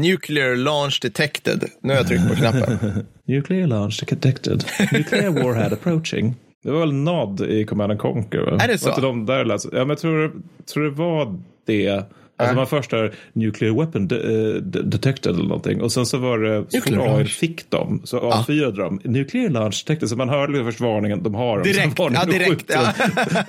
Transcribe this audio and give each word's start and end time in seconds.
Nuclear 0.00 0.56
launch 0.56 0.98
detected. 1.02 1.64
Nu 1.82 1.92
har 1.92 1.96
jag 1.98 2.08
tryckt 2.08 2.28
på 2.28 2.34
knappen. 2.34 2.78
Nuclear 3.26 3.66
launch 3.66 4.04
detected. 4.08 4.64
Nuclear 4.92 5.30
warhead 5.30 5.72
approaching. 5.72 6.34
Det 6.62 6.70
var 6.70 6.80
väl 6.80 6.92
NOD 6.92 7.40
i 7.40 7.64
Command 7.64 7.92
and 7.92 8.00
Conquer? 8.00 8.38
Va? 8.38 8.58
Är 8.60 8.68
det 8.68 8.78
så? 8.78 8.86
Var 8.86 8.92
inte 8.92 9.06
de 9.06 9.26
där 9.26 9.44
läste? 9.44 9.68
Ja, 9.72 9.78
men 9.78 9.88
jag 9.88 9.98
tror, 9.98 10.32
tror 10.72 10.84
det 10.84 10.90
var 10.90 11.40
det. 11.66 12.04
Alltså 12.38 12.56
man 12.56 12.66
först 12.66 12.92
har 12.92 13.12
nuclear 13.32 13.74
weapon 13.74 14.08
de, 14.08 14.14
eh, 14.14 14.62
de, 14.62 14.90
detected 14.90 15.34
eller 15.34 15.48
någonting 15.48 15.82
och 15.82 15.92
sen 15.92 16.06
så 16.06 16.18
var 16.18 16.38
det 16.38 16.64
Nuclear 16.72 17.18
AI 17.18 17.24
fick 17.24 17.70
dem 17.70 18.00
så 18.04 18.18
avfyrade 18.18 18.82
de 18.82 19.00
nuclear 19.04 19.50
launch 19.50 19.84
detected 19.86 20.08
så 20.08 20.16
man 20.16 20.28
hörde 20.28 20.52
liksom 20.52 20.66
först 20.66 20.80
varningen 20.80 21.22
de 21.22 21.34
har 21.34 21.54
dem. 21.54 21.62
Direkt, 21.62 21.98
ja, 21.98 22.24
direkt, 22.24 22.64
ja. 22.68 22.92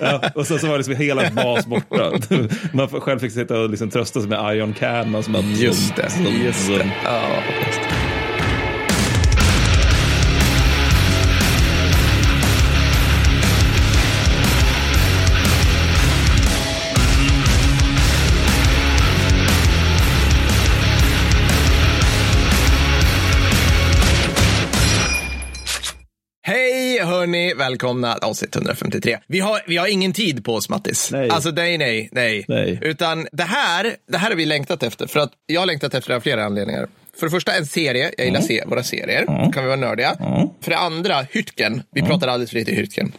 ja. 0.00 0.30
Och 0.34 0.46
sen 0.46 0.58
så 0.58 0.66
var 0.66 0.76
liksom 0.76 0.96
hela 0.96 1.30
bas 1.30 1.66
borta. 1.66 2.12
Man 2.72 2.88
själv 2.88 3.18
fick 3.18 3.32
sitta 3.32 3.60
och 3.60 3.70
liksom 3.70 3.90
trösta 3.90 4.20
sig 4.20 4.28
med 4.28 4.56
Ion 4.56 4.72
Cannon 4.72 5.22
Just 5.56 5.96
det. 5.96 6.08
Just 6.44 6.68
det. 6.68 6.92
Ja, 7.04 7.22
just 7.66 7.80
det. 7.80 7.99
Välkomna 27.54 28.14
avsnitt 28.14 28.56
153. 28.56 29.18
Vi 29.26 29.40
har, 29.40 29.60
vi 29.66 29.76
har 29.76 29.86
ingen 29.86 30.12
tid 30.12 30.44
på 30.44 30.54
oss 30.54 30.68
Mattis. 30.68 31.10
Nej. 31.12 31.30
Alltså 31.30 31.50
nej, 31.50 31.78
nej, 31.78 32.08
nej, 32.12 32.44
Nej. 32.48 32.78
Utan 32.82 33.26
det 33.32 33.42
här, 33.42 33.96
det 34.08 34.18
här 34.18 34.28
har 34.30 34.36
vi 34.36 34.46
längtat 34.46 34.82
efter. 34.82 35.06
För 35.06 35.20
att 35.20 35.32
jag 35.46 35.60
har 35.60 35.66
längtat 35.66 35.94
efter 35.94 36.10
det 36.10 36.16
av 36.16 36.20
flera 36.20 36.44
anledningar. 36.44 36.88
För 37.20 37.26
det 37.26 37.30
första 37.30 37.52
en 37.56 37.66
serie, 37.66 38.10
jag 38.18 38.26
gillar 38.26 38.40
se 38.40 38.64
våra 38.66 38.82
serier. 38.82 39.24
kan 39.52 39.62
vi 39.62 39.66
vara 39.68 39.76
nördiga. 39.76 40.16
För 40.60 40.70
det 40.70 40.76
andra, 40.76 41.26
Hyrtgen. 41.30 41.82
Vi 41.94 42.02
pratar 42.02 42.28
alldeles 42.28 42.50
för 42.50 42.58
lite 42.58 42.72
Hyrtgen. 42.72 43.12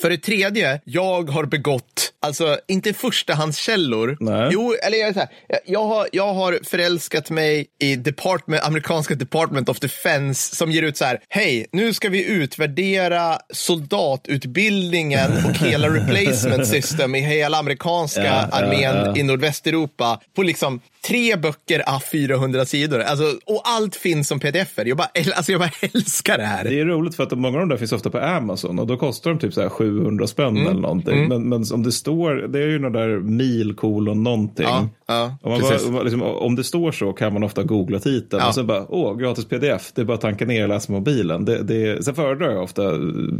För 0.00 0.10
det 0.10 0.18
tredje, 0.18 0.80
jag 0.84 1.30
har 1.30 1.44
begått, 1.44 2.12
alltså 2.22 2.58
inte 2.68 2.92
förstahandskällor. 2.92 4.16
Nej. 4.20 4.48
Jo, 4.52 4.74
eller 4.86 4.98
jag, 4.98 5.08
är 5.08 5.12
så 5.12 5.18
här, 5.18 5.28
jag- 5.66 5.84
har, 5.88 6.08
jag 6.12 6.34
har 6.34 6.58
förälskat 6.64 7.30
mig 7.30 7.66
i 7.82 7.96
department, 7.96 8.62
amerikanska 8.62 9.14
Department 9.14 9.68
of 9.68 9.80
Defense 9.80 10.56
som 10.56 10.70
ger 10.72 10.82
ut 10.82 10.96
så 10.96 11.04
här, 11.04 11.20
hej, 11.28 11.66
nu 11.72 11.94
ska 11.94 12.08
vi 12.08 12.24
utvärdera 12.26 13.38
soldatutbildningen 13.54 15.30
och 15.46 15.66
hela 15.66 15.88
replacement 15.94 16.66
system 16.66 17.14
i 17.14 17.20
hela 17.20 17.58
amerikanska 17.58 18.24
Ja, 18.24 18.48
ja, 18.50 18.56
armén 18.58 18.96
ja. 19.06 19.16
i 19.16 19.22
nordvästeuropa 19.22 20.20
på 20.36 20.42
liksom 20.42 20.80
tre 21.08 21.36
böcker 21.36 21.82
a 21.86 22.00
400 22.12 22.64
sidor. 22.64 23.00
Alltså, 23.00 23.24
och 23.46 23.62
allt 23.64 23.96
finns 23.96 24.28
som 24.28 24.40
pdf-er. 24.40 24.84
Jag 24.86 24.96
bara, 24.96 25.08
alltså, 25.36 25.52
jag 25.52 25.60
bara 25.60 25.70
älskar 25.94 26.38
det 26.38 26.44
här. 26.44 26.64
Det 26.64 26.80
är 26.80 26.84
roligt 26.84 27.14
för 27.14 27.22
att 27.22 27.38
många 27.38 27.56
av 27.56 27.60
de 27.60 27.68
där 27.68 27.76
finns 27.76 27.92
ofta 27.92 28.10
på 28.10 28.18
Amazon 28.18 28.78
och 28.78 28.86
då 28.86 28.96
kostar 28.96 29.30
de 29.30 29.38
typ 29.38 29.54
så 29.54 29.60
här 29.60 29.68
700 29.68 30.26
spänn 30.26 30.48
Mm. 30.56 30.66
eller 30.66 30.80
någonting. 30.80 31.28
Men, 31.28 31.48
men 31.48 31.64
om 31.72 31.82
det 31.82 31.92
står, 31.92 32.34
det 32.34 32.58
är 32.58 32.66
ju 32.66 32.78
någon 32.78 32.92
där 32.92 33.18
mil 33.20 33.74
kolon 33.74 34.22
någonting. 34.22 34.66
Ja, 34.68 34.88
ja, 35.08 35.38
man 35.42 35.60
bara, 35.92 36.02
liksom, 36.02 36.22
om 36.22 36.56
det 36.56 36.64
står 36.64 36.92
så 36.92 37.12
kan 37.12 37.32
man 37.32 37.42
ofta 37.42 37.62
googla 37.62 37.98
titeln 37.98 38.42
Ja. 38.42 38.48
och 38.48 38.54
sen 38.54 38.66
bara, 38.66 38.86
åh, 38.88 39.16
gratis 39.16 39.44
pdf, 39.44 39.92
det 39.94 40.00
är 40.00 40.04
bara 40.04 40.14
att 40.14 40.20
tanka 40.20 40.44
ner 40.44 40.62
och 40.62 40.68
läsa 40.68 40.92
mobilen. 40.92 41.44
Det, 41.44 41.62
det, 41.62 42.04
sen 42.04 42.14
föredrar 42.14 42.50
jag 42.50 42.62
ofta 42.62 42.90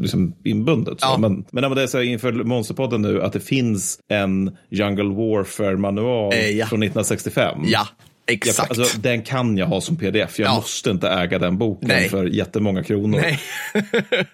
liksom, 0.00 0.34
inbundet. 0.44 0.98
Ja. 1.00 1.16
Men, 1.19 1.44
men 1.50 1.62
när 1.62 1.69
man 1.69 1.78
är 1.78 1.86
så 1.86 1.98
här 1.98 2.05
inför 2.05 2.33
Monsterpodden 2.33 3.02
nu 3.02 3.22
att 3.22 3.33
det 3.33 3.41
finns 3.41 3.98
en 4.08 4.56
Jungle 4.70 5.14
Warfare-manual 5.14 6.33
Eh, 6.33 6.66
från 6.66 6.83
1965. 6.83 7.58
Ja, 7.64 7.86
Jag, 8.29 8.48
exakt. 8.48 8.71
alltså, 8.79 8.98
den 8.98 9.23
kan 9.23 9.57
jag 9.59 9.67
ha 9.67 9.81
som 9.81 9.97
pdf. 9.97 10.39
Jag 10.39 10.47
Ja. 10.48 10.55
måste 10.55 10.91
inte 10.91 11.09
äga 11.09 11.39
den 11.39 11.59
boken 11.59 11.89
Nej. 11.89 12.09
för 12.09 12.25
jättemånga 12.25 12.83
kronor. 12.83 13.21
Nej. 13.21 13.41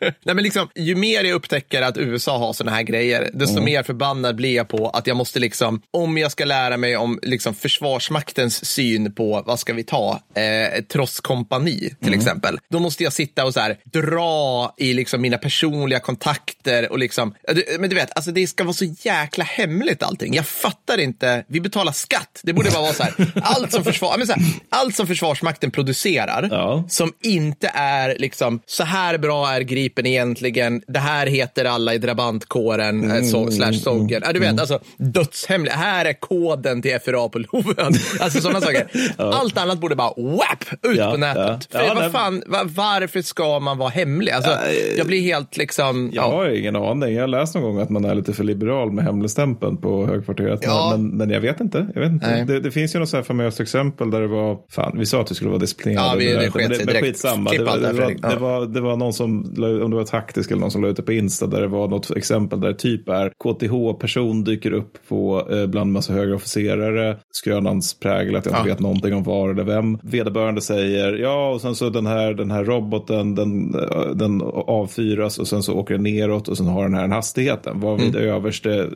Nej, 0.00 0.34
men 0.34 0.36
liksom, 0.44 0.68
ju 0.74 0.94
mer 0.94 1.24
jag 1.24 1.34
upptäcker 1.34 1.82
att 1.82 1.96
USA 1.98 2.38
har 2.38 2.52
såna 2.52 2.70
här 2.70 2.82
grejer, 2.82 3.30
desto 3.32 3.60
mer 3.62 3.82
förbannad 3.82 4.36
blir 4.36 4.54
jag 4.56 4.68
på 4.68 4.88
att 4.88 5.06
jag 5.06 5.16
måste, 5.16 5.38
liksom, 5.40 5.82
om 5.90 6.18
jag 6.18 6.32
ska 6.32 6.44
lära 6.44 6.76
mig 6.76 6.96
om 6.96 7.18
liksom, 7.22 7.54
Försvarsmaktens 7.54 8.64
syn 8.64 9.14
på, 9.14 9.42
vad 9.46 9.58
ska 9.60 9.72
vi 9.72 9.84
ta, 9.84 10.20
eh, 10.34 10.82
trosskompani 10.84 11.94
till 12.02 12.14
exempel, 12.14 12.58
då 12.70 12.78
måste 12.78 13.04
jag 13.04 13.12
sitta 13.12 13.44
och 13.44 13.54
så 13.54 13.60
här, 13.60 13.76
dra 13.84 14.74
i 14.78 14.92
liksom, 14.94 15.20
mina 15.22 15.38
personliga 15.38 16.00
kontakter 16.00 16.92
och 16.92 16.98
liksom, 16.98 17.34
men 17.78 17.90
du 17.90 17.96
vet, 17.96 18.16
alltså, 18.16 18.30
det 18.30 18.46
ska 18.46 18.64
vara 18.64 18.74
så 18.74 18.84
jäkla 19.02 19.44
hemligt 19.44 20.02
allting. 20.02 20.34
Jag 20.34 20.46
fattar 20.46 20.98
inte, 21.00 21.44
vi 21.48 21.60
betalar 21.60 21.92
skatt, 21.92 22.40
det 22.42 22.52
borde 22.52 22.70
bara 22.70 22.82
vara 22.82 22.92
så 22.92 23.02
här, 23.02 23.14
allt 23.42 23.72
som, 23.72 23.83
försvar, 23.84 24.08
ja, 24.12 24.16
men 24.18 24.26
så 24.26 24.32
här, 24.32 24.42
allt 24.68 24.94
som 24.96 25.06
Försvarsmakten 25.06 25.70
producerar, 25.70 26.48
Ja. 26.50 26.84
som 26.88 27.12
inte 27.22 27.70
är 27.74 28.16
liksom 28.18 28.60
så 28.66 28.84
här 28.84 29.18
bra 29.18 29.48
är 29.52 29.60
Gripen 29.60 30.06
egentligen. 30.06 30.82
Det 30.88 30.98
här 30.98 31.26
heter 31.26 31.64
alla 31.64 31.94
i 31.94 31.98
drabantkåren 31.98 33.04
mm, 33.04 33.24
so, 33.24 33.50
slash 33.50 33.72
Soggen. 33.72 34.22
Ja, 34.26 34.32
du 34.32 34.40
vet, 34.40 34.60
alltså 34.60 34.80
dödshemligt. 34.96 35.74
Här 35.76 36.04
är 36.04 36.12
koden 36.12 36.82
till 36.82 36.98
FRA 37.04 37.28
på 37.28 37.38
Lovön. 37.38 37.94
Alltså 38.20 38.40
sådana 38.40 38.60
saker. 38.60 38.86
Allt 39.16 39.58
annat 39.58 39.78
borde 39.78 39.96
bara 39.96 40.12
wap 40.16 40.64
ut 40.82 40.96
Ja, 40.98 41.10
på 41.10 41.16
nätet. 41.16 41.68
ja. 41.72 41.78
För 41.78 41.86
Ja, 41.86 41.94
vad 41.94 42.12
fan, 42.12 42.42
va, 42.46 42.60
varför 42.64 43.22
ska 43.22 43.58
man 43.60 43.78
vara 43.78 43.88
hemlig? 43.90 44.32
Alltså, 44.32 44.58
jag 44.96 45.06
blir 45.06 45.20
helt 45.20 45.56
liksom... 45.56 46.10
Jag 46.12 46.24
Ja. 46.24 46.28
har 46.36 46.48
ingen 46.48 46.76
aning. 46.76 47.14
Jag 47.14 47.22
har 47.22 47.28
läst 47.28 47.54
någon 47.54 47.62
gång 47.64 47.80
att 47.80 47.90
man 47.90 48.04
är 48.04 48.14
lite 48.14 48.32
för 48.32 48.44
liberal 48.44 48.92
med 48.92 49.04
hemligstämpeln 49.04 49.76
på 49.76 50.06
högkvarteret. 50.06 50.60
Ja. 50.62 50.88
Men, 50.92 51.08
men 51.08 51.30
jag 51.30 51.40
vet 51.40 51.60
inte. 51.60 51.86
Jag 51.94 52.00
vet 52.00 52.10
inte. 52.12 52.44
Det, 52.44 52.60
det 52.60 52.70
finns 52.70 52.94
ju 52.94 52.98
något 52.98 53.08
så 53.08 53.16
här 53.16 53.24
famöst 53.24 53.60
exempel 53.74 54.10
där 54.10 54.20
det 54.20 54.26
var, 54.26 54.58
fan 54.70 54.98
vi 54.98 55.06
sa 55.06 55.20
att 55.20 55.26
det 55.26 55.34
skulle 55.34 55.50
vara 55.50 55.58
disciplinerade. 55.60 56.08
Ja, 56.08 56.14
vi- 56.18 56.32
det 56.32 56.40
men 56.40 56.50
sket 56.50 56.76
sig 56.76 56.86
direkt. 56.86 57.04
skitsamma. 57.04 57.50
Det 57.50 57.64
var, 57.64 57.76
det 57.78 57.92
det, 57.92 58.00
var, 58.00 58.30
det, 58.30 58.36
var, 58.36 58.66
det 58.66 58.80
var 58.80 58.96
någon 58.96 59.12
som, 59.12 59.38
om 59.82 59.90
det 59.90 59.96
var 59.96 60.04
taktisk 60.04 60.50
eller 60.50 60.60
någon 60.60 60.70
som 60.70 60.82
la 60.82 60.88
ut 60.88 60.96
det 60.96 61.02
på 61.02 61.12
Insta 61.12 61.46
där 61.46 61.60
det 61.60 61.66
var 61.66 61.88
något 61.88 62.10
exempel 62.16 62.60
där 62.60 62.68
det 62.68 62.74
typ 62.74 63.08
är 63.08 63.28
KTH-person 63.28 64.44
dyker 64.44 64.72
upp 64.72 64.92
på 65.08 65.48
eh, 65.50 65.66
bland 65.66 65.92
massa 65.92 66.12
högre 66.12 66.34
officerare. 66.34 67.16
Skrönans 67.30 67.94
prägel 68.00 68.36
att 68.36 68.46
jag 68.46 68.52
inte 68.52 68.68
Ja. 68.68 68.74
vet 68.74 68.80
någonting 68.80 69.14
om 69.14 69.22
var 69.22 69.50
eller 69.50 69.64
vem. 69.64 69.98
Vederbörande 70.02 70.60
säger 70.60 71.12
ja 71.12 71.50
och 71.50 71.60
sen 71.60 71.74
så 71.74 71.90
den 71.90 72.06
här, 72.06 72.34
den 72.34 72.50
här 72.50 72.64
roboten 72.64 73.34
den, 73.34 73.74
eh, 73.74 74.06
den 74.14 74.42
avfyras 74.66 75.38
och 75.38 75.48
sen 75.48 75.62
så 75.62 75.74
åker 75.74 75.94
den 75.94 76.02
neråt 76.02 76.48
och 76.48 76.56
sen 76.56 76.66
har 76.66 76.82
den 76.82 76.94
här 76.94 77.02
den 77.02 77.12
hastigheten. 77.12 77.80
Varvid 77.80 78.16
Mm. 78.16 78.28
överste 78.28 78.88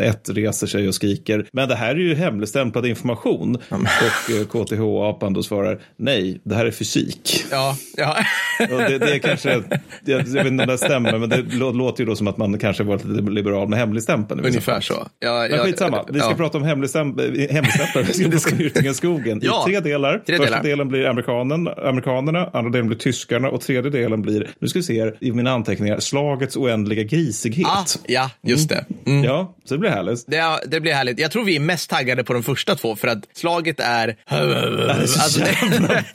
eh, 0.00 0.08
ett 0.08 0.30
reser 0.30 0.66
sig 0.66 0.88
och 0.88 0.94
skriker. 0.94 1.46
Men 1.52 1.68
det 1.68 1.74
här 1.74 1.90
är 1.94 1.98
ju 1.98 2.14
hemligstämplad 2.14 2.86
information. 2.86 3.54
Och 3.54 4.23
eh, 4.30 4.46
KTH-apan 4.46 5.32
då 5.34 5.42
svarar 5.42 5.80
nej, 5.96 6.40
det 6.44 6.54
här 6.54 6.66
är 6.66 6.70
fysik. 6.70 7.44
Ja, 7.50 7.76
ja. 7.96 8.16
Och 8.60 8.78
det, 8.78 8.98
det 8.98 9.14
är 9.14 9.18
kanske, 9.18 9.50
jag, 9.52 9.62
jag 10.04 10.18
vet 10.18 10.46
inte 10.46 10.62
om 10.62 10.68
det 10.68 10.78
stämmer, 10.78 11.18
men 11.18 11.28
det 11.28 11.36
lå- 11.42 11.72
låter 11.76 12.02
ju 12.04 12.06
då 12.06 12.16
som 12.16 12.26
att 12.28 12.36
man 12.36 12.58
kanske 12.58 12.82
var 12.82 12.96
lite 12.96 13.30
liberal 13.30 13.68
med 13.68 13.78
hemligstämpeln. 13.78 14.44
i 14.44 14.48
Ungefär 14.48 14.80
så. 14.80 15.06
Ja, 15.20 15.46
Men 15.50 15.58
skitsamma, 15.58 16.04
vi 16.12 16.18
ska 16.20 16.28
ja. 16.30 16.36
prata 16.36 16.58
om 16.58 16.64
hemligstämplar. 16.64 17.24
vi 17.24 17.48
ska 17.48 18.32
prata 18.32 18.52
om 18.52 18.58
Hyrtingen 18.58 18.94
skogen 18.94 19.42
i 19.42 19.46
Ja, 19.46 19.62
tre 19.66 19.80
delar. 19.80 20.18
tre 20.26 20.36
Första 20.36 20.50
delar. 20.50 20.62
delen 20.62 20.88
blir 20.88 21.06
amerikanen, 21.06 21.68
amerikanerna, 21.68 22.50
andra 22.52 22.70
delen 22.70 22.86
blir 22.86 22.98
tyskarna 22.98 23.48
och 23.50 23.60
tredje 23.60 23.90
delen 23.90 24.22
blir, 24.22 24.50
nu 24.58 24.68
ska 24.68 24.78
vi 24.78 24.82
se 24.82 25.12
i 25.20 25.32
mina 25.32 25.50
anteckningar, 25.50 25.98
slagets 26.00 26.56
oändliga 26.56 27.02
grisighet. 27.02 27.66
Ah, 27.66 27.84
ja, 28.06 28.30
just 28.42 28.68
det. 28.68 28.84
Mm. 29.06 29.24
Ja, 29.24 29.53
så 29.64 29.74
det 29.74 29.78
blir 29.78 29.90
härligt. 29.90 30.24
Det, 30.26 30.60
det 30.66 30.80
blir 30.80 30.92
härligt. 30.92 31.18
Jag 31.18 31.30
tror 31.30 31.44
vi 31.44 31.56
är 31.56 31.60
mest 31.60 31.90
taggade 31.90 32.24
på 32.24 32.32
de 32.32 32.42
första 32.42 32.74
två 32.74 32.96
för 32.96 33.08
att 33.08 33.28
slaget 33.32 33.80
är... 33.80 34.16
Alltså, 35.04 35.40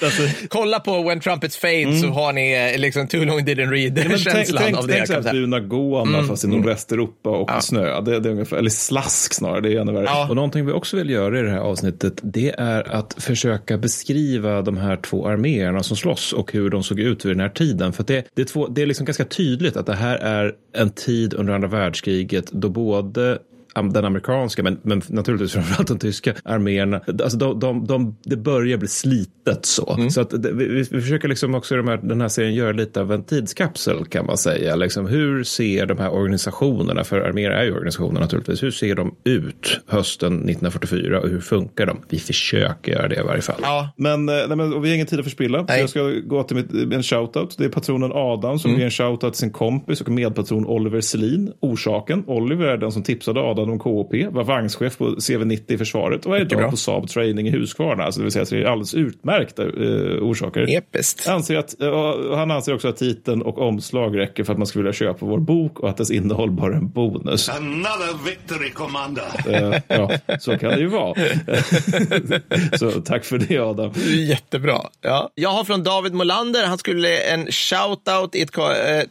Alltså, 0.02 0.24
kolla 0.48 0.80
på 0.80 1.04
When 1.04 1.20
Trumpets 1.20 1.58
Fade 1.58 1.98
så 2.02 2.08
har 2.08 2.34
ni 2.34 2.72
eh, 2.74 2.80
liksom 2.80 3.08
Too 3.08 3.26
long 3.26 3.40
didn't 3.40 3.72
read 3.72 3.94
men 3.94 4.08
tänk 4.08 4.20
känslan 4.20 4.64
tänk, 4.64 4.78
av 4.78 4.88
det. 4.88 4.94
tänk 4.94 5.08
så 5.08 5.14
här 5.14 5.32
bruna 5.32 5.60
gåna 5.60 6.24
fast 6.24 6.44
i 6.44 6.48
nordvästeuropa 6.48 7.30
och 7.30 7.64
snö. 7.64 8.02
Det, 8.02 8.20
det 8.20 8.30
är 8.30 8.32
ungefär, 8.32 8.58
eller 8.58 8.70
slask 8.70 9.34
snarare, 9.34 9.62
det 9.62 9.74
är 9.74 9.82
ännu 9.82 9.92
värre. 9.92 10.06
Ja. 10.06 10.28
Och 10.30 10.36
någonting 10.36 10.66
vi 10.66 10.72
också 10.72 10.98
vill 10.98 11.10
göra 11.10 11.40
i 11.40 11.42
det 11.42 11.52
här 11.52 11.60
avsnittet 11.60 12.14
det 12.24 12.50
är 12.58 12.96
att 12.96 13.16
försöka 13.18 13.78
beskriva 13.78 14.62
de 14.62 14.78
här 14.78 14.96
två 14.98 15.28
arméerna 15.28 15.84
som 15.84 15.98
slåss 15.98 16.34
och 16.34 16.52
hur 16.52 16.70
de 16.70 16.84
såg 16.84 17.00
ut 17.00 17.26
vid 17.26 17.32
den 17.32 17.40
här 17.40 17.50
tiden. 17.50 17.94
För 17.94 18.04
det, 18.04 18.26
det, 18.36 18.42
är 18.42 18.46
två, 18.46 18.68
det 18.68 18.82
är 18.82 18.86
liksom 18.86 19.06
ganska 19.06 19.26
tydligt 19.26 19.78
att 19.78 19.86
det 19.86 19.96
här 19.96 20.16
är 20.16 20.54
en 20.74 20.90
tid 20.90 21.34
under 21.34 21.54
andra 21.54 21.68
världskriget 21.68 22.52
då 22.52 22.70
både 22.70 23.39
den 23.76 24.06
amerikanska, 24.06 24.64
men, 24.64 24.80
men 24.84 25.02
naturligtvis 25.08 25.52
framförallt 25.54 25.88
den 25.88 26.00
tyska 26.00 26.34
armén. 26.44 26.94
Alltså 26.94 27.38
de, 27.38 27.60
de, 27.60 27.86
de, 27.86 28.18
det 28.24 28.38
börjar 28.38 28.78
bli 28.78 28.88
slitet 28.88 29.66
så. 29.66 30.10
Så 30.10 30.22
att 30.22 30.44
det, 30.44 30.52
vi, 30.52 30.68
vi 30.68 31.02
försöker 31.02 31.28
liksom 31.28 31.56
också 31.56 31.74
i 31.74 31.78
de 31.78 31.88
här, 31.88 31.98
den 31.98 32.22
här 32.22 32.28
serien 32.28 32.54
göra 32.54 32.72
lite 32.72 33.02
av 33.02 33.12
en 33.12 33.24
tidskapsel 33.24 34.06
kan 34.06 34.26
man 34.26 34.38
säga. 34.38 34.76
Liksom, 34.76 35.08
hur 35.08 35.44
ser 35.44 35.86
de 35.86 35.98
här 35.98 36.14
organisationerna, 36.14 37.04
för 37.04 37.22
arméer 37.22 37.52
är 37.52 37.64
ju 37.64 37.74
organisationer 37.74 38.22
naturligtvis, 38.22 38.64
hur 38.64 38.72
ser 38.72 38.96
de 38.96 39.16
ut 39.24 39.80
hösten 39.88 40.34
1944 40.34 41.20
och 41.20 41.30
hur 41.30 41.42
funkar 41.42 41.86
de? 41.86 41.98
Vi 42.10 42.20
försöker 42.20 42.92
göra 42.92 43.08
det 43.08 43.20
i 43.20 43.24
varje 43.24 43.42
fall. 43.42 43.60
Ja. 43.62 43.94
Men, 43.96 44.30
eh, 44.30 44.36
nej, 44.36 44.58
men 44.58 44.74
och 44.74 44.86
vi 44.86 44.90
har 44.90 44.96
ingen 44.96 45.08
tid 45.08 45.20
att 45.20 45.26
förspilla. 45.26 45.66
Nej. 45.68 45.80
jag 45.80 45.90
ska 45.90 46.02
gå 46.04 46.44
till 46.44 46.56
mitt, 46.56 46.94
en 46.94 47.04
shoutout. 47.04 47.58
Det 47.58 47.66
är 47.66 47.70
patronen 47.70 48.12
Adam 48.14 48.60
som 48.60 48.72
ger 48.72 48.86
en 48.86 48.92
shoutout 48.92 49.34
till 49.34 49.40
sin 49.40 49.52
kompis 49.52 50.02
och 50.02 50.10
medpatron 50.10 50.66
Oliver 50.66 51.02
Selin. 51.02 51.54
Orsaken, 51.60 52.24
Oliver 52.28 52.66
är 52.66 52.78
den 52.78 52.92
som 52.92 53.04
tipsade 53.04 53.40
Adam 53.40 53.59
Adam 53.62 53.80
KP, 53.80 54.28
var 54.28 54.44
vagnschef 54.44 54.98
på 54.98 55.10
CV90 55.10 55.72
i 55.72 55.78
försvaret 55.78 56.26
och 56.26 56.38
är 56.38 56.42
idag 56.42 56.70
på 56.70 56.78
Saab 56.78 57.10
Training 57.10 57.48
i 57.48 57.52
Huskvarna. 57.52 58.04
Alltså 58.04 58.20
det 58.20 58.24
vill 58.24 58.32
säga 58.32 58.44
att 58.44 58.50
det 58.50 58.58
är 58.58 58.66
alldeles 58.66 58.94
utmärkta 58.94 59.64
uh, 59.64 60.24
orsaker. 60.24 60.78
Episkt. 60.78 61.28
Anser 61.28 61.58
att, 61.58 61.76
uh, 61.82 62.36
han 62.36 62.52
anser 62.52 62.76
också 62.76 62.88
att 62.88 62.98
titeln 62.98 63.42
och 63.42 63.58
omslag 63.58 64.18
räcker 64.18 64.44
för 64.44 64.54
att 64.54 64.60
man 64.60 64.68
skulle 64.68 64.84
vilja 64.84 64.94
köpa 64.94 65.26
vår 65.26 65.40
bok 65.40 65.80
och 65.80 65.90
att 65.90 65.98
dess 65.98 66.12
innehåll 66.12 66.52
bara 66.52 66.74
är 66.74 66.78
en 66.78 66.90
bonus. 66.90 67.50
Another 67.50 68.26
victory, 68.26 68.70
commander! 68.70 69.24
Uh, 69.48 69.76
ja, 69.88 70.12
så 70.40 70.58
kan 70.58 70.70
det 70.70 70.80
ju 70.80 70.88
vara. 70.88 71.16
så 72.80 72.92
tack 72.92 73.26
för 73.26 73.38
det 73.38 73.58
Adam. 73.58 73.94
Jättebra. 74.06 74.82
Ja. 75.02 75.32
Jag 75.36 75.50
har 75.50 75.64
från 75.64 75.84
David 75.84 76.14
Molander, 76.14 76.66
han 76.66 76.78
skulle 76.78 77.18
en 77.18 77.48
shout-out 77.48 78.30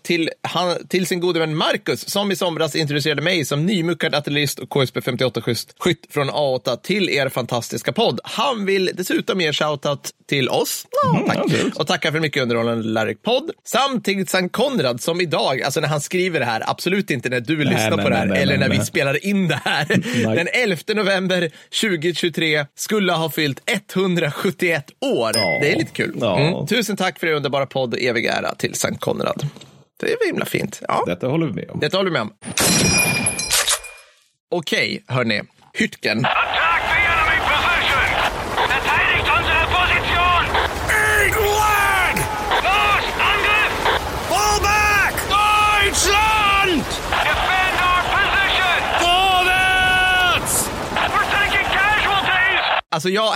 till, 0.02 0.30
till 0.88 1.06
sin 1.06 1.20
gode 1.20 1.40
vän 1.40 1.56
Marcus 1.56 2.08
som 2.08 2.30
i 2.30 2.36
somras 2.36 2.76
introducerade 2.76 3.22
mig 3.22 3.44
som 3.44 3.66
nymuckad 3.66 4.14
artillerist 4.38 4.58
och 4.58 4.70
KSP 4.70 5.00
58-skytt 5.00 6.12
från 6.12 6.30
A8 6.30 6.76
till 6.82 7.10
er 7.10 7.28
fantastiska 7.28 7.92
podd. 7.92 8.20
Han 8.24 8.66
vill 8.66 8.90
dessutom 8.94 9.40
ge 9.40 9.52
shoutout 9.52 10.10
till 10.28 10.48
oss. 10.48 10.86
Mm, 11.14 11.26
tack. 11.26 11.76
Och 11.76 11.86
tackar 11.86 12.12
för 12.12 12.20
mycket 12.20 12.42
underhållande 12.42 12.88
Larry 12.88 13.14
podd. 13.14 13.50
Samtidigt 13.64 14.30
Sankt 14.30 14.52
Konrad 14.52 15.00
som 15.00 15.20
idag, 15.20 15.62
alltså 15.62 15.80
när 15.80 15.88
han 15.88 16.00
skriver 16.00 16.40
det 16.40 16.46
här, 16.46 16.62
absolut 16.66 17.10
inte 17.10 17.28
när 17.28 17.40
du 17.40 17.56
nej, 17.56 17.66
lyssnar 17.66 17.96
nej, 17.96 18.04
på 18.04 18.10
det 18.10 18.16
här 18.16 18.26
nej, 18.26 18.42
eller 18.42 18.58
när 18.58 18.68
vi 18.68 18.80
spelar 18.80 19.26
in 19.26 19.48
det 19.48 19.60
här. 19.64 19.86
Den 20.36 20.48
11 20.52 20.76
november 20.94 21.50
2023 21.80 22.66
skulle 22.74 23.12
ha 23.12 23.30
fyllt 23.30 23.70
171 23.96 24.84
år. 25.00 25.30
Ja. 25.34 25.58
Det 25.60 25.72
är 25.72 25.76
lite 25.76 25.92
kul. 25.92 26.22
Mm. 26.22 26.66
Tusen 26.66 26.96
tack 26.96 27.18
för 27.18 27.26
er 27.26 27.32
underbara 27.32 27.66
podd 27.66 27.94
och 27.94 28.00
evig 28.00 28.26
ära 28.26 28.54
till 28.54 28.74
Sankt 28.74 29.00
Konrad. 29.00 29.46
Det 30.00 30.12
är 30.12 30.26
himla 30.26 30.44
fint. 30.44 30.82
Ja. 30.88 31.04
Detta 31.06 31.26
håller 31.26 31.46
vi 31.46 31.52
med 31.52 31.70
om. 31.70 31.80
Detta 31.80 31.96
håller 31.96 32.10
vi 32.10 32.12
med 32.12 32.22
om. 32.22 32.32
Okej, 34.50 35.02
hörni. 35.08 35.42
Hytken. 35.74 36.26
Alltså 52.98 53.08
jag, 53.08 53.34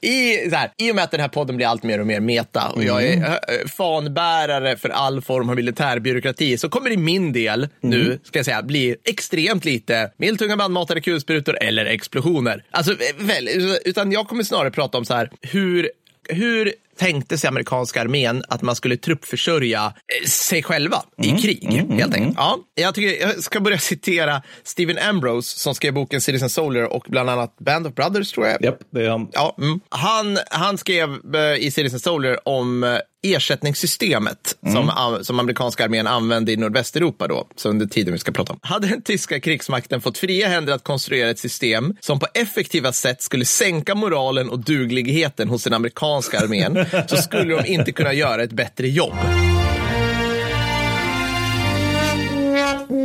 i, 0.00 0.50
så 0.50 0.56
här, 0.56 0.70
i 0.76 0.90
och 0.90 0.94
med 0.94 1.04
att 1.04 1.10
den 1.10 1.20
här 1.20 1.28
podden 1.28 1.56
blir 1.56 1.66
allt 1.66 1.82
mer 1.82 1.98
och 1.98 2.06
mer 2.06 2.20
meta 2.20 2.68
och 2.68 2.84
jag 2.84 3.06
är 3.06 3.16
mm. 3.16 3.68
fanbärare 3.68 4.76
för 4.76 4.88
all 4.88 5.22
form 5.22 5.48
av 5.48 5.56
militärbyråkrati 5.56 6.58
så 6.58 6.68
kommer 6.68 6.90
i 6.90 6.96
min 6.96 7.32
del 7.32 7.68
nu, 7.80 8.04
mm. 8.04 8.18
ska 8.22 8.38
jag 8.38 8.46
säga, 8.46 8.62
bli 8.62 8.96
extremt 9.04 9.64
lite 9.64 10.12
medeltunga 10.16 10.56
bandmatade 10.56 11.00
kulsprutor 11.00 11.58
eller 11.60 11.86
explosioner. 11.86 12.64
Alltså, 12.70 12.96
väl, 13.18 13.48
utan 13.84 14.12
jag 14.12 14.28
kommer 14.28 14.42
snarare 14.42 14.70
prata 14.70 14.98
om 14.98 15.04
så 15.04 15.14
här, 15.14 15.30
hur, 15.40 15.90
hur 16.28 16.72
tänkte 17.00 17.38
sig 17.38 17.48
amerikanska 17.48 18.00
armén 18.00 18.44
att 18.48 18.62
man 18.62 18.76
skulle 18.76 18.96
truppförsörja 18.96 19.84
eh, 19.86 20.28
sig 20.28 20.62
själva 20.62 21.02
mm, 21.22 21.36
i 21.36 21.42
krig, 21.42 21.64
mm, 21.64 21.90
helt 21.90 22.14
enkelt. 22.14 22.34
Ja, 22.36 22.58
jag, 22.74 22.94
tycker, 22.94 23.26
jag 23.26 23.42
ska 23.42 23.60
börja 23.60 23.78
citera 23.92 24.42
Stephen 24.64 24.98
Ambrose 24.98 25.58
som 25.58 25.74
skrev 25.74 25.94
boken 25.94 26.20
Citizen 26.20 26.50
Soldier 26.50 26.92
och 26.92 27.06
bland 27.08 27.30
annat 27.30 27.56
Band 27.58 27.86
of 27.86 27.94
Brothers, 27.94 28.32
tror 28.32 28.46
jag. 28.46 28.64
Japp, 28.64 28.78
det 28.90 29.04
är 29.04 29.10
han. 29.10 29.28
Ja, 29.32 29.56
mm. 29.58 29.80
han, 29.88 30.38
han 30.50 30.78
skrev 30.78 31.34
eh, 31.34 31.66
i 31.66 31.70
Citizen 31.70 32.00
Soldier 32.00 32.48
om 32.48 32.84
eh, 32.84 32.98
ersättningssystemet 33.22 34.56
mm. 34.62 34.74
som, 34.74 35.18
som 35.24 35.40
amerikanska 35.40 35.84
armén 35.84 36.06
använde 36.06 36.52
i 36.52 36.56
nordvästeuropa 36.56 37.28
då, 37.28 37.48
så 37.56 37.68
under 37.68 37.86
tiden 37.86 38.12
vi 38.12 38.18
ska 38.18 38.32
prata 38.32 38.52
om. 38.52 38.58
Hade 38.62 38.86
den 38.86 39.02
tyska 39.02 39.40
krigsmakten 39.40 40.00
fått 40.00 40.18
fria 40.18 40.48
händer 40.48 40.72
att 40.72 40.84
konstruera 40.84 41.30
ett 41.30 41.38
system 41.38 41.96
som 42.00 42.18
på 42.18 42.26
effektiva 42.34 42.92
sätt 42.92 43.22
skulle 43.22 43.44
sänka 43.44 43.94
moralen 43.94 44.50
och 44.50 44.58
dugligheten 44.58 45.48
hos 45.48 45.64
den 45.64 45.72
amerikanska 45.72 46.40
armén 46.40 46.86
så 47.06 47.16
skulle 47.16 47.54
de 47.54 47.66
inte 47.66 47.92
kunna 47.92 48.12
göra 48.12 48.42
ett 48.42 48.52
bättre 48.52 48.88
jobb. 48.88 49.16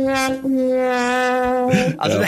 Alltså, 1.98 2.22
ja, 2.22 2.26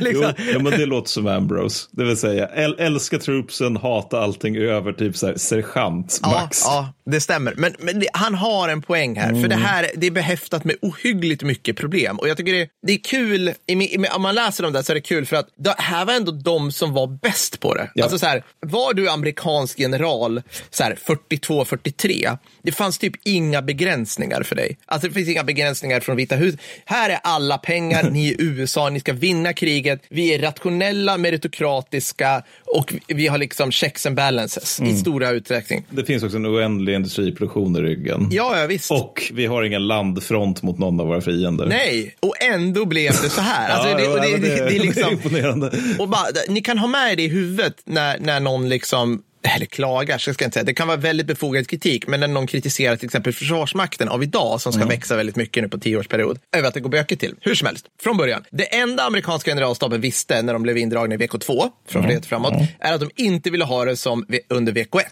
liksom. 0.00 0.32
jo, 0.38 0.44
ja, 0.52 0.58
men 0.58 0.72
det 0.72 0.86
låter 0.86 1.08
som 1.08 1.26
Ambrose. 1.26 1.88
Det 1.90 2.04
vill 2.04 2.16
säga, 2.16 2.46
äl 2.46 2.76
älska 2.78 3.18
troopsen, 3.18 3.76
hata 3.76 4.20
allting 4.20 4.56
över 4.56 4.92
typ 4.92 5.16
så 5.16 5.26
här, 5.26 5.36
sergeant, 5.36 6.20
max. 6.22 6.62
Ja, 6.64 6.92
ja, 7.04 7.10
det 7.12 7.20
stämmer. 7.20 7.54
Men, 7.56 7.74
men 7.78 8.00
det, 8.00 8.08
han 8.12 8.34
har 8.34 8.68
en 8.68 8.82
poäng 8.82 9.16
här. 9.16 9.28
Mm. 9.28 9.42
För 9.42 9.48
det 9.48 9.54
mm. 9.54 9.66
här 9.66 9.90
det 9.94 10.06
är 10.06 10.10
behäftat 10.10 10.64
med 10.64 10.76
ohyggligt 10.82 11.42
mycket 11.42 11.76
problem. 11.76 12.18
Och 12.18 12.28
jag 12.28 12.36
tycker 12.36 12.52
det, 12.52 12.68
det 12.86 12.92
är 12.92 12.98
kul, 12.98 13.48
i, 13.66 13.72
i, 13.72 14.08
om 14.08 14.22
man 14.22 14.34
läser 14.34 14.64
om 14.64 14.72
det 14.72 14.84
så 14.84 14.92
är 14.92 14.94
det 14.94 15.00
kul 15.00 15.26
för 15.26 15.36
att 15.36 15.48
det 15.58 15.74
här 15.78 16.04
var 16.04 16.14
ändå 16.14 16.32
de 16.32 16.72
som 16.72 16.92
var 16.92 17.06
bäst 17.06 17.60
på 17.60 17.74
det. 17.74 17.90
Ja. 17.94 18.04
Alltså 18.04 18.18
så 18.18 18.26
här, 18.26 18.44
var 18.60 18.94
du 18.94 19.10
amerikansk 19.10 19.78
general 19.78 20.42
42-43, 20.72 22.38
det 22.62 22.72
fanns 22.72 22.98
typ 22.98 23.14
inga 23.24 23.62
begränsningar 23.62 24.42
för 24.42 24.56
dig. 24.56 24.78
Alltså 24.86 25.08
det 25.08 25.14
finns 25.14 25.28
inga 25.28 25.44
begränsningar 25.44 26.00
från 26.00 26.16
Vita 26.16 26.36
huset. 26.36 26.60
Här 26.92 27.10
är 27.10 27.18
alla 27.22 27.58
pengar, 27.58 28.10
ni 28.10 28.28
är 28.28 28.36
USA, 28.38 28.90
ni 28.90 29.00
ska 29.00 29.12
vinna 29.12 29.52
kriget. 29.52 30.02
Vi 30.08 30.34
är 30.34 30.38
rationella, 30.38 31.18
meritokratiska 31.18 32.42
och 32.64 32.94
vi 33.06 33.26
har 33.26 33.38
liksom 33.38 33.72
checks 33.72 34.06
and 34.06 34.16
balances 34.16 34.80
mm. 34.80 34.94
i 34.94 34.96
stora 34.96 35.30
utsträckning. 35.30 35.84
Det 35.90 36.04
finns 36.04 36.22
också 36.22 36.36
en 36.36 36.46
oändlig 36.46 36.94
industriproduktion 36.94 37.76
i 37.76 37.80
ryggen. 37.80 38.28
Ja, 38.30 38.60
ja, 38.60 38.66
visst. 38.66 38.90
Och 38.90 39.30
vi 39.32 39.46
har 39.46 39.62
ingen 39.62 39.86
landfront 39.86 40.62
mot 40.62 40.78
någon 40.78 41.00
av 41.00 41.06
våra 41.06 41.20
fiender. 41.20 41.66
Nej, 41.66 42.16
och 42.20 42.42
ändå 42.42 42.84
blev 42.84 43.12
det 43.22 43.30
så 43.30 43.40
här. 43.40 43.70
Alltså, 43.70 43.88
ja, 43.88 43.96
det, 43.96 44.08
och 44.08 44.20
det, 44.20 44.48
det, 44.48 44.56
det, 44.56 44.68
det, 44.68 44.76
är 44.76 44.80
liksom, 44.80 45.12
imponerande. 45.12 45.72
Och 45.98 46.08
bara, 46.08 46.26
ni 46.48 46.60
kan 46.60 46.78
ha 46.78 46.86
med 46.86 47.16
det 47.16 47.22
i 47.22 47.28
huvudet 47.28 47.74
när, 47.84 48.18
när 48.18 48.40
någon 48.40 48.68
liksom 48.68 49.22
eller 49.42 49.66
klagar, 49.66 50.18
så 50.18 50.34
ska 50.34 50.44
jag 50.44 50.46
inte 50.46 50.54
säga. 50.54 50.64
Det 50.64 50.74
kan 50.74 50.88
vara 50.88 50.96
väldigt 50.96 51.26
befogad 51.26 51.68
kritik, 51.68 52.06
men 52.06 52.20
när 52.20 52.28
någon 52.28 52.46
kritiserar 52.46 52.96
till 52.96 53.06
exempel 53.06 53.32
Försvarsmakten 53.32 54.08
av 54.08 54.22
idag, 54.22 54.60
som 54.60 54.72
ska 54.72 54.82
mm. 54.82 54.88
växa 54.88 55.16
väldigt 55.16 55.36
mycket 55.36 55.62
nu 55.62 55.68
på 55.68 55.78
tioårsperiod, 55.78 56.38
över 56.52 56.68
att 56.68 56.74
det 56.74 56.80
går 56.80 56.90
böcker 56.90 57.16
till. 57.16 57.34
Hur 57.40 57.54
som 57.54 57.66
helst, 57.66 57.86
från 58.02 58.16
början. 58.16 58.44
Det 58.50 58.76
enda 58.76 59.02
amerikanska 59.02 59.50
generalstaben 59.50 60.00
visste 60.00 60.42
när 60.42 60.52
de 60.52 60.62
blev 60.62 60.78
indragna 60.78 61.14
i 61.14 61.18
VK2, 61.18 61.70
från 61.88 62.04
mm. 62.04 62.22
framåt, 62.22 62.52
mm. 62.52 62.66
är 62.80 62.92
att 62.92 63.00
de 63.00 63.10
inte 63.16 63.50
ville 63.50 63.64
ha 63.64 63.84
det 63.84 63.96
som 63.96 64.26
under 64.48 64.72
VK1. 64.72 65.02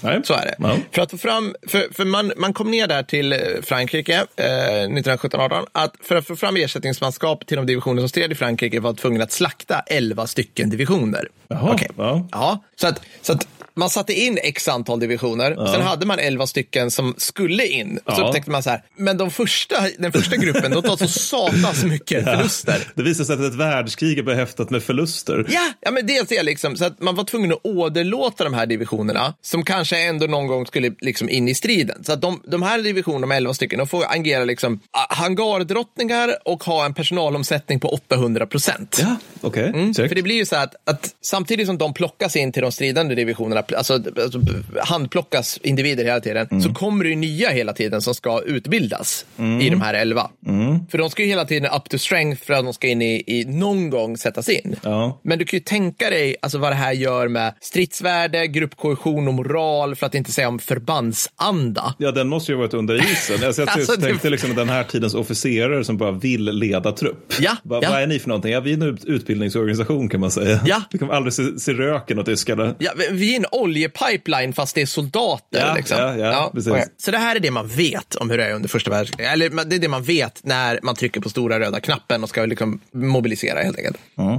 Nej. 0.00 0.20
Så 0.24 0.34
är 0.34 0.44
det. 0.44 0.64
Mm. 0.64 0.80
För 0.90 1.02
att 1.02 1.10
få 1.10 1.18
fram, 1.18 1.54
för, 1.66 1.94
för 1.94 2.04
man, 2.04 2.32
man 2.36 2.54
kom 2.54 2.70
ner 2.70 2.86
där 2.86 3.02
till 3.02 3.32
eh, 3.32 3.38
Frankrike 3.62 4.26
eh, 4.36 4.44
1917-18, 4.44 5.66
att 5.72 5.94
för 6.02 6.16
att 6.16 6.26
få 6.26 6.36
fram 6.36 6.56
ersättningsmanskap 6.56 7.46
till 7.46 7.56
de 7.56 7.66
divisioner 7.66 8.02
som 8.02 8.08
stred 8.08 8.32
i 8.32 8.34
Frankrike 8.34 8.80
var 8.80 8.92
tvungen 8.92 9.22
att 9.22 9.32
slakta 9.32 9.82
11 9.86 10.26
stycken 10.26 10.70
divisioner. 10.70 11.28
Jaha, 11.48 11.74
okay. 11.74 11.88
ja. 11.96 12.28
ja. 12.32 12.64
Så 12.76 12.86
att, 12.86 13.00
så 13.22 13.32
att 13.32 13.46
man 13.76 13.90
satte 13.90 14.12
in 14.12 14.38
x 14.42 14.68
antal 14.68 15.00
divisioner. 15.00 15.54
Ja. 15.58 15.72
Sen 15.72 15.82
hade 15.82 16.06
man 16.06 16.18
11 16.18 16.46
stycken 16.46 16.90
som 16.90 17.14
skulle 17.16 17.66
in. 17.66 17.98
Ja. 18.04 18.16
Så 18.16 18.26
upptäckte 18.26 18.50
man 18.50 18.62
så 18.62 18.70
här, 18.70 18.82
men 18.96 19.16
de 19.16 19.30
första, 19.30 19.76
den 19.98 20.12
första 20.12 20.36
gruppen, 20.36 20.70
de 20.70 20.82
tar 20.82 20.96
så 20.96 21.08
satans 21.08 21.84
mycket 21.84 22.24
förluster. 22.24 22.88
Det 22.94 23.02
visade 23.02 23.26
sig 23.26 23.34
att 23.34 23.40
ett 23.40 23.54
världskrig 23.54 24.18
är 24.18 24.22
behäftat 24.22 24.70
med 24.70 24.82
förluster. 24.82 25.46
Ja, 25.48 25.72
ja 25.80 25.90
men 25.90 26.06
det 26.06 26.42
liksom, 26.42 26.76
så 26.76 26.84
att 26.84 27.00
man 27.00 27.14
var 27.14 27.24
tvungen 27.24 27.52
att 27.52 27.60
åderlåta 27.62 28.44
de 28.44 28.54
här 28.54 28.66
divisionerna 28.66 29.34
som 29.42 29.64
kanske 29.64 30.02
ändå 30.02 30.26
någon 30.26 30.46
gång 30.46 30.66
skulle 30.66 30.94
liksom 31.00 31.28
in 31.28 31.48
i 31.48 31.54
striden. 31.54 32.04
Så 32.04 32.12
att 32.12 32.22
de, 32.22 32.40
de 32.46 32.62
här 32.62 32.82
divisionerna, 32.82 33.26
de 33.26 33.32
11 33.32 33.54
stycken, 33.54 33.78
de 33.78 33.86
får 33.86 34.04
agera 34.08 34.44
liksom 34.44 34.80
hangardrottningar 35.08 36.36
och 36.44 36.64
ha 36.64 36.84
en 36.84 36.94
personalomsättning 36.94 37.80
på 37.80 37.88
800 37.88 38.46
procent. 38.46 38.98
Ja, 39.00 39.16
okej. 39.40 39.68
Okay. 39.68 39.80
Mm, 39.80 39.94
för 39.94 40.14
det 40.14 40.22
blir 40.22 40.36
ju 40.36 40.46
så 40.46 40.56
att, 40.56 40.74
att 40.84 41.14
samtidigt 41.20 41.66
som 41.66 41.78
de 41.78 41.94
plockas 41.94 42.36
in 42.36 42.52
till 42.52 42.62
de 42.62 42.72
stridande 42.72 43.14
divisionerna 43.14 43.62
alltså, 43.72 43.94
alltså 43.94 44.40
handplockas 44.82 45.58
individer 45.62 46.04
hela 46.04 46.20
tiden, 46.20 46.48
mm. 46.50 46.62
så 46.62 46.74
kommer 46.74 47.04
det 47.04 47.10
ju 47.10 47.16
nya 47.16 47.50
hela 47.50 47.72
tiden 47.72 48.02
som 48.02 48.14
ska 48.14 48.42
utbildas 48.42 49.26
mm. 49.38 49.60
i 49.60 49.70
de 49.70 49.80
här 49.80 49.94
elva. 49.94 50.30
Mm. 50.46 50.86
För 50.86 50.98
de 50.98 51.10
ska 51.10 51.22
ju 51.22 51.28
hela 51.28 51.44
tiden 51.44 51.70
up 51.76 51.88
to 51.88 51.98
strength 51.98 52.44
för 52.44 52.54
att 52.54 52.64
de 52.64 52.74
ska 52.74 52.88
in 52.88 53.02
i, 53.02 53.24
i 53.26 53.44
någon 53.44 53.90
gång 53.90 54.16
sättas 54.16 54.48
in. 54.48 54.76
Ja. 54.82 55.20
Men 55.22 55.38
du 55.38 55.44
kan 55.44 55.56
ju 55.56 55.64
tänka 55.64 56.10
dig 56.10 56.36
alltså, 56.42 56.58
vad 56.58 56.72
det 56.72 56.76
här 56.76 56.92
gör 56.92 57.28
med 57.28 57.54
stridsvärde, 57.60 58.46
gruppkohesion 58.46 59.28
och 59.28 59.34
moral, 59.34 59.94
för 59.94 60.06
att 60.06 60.14
inte 60.14 60.32
säga 60.32 60.48
om 60.48 60.58
förbandsanda. 60.58 61.94
Ja, 61.98 62.10
den 62.10 62.28
måste 62.28 62.52
ju 62.52 62.56
ha 62.56 62.62
varit 62.62 62.74
under 62.74 62.94
isen. 62.94 63.46
Alltså, 63.46 63.62
jag 63.62 63.68
alltså, 63.72 64.00
tänkte 64.00 64.26
det... 64.26 64.30
liksom 64.30 64.54
den 64.54 64.68
här 64.68 64.84
tidens 64.84 65.14
officerare 65.14 65.84
som 65.84 65.96
bara 65.96 66.12
vill 66.12 66.44
leda 66.44 66.92
trupp. 66.92 67.32
Ja, 67.40 67.56
Va, 67.62 67.80
ja. 67.82 67.90
Vad 67.90 68.02
är 68.02 68.06
ni 68.06 68.18
för 68.18 68.28
någonting? 68.28 68.52
Ja, 68.52 68.60
vi 68.60 68.72
är 68.72 68.74
en 68.74 68.98
utbildningsorganisation 69.06 70.08
kan 70.08 70.20
man 70.20 70.30
säga. 70.30 70.60
Ja. 70.66 70.82
Vi 70.90 70.98
kommer 70.98 71.14
aldrig 71.14 71.32
se, 71.32 71.58
se 71.58 71.72
röken 71.72 72.18
av 72.18 72.22
tyskarna. 72.24 72.74
Ja, 72.78 72.92
vi 73.10 73.32
är 73.32 73.36
en 73.36 73.46
oljepipeline 73.54 74.52
fast 74.52 74.74
det 74.74 74.82
är 74.82 74.86
soldater. 74.86 75.66
Ja, 75.66 75.74
liksom. 75.74 75.98
ja, 75.98 76.16
ja, 76.16 76.52
okej. 76.54 76.84
Så 76.96 77.10
det 77.10 77.18
här 77.18 77.36
är 77.36 77.40
det 77.40 77.50
man 77.50 77.68
vet 77.68 78.14
om 78.14 78.30
hur 78.30 78.38
det 78.38 78.44
är 78.44 78.54
under 78.54 78.68
första 78.68 78.90
världskriget. 78.90 79.32
Eller 79.32 79.64
det 79.64 79.76
är 79.76 79.80
det 79.80 79.88
man 79.88 80.02
vet 80.02 80.40
när 80.44 80.80
man 80.82 80.94
trycker 80.94 81.20
på 81.20 81.28
stora 81.28 81.60
röda 81.60 81.80
knappen 81.80 82.22
och 82.22 82.28
ska 82.28 82.44
liksom 82.44 82.80
mobilisera 82.92 83.62
helt 83.62 83.78
enkelt. 83.78 83.96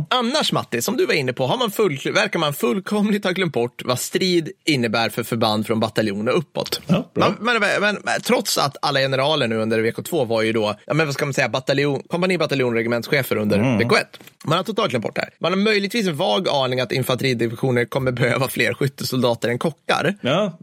Annars 0.09 0.51
Matti, 0.51 0.81
som 0.81 0.97
du 0.97 1.05
var 1.05 1.13
inne 1.13 1.33
på, 1.33 1.47
har 1.47 1.57
man 1.57 1.71
full, 1.71 1.99
verkar 2.13 2.39
man 2.39 2.53
fullkomligt 2.53 3.23
ha 3.23 3.31
glömt 3.31 3.53
bort 3.53 3.81
vad 3.85 3.99
strid 3.99 4.51
innebär 4.65 5.09
för 5.09 5.23
förband 5.23 5.67
från 5.67 5.79
bataljon 5.79 6.27
och 6.27 6.37
uppåt. 6.37 6.81
Ja, 6.87 7.11
man, 7.13 7.35
men, 7.39 7.59
men, 7.59 7.97
men, 8.03 8.21
trots 8.21 8.57
att 8.57 8.77
alla 8.81 8.99
generaler 8.99 9.47
nu 9.47 9.55
under 9.55 9.79
VK2 9.79 10.25
var 10.25 10.41
ju 10.41 10.53
då, 10.53 10.75
ja, 10.85 10.93
men 10.93 11.05
vad 11.05 11.13
ska 11.13 11.25
man 11.25 11.33
säga, 11.33 11.49
bataljon, 11.49 12.03
kompani, 12.07 12.37
bataljon, 12.37 12.73
regementschefer 12.73 13.35
under 13.35 13.57
VK1. 13.57 14.03
Man 14.43 14.57
har 14.57 14.63
totalt 14.63 14.89
glömt 14.89 15.03
bort 15.03 15.15
det 15.15 15.21
här. 15.21 15.29
Man 15.39 15.51
har 15.51 15.57
möjligtvis 15.57 16.07
en 16.07 16.15
vag 16.15 16.49
aning 16.49 16.79
att 16.79 16.91
infanteridivisioner 16.91 17.85
kommer 17.85 18.11
behöva 18.11 18.47
fler 18.47 18.73
skyttesoldater 19.05 19.49
än 19.49 19.59
kockar. 19.59 20.15
Ja. 20.21 20.57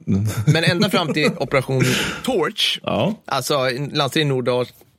Men 0.46 0.64
ända 0.64 0.90
fram 0.90 1.12
till 1.12 1.30
operation 1.36 1.82
Torch, 2.24 2.78
Ja. 2.82 3.14
alltså 3.26 3.68
landstrid 3.92 4.26
i 4.26 4.28
Nord 4.28 4.48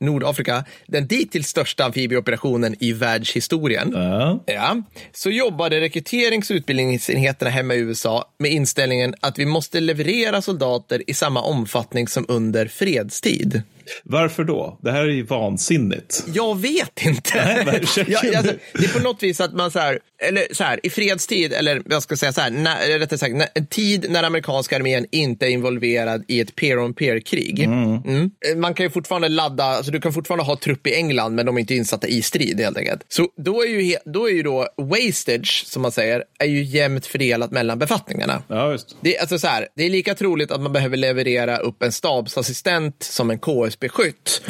Nordafrika, 0.04 0.64
den 0.86 1.06
dittills 1.06 1.48
största 1.48 1.84
amfibieoperationen 1.84 2.76
i 2.80 2.92
världshistorien. 2.92 3.92
Ja. 3.94 4.44
Ja, 4.46 4.82
så 5.12 5.30
jobbade 5.30 5.80
rekryterings 5.80 6.50
och 6.50 6.54
utbildningsenheterna 6.54 7.50
hemma 7.50 7.74
i 7.74 7.78
USA 7.78 8.24
med 8.38 8.52
inställningen 8.52 9.14
att 9.20 9.38
vi 9.38 9.46
måste 9.46 9.80
leverera 9.80 10.42
soldater 10.42 11.02
i 11.06 11.14
samma 11.14 11.42
omfattning 11.42 12.08
som 12.08 12.24
under 12.28 12.66
fredstid. 12.66 13.62
Varför 14.02 14.44
då? 14.44 14.78
Det 14.82 14.92
här 14.92 15.02
är 15.02 15.10
ju 15.10 15.22
vansinnigt. 15.22 16.24
Jag 16.34 16.60
vet 16.60 17.06
inte. 17.06 17.44
Nej, 17.44 17.64
men 17.64 17.80
försök 17.80 18.08
ja, 18.10 18.20
inte. 18.24 18.38
alltså, 18.38 18.54
det 18.72 18.84
är 18.84 18.92
på 18.92 18.98
något 18.98 19.22
vis 19.22 19.40
att 19.40 19.52
man 19.52 19.70
så 19.70 19.78
här, 19.78 19.98
eller 20.28 20.54
så 20.54 20.64
här, 20.64 20.80
i 20.82 20.90
fredstid, 20.90 21.52
eller 21.52 21.82
jag 21.90 22.02
ska 22.02 22.16
säga 22.16 22.32
så 22.32 22.40
här, 22.40 22.50
när, 22.50 22.98
rättare 22.98 23.18
sagt, 23.18 23.34
när, 23.34 23.48
en 23.54 23.66
tid 23.66 24.06
när 24.10 24.22
amerikanska 24.22 24.76
armén 24.76 25.06
inte 25.10 25.46
är 25.46 25.50
involverad 25.50 26.24
i 26.28 26.40
ett 26.40 26.56
peer-on-peer-krig. 26.56 27.60
Mm. 27.60 28.30
Man 28.56 28.74
kan 28.74 28.86
ju 28.86 28.90
fortfarande 28.90 29.28
ladda, 29.28 29.64
alltså 29.64 29.92
du 29.94 30.00
kan 30.00 30.12
fortfarande 30.12 30.44
ha 30.44 30.56
trupp 30.56 30.86
i 30.86 30.94
England, 30.94 31.34
men 31.34 31.46
de 31.46 31.56
är 31.56 31.60
inte 31.60 31.74
insatta 31.74 32.06
i 32.06 32.22
strid 32.22 32.60
helt 32.60 32.78
enkelt. 32.78 33.00
Så 33.08 33.28
då 33.36 33.62
är 33.64 33.68
ju, 33.68 33.96
då, 34.04 34.28
är 34.28 34.32
ju 34.32 34.42
då 34.42 34.66
wastage, 34.76 35.62
som 35.66 35.82
man 35.82 35.92
säger, 35.92 36.24
är 36.38 36.46
ju 36.46 36.62
jämnt 36.62 37.06
fördelat 37.06 37.50
mellan 37.50 37.78
befattningarna. 37.78 38.42
Ja, 38.48 38.72
just. 38.72 38.96
Det, 39.00 39.16
är 39.16 39.20
alltså 39.20 39.38
så 39.38 39.46
här, 39.46 39.66
det 39.76 39.84
är 39.86 39.90
lika 39.90 40.14
troligt 40.14 40.50
att 40.52 40.60
man 40.60 40.72
behöver 40.72 40.96
leverera 40.96 41.56
upp 41.58 41.82
en 41.82 41.92
stabsassistent 41.92 43.02
som 43.02 43.30
en 43.30 43.38
KSB-skytt. 43.38 44.42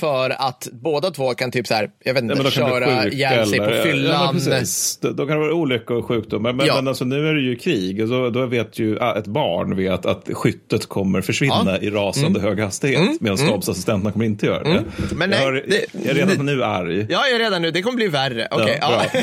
För 0.00 0.30
att 0.30 0.68
båda 0.72 1.10
två 1.10 1.34
kan 1.34 1.50
typ 1.50 1.66
så 1.66 1.74
här, 1.74 1.90
jag 2.04 2.14
vet 2.14 2.22
inte, 2.22 2.32
Mm. 2.34 2.44
Ja, 2.44 2.50
köra 2.50 3.08
ihjäl 3.08 3.46
sig 3.46 3.58
på 3.58 3.64
Ja, 3.64 3.82
fyllan. 3.84 4.34
precis. 4.34 4.98
Då, 5.02 5.10
då 5.10 5.26
kan 5.26 5.36
det 5.36 5.42
vara 5.42 5.54
olyckor 5.54 5.96
och 5.96 6.04
sjukdomar. 6.06 6.52
Men, 6.52 6.66
Ja. 6.66 6.74
men 6.76 6.88
alltså, 6.88 7.04
nu 7.04 7.28
är 7.28 7.34
det 7.34 7.40
ju 7.40 7.56
krig 7.56 8.02
och 8.02 8.08
då, 8.08 8.30
då 8.30 8.46
vet 8.46 8.78
ju 8.78 8.96
ett 8.96 9.26
barn 9.26 9.76
vet 9.76 10.06
att 10.06 10.28
skyttet 10.32 10.86
kommer 10.86 11.20
försvinna 11.20 11.62
Ja. 11.66 11.78
i 11.78 11.90
rasande 11.90 12.40
hög 12.40 12.60
hastighet. 12.60 13.20
Medan 13.20 13.38
stabsassistenterna 13.38 14.12
kommer 14.12 14.24
inte 14.24 14.46
göra 14.46 14.62
det. 14.64 14.84
Men 15.14 15.20
jag, 15.20 15.28
nej, 15.30 15.38
hör, 15.44 15.64
det- 15.68 15.86
jag 15.92 16.06
är 16.06 16.14
redan 16.26 16.46
nu 16.46 16.64
arg. 16.64 17.06
Ja, 17.08 17.26
jag 17.26 17.30
är 17.34 17.38
redan 17.38 17.62
nu. 17.62 17.70
Det 17.70 17.82
kommer 17.82 17.96
bli 17.96 18.08
värre. 18.08 18.48
Okej, 18.50 18.78
Ja, 18.80 19.04
ja. 19.12 19.20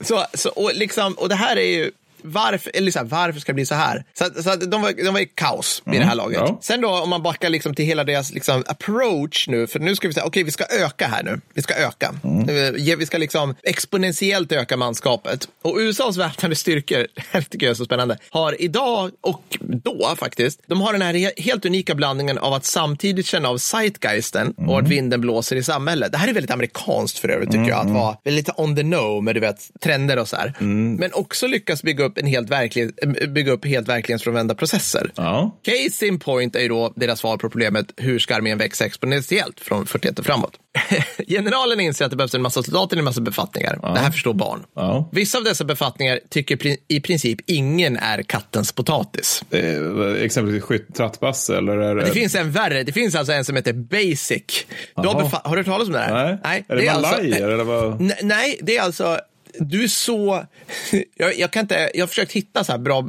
så, 0.00 0.24
så, 0.34 0.48
och, 0.50 0.70
liksom, 0.74 1.12
och 1.14 1.28
det 1.28 1.34
här 1.34 1.56
är 1.56 1.66
ju 1.76 1.90
varför, 2.22 2.70
eller 2.74 2.90
så 2.92 2.98
här, 2.98 3.06
varför 3.06 3.40
ska 3.40 3.52
det 3.52 3.54
bli 3.54 3.66
så 3.66 3.74
här? 3.74 4.04
Så, 4.14 4.42
så 4.42 4.50
att 4.50 4.70
de, 4.70 4.82
var, 4.82 5.04
de 5.04 5.14
var 5.14 5.20
i 5.20 5.26
kaos 5.34 5.82
vid 5.86 6.00
det 6.00 6.04
här 6.04 6.14
laget. 6.14 6.38
ja. 6.46 6.58
Sen 6.62 6.80
då 6.80 6.88
om 6.90 7.10
man 7.10 7.22
backar 7.22 7.48
liksom 7.50 7.74
till 7.74 7.84
hela 7.84 8.04
deras 8.04 8.32
liksom, 8.32 8.64
approach 8.66 9.48
nu, 9.48 9.66
för 9.66 9.78
nu 9.80 9.96
ska 9.96 10.08
vi 10.08 10.14
säga, 10.14 10.26
okej 10.26 10.42
vi 10.42 10.50
ska 10.50 10.64
öka 10.64 11.06
här 11.06 11.22
nu. 11.22 11.40
Vi 11.54 11.62
ska 11.62 11.74
öka. 11.74 12.14
Eh, 12.24 12.96
Vi 12.96 13.06
ska 13.06 13.18
liksom 13.18 13.54
exponentiellt 13.62 14.52
öka 14.52 14.76
manskapet. 14.76 15.48
Och 15.62 15.76
USAs 15.78 16.16
väpnade 16.16 16.54
styrkor, 16.54 17.06
det 17.32 17.42
tycker 17.42 17.66
jag 17.66 17.70
är 17.70 17.74
så 17.74 17.84
spännande, 17.84 18.18
har 18.30 18.62
idag 18.62 19.10
och 19.20 19.42
då 19.60 20.14
faktiskt, 20.18 20.60
de 20.66 20.80
har 20.80 20.92
den 20.92 21.02
här 21.02 21.14
he- 21.14 21.40
helt 21.42 21.64
unika 21.64 21.94
blandningen 21.94 22.38
av 22.38 22.52
att 22.52 22.64
samtidigt 22.64 23.26
känna 23.26 23.48
av 23.48 23.58
zeitgeisten 23.58 24.54
och 24.68 24.78
att 24.78 24.88
vinden 24.88 25.20
blåser 25.20 25.56
i 25.56 25.62
samhället. 25.62 26.12
Det 26.12 26.18
här 26.18 26.28
är 26.28 26.32
väldigt 26.32 26.50
amerikanskt 26.50 27.18
för 27.18 27.28
övrigt 27.28 27.50
tycker 27.50 27.68
jag, 27.68 27.78
att 27.86 27.90
vara 27.90 28.16
lite 28.24 28.52
on 28.56 28.76
the 28.76 28.82
know 28.82 29.22
med 29.22 29.34
du 29.36 29.40
vet, 29.40 29.70
trender 29.80 30.18
och 30.18 30.28
så 30.28 30.36
här. 30.36 30.54
Men 30.98 31.12
också 31.12 31.46
lyckas 31.46 31.82
bygga 31.82 32.04
upp, 32.04 32.11
en 32.18 32.26
helt 32.26 32.50
verklig, 32.50 32.90
eh, 33.02 33.28
bygga 33.28 33.52
upp 33.52 33.64
helt 33.64 33.88
verklighetsfrånvända 33.88 34.54
processer. 34.54 35.12
Ja. 35.16 35.58
Case 35.62 36.06
in 36.06 36.18
point 36.18 36.56
är 36.56 36.60
ju 36.60 36.68
då 36.68 36.92
deras 36.96 37.18
svar 37.18 37.36
på 37.36 37.50
problemet 37.50 37.86
hur 37.96 38.18
ska 38.18 38.36
armén 38.36 38.58
växa 38.58 38.84
exponentiellt 38.84 39.60
från 39.60 39.86
41 39.86 40.18
och 40.18 40.24
framåt. 40.24 40.52
Generalen 41.28 41.80
inser 41.80 42.04
att 42.04 42.10
det 42.10 42.16
behövs 42.16 42.34
en 42.34 42.42
massa 42.42 42.62
soldater 42.62 42.96
i 42.96 42.98
en 42.98 43.04
massa 43.04 43.20
befattningar. 43.20 43.78
Det 43.82 44.00
här 44.00 44.10
förstår 44.10 44.34
barn. 44.34 44.64
Ja. 44.76 45.10
Vissa 45.12 45.38
av 45.38 45.44
dessa 45.44 45.64
befattningar 45.64 46.20
tycker 46.30 46.76
i 46.88 47.00
princip 47.00 47.38
ingen 47.46 47.96
är 47.96 48.22
kattens 48.22 48.72
potatis. 48.72 49.44
Eh, 49.50 50.22
exempelvis 50.24 50.62
skytt, 50.62 50.94
trattbasse 50.94 51.56
eller? 51.56 51.76
Är 51.76 51.94
Det 51.94 52.10
finns 52.10 52.34
en 52.34 52.50
värre. 52.50 52.82
Det 52.82 52.92
finns 52.92 53.14
alltså 53.14 53.32
en 53.32 53.44
som 53.44 53.56
heter 53.56 53.72
Basic. 53.72 54.66
Du 54.96 55.08
har, 55.08 55.22
du 55.50 55.56
hört 55.56 55.66
talas 55.66 55.88
om 55.88 55.92
det 55.92 55.98
här? 55.98 56.38
Nej. 56.44 56.64
Är 56.68 56.76
det 56.76 56.92
malajer, 56.92 57.48
eller 57.48 57.64
vad? 57.64 58.00
Nej, 58.00 58.18
nej, 58.22 58.58
det 58.62 58.76
är 58.76 58.82
alltså 58.82 59.18
du 59.58 59.84
är 59.84 59.88
så... 59.88 60.46
Jag, 61.16 61.38
jag, 61.38 61.50
kan 61.50 61.60
inte, 61.60 61.90
jag 61.94 62.02
har 62.02 62.08
försökt 62.08 62.32
hitta 62.32 62.64
så 62.64 62.72
här 62.72 62.78
bra... 62.78 63.08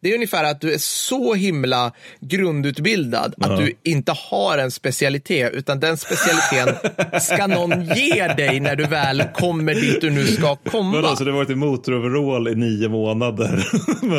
Det 0.00 0.10
är 0.10 0.14
ungefär 0.14 0.44
att 0.44 0.60
du 0.60 0.72
är 0.72 0.78
så 0.78 1.34
himla 1.34 1.92
grundutbildad 2.20 3.34
att 3.40 3.58
du 3.58 3.72
inte 3.82 4.12
har 4.12 4.58
en 4.58 4.70
specialitet, 4.70 5.52
utan 5.52 5.80
den 5.80 5.96
specialiteten 5.96 6.74
ska 7.20 7.46
någon 7.46 7.84
ge 7.84 8.28
dig 8.28 8.60
när 8.60 8.76
du 8.76 8.84
väl 8.84 9.24
kommer 9.34 9.74
dit 9.74 10.00
du 10.00 10.10
nu 10.10 10.26
ska 10.26 10.56
komma. 10.56 10.92
Vadå, 10.92 11.16
så 11.16 11.24
du 11.24 11.30
har 11.30 11.36
varit 11.36 11.50
i 11.50 11.54
motoroverall 11.54 12.48
i 12.48 12.54
nio 12.54 12.88
månader? 12.88 13.66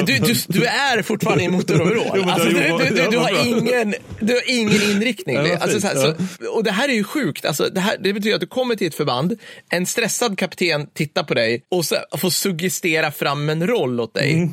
Du, 0.06 0.18
du, 0.18 0.34
du 0.48 0.66
är 0.66 1.02
fortfarande 1.02 1.44
i 1.44 1.50
motoroverall. 1.50 2.30
Alltså, 2.30 2.50
du 2.50 3.08
du, 3.12 3.18
har 3.18 3.30
ja, 3.30 3.46
ingen, 3.46 3.96
du 4.20 4.34
har 4.34 4.42
ingen 4.46 4.82
inriktning. 4.82 5.36
Ja, 5.36 5.58
alltså, 5.58 5.82
så 5.82 5.88
här, 5.88 5.96
så, 5.96 6.16
och 6.50 6.64
det 6.64 6.72
här 6.72 6.90
är 6.90 6.94
ju 6.94 7.04
sjukt. 7.04 7.46
Alltså, 7.46 7.70
det, 7.70 7.80
här, 7.80 7.98
det 8.00 8.14
betyder 8.14 8.36
att 8.36 8.42
du 8.42 8.48
kommer 8.48 8.76
till 8.76 8.88
ett 8.88 8.96
förband, 8.96 9.40
en 9.70 9.86
stressad 9.86 10.38
kapten 10.38 10.88
tittar 10.94 11.24
på 11.24 11.34
dig 11.34 11.57
och 11.72 11.86
så 11.86 11.96
får 12.18 12.30
suggestera 12.30 13.12
fram 13.12 13.50
en 13.50 13.68
roll 13.68 14.00
åt 14.00 14.14
dig. 14.14 14.34
Mm. 14.34 14.50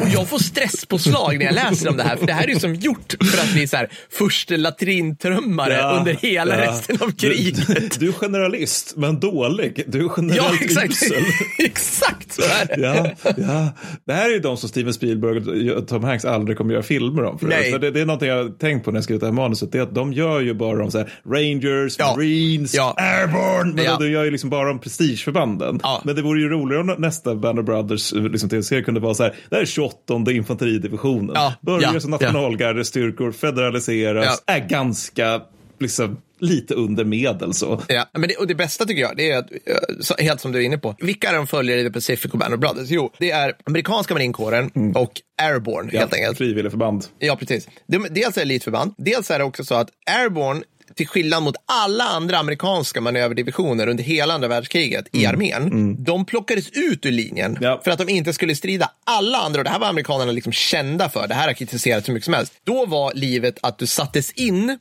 Och 0.00 0.08
jag 0.14 0.28
får 0.28 0.38
stresspåslag 0.38 1.38
när 1.38 1.46
jag 1.46 1.54
läser 1.54 1.88
om 1.88 1.96
det 1.96 2.02
här, 2.02 2.16
för 2.16 2.26
det 2.26 2.32
här 2.32 2.44
är 2.44 2.48
ju 2.48 2.60
som 2.60 2.74
gjort 2.74 3.14
för 3.32 3.38
att 3.42 3.52
bli 3.52 3.66
så 3.68 3.76
här, 3.76 3.88
första 4.10 4.56
latrintrömmare 4.56 5.74
Ja, 5.74 5.96
under 5.98 6.12
hela 6.14 6.54
ja. 6.64 6.70
resten 6.70 6.96
av 7.00 7.08
Du, 7.16 7.30
kriget. 7.30 7.66
du, 7.66 7.88
du 7.98 8.08
är 8.08 8.12
generalist, 8.12 8.94
men 8.96 9.20
dålig. 9.20 9.84
Du 9.86 9.98
är 9.98 10.02
Ja, 10.02 10.12
generellt 10.16 10.62
exakt. 10.62 10.90
usel. 10.90 11.22
exakt 11.58 12.32
så 12.32 12.42
är 12.42 12.66
det. 12.76 12.80
Ja, 12.82 13.32
ja. 13.36 13.68
Det 14.06 14.12
här 14.12 14.28
är 14.28 14.32
ju 14.32 14.38
de 14.40 14.56
som 14.56 14.68
Steven 14.68 14.94
Spielberg 14.94 15.72
och 15.72 15.88
Tom 15.88 16.04
Hanks 16.04 16.24
aldrig 16.24 16.58
kommer 16.58 16.72
göra 16.72 16.82
filmer 16.82 17.24
om. 17.24 17.38
För 17.38 17.46
Nej. 17.46 17.72
För 17.72 17.78
det, 17.78 17.90
det 17.90 18.00
är 18.00 18.06
någonting 18.06 18.28
jag 18.28 18.36
har 18.44 18.58
tänkt 18.58 18.84
på 18.84 18.90
när 18.90 18.96
jag 18.96 19.04
skrivit 19.04 19.20
det 19.20 19.26
här 19.26 19.32
manuset. 19.32 19.72
Det 19.72 19.78
är 19.78 19.82
att 19.82 19.94
de 19.94 20.12
gör 20.12 20.40
ju 20.40 20.54
bara 20.54 20.84
om 20.84 20.90
så 20.90 20.98
här, 20.98 21.12
Rangers, 21.26 21.96
Ja. 21.98 22.14
Marines, 22.16 22.74
Ja. 22.74 22.94
Airborne. 22.96 23.72
Men 23.74 23.84
Ja. 23.84 23.96
de 24.00 24.10
gör 24.10 24.24
ju 24.24 24.30
liksom 24.30 24.50
bara 24.50 24.70
om 24.70 24.78
prestigeförbanden. 24.78 25.80
Ja. 25.82 26.02
Men 26.04 26.16
det 26.16 26.22
vore 26.22 26.39
ju 26.40 26.48
roligare 26.48 26.82
om 26.82 26.94
nästa 26.98 27.34
Band 27.34 27.58
of 27.58 27.66
Brothers 27.66 28.12
liksom, 28.12 28.48
tv-serie 28.48 28.82
kunde 28.82 29.00
vara 29.00 29.14
så 29.14 29.22
här. 29.22 29.34
Det 29.48 29.56
här 29.56 29.62
är 29.62 29.66
28 29.66 30.14
infanteridivisionen. 30.32 31.30
Ja. 31.34 31.54
Börjar 31.60 31.94
Ja. 31.94 32.00
som 32.00 32.10
nationalgardestyrkor, 32.10 33.32
federaliseras, 33.32 34.42
är 34.46 34.68
ganska 34.68 35.40
liksom 35.80 36.16
lite 36.42 36.74
under 36.74 37.04
medel 37.04 37.54
så. 37.54 37.80
Ja, 37.88 38.06
men 38.12 38.28
det, 38.28 38.36
och 38.36 38.46
det 38.46 38.54
bästa 38.54 38.84
tycker 38.84 39.02
jag, 39.02 39.16
det 39.16 39.30
är 39.30 39.38
att, 39.38 39.50
eh, 39.52 40.24
helt 40.24 40.40
som 40.40 40.52
du 40.52 40.58
är 40.58 40.62
inne 40.62 40.78
på, 40.78 40.94
vilka 40.98 41.28
är 41.28 41.34
de 41.34 41.46
följer 41.46 41.76
i 41.76 41.84
The 41.84 41.90
Pacific 41.90 42.32
och 42.32 42.38
Band 42.38 42.54
of 42.54 42.60
Brothers? 42.60 42.90
Jo, 42.90 43.12
det 43.18 43.30
är 43.30 43.52
amerikanska 43.64 44.14
marinkåren 44.14 44.70
och 44.94 45.12
Airborne 45.42 45.90
helt 45.92 46.14
enkelt. 46.14 46.38
Frivilligförband. 46.38 47.04
Ja, 47.18 47.36
precis. 47.36 47.68
De, 47.86 48.06
dels 48.10 48.36
är 48.36 48.40
det 48.40 48.42
elitförband, 48.42 48.94
dels 48.98 49.30
är 49.30 49.38
det 49.38 49.44
också 49.44 49.64
så 49.64 49.74
att 49.74 49.88
Airborne 50.20 50.62
till 50.94 51.08
skillnad 51.08 51.42
mot 51.42 51.54
alla 51.66 52.04
andra 52.04 52.38
amerikanska 52.38 53.00
manöverdivisioner 53.00 53.86
under 53.88 54.04
hela 54.04 54.34
andra 54.34 54.48
världskriget 54.48 55.04
i 55.12 55.26
armén, 55.26 55.96
de 56.04 56.24
plockades 56.24 56.70
ut 56.70 57.06
ur 57.06 57.10
linjen 57.12 57.58
Ja. 57.60 57.80
för 57.84 57.90
att 57.90 57.98
de 57.98 58.08
inte 58.08 58.32
skulle 58.32 58.54
strida. 58.54 58.90
Alla 59.04 59.38
andra, 59.38 59.60
och 59.60 59.64
det 59.64 59.70
här 59.70 59.78
var 59.78 59.88
amerikanerna 59.88 60.32
liksom 60.32 60.52
kända 60.52 61.08
för, 61.08 61.28
det 61.28 61.34
här 61.34 61.46
har 61.46 61.54
kritiserats 61.54 62.08
hur 62.08 62.14
mycket 62.14 62.24
som 62.24 62.34
helst. 62.34 62.52
Då 62.64 62.86
var 62.86 63.14
livet 63.14 63.58
att 63.62 63.78
du 63.78 63.86
sattes 63.86 64.30
in, 64.32 64.78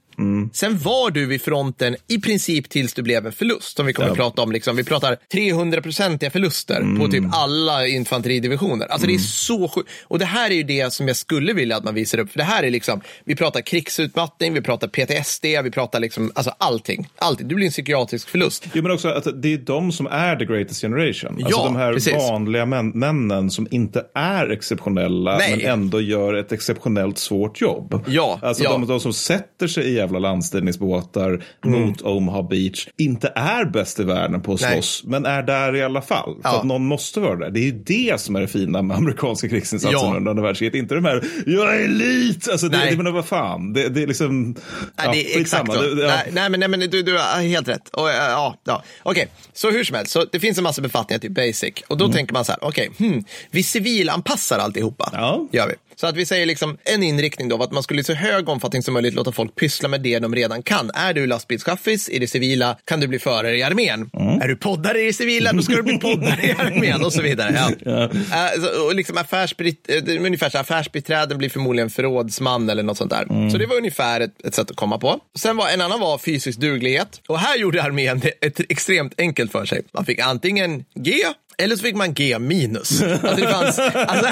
sen 0.53 0.77
var 0.77 1.11
du 1.11 1.25
vid 1.25 1.41
fronten 1.41 1.95
i 2.07 2.21
princip 2.21 2.69
tills 2.69 2.93
du 2.93 3.01
blev 3.01 3.25
en 3.25 3.31
förlust, 3.31 3.77
som 3.77 3.85
vi 3.85 3.93
kommer 3.93 4.09
att 4.09 4.15
prata 4.17 4.41
om. 4.41 4.51
Liksom. 4.51 4.75
Vi 4.75 4.83
pratar 4.83 5.17
300-procentiga 5.33 6.29
förluster 6.31 6.97
på 6.99 7.07
typ 7.07 7.23
alla 7.31 7.87
infanteridivisioner. 7.87 8.85
Alltså 8.87 9.07
det 9.07 9.13
är 9.13 9.17
så 9.17 9.67
sjukt. 9.67 9.89
Och 10.03 10.19
det 10.19 10.25
här 10.25 10.49
är 10.51 10.55
ju 10.55 10.63
det 10.63 10.93
som 10.93 11.07
jag 11.07 11.15
skulle 11.17 11.53
vilja 11.53 11.77
att 11.77 11.83
man 11.83 11.93
visar 11.95 12.17
upp. 12.19 12.31
För 12.31 12.37
det 12.37 12.43
här 12.43 12.63
är 12.63 12.71
liksom, 12.71 13.01
vi 13.25 13.35
pratar 13.35 13.61
krigsutmattning, 13.61 14.53
vi 14.53 14.61
pratar 14.61 14.87
PTSD, 14.87 15.45
vi 15.63 15.71
pratar 15.71 15.99
liksom, 15.99 16.31
alltså 16.35 16.51
allting. 16.57 17.07
allting. 17.17 17.47
Det 17.47 17.55
blir 17.55 17.65
en 17.65 17.71
psykiatrisk 17.71 18.29
förlust. 18.29 18.65
Jo, 18.73 18.83
men 18.83 18.91
också 18.91 19.07
att 19.09 19.41
det 19.41 19.53
är 19.53 19.57
de 19.57 19.91
som 19.91 20.07
är 20.07 20.35
the 20.35 20.45
greatest 20.45 20.81
generation. 20.81 21.29
Alltså 21.33 21.49
Ja, 21.59 21.63
de 21.65 21.75
här 21.75 21.93
precis. 21.93 22.13
vanliga 22.13 22.65
män, 22.65 22.89
männen 22.89 23.49
som 23.51 23.67
inte 23.71 24.05
är 24.15 24.49
exceptionella 24.49 25.37
Nej. 25.37 25.57
men 25.57 25.65
ändå 25.65 26.01
gör 26.01 26.33
ett 26.33 26.51
exceptionellt 26.51 27.17
svårt 27.17 27.61
jobb. 27.61 28.03
Ja, 28.07 28.39
Alltså 28.41 28.63
ja. 28.63 28.71
De, 28.71 28.87
de 28.87 28.99
som 28.99 29.13
sätter 29.13 29.67
sig 29.67 29.83
i 29.89 29.99
jävla 30.09 30.19
landställningsbåtar 30.29 31.43
mot 31.65 32.01
Omaha 32.01 32.43
Beach 32.43 32.87
inte 32.97 33.31
är 33.35 33.65
bäst 33.65 33.99
i 33.99 34.03
världen 34.03 34.41
på 34.41 34.53
att 34.53 34.61
Nej. 34.61 34.73
slåss, 34.73 35.03
men 35.05 35.25
är 35.25 35.43
där 35.43 35.75
i 35.75 35.83
alla 35.83 36.01
fall. 36.01 36.35
För 36.41 36.49
Ja. 36.49 36.57
att 36.59 36.63
någon 36.63 36.85
måste 36.85 37.19
vara 37.19 37.35
där. 37.35 37.49
Det 37.49 37.59
är 37.59 37.63
ju 37.63 37.71
det 37.71 38.21
som 38.21 38.35
är 38.35 38.41
det 38.41 38.47
fina 38.47 38.81
med 38.81 38.97
amerikanska 38.97 39.49
krigsinsatsen 39.49 39.99
Ja. 40.09 40.15
under 40.17 40.29
andra 40.31 40.43
världskriget. 40.43 40.75
Inte 40.75 40.95
de 40.95 41.05
här, 41.05 41.23
jag 41.45 41.75
är 41.75 41.79
elit! 41.85 42.49
Alltså, 42.51 42.67
det, 42.69 42.77
Nej. 42.77 42.91
det, 42.95 43.03
men 43.03 43.13
vad 43.13 43.25
fan, 43.25 43.73
det, 43.73 43.89
det 43.89 44.03
är 44.03 44.07
liksom... 44.07 44.43
Nej, 44.51 44.55
ja, 44.97 45.11
det 45.11 45.17
är 45.35 45.41
exakt 45.41 45.67
skitsamma. 45.67 45.73
så. 45.73 45.95
Det- 45.95 46.01
ja. 46.01 46.07
Nej, 46.07 46.29
nej, 46.33 46.49
men, 46.49 46.59
nej, 46.59 46.69
men 46.69 46.79
du, 46.79 47.03
du 47.03 47.17
har 47.17 47.41
helt 47.41 47.67
rätt. 47.67 47.89
Och, 47.89 48.09
äh, 48.09 48.15
ja, 48.15 48.55
ja. 48.63 48.83
Okej, 49.03 49.27
så 49.53 49.71
hur 49.71 49.83
som 49.83 49.95
helst, 49.95 50.11
så 50.11 50.25
det 50.31 50.39
finns 50.39 50.57
en 50.57 50.63
massa 50.63 50.81
befattningar 50.81 51.19
till 51.19 51.31
basic. 51.31 51.73
Och 51.87 51.97
då 51.97 52.07
tänker 52.11 52.33
man 52.33 52.45
så 52.45 52.51
här, 52.51 52.59
okej, 52.63 52.89
hmm, 52.99 53.23
vi 53.51 53.63
civilanpassar 53.63 54.59
alltihopa. 54.59 55.09
Ja. 55.13 55.47
Gör 55.51 55.67
vi. 55.67 55.73
Så 55.99 56.07
att 56.07 56.15
vi 56.15 56.25
säger 56.25 56.45
liksom 56.45 56.77
en 56.83 57.03
inriktning 57.03 57.49
då, 57.49 57.63
att 57.63 57.71
man 57.71 57.83
skulle 57.83 58.01
i 58.01 58.03
så 58.03 58.13
hög 58.13 58.49
omfattning 58.49 58.83
som 58.83 58.93
möjligt 58.93 59.13
låta 59.13 59.31
folk 59.31 59.55
pyssla 59.55 59.89
med 59.89 60.01
det 60.01 60.19
de 60.19 60.35
redan 60.35 60.63
kan. 60.63 60.91
Är 60.93 61.13
du 61.13 61.27
lastbilschaffis 61.27 62.09
i 62.09 62.19
det 62.19 62.27
civila 62.27 62.77
kan 62.85 62.99
du 62.99 63.07
bli 63.07 63.19
förare 63.19 63.57
i 63.57 63.63
armén. 63.63 64.09
Är 64.41 64.47
du 64.47 64.55
poddare 64.55 65.01
i 65.01 65.05
det 65.05 65.13
civila, 65.13 65.53
då 65.53 65.61
ska 65.61 65.75
du 65.75 65.83
bli 65.83 65.97
poddare 66.01 66.43
i 66.43 66.51
armén 66.51 67.05
och 67.05 67.13
så 67.13 67.21
vidare. 67.21 67.75
Ja. 67.85 68.03
Äh, 68.03 68.61
så, 68.61 68.85
och 68.85 68.95
liksom 68.95 69.17
eh, 69.17 70.25
ungefär 70.25 70.49
så 70.49 70.57
affärsbiträden 70.57 71.37
blir 71.37 71.49
förmodligen 71.49 71.89
förrådsman 71.89 72.69
eller 72.69 72.83
något 72.83 72.97
sånt 72.97 73.11
där. 73.11 73.49
Så 73.51 73.57
det 73.57 73.65
var 73.65 73.75
ungefär 73.75 74.21
ett, 74.21 74.45
ett 74.45 74.55
sätt 74.55 74.71
att 74.71 74.77
komma 74.77 74.97
på. 74.97 75.19
Sen 75.37 75.57
var 75.57 75.69
en 75.69 75.81
annan 75.81 75.99
var 75.99 76.17
fysisk 76.17 76.59
duglighet. 76.59 77.21
Och 77.27 77.39
här 77.39 77.57
gjorde 77.57 77.83
armén 77.83 78.21
ett 78.41 78.59
extremt 78.69 79.13
enkelt 79.17 79.51
för 79.51 79.65
sig. 79.65 79.81
Man 79.93 80.05
fick 80.05 80.19
antingen 80.19 80.85
G 80.95 81.13
eller 81.59 81.75
så 81.75 81.81
fick 81.81 81.95
man 81.95 82.13
G 82.13 82.39
minus. 82.39 83.01
Alltså 83.01 83.35
det 83.35 83.47
fanns, 83.47 83.79
alltså, 83.93 84.27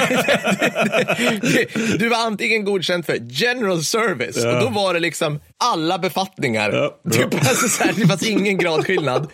du 2.00 2.10
var 2.10 2.18
antingen 2.18 2.66
godkänd 2.66 3.06
för 3.06 3.18
general 3.30 3.84
service 3.84 4.46
och 4.46 4.60
då 4.60 4.70
var 4.70 4.94
det 4.94 5.00
liksom 5.00 5.40
alla 5.64 5.98
befattningar. 5.98 6.72
Ja, 6.72 7.00
bra. 7.04 7.14
typ, 7.14 7.34
alltså, 7.34 7.70
så 7.70 7.84
här, 7.84 7.94
det 7.98 8.08
fanns 8.08 8.24
ingen 8.24 8.58
gradskillnad. 8.58 9.28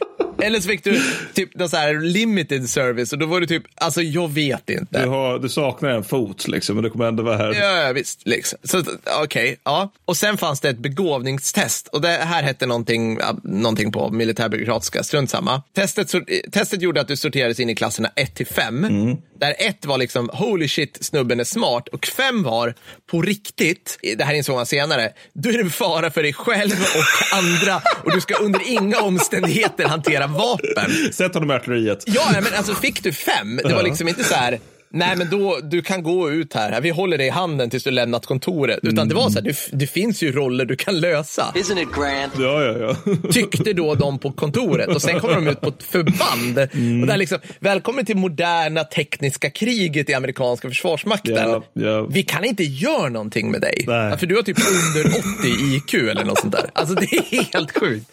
Eller 0.44 0.60
så 0.60 0.70
fick 0.70 0.84
du 0.84 1.02
typ 1.34 1.56
någon 1.56 1.70
så 1.70 1.78
här 1.78 1.94
limited 1.94 2.70
service 2.70 3.14
och 3.14 3.20
då 3.20 3.26
var 3.26 3.42
det 3.42 3.48
typ, 3.48 3.64
alltså 3.76 4.02
jag 4.02 4.32
vet 4.32 4.70
inte. 4.70 5.02
Du, 5.02 5.10
har, 5.10 5.40
du 5.40 5.50
saknar 5.50 5.90
en 5.90 6.04
fot 6.04 6.48
liksom, 6.48 6.76
men 6.76 6.84
det 6.84 6.90
kommer 6.90 7.06
ändå 7.06 7.24
vara 7.24 7.38
här. 7.38 7.54
Ja, 7.54 7.88
ja, 7.88 7.94
visst. 7.94 8.28
Liksom. 8.28 8.60
Så 8.64 8.84
okej, 9.24 9.58
ja. 9.64 9.94
Och 10.06 10.18
sen 10.18 10.38
fanns 10.38 10.60
det 10.60 10.70
ett 10.70 10.78
begåvningstest 10.78 11.88
och 11.88 12.02
det 12.02 12.08
här 12.08 12.44
hette 12.44 12.66
någonting, 12.66 13.20
någonting 13.44 13.92
på 13.92 14.10
militärbyråkratiska, 14.10 15.04
strunt 15.04 15.30
samma. 15.30 15.62
Testet, 15.76 16.12
testet 16.52 16.82
gjorde 16.82 17.02
att 17.02 17.08
du 17.08 17.16
sorterades 17.16 17.60
in 17.60 17.70
i 17.70 17.76
klasserna 17.76 18.10
1 18.16 18.36
till 18.36 18.48
5. 18.48 19.18
Där 19.40 19.56
1 19.58 19.86
var 19.86 19.98
liksom 19.98 20.30
holy 20.34 20.68
shit, 20.68 20.98
snubben 21.02 21.40
är 21.40 21.44
smart 21.44 21.88
och 21.88 22.06
5 22.06 22.44
var 22.44 22.74
på 23.12 23.22
riktigt, 23.22 24.00
det 24.18 24.24
här 24.24 24.34
insåg 24.34 24.56
man 24.56 24.66
senare, 24.66 25.14
du 25.34 25.56
är 25.56 25.60
en 25.60 25.70
fara 25.70 26.12
för 26.12 26.24
dig 26.24 26.34
själv 26.34 26.72
och 26.72 27.38
andra 27.38 27.82
och 28.04 28.12
du 28.12 28.22
ska 28.22 28.36
under 28.36 28.72
inga 28.72 29.00
omständigheter 29.02 29.86
hantera 29.86 30.28
vapen. 30.34 31.14
Sätt 31.14 31.34
honom 31.34 31.52
i 31.52 31.54
artilleriet. 31.54 32.04
Ja, 32.06 32.30
men 32.34 32.54
alltså 32.58 32.76
fick 32.76 33.04
du 33.04 33.14
fem, 33.14 33.60
det 33.64 33.74
var 33.74 33.84
liksom 33.84 34.08
inte 34.08 34.24
så 34.24 34.36
här, 34.36 34.60
nej 34.94 35.16
men 35.18 35.30
då, 35.30 35.60
du 35.64 35.82
kan 35.82 36.04
gå 36.04 36.32
ut 36.32 36.54
här, 36.54 36.82
vi 36.82 36.90
håller 36.90 37.18
dig 37.18 37.28
i 37.28 37.30
handen 37.30 37.70
tills 37.70 37.84
du 37.84 37.92
lämnat 37.92 38.26
kontoret. 38.26 38.80
Utan 38.84 39.08
det 39.08 39.16
var 39.16 39.30
så 39.30 39.40
här, 39.40 39.42
det, 39.42 39.58
det 39.72 39.88
finns 39.88 40.24
ju 40.24 40.32
roller 40.32 40.66
du 40.66 40.76
kan 40.76 41.00
lösa. 41.00 41.52
Isn't 41.56 41.82
it 41.82 41.90
grand? 41.96 42.32
Ja, 42.40 42.64
ja, 42.64 42.96
ja. 43.06 43.16
Tyckte 43.32 43.74
då 43.74 43.96
de 43.96 44.20
på 44.20 44.32
kontoret 44.32 44.88
och 44.88 45.02
sen 45.02 45.20
kommer 45.20 45.36
de 45.36 45.48
ut 45.48 45.62
på 45.62 45.70
ett 45.70 45.84
förband. 45.84 46.60
Och 47.02 47.08
där 47.08 47.18
liksom, 47.18 47.40
välkommen 47.60 48.06
till 48.06 48.18
moderna 48.18 48.84
tekniska 48.84 49.50
kriget 49.50 50.10
i 50.10 50.14
amerikanska 50.14 50.70
försvarsmakten. 50.70 51.36
Ja, 51.36 51.64
ja. 51.74 52.08
Vi 52.10 52.24
kan 52.24 52.46
inte 52.46 52.64
göra 52.64 53.10
någonting 53.10 53.52
med 53.52 53.62
dig. 53.62 53.84
Nej. 53.88 54.18
För 54.18 54.28
du 54.28 54.36
har 54.36 54.44
typ 54.44 54.58
under 54.58 55.20
80 55.20 55.48
i 55.48 55.76
IQ 55.76 55.94
eller 55.94 56.24
något 56.24 56.40
sånt 56.40 56.54
där. 56.54 56.70
Alltså 56.74 56.96
det 56.96 57.16
är 57.16 57.54
helt 57.54 57.78
sjukt. 57.78 58.06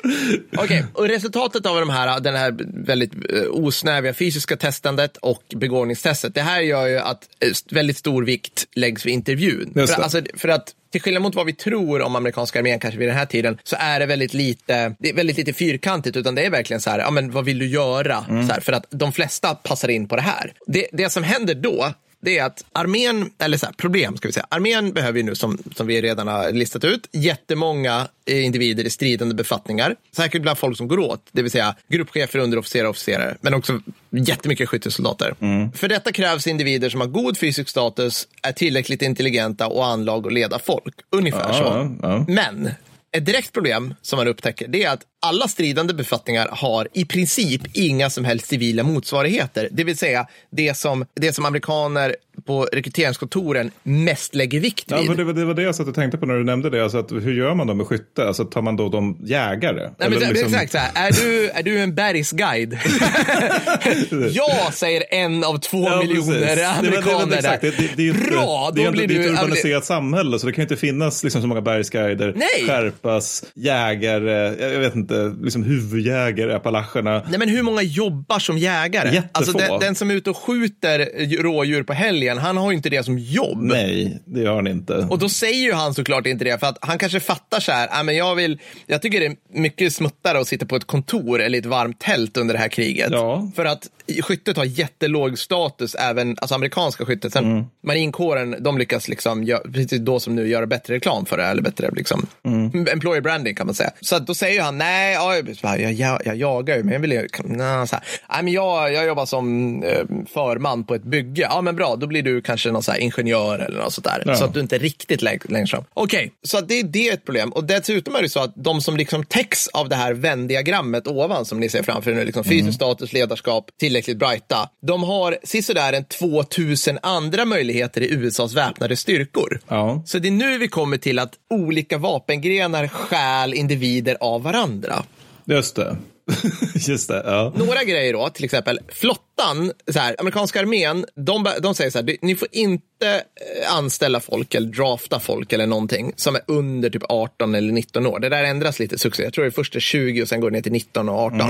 Okej, 0.57 0.85
och 0.95 1.09
resultatet 1.09 1.67
av 1.67 1.81
de 1.81 1.91
här, 1.91 2.21
den 2.21 2.35
här 2.35 2.57
väldigt 2.87 3.13
eh, 3.15 3.43
osnäviga 3.51 4.15
fysiska 4.15 4.57
testandet 4.57 5.17
och 5.17 5.43
begåvningstestet, 5.57 6.35
det 6.35 6.41
här 6.41 6.61
gör 6.71 6.87
ju 6.87 6.99
att 6.99 7.29
eh, 7.41 7.49
väldigt 7.71 7.97
stor 7.97 8.25
vikt 8.25 8.67
läggs 8.75 9.07
vid 9.07 9.15
intervjun. 9.15 9.73
För, 9.75 10.03
alltså, 10.03 10.23
för 10.35 10.49
att 10.49 10.75
till 10.93 11.01
skillnad 11.01 11.23
mot 11.23 11.35
vad 11.35 11.47
vi 11.47 11.53
tror 11.53 12.03
om 12.03 12.17
amerikanska 12.17 12.59
armén 12.59 12.81
kanske 12.81 12.99
vid 12.99 13.09
den 13.09 13.17
här 13.17 13.27
tiden, 13.27 13.59
så 13.65 13.77
är 13.79 14.01
det 14.01 14.07
väldigt 14.07 14.35
lite, 14.35 14.95
det 14.99 15.09
är 15.11 15.15
väldigt 15.15 15.37
lite 15.37 15.53
fyrkantigt, 15.53 16.17
utan 16.17 16.35
det 16.35 16.43
är 16.43 16.51
verkligen 16.51 16.81
så 16.81 16.91
här, 16.91 16.99
ja 16.99 17.11
men 17.11 17.31
vad 17.31 17.45
vill 17.45 17.59
du 17.59 17.67
göra? 17.67 18.25
Så 18.29 18.53
här, 18.53 18.61
för 18.61 18.73
att 18.73 18.87
de 18.91 19.13
flesta 19.13 19.55
passar 19.55 19.89
in 19.89 20.09
på 20.09 20.17
det 20.17 20.23
här. 20.23 20.53
Det, 20.67 20.87
det 20.93 21.11
som 21.11 21.23
händer 21.23 21.55
då, 21.55 21.93
det 22.23 22.39
är 22.39 22.45
att 22.45 22.65
armén, 22.73 23.31
eller 23.39 23.59
så 23.59 23.67
här, 23.67 23.73
problem 23.73 24.17
ska 24.17 24.29
vi 24.29 24.33
säga, 24.33 24.47
armén 24.51 24.93
behöver 24.93 25.19
ju 25.19 25.23
nu 25.25 25.35
som, 25.35 25.59
som 25.77 25.87
vi 25.87 26.03
redan 26.03 26.29
har 26.29 26.53
listat 26.53 26.85
ut 26.85 27.09
jättemånga 27.13 28.09
eh, 28.27 28.45
individer 28.45 28.85
i 28.85 28.91
stridande 28.91 29.35
befattningar. 29.35 29.97
Säkert 30.17 30.43
bland 30.43 30.59
folk 30.59 30.77
som 30.77 30.89
går 30.89 30.99
åt, 30.99 31.29
det 31.33 31.43
vill 31.43 31.51
säga 31.51 31.75
gruppchefer, 31.89 32.39
underofficerare 32.39 32.87
och 32.87 32.91
officerare, 32.91 33.37
men 33.41 33.55
också 33.55 33.81
jättemycket 34.11 34.69
skyttesoldater. 34.69 35.35
För 35.75 35.89
detta 35.89 36.13
krävs 36.13 36.47
individer 36.47 36.91
som 36.91 37.01
har 37.01 37.09
god 37.09 37.39
fysisk 37.39 37.69
status, 37.69 38.29
är 38.43 38.53
tillräckligt 38.53 39.03
intelligenta 39.03 39.67
och 39.67 39.87
anlag 39.87 40.27
att 40.27 40.33
leda 40.33 40.59
folk. 40.59 40.95
Ungefär 41.11 41.49
Ja, 41.49 41.55
så. 41.55 41.63
ja, 41.63 41.91
ja. 42.03 42.25
Men 42.29 42.71
ett 43.13 43.27
direkt 43.27 43.53
problem 43.53 43.95
som 44.03 44.17
man 44.17 44.29
upptäcker 44.29 44.69
det 44.69 44.85
är 44.85 44.91
att 44.91 45.03
alla 45.23 45.49
stridande 45.49 45.95
befattningar 45.95 46.49
har 46.53 46.89
i 46.93 47.05
princip 47.05 47.77
inga 47.77 48.11
som 48.11 48.25
helst 48.25 48.47
civila 48.47 48.83
motsvarigheter. 48.83 49.69
Det 49.71 49.85
vill 49.85 49.97
säga 49.97 50.27
det 50.51 50.75
som, 50.75 51.07
det 51.15 51.33
som 51.33 51.45
amerikaner 51.45 52.17
på 52.47 52.65
rekryteringskontoren 52.73 53.71
mest 53.83 54.35
lägger 54.35 54.61
vikt 54.61 54.85
Ja, 54.89 54.97
vid. 54.99 55.09
men 55.09 55.17
det, 55.17 55.25
var, 55.25 55.33
det 55.33 55.45
var 55.45 55.55
det 55.55 55.63
jag 55.63 55.75
satt 55.75 55.89
och 55.89 55.95
tänkte 55.95 56.19
på 56.19 56.27
när 56.27 56.35
du 56.35 56.45
nämnde 56.45 56.71
det. 56.71 56.83
Alltså 56.83 56.99
att, 56.99 57.13
hur 57.13 57.33
gör 57.33 57.55
man 57.55 57.67
då 57.67 57.75
med 57.75 57.87
skytte? 57.87 58.27
Alltså, 58.27 58.45
tar 58.45 58.63
man 58.63 58.77
då 58.77 58.89
de 58.89 59.19
jägare? 59.25 59.91
Nej, 59.99 60.11
men, 60.11 60.19
liksom- 60.19 60.55
Exakt 60.55 60.73
så 60.73 60.79
här, 60.79 60.91
är 61.09 61.13
du, 61.13 61.51
är 61.51 61.63
du 61.63 61.79
en 61.81 61.95
bergsguide? 61.95 62.79
ja, 64.33 64.71
säger 64.73 65.03
en 65.11 65.45
av 65.45 65.59
två 65.59 65.85
Ja, 65.89 65.99
miljoner 65.99 66.41
precis. 66.41 66.57
Det 66.57 66.69
amerikaner 66.69 67.37
exakt. 67.37 67.63
där. 67.63 67.71
Det, 67.71 67.77
det, 67.77 67.91
det 67.97 68.09
är 68.09 68.31
Bra, 68.31 68.71
det 68.75 68.91
det 68.91 69.05
ett 69.05 69.11
ja, 69.27 69.33
urbaniserat 69.33 69.85
samhälle 69.85 70.39
så 70.39 70.47
det 70.47 70.53
kan 70.53 70.63
ju 70.63 70.65
inte 70.65 70.77
finnas 70.77 71.25
liksom, 71.25 71.43
så 71.43 71.47
många 71.49 71.61
bergsguider, 71.61 72.35
Nej. 72.37 72.67
skärpas, 72.67 73.45
jägare, 73.55 74.65
jag 74.73 74.81
vet 74.81 74.95
inte, 74.95 75.35
liksom 75.43 75.63
huvudjägare 75.63 76.51
i 76.53 76.55
Appalacherna. 76.55 77.23
Nej, 77.29 77.39
men 77.39 77.49
hur 77.49 77.63
många 77.63 77.83
jobbar 77.83 78.39
som 78.39 78.59
jägare? 78.59 79.09
Jättefå. 79.15 79.29
Alltså, 79.33 79.59
den, 79.59 79.81
den 79.81 79.95
som 79.95 80.11
är 80.11 80.15
ute 80.15 80.31
och 80.31 80.37
skjuter 80.37 80.99
rådjur 81.43 81.83
på 81.83 81.93
helgen, 81.93 82.30
han 82.39 82.57
har 82.57 82.71
ju 82.71 82.77
inte 82.77 82.91
det 82.91 83.03
som 83.05 83.19
jobb. 83.19 83.59
Nej, 83.63 84.21
det 84.25 84.45
har 84.47 84.55
han 84.57 84.67
inte. 84.67 84.95
Och 84.95 85.19
då 85.19 85.29
säger 85.29 85.65
ju 85.67 85.73
han 85.73 85.95
såklart 85.95 86.27
inte 86.27 86.45
det, 86.45 86.59
för 86.61 86.67
att 86.67 86.79
han 86.81 86.99
kanske 86.99 87.21
fattar 87.21 87.61
så 87.61 87.73
här, 87.73 87.89
"Ah, 87.93 88.03
men 88.03 88.17
jag, 88.17 88.35
vill, 88.35 88.59
jag 88.87 89.03
tycker 89.03 89.21
det 89.21 89.27
är 89.27 89.37
mycket 89.53 89.93
smuttare 89.93 90.39
att 90.41 90.49
sitta 90.49 90.67
på 90.67 90.77
ett 90.77 90.87
kontor 90.87 91.41
eller 91.41 91.59
ett 91.59 91.67
varmt 91.67 91.99
tält 92.01 92.37
under 92.37 92.55
det 92.55 92.61
här 92.61 92.69
kriget. 92.69 93.09
Ja. 93.13 93.51
För 93.57 93.65
att 93.65 93.87
skyttet 94.23 94.57
har 94.57 94.65
jättelåg 94.65 95.39
status, 95.39 95.95
även 95.95 96.37
alltså 96.41 96.55
amerikanska 96.55 97.05
skyttet. 97.07 97.33
Sen 97.33 97.45
Mm. 97.45 97.65
marinkåren, 97.87 98.57
de 98.61 98.79
lyckas 98.79 99.09
liksom, 99.09 99.45
gö- 99.45 99.73
precis 99.75 100.01
då 100.01 100.21
som 100.21 100.35
nu, 100.37 100.49
göra 100.49 100.67
bättre 100.67 100.95
reklam 100.95 101.27
för 101.27 101.37
det, 101.37 101.45
eller 101.45 101.63
bättre 101.63 101.91
liksom, 101.97 102.27
Mm. 102.45 102.87
employer 102.93 103.21
branding 103.21 103.55
kan 103.55 103.67
man 103.67 103.75
säga. 103.75 103.91
Så 104.01 104.19
då 104.19 104.35
säger 104.35 104.63
han, 104.63 104.79
nej, 104.79 105.15
ja, 105.15 105.37
jag, 105.37 105.81
jag, 105.81 105.93
jag, 105.93 106.21
jag 106.25 106.37
jagar 106.37 106.77
ju, 106.77 106.83
men 106.83 106.93
jag 106.93 107.01
vill 107.01 107.13
ju, 107.13 107.29
nej, 107.45 107.89
så 107.89 107.97
här, 107.97 108.05
nej, 108.33 108.43
men 108.43 108.53
jag, 108.53 108.93
jag 108.93 109.07
jobbar 109.07 109.27
som 109.27 109.83
eh, 109.83 110.05
förman 110.33 110.85
på 110.85 110.95
ett 110.95 111.03
bygge. 111.03 111.43
Ja, 111.43 111.61
men 111.61 111.77
bra, 111.77 111.97
då 111.97 112.07
blir 112.07 112.20
du 112.23 112.43
kanske 112.43 112.71
någon 112.71 112.83
så 112.83 112.95
ingenjör 112.95 113.59
eller 113.59 113.79
något 113.79 113.93
sånt 113.93 114.05
där. 114.05 114.23
Ja. 114.27 114.35
Så 114.37 114.45
att 114.45 114.55
du 114.55 114.61
inte 114.61 114.79
riktigt 114.79 115.23
läng- 115.23 115.51
längst 115.53 115.71
fram. 115.71 115.85
Okej, 115.95 116.33
så 116.43 116.59
att 116.59 116.69
det, 116.69 116.83
det 116.83 117.09
är 117.09 117.13
ett 117.15 117.25
problem. 117.25 117.53
Och 117.53 117.65
dessutom 117.65 118.15
är 118.15 118.23
det 118.23 118.29
så 118.29 118.41
att 118.41 118.53
de 118.57 118.81
som 118.81 118.97
liksom 118.97 119.25
täcks 119.25 119.69
av 119.69 119.89
det 119.89 119.97
här 119.97 120.13
Venn-diagrammet 120.15 121.07
ovan 121.07 121.45
som 121.45 121.61
ni 121.61 121.69
ser 121.69 121.83
framför 121.83 122.11
er 122.11 122.15
nu, 122.15 122.25
liksom 122.25 122.45
fysisk 122.45 122.75
status, 122.75 123.13
ledarskap, 123.13 123.71
tillräckligt 123.81 124.19
brighta, 124.19 124.69
de 124.87 125.03
har 125.03 125.37
sisådär 125.45 125.93
en 125.93 126.05
2000 126.05 126.99
andra 127.03 127.45
möjligheter 127.45 128.01
i 128.01 128.11
USAs 128.15 128.53
väpnade 128.55 128.97
styrkor. 128.97 129.61
Ja. 129.69 130.03
Så 130.07 130.19
det 130.19 130.29
är 130.29 130.33
nu 130.33 130.59
vi 130.59 130.69
kommer 130.69 130.97
till 130.97 131.19
att 131.19 131.33
olika 131.51 131.99
vapengrenar 131.99 132.89
stjäl 132.89 133.55
individer 133.55 134.17
av 134.21 134.43
varandra. 134.43 135.03
Just 135.45 135.77
det. 135.77 135.97
Just 136.75 137.09
det, 137.09 137.23
ja. 137.27 137.53
Några 137.57 137.85
grejer 137.85 138.13
då, 138.13 138.29
till 138.29 138.45
exempel 138.45 138.79
flottan, 138.89 139.73
så 139.93 139.99
här, 139.99 140.17
amerikanska 140.19 140.61
armén, 140.61 141.05
de, 141.17 141.47
de 141.63 141.75
säger 141.75 141.91
så 141.91 141.99
här, 141.99 142.17
ni 142.23 142.37
får 142.37 142.49
inte 142.53 142.81
eh, 143.05 143.75
anställa 143.77 144.21
folk 144.21 144.55
eller 144.55 144.69
drafta 144.69 145.21
folk 145.21 145.53
eller 145.53 145.67
någonting 145.67 146.13
som 146.17 146.35
är 146.35 146.43
under 146.47 146.91
typ 146.91 147.03
18 147.09 147.55
eller 147.55 147.73
19 147.73 148.07
år. 148.07 148.19
Det 148.21 148.29
där 148.29 148.45
ändras 148.45 148.79
lite 148.79 148.99
successivt. 148.99 149.25
Jag 149.25 149.33
tror 149.35 149.45
det 149.45 149.49
är 149.49 149.53
först 149.53 149.77
är 149.77 149.81
20 149.81 150.23
och 150.23 150.29
sen 150.29 150.41
går 150.41 150.51
det 150.51 150.57
ner 150.57 150.63
till 150.63 150.73
19 150.73 151.09
och 151.09 151.19
18. 151.19 151.41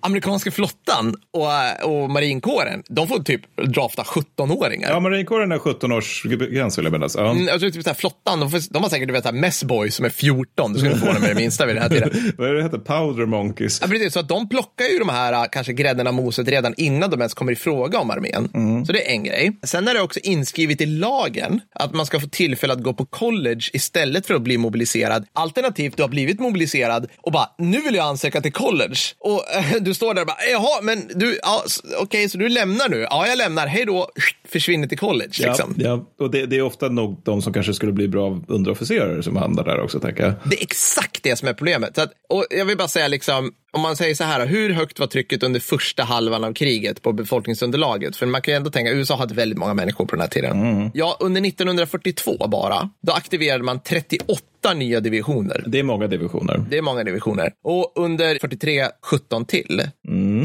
Amerikanska 0.00 0.50
flottan 0.50 1.14
och, 1.32 1.92
och 2.02 2.10
marinkåren, 2.10 2.82
de 2.88 3.08
får 3.08 3.18
typ 3.22 3.40
drafta 3.66 4.02
17-åringar. 4.02 4.90
Ja, 4.90 5.00
marinkåren 5.00 5.52
är 5.52 5.58
17 5.58 5.92
års 5.92 6.22
gräns 6.22 6.78
vill 6.78 6.84
jag 6.84 6.92
minnas. 6.92 7.14
Ja. 7.18 7.30
Mm, 7.30 7.46
Jag 7.46 7.60
tror 7.60 7.70
typ 7.70 7.82
så 7.84 7.90
här, 7.90 7.94
flottan, 7.94 8.40
de, 8.40 8.60
de 8.70 8.82
har 8.82 8.90
säkert 8.90 9.08
du 9.08 9.12
vet, 9.12 9.22
så 9.22 9.30
här, 9.30 9.36
messboy 9.36 9.90
som 9.90 10.04
är 10.04 10.10
14. 10.10 10.72
Du 10.72 10.78
skulle 10.78 10.96
få 10.96 11.06
dem 11.06 11.20
med 11.20 11.30
det 11.30 11.34
minsta 11.34 11.66
vid 11.66 11.76
den 11.76 11.82
här 11.82 11.90
tiden. 11.90 12.32
Vad 12.38 12.48
är 12.48 12.52
det 12.52 12.58
det 12.58 12.64
heter? 12.64 12.78
Powder 12.78 13.26
monkeys. 13.26 13.78
Ja, 13.82 13.88
precis, 13.88 14.12
att 14.20 14.28
de 14.28 14.48
plockar 14.48 14.84
ju 14.84 14.98
de 14.98 15.08
här 15.08 15.32
äh, 15.32 15.44
kanske 15.52 15.72
grädden 15.72 16.06
av 16.06 16.14
moset 16.14 16.48
redan 16.48 16.74
innan 16.76 17.10
de 17.10 17.20
ens 17.20 17.34
kommer 17.34 17.52
i 17.52 17.56
fråga 17.56 17.98
om 17.98 18.10
armén. 18.10 18.48
Så 18.86 18.92
det 18.92 19.08
är 19.08 19.12
en 19.12 19.24
grej. 19.24 19.58
Sen 19.62 19.88
är 19.88 19.94
det 19.94 20.00
också 20.00 20.20
inskrivet 20.20 20.80
i 20.80 20.86
lagen 20.86 21.60
att 21.74 21.94
man 21.94 22.06
ska 22.06 22.20
få 22.20 22.28
tillfälle 22.28 22.72
att 22.72 22.82
gå 22.82 22.92
på 22.92 23.06
college 23.06 23.60
istället 23.72 24.26
för 24.26 24.34
att 24.34 24.42
bli 24.42 24.58
mobiliserad. 24.58 25.26
Alternativt, 25.32 25.96
du 25.96 26.02
har 26.02 26.08
blivit 26.08 26.40
mobiliserad 26.40 27.06
och 27.16 27.32
bara, 27.32 27.50
nu 27.58 27.80
vill 27.80 27.94
jag 27.94 28.06
ansöka 28.06 28.40
till 28.40 28.52
college. 28.52 28.98
Och 29.18 29.54
eh, 29.56 29.74
du 29.80 29.94
står 29.94 30.14
där 30.14 30.22
och 30.22 30.26
bara, 30.26 30.44
jaha, 30.50 30.82
men 30.82 31.10
du, 31.14 31.38
ja, 31.42 31.64
okej, 31.98 32.28
så 32.28 32.38
du 32.38 32.48
lämnar 32.48 32.88
nu? 32.88 33.06
Ja, 33.10 33.26
jag 33.26 33.38
lämnar, 33.38 33.66
hej 33.66 33.84
då, 33.84 34.10
försvinner 34.52 34.86
till 34.86 34.98
college. 34.98 35.32
Liksom. 35.38 35.74
Ja, 35.76 35.88
ja. 36.18 36.24
Och 36.24 36.30
det, 36.30 36.46
det 36.46 36.56
är 36.56 36.62
ofta 36.62 36.88
nog 36.88 37.20
de 37.24 37.42
som 37.42 37.52
kanske 37.52 37.74
skulle 37.74 37.92
bli 37.92 38.08
bra 38.08 38.40
underofficerare 38.48 39.22
som 39.22 39.36
hamnar 39.36 39.64
där 39.64 39.80
också, 39.80 40.00
tänker 40.00 40.22
jag. 40.22 40.32
Det 40.44 40.56
är 40.56 40.62
exakt 40.62 41.22
det 41.22 41.36
som 41.36 41.48
är 41.48 41.52
problemet. 41.52 41.98
Att, 41.98 42.12
och 42.28 42.46
jag 42.50 42.64
vill 42.64 42.76
bara 42.76 42.88
säga, 42.88 43.08
liksom, 43.08 43.52
om 43.72 43.80
man 43.80 43.96
säger 43.96 44.14
så 44.14 44.24
här, 44.24 44.46
hur 44.46 44.70
högt 44.70 44.98
var 44.98 45.06
trycket 45.06 45.42
under 45.42 45.60
första 45.60 46.02
halvan 46.02 46.44
av 46.44 46.52
kriget 46.52 47.02
på 47.02 47.12
befolkningsunderlaget? 47.12 48.16
För 48.16 48.26
man 48.26 48.42
kan 48.42 48.52
ju 48.52 48.56
ändå 48.56 48.70
tänka, 48.70 48.90
USA 48.92 49.16
hade 49.16 49.34
väldigt 49.34 49.58
många 49.58 49.74
människor 49.74 50.06
på 50.06 50.10
den 50.16 50.20
här 50.20 50.28
tiden. 50.28 50.90
Ja, 50.94 51.16
under 51.20 51.48
1942 51.48 52.46
bara, 52.48 52.90
då 53.00 53.12
aktiverade 53.12 53.64
man 53.64 53.80
38 53.80 54.42
nya 54.74 55.00
divisioner. 55.00 55.64
Det 55.66 55.78
är 55.78 55.82
många 55.82 56.06
divisioner. 56.06 56.64
Det 56.70 56.78
är 56.78 56.82
många 56.82 57.04
divisioner. 57.04 57.52
Och 57.64 57.92
under 57.96 58.38
43, 58.40 58.86
17 59.02 59.44
till. 59.44 59.82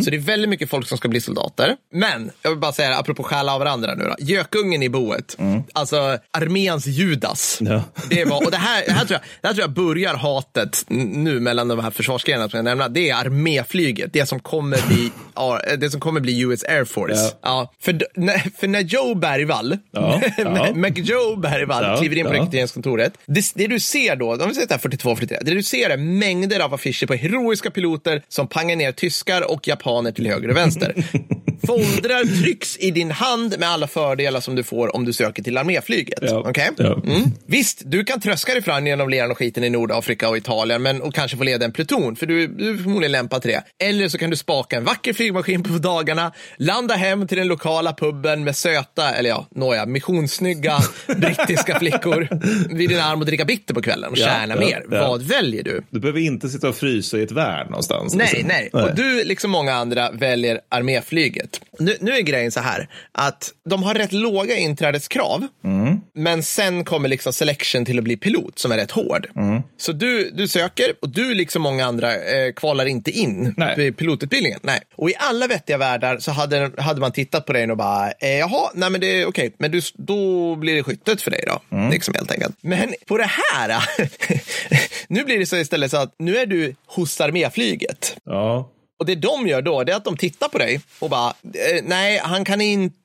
Så 0.04 0.10
det 0.10 0.18
är 0.18 0.22
väldigt 0.22 0.50
mycket 0.50 0.70
folk 0.70 0.88
som 0.88 0.98
ska 0.98 1.08
bli 1.08 1.22
soldater. 1.22 1.76
Men, 1.94 2.32
jag 2.42 2.50
vill 2.50 2.60
bara 2.60 2.72
säga 2.72 2.98
apropå 2.98 3.24
stjäla 3.24 3.54
av 3.54 3.60
varandra 3.60 3.96
nu 3.96 4.04
då. 4.04 4.16
Gökungen 4.20 4.84
i 4.84 4.90
boet, 4.90 5.38
alltså 5.74 6.18
arméns 6.32 6.86
Judas. 6.88 7.58
Ja. 7.62 7.84
Det, 8.10 8.26
var, 8.26 8.46
och 8.46 8.52
det, 8.52 8.58
här, 8.58 8.84
det, 8.86 8.92
här 8.92 9.06
tror 9.06 9.20
jag, 9.20 9.22
det 9.42 9.48
här 9.48 9.54
tror 9.54 9.64
jag 9.64 9.72
börjar 9.74 10.14
hatet 10.16 10.86
nu 10.88 11.40
mellan 11.40 11.68
de 11.68 11.80
här 11.80 11.92
försvarsgrenarna 11.92 12.50
som 12.50 12.58
jag 12.58 12.64
nämnde. 12.64 12.88
Det 12.90 13.10
är 13.10 13.16
arméflyget, 13.16 14.14
det 14.14 14.26
som 14.26 14.40
kommer 14.40 14.88
bli, 14.88 15.12
ja, 15.36 15.60
det 15.78 15.90
som 15.90 16.00
kommer 16.00 16.20
bli 16.20 16.42
US 16.42 16.64
Air 16.64 16.86
Force. 16.86 17.32
Ja. 17.42 17.74
för, 17.82 17.94
d- 17.94 18.06
när, 18.16 18.58
för 18.60 18.68
när 18.68 18.82
Joe 18.82 19.16
Bergvall, 19.16 19.78
Ja, 19.92 20.22
ja. 20.38 20.74
McJoe 20.76 21.38
Bergvall 21.38 21.84
Ja, 21.84 21.98
kliver 21.98 22.16
in 22.16 22.26
på 22.26 22.34
ja. 22.36 22.40
rekryteringskontoret. 22.42 23.14
Det, 23.26 23.52
det 23.56 23.68
du 23.68 23.80
ser 23.80 24.05
då, 24.16 24.34
om 24.34 24.48
vi 24.48 24.56
säger 24.56 24.78
42, 24.78 25.16
43, 25.16 25.38
det 25.42 25.52
du 25.52 25.64
ser 25.64 25.90
är 25.90 25.98
mängder 25.98 26.60
av 26.60 26.74
affischer 26.74 27.08
på 27.08 27.14
heroiska 27.14 27.72
piloter 27.72 28.24
som 28.28 28.48
pangar 28.48 28.76
ner 28.76 28.92
tyskar 28.92 29.52
och 29.52 29.68
japaner 29.68 30.12
till 30.12 30.28
höger 30.28 30.50
och 30.50 30.58
vänster. 30.58 30.94
Foldrar 31.68 32.42
trycks 32.42 32.78
i 32.78 32.92
din 32.92 33.12
hand 33.12 33.56
med 33.60 33.70
alla 33.70 33.88
fördelar 33.88 34.40
som 34.40 34.56
du 34.56 34.64
får 34.64 34.96
om 34.96 35.06
du 35.06 35.14
söker 35.14 35.44
till 35.44 35.58
arméflyget. 35.58 36.20
Ja. 36.22 36.44
Okej? 36.50 36.70
Ja. 36.78 36.94
Mm. 36.94 37.32
Visst, 37.46 37.82
du 37.86 38.04
kan 38.04 38.22
tröska 38.22 38.54
dig 38.54 38.62
fram 38.62 38.88
genom 38.88 39.10
leran 39.10 39.32
och 39.32 39.38
skiten 39.38 39.64
i 39.64 39.70
Nordafrika 39.70 40.30
och 40.30 40.38
Italien 40.38 40.82
men, 40.82 41.02
och 41.02 41.14
kanske 41.14 41.38
få 41.38 41.44
leda 41.44 41.66
en 41.66 41.72
pluton, 41.72 42.16
för 42.16 42.26
du, 42.26 42.48
du 42.48 42.70
är 42.70 42.78
förmodligen 42.78 43.12
lämpad 43.12 43.42
till 43.42 43.52
det. 43.52 43.86
Eller 43.86 44.10
så 44.10 44.18
kan 44.18 44.30
du 44.30 44.36
spaka 44.36 44.78
en 44.78 44.84
vacker 44.84 45.14
flygmaskin 45.14 45.64
på 45.64 45.70
dagarna, 45.70 46.32
landa 46.58 46.96
hem 46.96 47.28
till 47.28 47.38
den 47.38 47.48
lokala 47.48 47.94
puben 47.94 48.44
med 48.44 48.56
söta, 48.56 49.14
eller 49.14 49.30
ja, 49.30 49.48
nåja, 49.52 49.86
missionssnygga 49.86 50.80
brittiska 51.08 51.80
flickor 51.80 52.28
vid 52.76 52.90
din 52.90 53.00
arm 53.00 53.20
och 53.20 53.26
dricka 53.26 53.46
bitter 53.46 53.74
på 53.74 53.82
kvällen 53.82 53.95
och 54.04 54.18
Ja, 54.18 54.26
tjäna 54.26 54.54
ja, 54.54 54.60
mer. 54.60 54.86
ja. 54.92 55.08
Vad 55.10 55.22
väljer 55.22 55.64
du? 55.64 55.82
Du 55.90 56.00
behöver 56.00 56.20
inte 56.20 56.50
sitta 56.50 56.70
och 56.70 56.76
frysa 56.76 57.18
i 57.18 57.24
ett 57.24 57.32
värn 57.32 57.68
någonstans. 57.68 58.16
Nej, 58.16 58.28
liksom. 58.32 58.48
nej. 58.48 58.70
Och 58.74 58.96
du, 58.96 59.24
liksom 59.24 59.52
många 59.52 59.74
andra, 59.74 60.12
väljer 60.12 60.60
arméflyget. 60.70 61.62
Nu, 61.80 61.98
nu 62.02 62.12
är 62.12 62.22
grejen 62.22 62.52
så 62.52 62.60
här, 62.60 62.90
att 63.12 63.52
de 63.70 63.84
har 63.84 63.94
rätt 63.94 64.12
låga 64.12 64.58
inträdeskrav, 64.58 65.48
men 66.16 66.44
sen 66.44 66.84
kommer 66.86 67.10
liksom 67.10 67.34
selection 67.34 67.86
till 67.86 67.98
att 67.98 68.04
bli 68.04 68.18
pilot 68.18 68.60
som 68.60 68.72
är 68.72 68.78
rätt 68.78 68.92
hård. 68.92 69.28
Så 69.78 69.92
du, 69.92 70.32
du 70.32 70.48
söker 70.48 70.94
och 71.02 71.10
du, 71.10 71.34
liksom 71.34 71.62
många 71.62 71.86
andra, 71.86 72.16
eh, 72.16 72.52
kvalar 72.56 72.86
inte 72.86 73.12
in 73.12 73.54
Nej. 73.58 73.88
i 73.88 73.92
pilotutbildningen. 73.92 74.60
Nej. 74.64 74.80
Och 74.96 75.10
i 75.10 75.14
alla 75.18 75.48
vettiga 75.48 75.78
världar 75.78 76.18
så 76.20 76.32
hade, 76.32 76.72
hade 76.78 77.00
man 77.00 77.12
tittat 77.12 77.46
på 77.46 77.54
dig 77.54 77.72
och 77.72 77.78
bara, 77.78 78.12
eh, 78.12 78.38
jaha, 78.40 78.70
nej 78.74 78.90
men 78.90 79.02
det 79.02 79.22
är 79.22 79.26
okej, 79.26 79.54
men 79.58 79.72
du, 79.72 79.82
då 79.94 80.56
blir 80.56 80.76
det 80.76 80.84
skyttet 80.84 81.22
för 81.22 81.32
dig 81.32 81.44
då. 81.48 81.78
Liksom 81.92 82.14
helt 82.14 82.32
enkelt. 82.32 82.56
Men 82.62 82.94
på 83.08 83.18
det 83.18 83.30
här, 83.54 83.70
nu 85.08 85.24
blir 85.24 85.40
det 85.40 85.46
så 85.46 85.58
istället 85.58 85.92
så 85.92 85.98
att 85.98 86.16
nu 86.20 86.38
är 86.38 86.46
du 86.46 86.76
hos 86.86 87.22
arméflyget. 87.22 88.18
Ja. 88.26 88.72
Och 89.00 89.06
det 89.06 89.16
de 89.16 89.48
gör 89.48 89.62
då, 89.62 89.84
det 89.84 89.92
är 89.92 89.96
att 89.96 90.06
de 90.06 90.18
tittar 90.18 90.50
på 90.50 90.58
dig 90.58 90.82
och 91.00 91.10
bara, 91.10 91.30
eh, 91.30 91.84
nej, 91.84 92.20
han 92.24 92.46
kan 92.46 92.62
inte, 92.62 92.96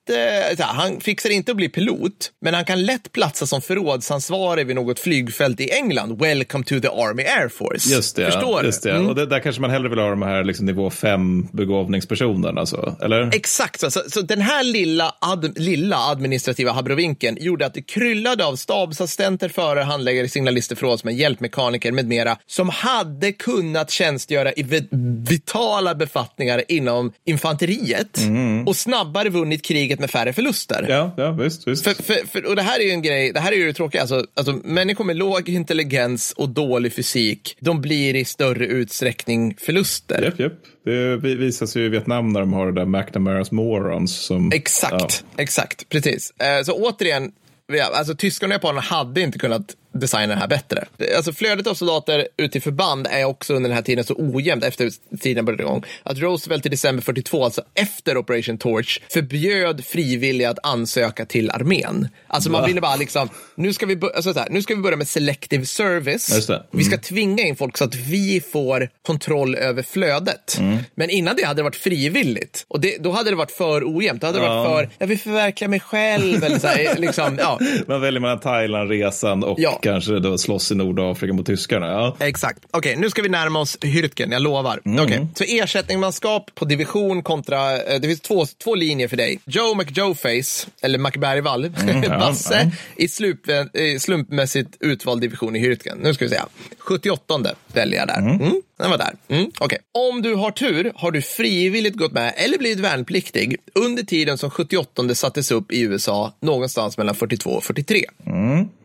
så 0.57 0.63
här, 0.63 0.73
han 0.75 1.01
fixar 1.01 1.31
inte 1.31 1.51
att 1.51 1.57
bli 1.57 1.69
pilot, 1.69 2.31
men 2.41 2.55
han 2.55 2.65
kan 2.65 2.83
lätt 2.83 3.13
platsa 3.13 3.47
som 3.47 3.63
förrådsansvarig 3.63 4.67
vid 4.67 4.77
något 4.77 4.99
flygfält 5.01 5.61
i 5.61 5.71
England. 5.71 6.19
Welcome 6.21 6.65
to 6.65 6.81
the 6.81 6.89
Army 6.89 7.23
Air 7.23 7.49
Force. 7.49 7.95
Just 7.95 8.17
det. 8.17 8.25
Förstår 8.33 8.65
just 8.65 8.83
det. 8.83 8.91
Mm. 8.91 9.09
Och 9.09 9.15
det, 9.15 9.27
där 9.27 9.41
kanske 9.41 9.61
man 9.63 9.71
hellre 9.71 9.89
vill 9.89 9.99
ha 9.99 10.11
de 10.11 10.23
här 10.23 10.45
liksom, 10.45 10.67
nivå 10.67 10.91
5 10.91 11.49
begåvningspersonerna. 11.53 12.67
Så, 12.67 12.97
eller? 13.03 13.35
Exakt, 13.35 13.81
så, 13.81 13.91
så, 13.91 14.01
så 14.09 14.21
den 14.21 14.41
här 14.41 14.65
lilla, 14.65 15.15
ad, 15.21 15.53
lilla 15.57 15.97
administrativa 15.97 16.73
habrovinken 16.73 17.37
gjorde 17.41 17.67
att 17.67 17.75
det 17.75 17.83
kryllade 17.83 18.45
av 18.45 18.57
stabsassistenter, 18.57 19.49
förare, 19.49 19.85
handläggare, 19.85 20.29
signalister, 20.29 20.77
förrådsmän, 20.77 21.17
hjälpmekaniker 21.17 21.93
med 21.93 22.07
mera 22.07 22.37
som 22.47 22.69
hade 22.69 23.33
kunnat 23.33 23.91
tjänstgöra 23.91 24.53
i 24.53 24.63
vi- 24.63 24.89
vitala 25.29 25.95
befattningar 25.95 26.63
inom 26.69 27.13
infanteriet 27.25 28.19
och 28.67 28.77
snabbare 28.77 29.29
vunnit 29.29 29.63
kriget 29.63 30.00
med 30.01 30.11
färre 30.11 30.33
förluster. 30.33 30.87
Ja, 30.89 31.15
ja 31.17 31.31
visst. 31.33 31.69
visst. 31.69 31.85
För, 31.85 32.03
för, 32.03 32.27
för, 32.27 32.47
och 32.47 32.57
det 32.57 32.63
här 32.63 32.81
är 32.81 32.85
ju 32.85 32.91
en 32.91 33.03
grej, 33.03 33.33
det 33.33 33.41
här 33.41 33.53
är 33.53 33.57
ju 33.57 33.67
det 33.67 33.73
tråkiga, 33.73 34.01
alltså, 34.01 34.25
alltså 34.35 34.53
människor 34.65 35.05
med 35.05 35.17
låg 35.17 35.49
intelligens 35.49 36.33
och 36.33 36.49
dålig 36.49 36.93
fysik, 36.93 37.57
de 37.61 37.81
blir 37.81 38.17
i 38.17 38.25
större 38.25 38.67
utsträckning 38.67 39.55
förluster. 39.61 40.23
Japp, 40.23 40.39
japp. 40.39 40.53
Det 40.85 41.17
vi- 41.17 41.35
visas 41.35 41.77
ju 41.77 41.85
i 41.85 41.89
Vietnam 41.89 42.33
när 42.33 42.41
de 42.41 42.53
har 42.53 42.67
det 42.67 42.73
där 42.81 42.87
McNamara's 42.87 43.55
Morons. 43.55 44.15
Som, 44.17 44.53
Exakt, 44.55 45.25
exakt, 45.37 45.89
precis. 45.89 46.31
Eh, 46.31 46.65
Så 46.65 46.73
återigen, 46.73 47.33
ja, 47.73 47.91
alltså 47.95 48.15
tyskarna 48.15 48.55
och 48.55 48.55
japanerna 48.55 48.81
hade 48.81 49.21
inte 49.21 49.39
kunnat 49.39 49.75
designa 49.93 50.35
det 50.35 50.41
här 50.41 50.49
bättre. 50.49 50.85
Alltså 51.17 51.33
flödet 51.33 51.67
av 51.67 51.75
soldater 51.75 52.29
ut 52.37 52.53
till 52.53 52.63
förband 52.63 53.07
är 53.11 53.25
också 53.25 53.55
under 53.55 53.69
den 53.71 53.77
här 53.77 53.83
tiden 53.83 54.05
så 54.05 54.15
ojämnt 54.19 54.65
efter 54.65 54.91
tiden 55.21 55.45
började 55.45 55.63
igång. 55.63 55.85
Att 56.03 56.19
Roosevelt 56.19 56.67
i 56.67 56.69
december 56.69 57.03
42, 57.03 57.45
alltså 57.45 57.63
efter 57.75 58.17
Operation 58.17 58.59
Torch, 58.59 59.01
förbjöd 59.13 59.85
frivilliga 59.85 60.51
att 60.51 60.59
ansöka 60.63 61.25
till 61.27 61.51
armén. 61.51 62.09
Alltså 62.27 62.51
man 62.51 62.67
ville 62.67 62.81
bara 62.81 62.97
liksom, 62.97 63.29
nu 63.55 63.73
ska 63.73 63.87
vi, 63.87 63.99
alltså 64.15 64.33
så 64.35 64.41
här, 64.41 64.49
nu 64.51 64.63
ska 64.63 64.75
vi 64.75 64.81
börja 64.81 64.97
med 64.97 65.09
selective 65.09 65.67
service. 65.67 66.47
Det. 66.47 66.63
Vi 66.71 66.85
ska 66.85 66.99
tvinga 66.99 67.43
in 67.43 67.57
folk 67.57 67.77
så 67.77 67.85
att 67.85 67.95
vi 67.95 68.41
får 68.53 68.89
kontroll 69.07 69.55
över 69.55 69.83
flödet. 69.83 70.57
Mm. 70.59 70.79
Men 70.95 71.11
innan 71.11 71.37
det 71.37 71.45
hade 71.45 71.59
det 71.59 71.63
varit 71.63 71.77
frivilligt. 71.77 72.65
Och 72.69 72.81
det, 72.81 72.97
då 73.01 73.11
hade 73.13 73.31
det 73.31 73.37
varit 73.37 73.51
för 73.51 73.97
ojämnt. 73.97 74.21
Då 74.21 74.27
hade 74.27 74.39
det 74.39 74.47
varit 74.49 74.69
Ja. 74.71 74.77
för, 74.77 74.91
jag 74.99 75.07
vill 75.07 75.19
förverkliga 75.19 75.69
mig 75.69 75.81
själv. 75.81 76.45
Eller 76.45 76.59
så 76.59 76.67
här, 76.67 76.97
liksom, 76.99 77.37
ja. 77.41 77.59
Man 77.87 78.01
väljer 78.01 78.21
mellan 78.21 78.41
Thailandresan 78.41 79.45
och 79.45 79.61
Ja. 79.61 79.79
Kanske 79.83 80.19
då 80.19 80.39
slåss 80.39 80.71
i 80.73 80.75
Nordafrika 80.75 81.33
mot 81.33 81.47
tyskarna. 81.47 81.87
Ja. 81.87 82.17
Exakt. 82.21 82.59
Okej, 82.71 82.97
nu 82.97 83.11
ska 83.11 83.23
vi 83.23 83.29
närma 83.29 83.59
oss 83.61 83.79
Hürtgen, 83.81 84.33
jag 84.33 84.43
lovar. 84.43 84.81
Mm. 84.85 85.05
Okej, 85.05 85.27
Så 85.35 85.45
ersättningsmanskap 85.45 86.51
på 86.55 86.65
division 86.65 87.23
kontra, 87.23 87.77
eh, 87.83 88.01
det 88.01 88.09
finns 88.09 88.21
två, 88.21 88.47
två 88.65 88.75
linjer 88.75 89.09
för 89.09 89.17
dig. 89.17 89.41
Joe 89.47 89.75
McJoeface, 89.75 90.67
eller 90.83 90.99
McBergvall, 90.99 91.65
Mm, 91.65 92.03
ja, 92.03 92.09
Basse, 92.19 92.61
ja. 92.65 92.71
i 93.05 93.09
slump, 93.09 93.49
eh, 93.49 93.99
slumpmässigt 93.99 94.77
utvald 94.81 95.21
division 95.21 95.57
i 95.57 95.69
Hürtgen. 95.69 95.97
Nu 96.03 96.15
ska 96.15 96.25
vi 96.25 96.31
se. 96.31 96.41
78 96.79 97.55
väljer 97.73 97.99
jag 97.99 98.09
där. 98.09 98.19
Mm. 98.19 98.63
Den 98.81 98.91
var 98.91 98.99
där. 98.99 99.15
Mm. 99.29 99.51
Okej. 99.59 99.79
Om 100.11 100.23
du 100.23 100.35
har 100.35 100.51
tur 100.51 100.93
har 100.97 101.11
du 101.11 101.23
frivilligt 101.23 101.97
gått 101.97 102.13
med 102.13 102.35
eller 102.37 102.59
blivit 102.59 102.81
värnpliktig 102.81 103.57
under 103.75 104.03
tiden 104.03 104.39
som 104.39 104.51
78 104.51 105.15
sattes 105.15 105.51
upp 105.51 105.73
i 105.73 105.81
USA 105.81 106.33
någonstans 106.41 106.99
mellan 106.99 107.15
42 107.15 107.51
och 107.51 107.65
43. 107.65 108.05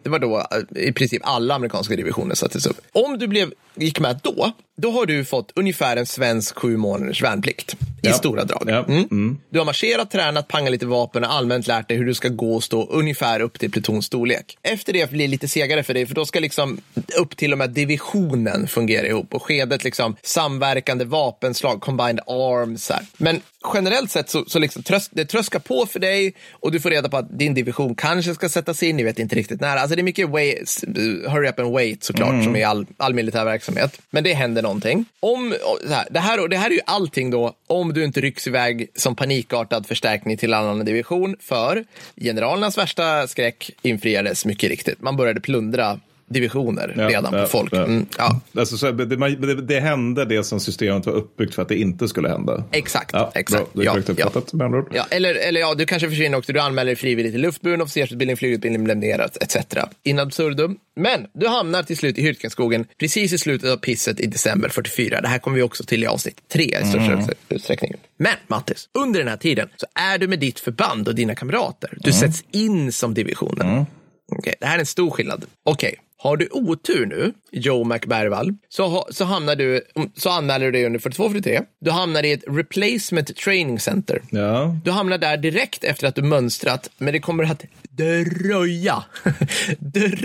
Det 0.03 0.09
var 0.09 0.19
då 0.19 0.37
eh, 0.37 0.87
i 0.87 0.91
princip 0.91 1.21
alla 1.25 1.55
amerikanska 1.55 1.95
divisioner 1.95 2.35
sattes 2.35 2.65
upp. 2.65 2.81
Om 2.91 3.19
du 3.19 3.27
blev, 3.27 3.53
gick 3.75 3.99
med 3.99 4.19
då, 4.23 4.51
då 4.77 4.91
har 4.91 5.05
du 5.05 5.25
fått 5.25 5.51
ungefär 5.55 5.97
en 5.97 6.05
svensk 6.05 6.59
sju 6.59 6.77
månaders 6.77 7.23
värnplikt 7.23 7.75
i 8.09 8.13
stora 8.13 8.43
drag. 8.43 8.63
Ja. 8.67 8.85
Mm. 8.85 9.37
Du 9.49 9.59
har 9.59 9.65
marscherat, 9.65 10.11
tränat, 10.11 10.47
pangat 10.47 10.71
lite 10.71 10.85
vapen 10.85 11.23
och 11.23 11.33
allmänt 11.33 11.67
lärt 11.67 11.87
dig 11.87 11.97
hur 11.97 12.05
du 12.05 12.13
ska 12.13 12.29
gå 12.29 12.55
och 12.55 12.63
stå 12.63 12.85
ungefär 12.85 13.39
upp 13.39 13.59
till 13.59 13.71
plutonstorlek. 13.71 14.57
Efter 14.63 14.93
det 14.93 15.09
blir 15.09 15.19
det 15.19 15.31
lite 15.31 15.47
segare 15.47 15.83
för 15.83 15.93
dig, 15.93 16.05
för 16.05 16.15
då 16.15 16.25
ska 16.25 16.39
liksom 16.39 16.77
upp 17.19 17.37
till 17.37 17.51
och 17.51 17.57
med 17.57 17.69
divisionen 17.69 18.67
fungera 18.67 19.07
ihop 19.07 19.33
och 19.33 19.43
skedet 19.43 19.83
liksom 19.83 20.15
samverkande 20.21 21.05
vapenslag, 21.05 21.81
combined 21.81 22.19
arms. 22.27 22.89
Här. 22.89 23.05
Men 23.17 23.41
generellt 23.73 24.11
sett 24.11 24.29
så, 24.29 24.45
så 24.47 24.59
liksom 24.59 24.83
trös, 24.83 25.09
det 25.09 25.25
tröskar 25.25 25.59
på 25.59 25.85
för 25.85 25.99
dig 25.99 26.33
och 26.51 26.71
du 26.71 26.79
får 26.79 26.89
reda 26.89 27.09
på 27.09 27.17
att 27.17 27.39
din 27.39 27.53
division 27.53 27.95
kanske 27.95 28.33
ska 28.33 28.49
sättas 28.49 28.83
in, 28.83 28.97
ni 28.97 29.03
vet 29.03 29.19
inte 29.19 29.35
riktigt 29.35 29.61
när. 29.61 29.77
Alltså 29.77 29.95
det 29.95 30.01
är 30.01 30.03
mycket 30.03 30.29
wait, 30.29 30.83
hurry 31.27 31.49
up 31.49 31.59
and 31.59 31.71
wait 31.73 32.03
såklart, 32.03 32.43
som 32.43 32.55
i 32.55 32.63
all, 32.63 32.85
all 32.97 33.13
militär 33.13 33.45
verksamhet. 33.45 34.01
Men 34.09 34.23
det 34.23 34.33
händer 34.33 34.61
någonting. 34.61 35.05
Om, 35.19 35.55
här, 35.89 36.07
det, 36.11 36.19
här, 36.19 36.47
det 36.47 36.57
här 36.57 36.69
är 36.69 36.73
ju 36.73 36.81
allting 36.85 37.31
då, 37.31 37.53
om 37.67 37.93
du 37.93 38.03
inte 38.03 38.21
rycks 38.21 38.47
iväg 38.47 38.87
som 38.95 39.15
panikartad 39.15 39.85
förstärkning 39.87 40.37
till 40.37 40.53
annan 40.53 40.85
division, 40.85 41.35
för 41.39 41.85
generalernas 42.15 42.77
värsta 42.77 43.27
skräck 43.27 43.71
infriades 43.81 44.45
mycket 44.45 44.69
riktigt. 44.69 45.01
Man 45.01 45.17
började 45.17 45.41
plundra 45.41 45.99
divisioner 46.29 46.93
Ja, 46.97 47.09
redan 47.09 47.31
på 47.31 47.45
folk. 47.45 47.73
ja. 47.73 47.83
Mm, 47.83 48.05
ja. 48.17 48.41
Alltså, 48.57 48.77
så, 48.77 48.91
det, 48.91 49.05
det, 49.05 49.61
det 49.61 49.79
hände 49.79 50.25
det 50.25 50.43
som 50.43 50.59
systemet 50.59 51.05
var 51.05 51.13
uppbyggt 51.13 51.55
för 51.55 51.61
att 51.61 51.67
det 51.69 51.75
inte 51.77 52.07
skulle 52.07 52.29
hända. 52.29 52.63
Exakt, 52.71 53.09
Ja, 53.13 53.31
exakt. 53.35 53.73
Bra, 53.73 53.83
det 53.83 53.87
är 53.87 53.91
korrekt 53.91 54.09
ja. 54.17 54.25
uppfattat 54.25 54.53
med 54.53 54.65
andra 54.65 54.79
ord. 54.79 54.91
Ja, 54.93 55.05
eller, 55.09 55.35
eller 55.35 55.59
ja, 55.61 55.73
du 55.73 55.85
kanske 55.85 56.09
försvinner 56.09 56.37
också. 56.37 56.53
Du 56.53 56.59
anmäler 56.59 56.85
dig 56.85 56.95
frivilligt 56.95 57.33
till 57.33 57.41
luftburen 57.41 57.81
officersutbildning, 57.81 58.37
flygutbildning, 58.37 58.83
blämnerat 58.83 59.37
etc. 59.41 59.57
In 60.03 60.19
absurdum. 60.19 60.77
Men 60.95 61.27
du 61.33 61.47
hamnar 61.47 61.83
till 61.83 61.97
slut 61.97 62.17
i 62.17 62.21
Hyrkenskogen 62.21 62.85
precis 62.99 63.33
i 63.33 63.37
slutet 63.37 63.69
av 63.71 63.77
pisset 63.77 64.19
i 64.19 64.25
december 64.27 64.69
44. 64.69 65.21
Det 65.21 65.27
här 65.27 65.39
kommer 65.39 65.57
vi 65.57 65.63
också 65.63 65.83
till 65.83 66.03
i 66.03 66.07
avsnitt 66.07 66.41
tre 66.53 66.63
i 66.63 66.85
största 66.85 67.33
utsträckning. 67.49 67.93
Men 68.17 68.35
Mattis, 68.47 68.89
under 68.93 69.19
den 69.19 69.27
här 69.29 69.37
tiden 69.37 69.69
så 69.75 69.85
är 69.95 70.17
du 70.17 70.27
med 70.27 70.39
ditt 70.39 70.59
förband 70.59 71.07
och 71.07 71.15
dina 71.15 71.35
kamrater. 71.35 71.97
Du 72.01 72.11
sätts 72.11 72.43
in 72.51 72.91
som 72.91 73.13
divisionen. 73.13 73.85
Okej, 74.31 74.55
det 74.59 74.65
här 74.65 74.75
är 74.75 74.79
en 74.79 74.85
stor 74.85 75.11
skillnad. 75.11 75.45
Okej, 75.63 75.95
har 76.25 76.37
du 76.37 76.47
otur 76.51 77.05
nu, 77.05 77.33
Joe 77.51 77.85
McBerval, 77.85 78.53
så, 78.69 78.87
ha, 78.87 79.07
så, 79.11 79.25
hamnar 79.25 79.55
du, 79.55 79.81
så 80.15 80.29
anmäler 80.29 80.65
du 80.65 80.71
dig 80.71 80.85
under 80.85 80.99
42-43. 80.99 81.65
Du 81.81 81.91
hamnar 81.91 82.23
i 82.23 82.31
ett 82.31 82.43
replacement 82.47 83.35
training 83.35 83.79
center. 83.79 84.21
Ja. 84.29 84.77
Du 84.83 84.91
hamnar 84.91 85.17
där 85.17 85.37
direkt 85.37 85.83
efter 85.83 86.07
att 86.07 86.15
du 86.15 86.21
mönstrat, 86.21 86.89
men 86.97 87.13
det 87.13 87.19
kommer 87.19 87.43
att 87.43 87.65
dröja, 87.89 89.03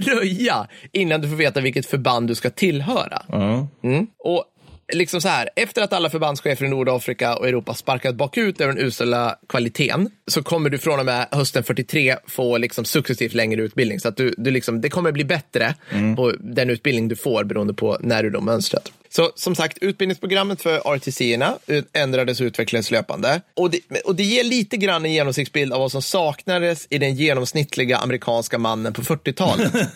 dröja 0.05 0.67
innan 0.93 1.21
du 1.21 1.29
får 1.29 1.37
veta 1.37 1.61
vilket 1.61 1.87
förband 1.87 2.29
du 2.29 2.35
ska 2.35 2.51
tillhöra. 2.51 3.23
Ja. 3.29 3.69
Mm. 3.83 4.07
Och 4.19 4.45
liksom 4.93 5.21
så 5.21 5.29
här, 5.29 5.49
efter 5.57 5.83
att 5.83 5.93
alla 5.93 6.11
förbandschefer 6.11 6.65
i 6.65 6.69
Nordafrika 6.69 7.37
och 7.37 7.49
Europa 7.49 7.75
sparkat 7.75 8.15
bakut 8.15 8.61
över 8.61 8.73
den 8.75 8.87
usla 8.87 9.37
kvaliteten 9.49 10.11
så 10.27 10.43
kommer 10.43 10.71
du 10.71 10.79
från 10.79 10.99
och 10.99 11.07
med 11.07 11.27
hösten 11.31 11.65
43 11.65 12.17
få 12.27 12.59
liksom 12.59 12.85
successivt 12.85 13.35
längre 13.35 13.63
utbildning. 13.63 14.01
Så 14.01 14.09
att 14.09 14.17
du, 14.17 14.35
du 14.37 14.51
liksom, 14.51 14.81
det 14.81 14.89
kommer 14.89 15.13
bli 15.13 15.25
bättre 15.25 15.75
på 16.17 16.33
den 16.41 16.71
utbildning 16.71 17.09
du 17.09 17.17
får 17.17 17.45
beroende 17.45 17.75
på 17.75 17.99
när 18.01 18.23
du 18.23 18.31
då 18.31 18.41
mönstrat. 18.41 18.93
Så 19.13 19.33
som 19.35 19.55
sagt, 19.55 19.79
utbildningsprogrammet 19.81 20.63
för 20.63 20.95
RTC-erna 20.97 21.59
ändrades 21.93 22.41
och 22.41 22.45
utvecklades 22.45 22.91
löpande. 22.91 23.41
Och 23.57 23.71
det, 23.71 23.81
och 24.05 24.15
det 24.15 24.23
ger 24.23 24.45
lite 24.45 24.77
grann 24.77 25.05
en 25.05 25.13
genomsiktsbild 25.13 25.73
av 25.73 25.81
vad 25.81 25.93
som 25.93 26.03
saknades 26.03 26.87
i 26.91 26.99
den 26.99 27.15
genomsnittliga 27.15 27.97
amerikanska 27.97 28.59
mannen 28.59 28.93
på 28.93 29.03
40-talet. 29.03 29.73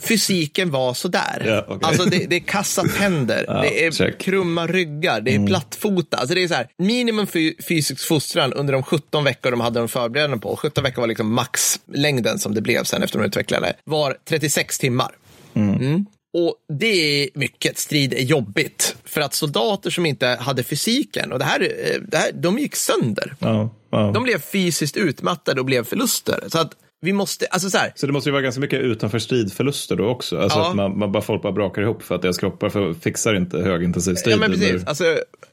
Fysiken 0.00 0.70
var 0.70 0.94
sådär. 0.94 1.42
Ja, 1.46 1.64
okej. 1.68 1.88
Alltså 1.88 2.04
det, 2.04 2.26
det 2.30 2.36
är 2.36 2.40
kassa 2.40 2.82
tänder, 2.98 3.44
Ja, 3.48 3.60
det 3.60 3.86
är 3.86 3.90
check. 3.90 4.18
krumma 4.18 4.66
ryggar, 4.66 5.20
det 5.20 5.34
är 5.34 5.46
plattfota. 5.46 6.16
Alltså 6.16 6.34
det 6.34 6.42
är 6.42 6.48
så 6.48 6.54
här, 6.54 6.68
minimum 6.78 7.26
fy, 7.26 7.54
fysisk 7.68 8.06
fostran 8.08 8.52
under 8.52 8.72
de 8.72 8.82
17 8.82 9.24
veckor 9.24 9.50
de 9.50 9.60
hade 9.60 9.78
de 9.78 9.88
förberedande 9.88 10.38
på. 10.38 10.56
17 10.56 10.84
veckor 10.84 11.02
var 11.02 11.06
liksom 11.08 11.34
maxlängden 11.34 12.38
som 12.38 12.54
det 12.54 12.60
blev 12.60 12.84
sen 12.84 13.02
efter 13.02 13.18
de 13.18 13.24
utvecklade, 13.24 13.72
var 13.84 14.16
36 14.28 14.78
timmar. 14.78 15.10
Mm. 15.54 16.06
Och 16.32 16.54
det 16.78 16.86
är 17.22 17.28
mycket. 17.34 17.78
Strid 17.78 18.14
är 18.14 18.22
jobbigt. 18.22 18.96
För 19.04 19.20
att 19.20 19.34
soldater 19.34 19.90
som 19.90 20.06
inte 20.06 20.26
hade 20.26 20.62
fysiken, 20.62 21.32
och 21.32 21.38
det 21.38 21.44
här, 21.44 21.60
eh, 21.60 22.00
det 22.08 22.16
här 22.16 22.32
de 22.32 22.58
gick 22.58 22.76
sönder. 22.76 23.34
Ja, 23.38 23.70
ja. 23.90 24.10
De 24.14 24.22
blev 24.22 24.40
fysiskt 24.40 24.96
utmattade 24.96 25.60
och 25.60 25.66
blev 25.66 25.84
förluster. 25.84 26.44
Så 26.48 26.58
att 26.58 26.74
vi 27.02 27.12
måste, 27.12 27.46
alltså 27.46 27.70
så 27.70 27.78
här, 27.78 27.92
Så 27.96 28.06
det 28.06 28.12
måste 28.12 28.28
ju 28.28 28.32
vara 28.32 28.42
ganska 28.42 28.60
mycket 28.60 28.80
utanför 28.80 29.18
stridförluster 29.18 29.96
då 29.96 30.08
också. 30.08 30.38
Alltså 30.38 30.58
Ja. 30.58 30.68
att 30.70 30.76
man, 30.76 30.98
man 30.98 31.12
bara, 31.12 31.22
folk 31.22 31.42
bara 31.42 31.52
brakar 31.52 31.82
ihop 31.82 32.02
för 32.02 32.14
att 32.14 32.22
deras 32.22 32.38
kroppar 32.38 32.68
för, 32.68 32.94
fixar 32.94 33.34
inte 33.34 33.58
högintensiv 33.58 34.14
strid. 34.14 34.34
Ja, 34.34 34.38
men 34.38 34.50
precis. 34.50 34.68
eller- 34.70 34.88
Alltså, 34.88 35.04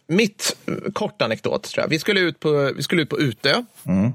mitt 0.07 0.55
eh, 0.65 0.73
kort 0.93 1.21
anekdot 1.21 1.63
tror 1.63 1.83
jag. 1.83 1.89
Vi 1.89 1.99
skulle 1.99 2.19
ut 2.19 2.39
på, 2.39 2.71
vi 2.75 2.83
skulle 2.83 3.01
ut 3.01 3.09
på 3.09 3.19
Utö 3.19 3.53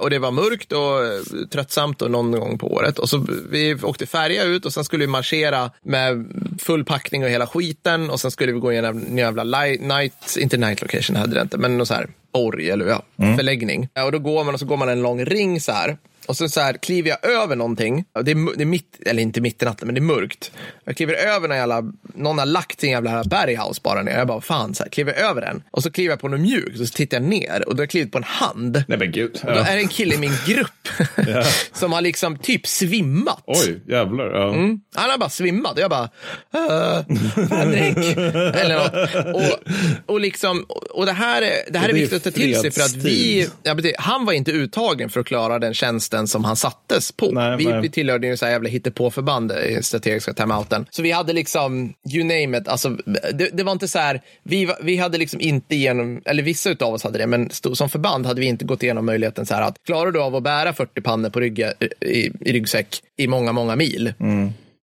och 0.01 0.11
det 0.11 0.19
var 0.19 0.31
mörkt 0.31 0.73
och 0.73 1.05
eh, 1.05 1.47
tröttsamt 1.53 2.03
och 2.03 2.11
någon 2.11 2.31
gång 2.33 2.59
på 2.59 2.73
året. 2.75 2.99
Och 2.99 3.09
så 3.09 3.27
vi 3.51 3.75
åkte 3.83 4.07
färja 4.07 4.45
ut 4.45 4.67
och 4.67 4.73
sen 4.73 4.85
skulle 4.85 5.05
vi 5.05 5.11
marschera 5.13 5.71
med 5.83 6.27
full 6.59 6.85
packning 6.85 7.25
och 7.25 7.31
hela 7.31 7.47
skiten 7.47 8.11
och 8.11 8.21
sen 8.21 8.31
skulle 8.31 8.53
vi 8.53 8.59
gå 8.59 8.73
igenom 8.73 9.05
en 9.11 9.19
jävla 9.19 9.45
li- 9.45 9.79
night, 9.79 10.37
inte 10.39 10.57
night 10.57 10.83
location 10.83 11.17
hade 11.17 11.35
det 11.35 11.41
inte, 11.41 11.59
men 11.59 11.77
någon 11.79 11.87
så 11.87 11.95
här 11.95 12.07
borg 12.33 12.71
eller 12.71 12.87
ja, 12.87 13.03
förläggning. 13.37 13.89
Ja, 13.95 14.05
och 14.05 14.13
då 14.13 14.19
går 14.19 14.45
man 14.45 14.55
och 14.55 14.61
så 14.61 14.67
går 14.67 14.77
man 14.77 14.89
en 14.89 15.03
lång 15.03 15.25
ring 15.25 15.61
så 15.61 15.73
här. 15.73 15.97
Och 16.27 16.37
så, 16.37 16.49
så 16.49 16.61
här 16.61 16.75
kliver 16.75 17.11
jag 17.11 17.25
över 17.33 17.57
någonting. 17.57 18.05
Det 18.25 18.31
är, 18.31 18.57
det 18.57 18.63
är 18.63 18.67
mitt, 18.67 18.99
eller 19.07 19.23
inte 19.23 19.41
mitt 19.41 19.63
i 19.63 19.65
natten, 19.65 19.87
men 19.87 19.95
det 19.95 19.99
är 19.99 20.03
mörkt. 20.03 20.53
Jag 20.85 20.97
kliver 20.97 21.15
över 21.15 21.49
någon 21.49 21.57
jävla, 21.57 21.83
någon 22.15 22.39
har 22.39 22.47
lagt 22.47 22.81
sin 22.81 22.91
jävla 22.91 23.25
berghouse 23.25 23.81
bara 23.85 24.03
ner. 24.03 24.19
Jag 24.19 24.27
bara, 24.27 24.41
fan, 24.41 24.75
så 24.75 24.83
här, 24.83 24.91
kliver 24.91 25.13
över 25.13 25.41
den. 25.41 25.63
Och 25.71 25.83
så 25.83 25.91
kliver 25.91 26.11
jag 26.13 26.21
på 26.21 26.29
något 26.29 26.41
mjukt 26.41 26.81
och 26.81 26.89
så 26.89 26.95
tittar 26.95 27.17
jag 27.17 27.25
ner 27.29 27.69
och 27.69 27.77
då 27.77 27.81
har 27.81 27.83
jag 27.83 27.91
klivit 27.91 28.13
på 28.13 28.19
en 28.19 28.25
hand. 28.25 28.85
Nej 28.89 28.99
men 28.99 29.13
gud. 29.13 29.33
Då 29.43 29.49
Ja. 29.51 29.65
är 29.67 29.77
det 29.77 29.83
en 29.83 29.89
kille 29.89 30.15
i 30.15 30.19
min 30.19 30.33
grupp 30.47 30.89
som 31.73 31.93
har 31.93 32.01
liksom 32.01 32.39
typ 32.39 32.67
svimmat. 32.67 33.43
Oj, 33.47 33.81
jävlar. 33.89 34.25
Ja. 34.31 34.55
Mm. 34.55 34.81
Han 34.95 35.11
har 35.11 35.19
bara 35.19 35.31
svimmat 35.31 35.73
och 35.73 35.79
jag 35.81 35.91
bara, 35.91 36.11
äh, 36.55 37.03
panik. 37.49 37.97
Eller 38.57 38.77
något. 38.79 39.35
Och, 39.35 39.59
och, 40.15 40.21
liksom, 40.21 40.65
och 40.91 41.07
det 41.07 41.13
här 41.13 41.43
är, 41.43 41.73
det 41.73 41.79
här 41.79 41.89
är 41.89 41.93
det 41.93 41.99
är 41.99 42.01
viktigt 42.01 42.17
att 42.27 42.35
ta 42.35 42.41
till 42.41 42.61
sig 42.61 42.71
för 42.71 42.81
att 42.81 42.95
vi, 42.97 43.49
ja, 43.63 43.77
han 43.99 44.25
var 44.25 44.33
inte 44.33 44.51
uttagen 44.53 45.11
för 45.11 45.21
att 45.21 45.27
klara 45.27 45.59
den 45.59 45.75
tjänsten 45.75 46.12
som 46.29 46.45
han 46.45 46.57
sattes 46.57 47.13
på. 47.13 47.31
Nej, 47.31 47.57
vi, 47.57 47.65
nej. 47.65 47.81
vi 47.81 47.91
tillhörde 47.91 48.27
ju 48.27 48.37
så 48.37 48.45
här 48.45 48.53
jävla 48.53 48.69
hittepåförband 48.69 49.53
i 49.53 49.83
strategiska 49.83 50.33
timeouten. 50.35 50.87
Så 50.91 51.03
vi 51.03 51.11
hade 51.11 51.33
liksom, 51.33 51.95
you 52.15 52.25
name 52.25 52.59
it, 52.59 52.69
alltså, 52.69 52.89
det, 53.35 53.49
det 53.53 53.63
var 53.63 53.73
inte 53.73 53.89
så 53.89 53.99
här, 53.99 54.23
vi, 54.43 54.75
vi 54.83 54.97
hade 54.97 55.19
liksom 55.19 55.41
inte 55.41 55.77
genom, 55.77 56.23
eller 56.25 56.43
vissa 56.43 56.71
av 56.81 56.95
oss 56.95 57.05
hade 57.05 57.19
det, 57.19 57.27
men 57.27 57.51
som 57.51 57.89
förband 57.89 58.27
hade 58.27 58.41
vi 58.41 58.47
inte 58.47 58.65
gått 58.65 58.83
igenom 58.83 59.07
möjligheten 59.07 59.47
så 59.47 59.55
här 59.55 59.63
att 59.63 59.77
klarar 59.87 60.11
du 60.11 60.21
av 60.21 60.37
att 60.37 60.43
bära 60.43 60.73
40 60.73 61.01
pannor 61.01 61.31
på 61.31 61.41
rygg, 61.41 61.59
i, 62.01 62.31
i 62.41 62.53
ryggsäck 62.53 63.03
i 63.17 63.27
många, 63.27 63.53
många 63.53 63.77
mil? 63.77 64.15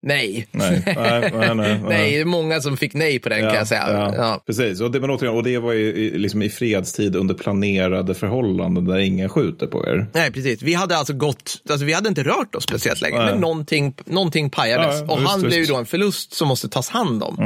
Nej. 0.07 0.47
Nej, 0.53 0.83
nej, 0.87 1.31
nej, 1.33 1.55
nej. 1.55 1.81
nej, 1.89 2.11
det 2.13 2.21
är 2.21 2.25
många 2.25 2.61
som 2.61 2.77
fick 2.77 2.95
nej 2.95 3.19
på 3.19 3.29
den 3.29 3.41
kan 3.41 3.55
jag 3.55 3.67
säga. 3.69 3.85
Ja, 3.93 4.15
Ja. 4.17 4.43
Precis, 4.47 4.81
och 4.81 4.91
det, 4.91 5.01
men 5.01 5.11
återigen, 5.11 5.35
och 5.37 5.43
det 5.43 5.59
var 5.59 5.73
ju 5.73 5.87
i- 5.87 6.19
liksom 6.19 6.43
i 6.43 6.51
fredstid 6.51 7.17
under 7.17 7.35
planerade 7.35 8.15
förhållanden 8.15 8.85
där 8.85 8.99
ingen 8.99 9.29
skjuter 9.29 9.67
på 9.67 9.87
er. 9.89 10.07
Nej, 10.13 10.33
precis. 10.33 10.63
Vi 10.63 10.75
hade 10.75 10.97
alltså 10.97 11.13
gått, 11.13 11.63
alltså 11.71 11.87
vi 11.87 11.93
hade 11.93 12.09
inte 12.09 12.23
rört 12.23 12.55
oss 12.55 12.65
speciellt 12.65 13.01
länge, 13.01 13.17
Nej. 13.19 13.27
men 13.31 13.41
någonting, 13.41 13.95
någonting 14.05 14.51
pajades. 14.51 15.01
Ja, 15.07 15.13
och 15.13 15.19
visst, 15.21 15.31
han 15.31 15.41
blev 15.41 15.59
ju 15.61 15.65
då 15.67 15.77
en 15.77 15.87
förlust 15.87 16.33
som 16.35 16.49
måste 16.49 16.69
tas 16.69 16.89
hand 16.89 17.23
om. 17.23 17.37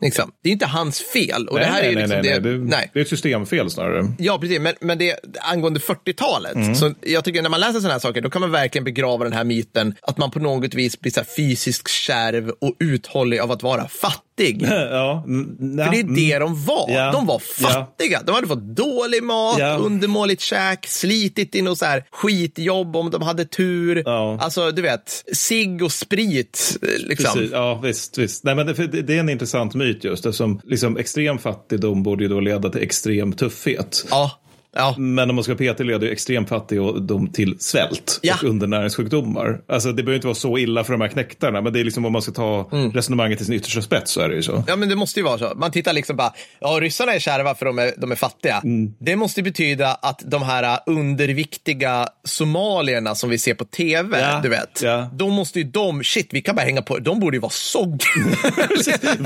Liksom. 0.00 0.30
Det 0.42 0.48
är 0.48 0.52
inte 0.52 0.66
hans 0.66 1.00
fel. 1.00 1.48
Och 1.48 1.58
det 1.58 1.64
här 1.64 1.82
är 1.82 1.88
ju 1.88 1.94
nej, 1.94 2.02
liksom 2.02 2.20
nej, 2.22 2.40
det, 2.40 2.48
nej, 2.50 2.58
det, 2.58 2.64
nej. 2.64 2.90
det 2.92 2.98
är 3.00 3.02
ett 3.02 3.08
systemfel 3.08 3.70
snarare. 3.70 4.06
Ja, 4.18 4.38
precis. 4.38 4.60
Men, 4.60 4.74
men 4.80 4.98
det, 4.98 5.16
angående 5.52 5.80
40-talet, 5.80 6.54
Mm. 6.54 6.74
så 6.74 6.94
jag 7.00 7.24
tycker 7.24 7.42
när 7.42 7.50
man 7.50 7.60
läser 7.60 7.72
sådana 7.72 7.92
här 7.92 7.98
saker, 8.00 8.20
då 8.20 8.30
kan 8.30 8.40
man 8.40 8.50
verkligen 8.50 8.84
begrava 8.84 9.24
den 9.24 9.32
här 9.32 9.44
myten 9.44 9.94
att 10.02 10.18
man 10.18 10.30
på 10.30 10.38
något 10.38 10.74
vis 10.74 11.00
blir 11.00 11.12
så 11.12 11.20
här 11.20 11.26
fysiskt 11.36 11.88
kärv 12.02 12.48
och 12.60 12.76
uthållig 12.80 13.38
av 13.38 13.50
att 13.52 13.62
vara 13.62 13.88
fattig. 13.88 14.22
Ja, 14.70 15.24
n- 15.28 15.56
För 15.84 15.90
det 15.90 15.96
är 15.98 16.02
mm. 16.02 16.14
det 16.14 16.38
de 16.38 16.64
var. 16.64 16.90
Ja. 16.90 17.12
De 17.12 17.26
var 17.26 17.42
Ja. 17.60 17.68
fattiga. 17.68 18.22
De 18.26 18.34
hade 18.34 18.46
fått 18.46 18.76
dålig 18.76 19.22
mat, 19.22 19.56
Ja. 19.58 19.76
undermåligt 19.76 20.40
käk, 20.42 20.86
slitit 20.86 21.54
i 21.54 21.62
något 21.62 21.78
så 21.78 21.84
här 21.84 22.04
skitjobb 22.10 22.96
om 22.96 23.10
de 23.10 23.22
hade 23.22 23.44
tur. 23.44 24.02
Ja. 24.06 24.38
Alltså, 24.40 24.70
du 24.70 24.82
vet, 24.82 25.24
cigg 25.32 25.82
och 25.82 25.92
sprit. 25.92 26.76
Liksom. 26.98 27.32
Precis, 27.34 27.50
ja, 27.52 27.74
visst. 27.82 28.18
visst. 28.18 28.44
Nej, 28.44 28.54
men 28.54 28.66
det, 28.66 28.86
det 29.02 29.14
är 29.16 29.20
en 29.20 29.28
intressant 29.28 29.74
myt 29.74 30.04
just 30.04 30.26
eftersom 30.26 30.60
liksom, 30.64 30.96
extrem 30.96 31.38
fattigdom 31.38 32.02
borde 32.02 32.22
ju 32.24 32.28
då 32.28 32.40
leda 32.40 32.70
till 32.70 32.82
extrem 32.82 33.32
tuffhet. 33.32 34.06
Ja, 34.10 34.30
ja. 34.76 34.94
Men 34.98 35.30
om 35.30 35.36
man 35.36 35.44
ska 35.44 35.54
peta 35.54 35.82
leder 35.82 36.06
ju 36.06 36.12
extrem 36.12 36.46
fattigdom 36.46 37.32
till 37.32 37.56
svält 37.60 38.18
Ja. 38.22 38.34
och 38.42 38.48
undernäringssjukdomar. 38.48 39.60
Alltså 39.68 39.88
det 39.92 40.02
behöver 40.02 40.14
inte 40.14 40.26
vara 40.26 40.34
så 40.34 40.58
illa 40.58 40.84
för 40.84 40.92
de 40.92 41.00
här 41.00 41.08
knäktarna, 41.08 41.60
men 41.60 41.72
det 41.72 41.80
är 41.80 41.84
liksom 41.84 42.04
om 42.04 42.12
man 42.12 42.22
ska 42.22 42.32
ta 42.32 42.68
Mm. 42.72 42.92
resonemanget 42.92 43.38
till 43.38 43.46
sin 43.46 43.54
yttersta 43.54 43.82
spets 43.82 44.12
så 44.12 44.20
är 44.20 44.28
det 44.28 44.34
ju 44.34 44.42
så. 44.42 44.64
Ja, 44.66 44.76
men 44.76 44.88
det 44.88 44.96
måste 44.96 45.20
ju 45.20 45.24
vara 45.24 45.38
så. 45.38 45.52
Man 45.56 45.70
tittar 45.70 45.92
liksom 45.92 46.16
bara, 46.16 46.32
ja, 46.60 46.68
ryssarna 46.80 47.12
är 47.14 47.18
kärva 47.18 47.54
för 47.54 47.66
de 47.66 47.78
är, 47.78 47.92
de 47.96 48.12
är 48.12 48.16
fattiga. 48.16 48.60
Mm. 48.64 48.94
Det 49.00 49.16
måste 49.16 49.42
betyda 49.42 49.88
att 49.94 50.22
de 50.26 50.42
här 50.42 50.78
underviktiga 50.86 52.08
somalierna 52.24 53.14
som 53.14 53.30
vi 53.30 53.38
ser 53.38 53.54
på 53.54 53.64
tv, 53.64 54.20
Ja, 54.20 54.40
du 54.42 54.48
vet, 54.48 54.82
ja. 54.82 55.10
de 55.12 55.32
måste 55.32 55.58
ju 55.58 55.64
de, 55.64 56.04
shit, 56.04 56.28
vi 56.32 56.42
kan 56.42 56.54
bara 56.56 56.62
hänga 56.62 56.82
på, 56.82 56.98
de 56.98 57.20
borde 57.20 57.36
ju 57.36 57.40
vara 57.40 57.50
sogg. 57.50 58.02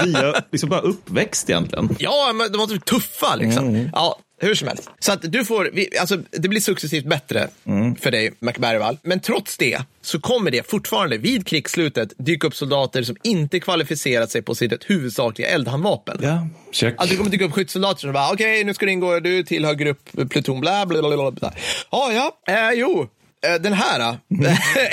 Vi 0.05 0.15
är 0.15 0.43
liksom 0.53 0.69
bara 0.71 0.81
uppväxt 0.81 1.51
egentligen. 1.51 1.97
Ja, 1.99 2.33
men 2.35 2.53
de 2.53 2.59
var 2.59 2.67
typ 2.67 2.85
tuffa 2.85 3.37
liksom. 3.37 3.69
Mm. 3.69 3.91
Ja, 3.93 4.19
hur 4.39 4.55
som 4.55 4.69
helst. 4.69 4.91
Så 4.99 5.13
att 5.13 5.33
du 5.33 5.45
får, 5.45 5.71
vi, 5.73 5.99
alltså, 5.99 6.17
det 6.31 6.49
blir 6.49 6.61
successivt 6.61 7.05
bättre 7.05 7.49
Mm. 7.67 7.97
för 7.97 8.11
dig, 8.11 8.33
McBergvall. 8.39 8.99
Men 9.03 9.21
trots 9.21 9.57
det 9.57 9.79
så 10.03 10.21
kommer 10.21 10.51
det 10.51 10.71
fortfarande 10.71 11.19
vid 11.19 11.47
krigsslutet 11.47 12.13
dyka 12.19 12.47
upp 12.47 12.55
soldater 12.57 13.03
som 13.03 13.17
inte 13.23 13.61
kvalificerat 13.61 14.31
sig 14.31 14.43
på 14.43 14.55
sitt 14.55 14.85
huvudsakliga 14.91 15.49
eldhandvapen. 15.49 16.19
Ja, 16.23 16.49
check. 16.73 16.95
Alltså 16.99 17.13
det 17.13 17.19
kommer 17.19 17.31
dyka 17.31 17.45
upp 17.45 17.53
skyttesoldater 17.53 18.01
som 18.01 18.13
bara, 18.13 18.33
okej, 18.33 18.65
nu 18.65 18.75
ska 18.75 18.87
du 18.87 18.93
ingå, 18.93 19.21
du 19.21 19.43
tillhör 19.43 19.75
grupp, 19.75 20.09
pluton, 20.31 20.61
bla, 20.61 20.87
bla, 20.87 21.03
bla, 21.03 21.17
bla, 21.17 21.31
bla. 21.31 21.53
Ja, 21.91 22.13
ja, 22.13 22.55
eh, 22.55 22.71
jo. 22.75 23.09
Eh, 23.55 23.61
den 23.61 23.73
här 23.73 23.99
då? 23.99 24.19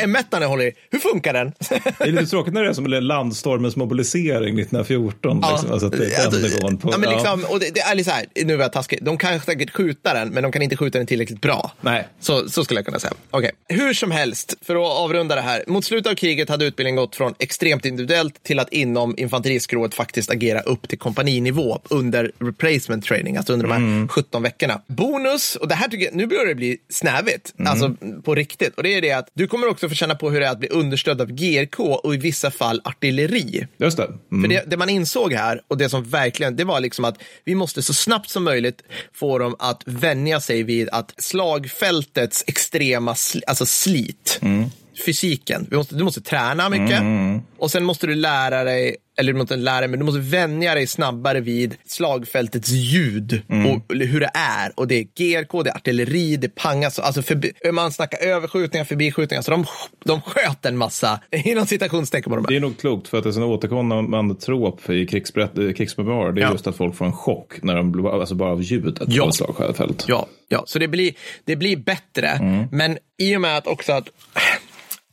M1 0.05 0.23
jag 0.31 0.49
håller 0.49 0.65
i, 0.65 0.71
hur 0.91 0.99
funkar 0.99 1.33
den? 1.33 1.53
Det 1.97 2.03
är 2.03 2.11
lite 2.11 2.25
tråkigt 2.25 2.53
när 2.53 2.63
det 2.63 2.69
är 2.69 2.73
som 2.73 2.85
landstormens 2.85 3.75
mobilisering 3.75 4.59
1914. 4.59 5.39
Ja. 5.41 5.51
Liksom. 5.51 5.71
Alltså, 5.71 5.87
att 5.87 5.91
det 5.91 6.13
är 6.13 6.31
den 6.31 6.41
nivån 6.41 6.77
på. 6.77 6.91
ja, 6.91 6.97
men 6.97 7.09
ja. 7.09 7.15
liksom, 7.15 7.45
och 7.45 7.59
det, 7.59 7.73
det 7.73 7.81
är 7.81 7.95
lite 7.95 8.09
så 8.09 8.15
här, 8.15 8.25
nu 8.45 8.53
är 8.53 8.59
jag 8.59 8.73
taskig, 8.73 8.99
de 9.01 9.17
kan 9.17 9.41
säkert 9.41 9.69
skjuta 9.69 10.13
den, 10.13 10.29
men 10.29 10.43
de 10.43 10.51
kan 10.51 10.61
inte 10.61 10.77
skjuta 10.77 10.97
den 10.97 11.07
tillräckligt 11.07 11.41
bra. 11.41 11.71
Nej. 11.81 12.07
Så, 12.19 12.49
så 12.49 12.63
skulle 12.63 12.77
jag 12.77 12.85
kunna 12.85 12.99
säga. 12.99 13.13
Okej. 13.31 13.51
Hur 13.67 13.93
som 13.93 14.11
helst, 14.11 14.55
för 14.61 14.75
att 14.75 14.97
avrunda 14.97 15.35
det 15.35 15.41
här. 15.41 15.63
Mot 15.67 15.85
slutet 15.85 16.11
av 16.11 16.15
kriget 16.15 16.49
hade 16.49 16.65
utbildningen 16.65 16.95
gått 16.95 17.15
från 17.15 17.33
extremt 17.39 17.85
individuellt 17.85 18.43
till 18.43 18.59
att 18.59 18.73
inom 18.73 19.13
infanteriskrået 19.17 19.95
faktiskt 19.95 20.31
agera 20.31 20.59
upp 20.59 20.87
till 20.87 20.99
kompaninivå 20.99 21.79
under 21.89 22.31
replacement 22.39 23.05
training, 23.05 23.37
alltså 23.37 23.53
under 23.53 23.67
de 23.67 23.73
här 23.73 24.07
17 24.07 24.43
veckorna. 24.43 24.81
Bonus, 24.87 25.55
och 25.55 25.67
det 25.67 25.75
här 25.75 25.87
tycker 25.87 26.05
jag, 26.05 26.15
nu 26.15 26.27
börjar 26.27 26.45
det 26.45 26.55
bli 26.55 26.77
snävigt, 26.89 27.53
alltså 27.65 27.95
på 28.23 28.35
riktigt. 28.43 28.75
Och 28.75 28.83
det 28.83 28.93
är 28.93 29.01
det 29.01 29.11
att 29.11 29.29
du 29.33 29.47
kommer 29.47 29.67
också 29.67 29.89
få 29.89 29.95
känna 29.95 30.15
på 30.15 30.29
hur 30.29 30.39
det 30.39 30.45
är 30.45 30.51
att 30.51 30.59
bli 30.59 30.69
understödd 30.69 31.21
av 31.21 31.31
GRK 31.31 31.79
och 31.79 32.13
i 32.13 32.17
vissa 32.17 32.51
fall 32.51 32.81
artilleri. 32.83 33.67
Just 33.77 33.97
det. 33.97 34.07
Mm. 34.31 34.43
För 34.43 34.49
det, 34.49 34.63
det 34.69 34.77
man 34.77 34.89
insåg 34.89 35.33
här 35.33 35.61
och 35.67 35.77
det 35.77 35.89
som 35.89 36.03
verkligen, 36.03 36.55
det 36.55 36.63
var 36.63 36.79
liksom 36.79 37.05
att 37.05 37.17
vi 37.45 37.55
måste 37.55 37.81
så 37.81 37.93
snabbt 37.93 38.29
som 38.29 38.43
möjligt 38.43 38.83
få 39.13 39.37
dem 39.37 39.55
att 39.59 39.81
vänja 39.85 40.39
sig 40.39 40.63
vid 40.63 40.89
att 40.89 41.13
slagfältets 41.17 42.43
extrema 42.47 43.15
sl, 43.15 43.39
alltså 43.47 43.65
slit, 43.65 44.39
fysiken, 45.05 45.67
vi 45.69 45.77
måste, 45.77 45.95
du 45.95 46.03
måste 46.03 46.21
träna 46.21 46.69
mycket 46.69 47.01
och 47.59 47.71
sen 47.71 47.83
måste 47.83 48.07
du 48.07 48.15
lära 48.15 48.63
dig 48.63 48.95
eller 49.17 49.33
du 49.33 49.39
måste 49.39 49.55
lära 49.55 49.79
dig, 49.79 49.87
men 49.89 49.99
du 49.99 50.05
måste 50.05 50.19
vänja 50.21 50.75
dig 50.75 50.87
snabbare 50.87 51.39
vid 51.41 51.75
slagfältets 51.85 52.69
ljud 52.69 53.41
och 53.47 53.95
hur 53.95 54.19
det 54.19 54.29
är. 54.33 54.71
Och 54.79 54.87
det 54.87 54.95
är 54.95 55.03
GRK, 55.03 55.63
det 55.63 55.69
är 55.69 55.75
artilleri, 55.75 56.35
det 56.37 56.55
pangas. 56.55 56.99
Alltså 56.99 57.21
förbi, 57.21 57.51
man 57.71 57.91
snackar 57.91 58.27
överskjutningar, 58.27 58.85
förbikskjutningar. 58.85 59.41
Så 59.41 59.51
de, 59.51 59.65
de 60.05 60.21
sköt 60.21 60.65
en 60.65 60.77
massa, 60.77 61.19
inom 61.31 61.65
citationstecken 61.65 62.29
på 62.29 62.35
de 62.35 62.45
Det 62.49 62.55
är 62.55 62.59
nog 62.59 62.77
klokt 62.79 63.07
för 63.07 63.17
att 63.17 63.23
det 63.23 63.29
är 63.29 63.37
en 63.37 63.43
återkommande 63.43 64.35
trop 64.35 64.89
i 64.89 65.05
krigsberätt- 65.05 65.67
eh, 65.67 65.73
krigsmemoarer. 65.73 66.31
Det 66.31 66.41
är 66.41 66.45
Ja. 66.45 66.51
just 66.51 66.67
att 66.67 66.75
folk 66.77 66.95
får 66.95 67.05
en 67.05 67.13
chock 67.13 67.53
när 67.63 67.75
de, 67.75 67.91
blir- 67.91 68.19
alltså 68.19 68.35
bara 68.35 68.51
av 68.51 68.61
ljudet 68.61 68.95
Ja. 69.07 69.23
på 69.23 69.29
ett 69.29 69.35
slagfält. 69.35 70.05
Ja, 70.07 70.27
ja, 70.47 70.63
så 70.67 70.79
det 70.79 70.87
blir, 70.87 71.13
det 71.45 71.55
blir 71.55 71.77
bättre. 71.77 72.39
Men 72.71 72.97
i 73.17 73.35
och 73.37 73.41
med 73.41 73.57
att 73.57 73.67
också 73.67 73.93
att 73.93 74.07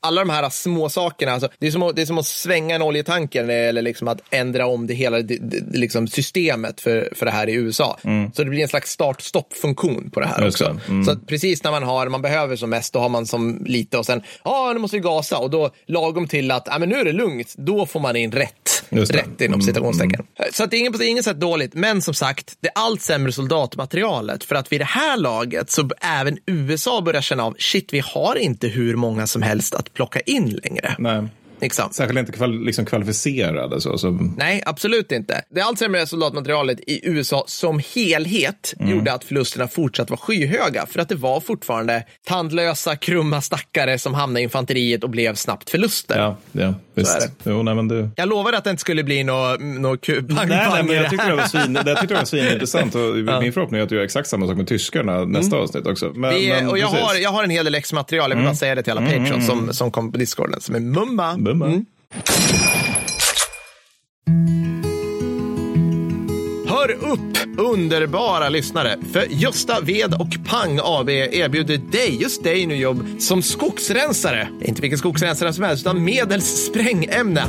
alla 0.02 0.20
de 0.20 0.30
här 0.30 0.50
små 0.50 0.88
sakerna, 0.88 1.32
alltså, 1.32 1.48
det, 1.58 1.66
är 1.66 1.70
som 1.70 1.82
att, 1.82 1.96
det 1.96 2.02
är 2.02 2.06
som 2.06 2.18
att 2.18 2.26
svänga 2.26 2.74
en 2.74 2.82
oljetanker 2.82 3.48
eller 3.48 3.82
liksom 3.82 4.08
att 4.08 4.20
ändra 4.30 4.66
om 4.66 4.86
det 4.86 4.94
hela 4.94 5.20
det, 5.20 5.36
det, 5.40 5.78
liksom 5.78 6.08
systemet 6.08 6.80
för, 6.80 7.12
för 7.14 7.26
det 7.26 7.32
här 7.32 7.48
i 7.48 7.54
USA. 7.54 7.98
Så 8.34 8.44
det 8.44 8.50
blir 8.50 8.62
en 8.62 8.68
slags 8.68 8.90
start-stopp-funktion 8.90 10.10
på 10.10 10.20
det 10.20 10.26
här 10.26 10.48
också. 10.48 10.78
Mm. 10.88 11.04
Så 11.04 11.16
precis 11.16 11.64
när 11.64 11.70
man 11.70 11.82
har, 11.82 12.08
man 12.08 12.22
behöver 12.22 12.56
som 12.56 12.70
mest, 12.70 12.92
då 12.92 12.98
har 12.98 13.08
man 13.08 13.26
som 13.26 13.64
lite 13.66 13.98
och 13.98 14.06
sen, 14.06 14.22
ja, 14.44 14.50
ah, 14.50 14.72
nu 14.72 14.78
måste 14.78 14.96
vi 14.96 15.00
gasa 15.00 15.38
och 15.38 15.50
då 15.50 15.70
lagom 15.86 16.28
till 16.28 16.50
att, 16.50 16.66
ja, 16.66 16.78
men 16.78 16.88
nu 16.88 16.96
är 16.96 17.04
det 17.04 17.12
lugnt, 17.12 17.54
då 17.56 17.86
får 17.86 18.00
man 18.00 18.16
in 18.16 18.32
rätt. 18.32 18.84
Rätt 18.90 19.40
inom 19.40 19.62
citationstecken. 19.62 20.26
Så 20.52 20.64
att 20.64 20.70
det 20.70 20.76
är 20.76 20.78
inget, 20.78 20.92
på 20.92 21.02
inget 21.02 21.24
sätt 21.24 21.40
dåligt, 21.40 21.74
men 21.74 22.02
som 22.02 22.14
sagt, 22.14 22.56
det 22.60 22.68
är 22.68 22.72
allt 22.74 23.02
sämre 23.02 23.32
soldatmaterialet. 23.32 24.44
För 24.44 24.54
att 24.54 24.72
vid 24.72 24.80
det 24.80 24.84
här 24.84 25.16
laget 25.16 25.70
så 25.70 25.90
även 26.00 26.38
USA 26.46 27.00
börjar 27.00 27.20
känna 27.20 27.44
av, 27.44 27.56
shit, 27.58 27.92
vi 27.92 28.00
har 28.00 28.36
inte 28.36 28.68
hur 28.68 28.96
många 28.96 29.26
som 29.26 29.42
helst 29.42 29.74
att 29.74 29.89
plocka 29.94 30.20
in 30.20 30.48
längre. 30.48 30.94
Nej. 30.98 31.22
Liksom. 31.60 31.88
Särskilt 31.92 32.18
inte 32.18 32.32
kval, 32.32 32.64
liksom 32.64 32.84
kvalificerade. 32.86 33.80
Så, 33.80 33.98
så. 33.98 34.18
Nej, 34.36 34.62
absolut 34.66 35.12
inte. 35.12 35.42
Det 35.50 35.60
allt 35.60 35.78
sämre 35.78 36.06
soldatmaterialet 36.06 36.80
i 36.86 37.00
USA 37.08 37.44
som 37.46 37.80
helhet 37.94 38.74
Mm. 38.80 38.92
gjorde 38.92 39.12
att 39.12 39.24
förlusterna 39.24 39.68
fortsatt 39.68 40.10
var 40.10 40.16
skyhöga. 40.16 40.86
För 40.86 41.00
att 41.00 41.08
det 41.08 41.14
var 41.14 41.40
fortfarande 41.40 42.04
tandlösa, 42.26 42.96
krumma 42.96 43.40
stackare 43.40 43.98
som 43.98 44.14
hamnade 44.14 44.40
i 44.40 44.42
infanteriet 44.42 45.04
och 45.04 45.10
blev 45.10 45.34
snabbt 45.34 45.70
förluster. 45.70 46.18
Ja, 46.18 46.36
ja 46.52 46.74
visst. 46.94 47.20
det. 47.20 47.50
Jo, 47.50 47.62
nej, 47.62 47.74
men 47.74 47.88
det... 47.88 48.10
Jag 48.16 48.28
lovade 48.28 48.58
att 48.58 48.64
det 48.64 48.70
inte 48.70 48.80
skulle 48.80 49.04
bli 49.04 49.24
något 49.24 49.60
nå 49.60 49.96
pang, 49.96 50.26
Nej, 50.28 50.46
nej, 50.48 50.82
men 50.84 50.94
jag 50.96 51.04
det 51.04 51.10
tyckte 51.10 51.26
det 51.28 51.34
var, 51.36 51.44
svin, 51.46 51.74
jag 51.86 52.00
tyckte 52.00 52.14
det 52.14 52.18
var 52.18 52.24
svinintressant. 52.24 52.94
Och 52.94 53.00
Min 53.42 53.52
förhoppning 53.52 53.78
är 53.80 53.82
att 53.84 53.88
du 53.88 53.96
gör 53.96 54.04
exakt 54.04 54.28
samma 54.28 54.46
sak 54.46 54.56
med 54.56 54.66
tyskarna 54.68 55.24
nästa 55.24 55.56
avsnitt 55.56 55.86
också. 55.86 56.12
Men, 56.14 56.34
Vi, 56.34 56.48
men 56.48 56.68
och 56.68 56.78
jag 56.78 56.90
precis. 56.90 57.06
har, 57.06 57.14
jag 57.14 57.30
har 57.30 57.44
en 57.44 57.50
hel 57.50 57.64
del 57.64 57.74
extra 57.74 57.94
material, 57.94 58.30
jag 58.30 58.36
vill 58.36 58.46
bara 58.46 58.54
säga 58.54 58.74
det 58.74 58.82
till 58.82 58.92
alla 58.92 59.06
patrons 59.06 59.46
som, 59.46 59.72
som 59.74 59.90
kom 59.90 60.12
på 60.12 60.18
discorden, 60.18 60.60
som 60.60 60.74
är 60.74 60.80
mumma. 60.80 61.36
Bumma. 61.50 61.66
Mm. 61.66 61.84
Hör 66.66 66.90
upp, 66.90 67.58
underbara 67.58 68.48
lyssnare! 68.48 68.96
För 69.12 69.26
Gösta 69.30 69.80
Ved 69.80 70.14
och 70.14 70.36
Pang 70.46 70.80
AB 70.82 71.08
erbjuder 71.08 71.76
dig, 71.76 72.22
just 72.22 72.44
dig 72.44 72.66
nu 72.66 72.76
jobb 72.76 73.06
som 73.18 73.42
skogsrensare. 73.42 74.48
Inte 74.64 74.82
vilken 74.82 74.98
skogsrensare 74.98 75.52
som 75.52 75.64
helst, 75.64 75.82
utan 75.82 76.04
medels 76.04 76.66
sprängämne. 76.66 77.44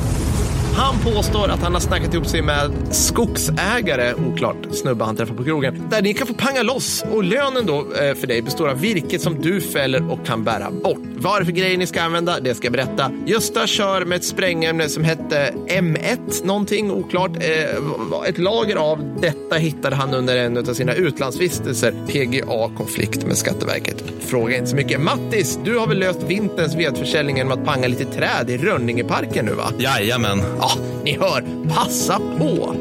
Han 0.76 0.98
påstår 0.98 1.48
att 1.48 1.62
han 1.62 1.72
har 1.74 1.80
snackat 1.80 2.14
ihop 2.14 2.26
sig 2.26 2.42
med 2.42 2.70
skogsägare, 2.90 4.14
oklart, 4.14 4.56
snubbe 4.70 5.04
han 5.04 5.16
träffar 5.16 5.34
på 5.34 5.44
krogen, 5.44 5.88
där 5.90 6.02
ni 6.02 6.14
kan 6.14 6.26
få 6.26 6.34
panga 6.34 6.62
loss. 6.62 7.04
Och 7.12 7.24
lönen 7.24 7.66
då 7.66 7.78
eh, 7.78 8.14
för 8.14 8.26
dig 8.26 8.42
består 8.42 8.68
av 8.68 8.80
virket 8.80 9.20
som 9.20 9.40
du 9.40 9.60
fäller 9.60 10.12
och 10.12 10.26
kan 10.26 10.44
bära 10.44 10.70
bort. 10.70 10.98
Vad 11.16 11.36
är 11.36 11.40
det 11.40 11.46
för 11.46 11.52
grejer 11.52 11.78
ni 11.78 11.86
ska 11.86 12.02
använda? 12.02 12.40
Det 12.40 12.54
ska 12.54 12.66
jag 12.66 12.72
berätta. 12.72 13.10
Gösta 13.26 13.66
kör 13.66 14.04
med 14.04 14.16
ett 14.16 14.24
sprängämne 14.24 14.88
som 14.88 15.04
hette 15.04 15.54
M1, 15.68 16.46
någonting 16.46 16.90
oklart. 16.90 17.30
Eh, 17.36 18.28
ett 18.28 18.38
lager 18.38 18.76
av 18.76 19.18
detta 19.20 19.56
hittade 19.56 19.96
han 19.96 20.14
under 20.14 20.36
en 20.36 20.56
av 20.56 20.74
sina 20.74 20.94
utlandsvistelser. 20.94 21.94
PGA-konflikt 22.08 23.26
med 23.26 23.36
Skatteverket. 23.36 24.04
Fråga 24.20 24.56
inte 24.56 24.70
så 24.70 24.76
mycket. 24.76 25.00
Mattis, 25.00 25.58
du 25.64 25.78
har 25.78 25.86
väl 25.86 25.98
löst 25.98 26.22
vinterns 26.22 26.74
vedförsäljning 26.74 27.36
genom 27.36 27.52
att 27.52 27.64
panga 27.64 27.88
lite 27.88 28.04
träd 28.04 28.50
i 28.50 28.58
Rönningeparken 28.58 29.44
nu 29.44 29.52
va? 29.52 29.72
Jajamän. 29.78 30.42
Ja, 30.62 30.70
ni 31.04 31.18
hör. 31.18 31.44
Passa 31.74 32.18
på! 32.38 32.74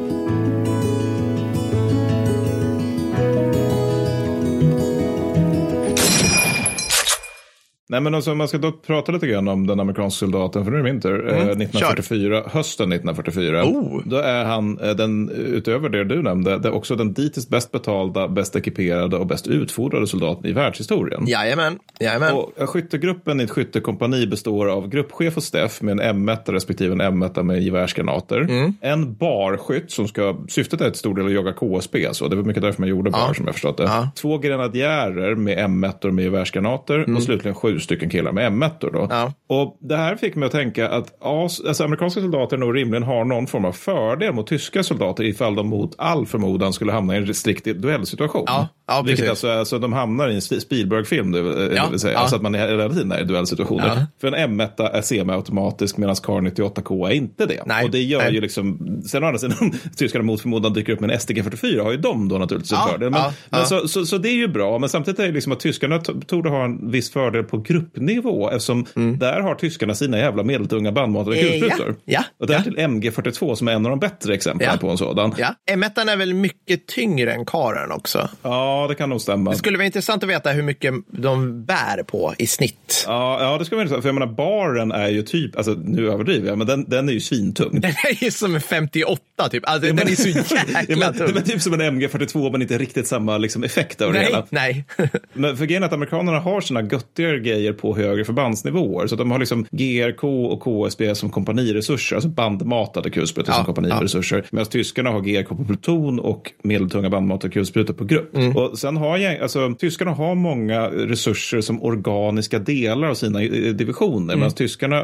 Nej, 7.92 8.02
men 8.02 8.16
alltså, 8.16 8.36
man 8.36 8.48
ska 8.48 8.58
då 8.58 8.72
prata 8.72 9.12
lite 9.12 9.28
grann 9.28 9.48
om 9.48 9.68
den 9.68 9.80
amerikanska 9.80 10.20
soldaten, 10.20 10.64
för 10.64 10.72
nu 10.72 10.78
är 10.78 10.84
det 10.84 10.92
min 10.92 11.02
tur. 11.02 11.28
Eh, 11.28 11.34
1944, 11.34 12.44
hösten 12.48 12.92
1944. 12.92 13.64
Oh. 13.64 14.02
Då 14.06 14.18
är 14.18 14.46
han, 14.46 14.80
eh, 14.80 14.90
den, 14.90 15.30
utöver 15.30 15.90
det 15.90 16.04
du 16.04 16.22
nämnde, 16.22 16.58
det 16.58 16.68
är 16.68 16.74
också 16.74 16.96
den 16.96 17.14
dittills 17.14 17.50
bäst 17.50 17.72
betalda, 17.72 18.28
bäst 18.28 18.56
ekiperade 18.56 19.18
och 19.18 19.28
bäst 19.28 19.48
utfodrade 19.48 20.08
soldaten 20.08 20.46
i 20.46 20.54
världshistorien. 20.54 21.28
Jajamän, 21.28 21.80
jajamän. 22.00 22.34
Och 22.34 22.52
eh, 22.58 22.68
skyttegruppen 22.68 23.42
i 23.42 23.44
ett 23.44 23.52
skyttekompani 23.52 24.28
består 24.28 24.70
av 24.70 24.90
gruppchef 24.90 25.38
och 25.38 25.44
Steff 25.44 25.82
med 25.82 26.00
en 26.00 26.30
M1 26.30 26.52
respektive 26.52 26.94
en 26.94 27.02
M1 27.02 27.44
med 27.44 27.62
gevärsgranater. 27.64 28.42
Mm. 28.42 28.74
En 28.82 29.14
barskytt 29.14 29.92
som 29.92 30.08
ska, 30.08 30.38
syftet 30.50 30.82
är 30.82 30.90
till 30.90 31.00
stor 31.00 31.16
del 31.16 31.26
att 31.26 31.32
jaga 31.32 31.54
KSB, 31.54 32.08
så 32.12 32.28
det 32.28 32.36
var 32.36 32.44
mycket 32.44 32.64
därför 32.64 32.82
man 32.82 32.90
gjorde 32.90 33.12
bar 33.12 33.34
som 33.34 33.46
jag 33.46 33.56
förstått 33.56 33.78
det. 33.78 33.84
Ja. 33.84 34.10
Två 34.16 34.38
grenadjärer 34.38 35.36
med 35.36 35.58
M1 35.58 36.12
med 36.12 36.24
gevärsgranater 36.24 37.16
och 37.16 37.24
slutligen 37.24 37.56
sju 37.56 37.81
stycken 37.82 38.10
killar 38.10 38.32
med 38.32 38.52
M1 38.52 38.72
då. 38.80 38.88
Mm. 38.88 39.08
Ja. 39.10 39.34
Och 39.48 39.78
det 39.80 39.96
här 39.96 40.15
fick 40.15 40.36
mig 40.36 40.46
att 40.46 40.52
tänka 40.52 40.89
att 40.89 41.24
alltså, 41.24 41.84
amerikanska 41.84 42.22
soldater 42.22 42.58
nog 42.58 42.76
rimligen 42.76 43.04
har 43.04 43.26
någon 43.26 43.48
form 43.48 43.65
av 43.65 43.72
fördel 43.72 44.34
mot 44.34 44.48
tyska 44.48 44.84
soldater 44.84 45.24
ifall 45.24 45.56
de 45.56 45.67
mot 45.67 45.96
all 45.98 46.26
förmodan 46.26 46.74
skulle 46.74 46.91
hamna 46.91 47.15
i 47.15 47.17
en 47.17 47.34
strikt 47.34 47.65
duellsituation. 47.65 48.44
Ja, 48.48 48.67
ja, 48.96 49.02
Vilket 49.02 49.30
alltså, 49.30 49.50
alltså 49.50 49.80
de 49.80 49.94
hamnar 49.94 50.30
i 50.30 50.36
en 50.36 50.42
Spielberg-film, 50.42 51.32
det 51.32 51.42
vill, 51.42 51.72
Ja, 51.76 51.98
säga. 52.00 52.14
ja. 52.14 52.20
Alltså 52.20 52.36
att 52.36 52.42
man 52.42 52.56
är 52.56 52.68
hela 52.68 52.90
tiden 52.90 53.12
är 53.12 53.20
i 53.22 53.24
duellsituationer. 53.24 53.88
Ja. 53.88 54.06
För 54.22 54.32
en 54.32 54.60
M1 54.62 54.90
är 54.94 55.02
semiautomatisk 55.02 55.98
medan 55.98 56.16
Kar 56.16 56.42
98K 56.42 57.08
är 57.08 57.12
inte 57.14 57.46
det. 57.46 57.62
Nej, 57.66 57.86
och 57.86 57.92
det 57.92 58.02
gör 58.02 58.20
nej. 58.20 58.34
ju 58.34 58.42
liksom, 58.42 58.78
sen 59.06 59.24
å 59.24 59.28
andra 59.28 59.40
sidan, 59.40 59.74
tyskarna 59.98 60.24
mot 60.26 60.42
förmodan 60.42 60.74
dyker 60.74 60.94
upp 60.94 61.00
med 61.00 61.12
en 61.12 61.18
STG44 61.18 61.84
har 61.84 61.92
ju 61.92 61.98
de 61.98 62.28
då 62.30 62.38
naturligtvis 62.38 62.72
en 62.72 62.78
Ja, 62.82 62.88
fördel. 62.92 63.10
Men, 63.10 63.22
men. 63.50 63.66
Så, 63.66 63.88
så, 63.88 64.06
så 64.06 64.18
det 64.18 64.30
är 64.30 64.34
ju 64.36 64.48
bra, 64.48 64.80
men 64.80 64.90
samtidigt 64.90 65.20
är 65.20 65.26
det 65.28 65.32
liksom 65.32 65.52
att 65.52 65.60
tyskarna 65.60 66.00
torde 66.28 66.50
ha 66.50 66.64
en 66.66 66.92
viss 66.92 67.12
fördel 67.12 67.44
på 67.44 67.58
gruppnivå 67.58 68.50
eftersom 68.50 68.86
där 69.20 69.40
har 69.42 69.56
tyskarna 69.56 69.96
sina 69.96 70.18
jävla 70.18 70.44
medeltunga 70.44 70.92
bandmatade 70.92 71.32
Mm. 71.42 71.54
Eh, 71.54 71.60
kulsprutor. 71.60 71.96
ja, 72.06 72.24
och 72.40 72.48
därtill 72.48 72.78
MG42 72.78 73.56
som 73.56 73.68
är 73.68 73.72
en 73.72 73.86
av 73.86 73.90
de 73.90 74.00
bättre 74.00 74.34
exemplen 74.34 74.78
på 74.80 74.90
en 74.90 74.98
sådan. 74.98 75.34
Ja. 75.38 75.56
M1 75.72 76.10
är 76.12 76.18
väl 76.18 76.34
mycket 76.34 76.88
tyngre 76.88 77.34
än 77.34 77.46
karen 77.46 77.92
också. 77.92 78.30
Ja, 78.42 78.81
det 78.88 78.96
kan 78.96 79.10
nog 79.10 79.22
stämma. 79.22 79.52
Det 79.52 79.58
skulle 79.58 79.78
vara 79.78 79.86
intressant 79.86 80.24
att 80.24 80.30
veta 80.30 80.52
hur 80.52 80.63
mycket 80.63 80.94
de 81.08 81.65
bär 81.65 82.04
på 82.04 82.34
i 82.38 82.48
snitt. 82.48 83.04
Ja, 83.08 83.44
ja, 83.44 83.58
det 83.58 83.65
ska 83.65 83.76
man 83.76 83.88
inte 83.88 84.02
För 84.02 84.10
jag 84.10 84.13
menar, 84.13 84.34
baren 84.34 84.91
är 84.91 85.08
ju 85.10 85.22
typ, 85.22 85.58
alltså 85.58 85.72
nu 85.72 86.12
överdriver 86.12 86.48
jag, 86.48 86.58
men 86.58 86.67
den, 86.67 86.86
den 86.89 87.10
är 87.10 87.13
ju 87.13 87.20
svintung. 87.20 87.70
Den 87.82 87.91
är 87.91 88.24
ju 88.24 88.32
som 88.32 88.56
en 88.56 88.62
58 88.62 89.22
typ. 89.52 89.63
Alltså, 89.70 89.94
den 89.94 90.08
är 90.08 90.15
så 90.15 90.28
Ja, 90.56 90.80
jäkla 90.80 90.96
men, 90.98 91.17
det 91.17 91.24
är 91.24 91.28
tung. 91.28 91.44
typ 91.44 91.62
som 91.62 91.74
en 91.74 91.82
MG42 91.82 92.52
men 92.52 92.62
inte 92.62 92.78
riktigt 92.78 93.08
samma 93.08 93.38
liksom, 93.38 93.63
effekt 93.63 93.98
det 93.98 94.10
Nej, 94.12 94.26
hela. 94.26 94.46
nej. 94.50 94.86
Men 95.34 95.58
för 95.58 95.65
grejen 95.65 95.84
är 95.84 95.88
att 95.88 95.94
amerikanerna 95.94 96.39
har 96.39 96.62
sina 96.62 96.82
göttigare 96.82 97.39
grejer 97.39 97.74
på 97.74 97.96
högre 97.98 98.26
förbandsnivåer. 98.26 99.08
Så 99.08 99.15
att 99.15 99.20
de 99.20 99.32
har 99.32 99.39
liksom 99.39 99.65
GRK 99.72 100.24
och 100.24 100.62
KSB 100.89 101.15
som 101.15 101.30
kompaniresurser, 101.30 102.15
alltså 102.15 102.30
bandmatade 102.30 103.10
kulsprutor 103.10 103.52
Ja, 103.54 103.56
som 103.56 103.65
kompaniresurser. 103.65 104.46
Medan 104.52 104.65
tyskarna 104.65 105.10
har 105.10 105.22
GRK 105.22 105.48
på 105.48 105.65
pluton 105.65 106.20
och 106.20 106.52
medeltunga 106.63 107.10
bandmatade 107.10 107.54
kulsprutor 107.54 107.94
på 107.94 108.04
grupp. 108.04 108.36
Mm. 108.36 108.58
Och 108.58 108.71
Och 108.72 108.80
sen 108.80 108.98
har 108.98 109.18
jag, 109.18 109.42
alltså, 109.42 109.74
tyskarna 109.80 110.12
har 110.12 110.36
många 110.36 110.82
resurser 110.88 111.62
som 111.62 111.84
organiska 111.84 112.60
delar 112.60 113.08
av 113.08 113.14
sina 113.14 113.44
eh, 113.44 113.50
divisioner, 113.74 114.36
medan 114.36 114.52
tyskarna, 114.52 115.04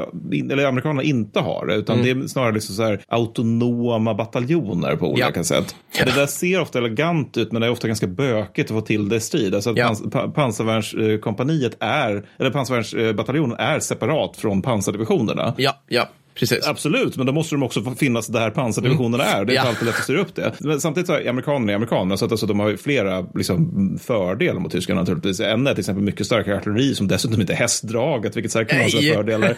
eller 0.52 0.66
amerikanerna 0.66 1.04
inte 1.04 1.40
har 1.40 1.66
det, 1.66 1.76
utan 1.76 2.04
det 2.04 2.10
är 2.10 2.28
snarare 2.28 2.52
liksom 2.54 2.76
så 2.76 2.84
här 2.84 3.02
autonoma 3.08 4.14
bataljoner 4.14 4.96
på 4.96 5.12
olika 5.12 5.32
Ja. 5.36 5.44
sätt. 5.44 5.76
Och 6.00 6.06
det 6.06 6.16
där 6.16 6.26
ser 6.26 6.62
ofta 6.62 6.80
elegant 6.80 7.38
ut, 7.38 7.52
men 7.52 7.62
det 7.62 7.68
är 7.68 7.72
ofta 7.72 7.88
ganska 7.88 8.08
bökigt 8.08 8.72
att 8.72 8.76
få 8.78 8.82
till 8.82 9.10
det 9.10 9.16
i 9.16 9.20
strid. 9.20 9.56
Alltså 9.56 9.70
att 9.70 9.78
Ja. 9.78 9.88
pans, 9.88 10.04
pa, 10.12 10.28
pansarvärnskompaniet 10.28 11.78
är, 11.80 12.26
eller 12.40 12.50
pansarvärnsbataljonen 12.50 13.58
är 13.60 13.80
separat 13.80 14.38
från 14.38 14.62
pansardivisionerna. 14.62 15.54
Ja, 15.58 15.84
ja, 15.88 16.10
precis. 16.40 16.68
Absolut, 16.68 17.18
men 17.18 17.26
då 17.26 17.32
måste 17.34 17.56
de 17.56 17.64
också 17.64 17.96
finnas 18.00 18.28
där 18.28 18.50
pansardivisionerna 18.50 19.24
är. 19.24 19.46
Det 19.46 19.54
är 19.54 19.58
Mm. 19.58 19.64
Ja. 19.66 19.70
alltid 19.70 19.86
lätt 19.86 19.96
att 19.98 20.04
styra 20.04 20.22
upp 20.22 20.36
det. 20.36 20.54
Men 20.60 20.82
samtidigt 20.82 21.08
så 21.08 21.14
är 21.14 21.30
amerikanerna 21.30 21.72
är 21.72 21.76
amerikanerna, 21.76 22.18
så 22.18 22.26
att 22.26 22.32
alltså, 22.32 22.46
de 22.48 22.60
har 22.60 22.70
ju 22.70 22.78
flera 22.78 23.26
liksom, 23.36 23.98
fördelar 24.02 24.60
mot 24.60 24.72
tyskarna 24.72 25.00
naturligtvis. 25.00 25.40
En 25.40 25.68
är 25.68 25.72
till 25.74 25.80
exempel 25.80 26.04
mycket 26.04 26.26
starkare 26.26 26.58
artilleri 26.58 26.96
som 26.96 27.08
dessutom 27.08 27.42
inte 27.42 27.54
är 27.54 27.58
hästdraget, 27.58 28.36
vilket 28.38 28.52
säkert 28.52 28.70
kan 28.72 28.80
ha 28.82 28.90
sina 28.90 29.14
fördelar. 29.14 29.58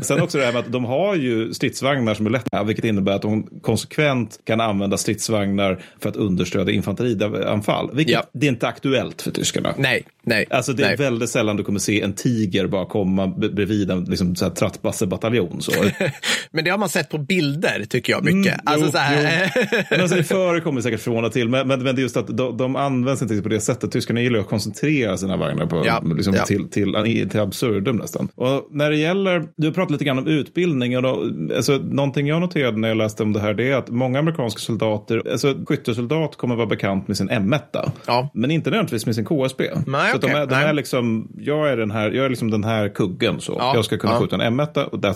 Sen 0.02 0.20
också 0.22 0.38
det 0.38 0.44
här 0.44 0.52
med 0.52 0.60
att 0.60 0.72
de 0.72 0.84
har 0.84 1.14
ju 1.14 1.54
stridsvagnar 1.54 2.14
som 2.14 2.26
är 2.26 2.30
lätta, 2.30 2.62
vilket 2.64 2.84
innebär 2.84 3.12
att 3.12 3.22
de 3.22 3.46
konsekvent 3.62 4.38
kan 4.44 4.60
använda 4.60 4.96
stridsvagnar 4.96 5.82
för 6.00 6.08
att 6.08 6.16
understödja 6.16 6.74
infanterianfall. 6.74 7.90
Vilket 7.94 8.12
Ja. 8.14 8.22
det 8.32 8.46
är 8.46 8.50
inte 8.50 8.68
aktuellt 8.68 9.22
för 9.22 9.30
tyskarna. 9.30 9.74
Nej, 9.78 10.02
nej. 10.22 10.46
Alltså 10.50 10.72
det 10.72 10.82
är 10.82 10.86
nej. 10.86 10.96
väldigt 10.96 11.30
sällan 11.30 11.56
du 11.56 11.64
kommer 11.64 11.78
se 11.78 12.00
en 12.02 12.12
tiger 12.12 12.66
bara 12.66 12.86
komma 12.86 13.26
bredvid 13.26 13.90
en 13.90 14.04
liksom, 14.04 14.36
så 14.36 14.44
här, 14.44 14.52
trattbassebataljon. 14.52 15.62
Så. 15.62 15.72
Men 16.50 16.64
det 16.64 16.70
har 16.70 16.78
man 16.78 16.88
sett 16.88 17.10
på 17.10 17.18
bilder, 17.18 17.84
tycker 17.88 18.12
jag, 18.12 18.24
mycket. 18.24 18.52
Mm, 18.52 18.60
alltså 18.64 18.86
jo, 18.86 18.92
så 18.92 18.98
här, 18.98 19.52
Men 19.90 20.00
alltså, 20.00 20.16
det 20.16 20.24
förekommer 20.24 20.80
säkert 20.80 21.00
från 21.00 21.24
och 21.24 21.32
till, 21.32 21.48
men, 21.48 21.68
men, 21.68 21.82
men 21.82 21.94
det 21.94 22.00
är 22.00 22.02
just 22.02 22.16
att 22.16 22.36
de, 22.36 22.56
de 22.56 22.76
används 22.76 23.22
inte 23.22 23.42
på 23.42 23.48
det 23.48 23.60
sättet. 23.60 23.92
Tyskarna 23.92 24.20
gillar 24.20 24.38
att 24.38 24.48
koncentrera 24.48 25.16
sina 25.16 25.36
vagnar 25.36 25.66
på, 25.66 25.82
Ja, 25.86 26.02
liksom, 26.16 26.34
ja. 26.34 26.44
Till, 26.44 26.70
till, 26.70 27.28
till 27.30 27.40
absurdum 27.40 27.96
nästan. 27.96 28.28
Och 28.34 28.68
när 28.70 28.90
det 28.90 28.96
gäller, 28.96 29.48
du 29.56 29.72
pratar 29.72 29.92
lite 29.92 30.04
grann 30.04 30.18
om 30.18 30.26
utbildning. 30.26 30.96
Och 30.96 31.02
då, 31.02 31.30
alltså, 31.56 31.72
någonting 31.72 32.26
jag 32.26 32.40
noterade 32.40 32.78
när 32.78 32.88
jag 32.88 32.96
läste 32.96 33.22
om 33.22 33.32
det 33.32 33.40
här 33.40 33.54
det 33.54 33.70
är 33.70 33.76
att 33.76 33.88
många 33.88 34.18
amerikanska 34.18 34.58
soldater, 34.58 35.22
alltså 35.30 35.54
skyttesoldat 35.68 36.36
kommer 36.36 36.56
vara 36.56 36.66
bekant 36.66 37.08
med 37.08 37.16
sin 37.16 37.30
M1. 37.30 37.90
Ja. 38.06 38.30
Men 38.34 38.50
inte 38.50 38.70
nödvändigtvis 38.70 39.06
med 39.06 39.14
sin 39.14 39.24
KSB. 39.24 39.64
Nej, 39.86 40.10
så 40.10 40.16
att 40.16 40.22
de 40.22 40.30
är, 40.30 40.46
de 40.46 40.54
är 40.54 40.72
liksom, 40.72 41.28
jag 41.38 41.70
är 41.70 41.76
den 41.76 41.90
här, 41.90 42.10
jag 42.10 42.24
är 42.24 42.28
liksom 42.28 42.50
den 42.50 42.64
här 42.64 42.88
kuggen 42.88 43.40
så. 43.40 43.56
Ja, 43.58 43.72
Jag 43.74 43.84
ska 43.84 43.98
kunna 43.98 44.12
ja. 44.12 44.18
skjuta 44.20 44.36
en 44.36 44.60
M1 44.60 44.84
och 44.84 45.00
det, 45.00 45.14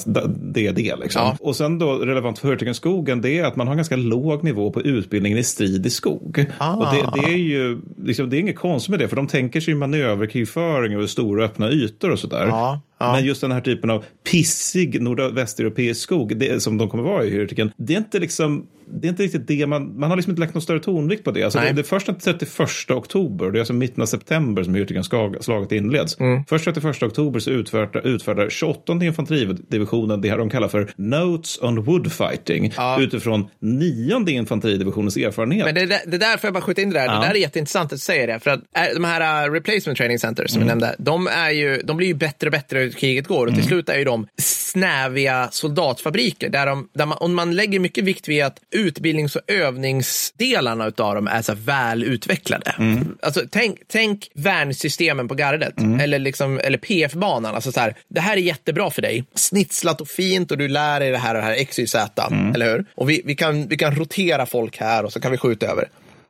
det 0.53 0.67
är 0.67 0.73
det 0.73 0.82
liksom. 0.83 1.23
Ja. 1.23 1.37
Och 1.41 1.57
sen 1.57 1.79
då 1.79 1.95
relevant 1.95 2.39
för 2.39 2.49
Hurtigenskogen 2.49 3.21
det 3.21 3.39
är 3.39 3.45
att 3.45 3.57
man 3.57 3.69
har 3.69 3.75
ganska 3.75 3.97
låg 3.97 4.45
nivå 4.45 4.71
på 4.71 4.81
utbildningen 4.83 5.39
i 5.39 5.45
strid 5.45 5.87
i 5.87 5.91
skog. 5.91 6.47
Ah. 6.59 6.75
Och 6.75 6.87
det, 6.95 7.21
det 7.21 7.33
är 7.33 7.39
ju 7.39 7.81
liksom, 8.05 8.31
det 8.31 8.37
är 8.37 8.41
inget 8.41 8.59
konstigt 8.59 8.91
med 8.91 8.99
det 8.99 9.09
för 9.09 9.17
de 9.17 9.27
tänker 9.27 9.61
sig 9.61 9.75
manöverkrigföring 9.75 10.95
över 10.95 11.07
stora 11.07 11.45
öppna 11.45 11.71
ytor 11.71 12.11
och 12.11 12.19
sådär. 12.19 12.47
Ja, 12.47 12.81
ja. 13.03 13.13
Men 13.13 13.25
just 13.25 13.41
den 13.41 13.53
här 13.53 13.61
typen 13.61 13.91
av 13.91 14.05
pissig 14.31 15.03
nordvästeuropeisk 15.03 16.01
skog 16.01 16.37
det, 16.37 16.63
som 16.63 16.79
de 16.79 16.89
kommer 16.89 17.05
vara 17.05 17.25
i 17.25 17.31
Hurtigen, 17.31 17.73
det 17.77 17.95
är 17.95 17.99
inte 17.99 18.19
liksom 18.19 18.67
det 19.01 19.07
är 19.07 19.11
inte 19.11 19.23
riktigt 19.23 19.47
det 19.47 19.67
man, 19.67 19.99
man 19.99 20.11
har 20.11 20.17
liksom 20.17 20.31
inte 20.31 20.41
lagt 20.41 20.55
någon 20.55 20.63
större 20.63 20.81
tonvikt 20.81 21.25
på 21.25 21.31
det. 21.31 21.43
Alltså 21.43 21.59
det, 21.59 21.73
det 21.73 21.81
är 21.81 21.83
först 21.83 22.07
den 22.07 22.19
31 22.19 22.91
oktober, 22.91 23.51
det 23.51 23.59
är 23.59 23.61
alltså 23.61 23.73
mitten 23.73 24.03
av 24.03 24.07
september 24.07 24.63
som 24.63 24.75
Hurtigen-slaget 24.75 25.73
inleds. 25.73 26.21
Mm. 26.21 26.45
Först 26.45 26.65
31 26.65 27.03
oktober 27.03 27.41
så 27.41 27.51
utfärdar, 27.51 28.07
utfärdar 28.07 28.49
28 28.51 28.93
infanteridivisionen 28.93 30.21
det 30.21 30.31
här 30.31 30.39
de 30.39 30.51
kallar 30.51 30.69
för 30.69 30.91
Notes 30.97 31.59
on 31.63 31.85
Woodfighting 31.85 32.73
Ja. 32.77 33.01
utifrån 33.01 33.49
9 33.61 34.25
infanteridivisionens 34.29 35.17
erfarenhet. 35.17 35.65
Men 35.65 35.75
det, 35.75 36.03
det 36.07 36.19
där 36.19 36.37
får 36.37 36.47
jag 36.49 36.55
bara 36.55 36.63
skjuta 36.63 36.83
in 36.83 36.91
det 36.91 36.99
där. 36.99 37.07
Ja. 37.07 37.13
Det 37.13 37.27
där 37.27 37.35
är 37.35 37.39
jätteintressant 37.39 37.85
att 37.85 37.91
du 37.91 37.99
säger 37.99 38.27
det. 38.27 38.41
För 38.41 38.51
att 38.51 38.61
är, 38.73 38.95
de 38.95 39.05
här 39.05 39.49
uh, 39.49 39.53
replacement 39.53 39.97
training 39.99 40.19
centers 40.19 40.51
som 40.51 40.63
Mm. 40.63 40.69
jag 40.69 40.79
nämnde, 40.79 40.97
de, 40.99 41.27
är 41.27 41.51
ju, 41.51 41.83
de 41.85 41.97
blir 41.97 42.07
ju 42.07 42.15
bättre 42.15 42.49
och 42.49 42.53
bättre 42.53 42.91
kriget 42.97 43.27
går. 43.27 43.47
Och 43.47 43.55
till 43.55 43.65
slut 43.65 43.89
är 43.89 43.99
ju 43.99 44.05
de 44.05 44.27
snäviga 44.39 45.49
soldatfabriker. 45.51 46.49
Där, 46.49 46.67
de, 46.67 46.89
där 46.95 47.07
man, 47.07 47.19
och 47.19 47.31
man 47.31 47.55
lägger 47.55 47.79
mycket 47.79 48.05
vikt 48.05 48.29
vid 48.29 48.45
att 48.45 48.59
utbildnings 48.71 49.37
och 49.37 49.43
övningsdelarna 49.47 50.85
av 50.85 51.15
dem 51.15 51.27
är 51.27 51.43
så 51.43 51.55
väl 51.55 52.05
utvecklade. 52.05 52.75
Mm. 52.79 53.17
Alltså, 53.23 53.43
tänk, 53.51 53.79
tänk 53.89 54.29
värnsystemen 54.35 55.29
på 55.29 55.35
gardet. 55.35 55.75
Eller, 56.01 56.19
liksom, 56.19 56.59
eller 56.59 56.79
PF-banan. 56.79 57.55
Alltså, 57.55 57.73
så 57.73 57.81
här, 57.81 57.97
det 58.09 58.21
här 58.21 58.37
är 58.37 58.41
jättebra 58.41 58.91
för 58.91 59.03
dig. 59.03 59.25
Snitslat 59.35 60.01
och 60.01 60.09
fint 60.09 60.51
och 60.51 60.59
du 60.59 60.69
lär 60.69 61.01
dig 61.01 61.11
det 61.11 61.19
här 61.19 61.35
och 61.35 61.41
det 61.41 61.47
här 61.47 61.55
X, 61.55 61.79
Y, 61.79 61.87
Z. 61.87 62.29
Mm. 62.31 62.55
Eller 62.55 62.73
hur? 62.73 62.85
Och 62.95 63.11
vi, 63.11 63.23
vi, 63.25 63.35
kan, 63.35 63.69
vi 63.69 63.77
kan 63.77 63.95
rotera 63.95 64.47
folk 64.47 64.81
här 64.81 65.05
och 65.05 65.13
så 65.13 65.21
kan 65.21 65.31
vi 65.33 65.39
skjuta 65.39 65.67
över. 65.67 65.89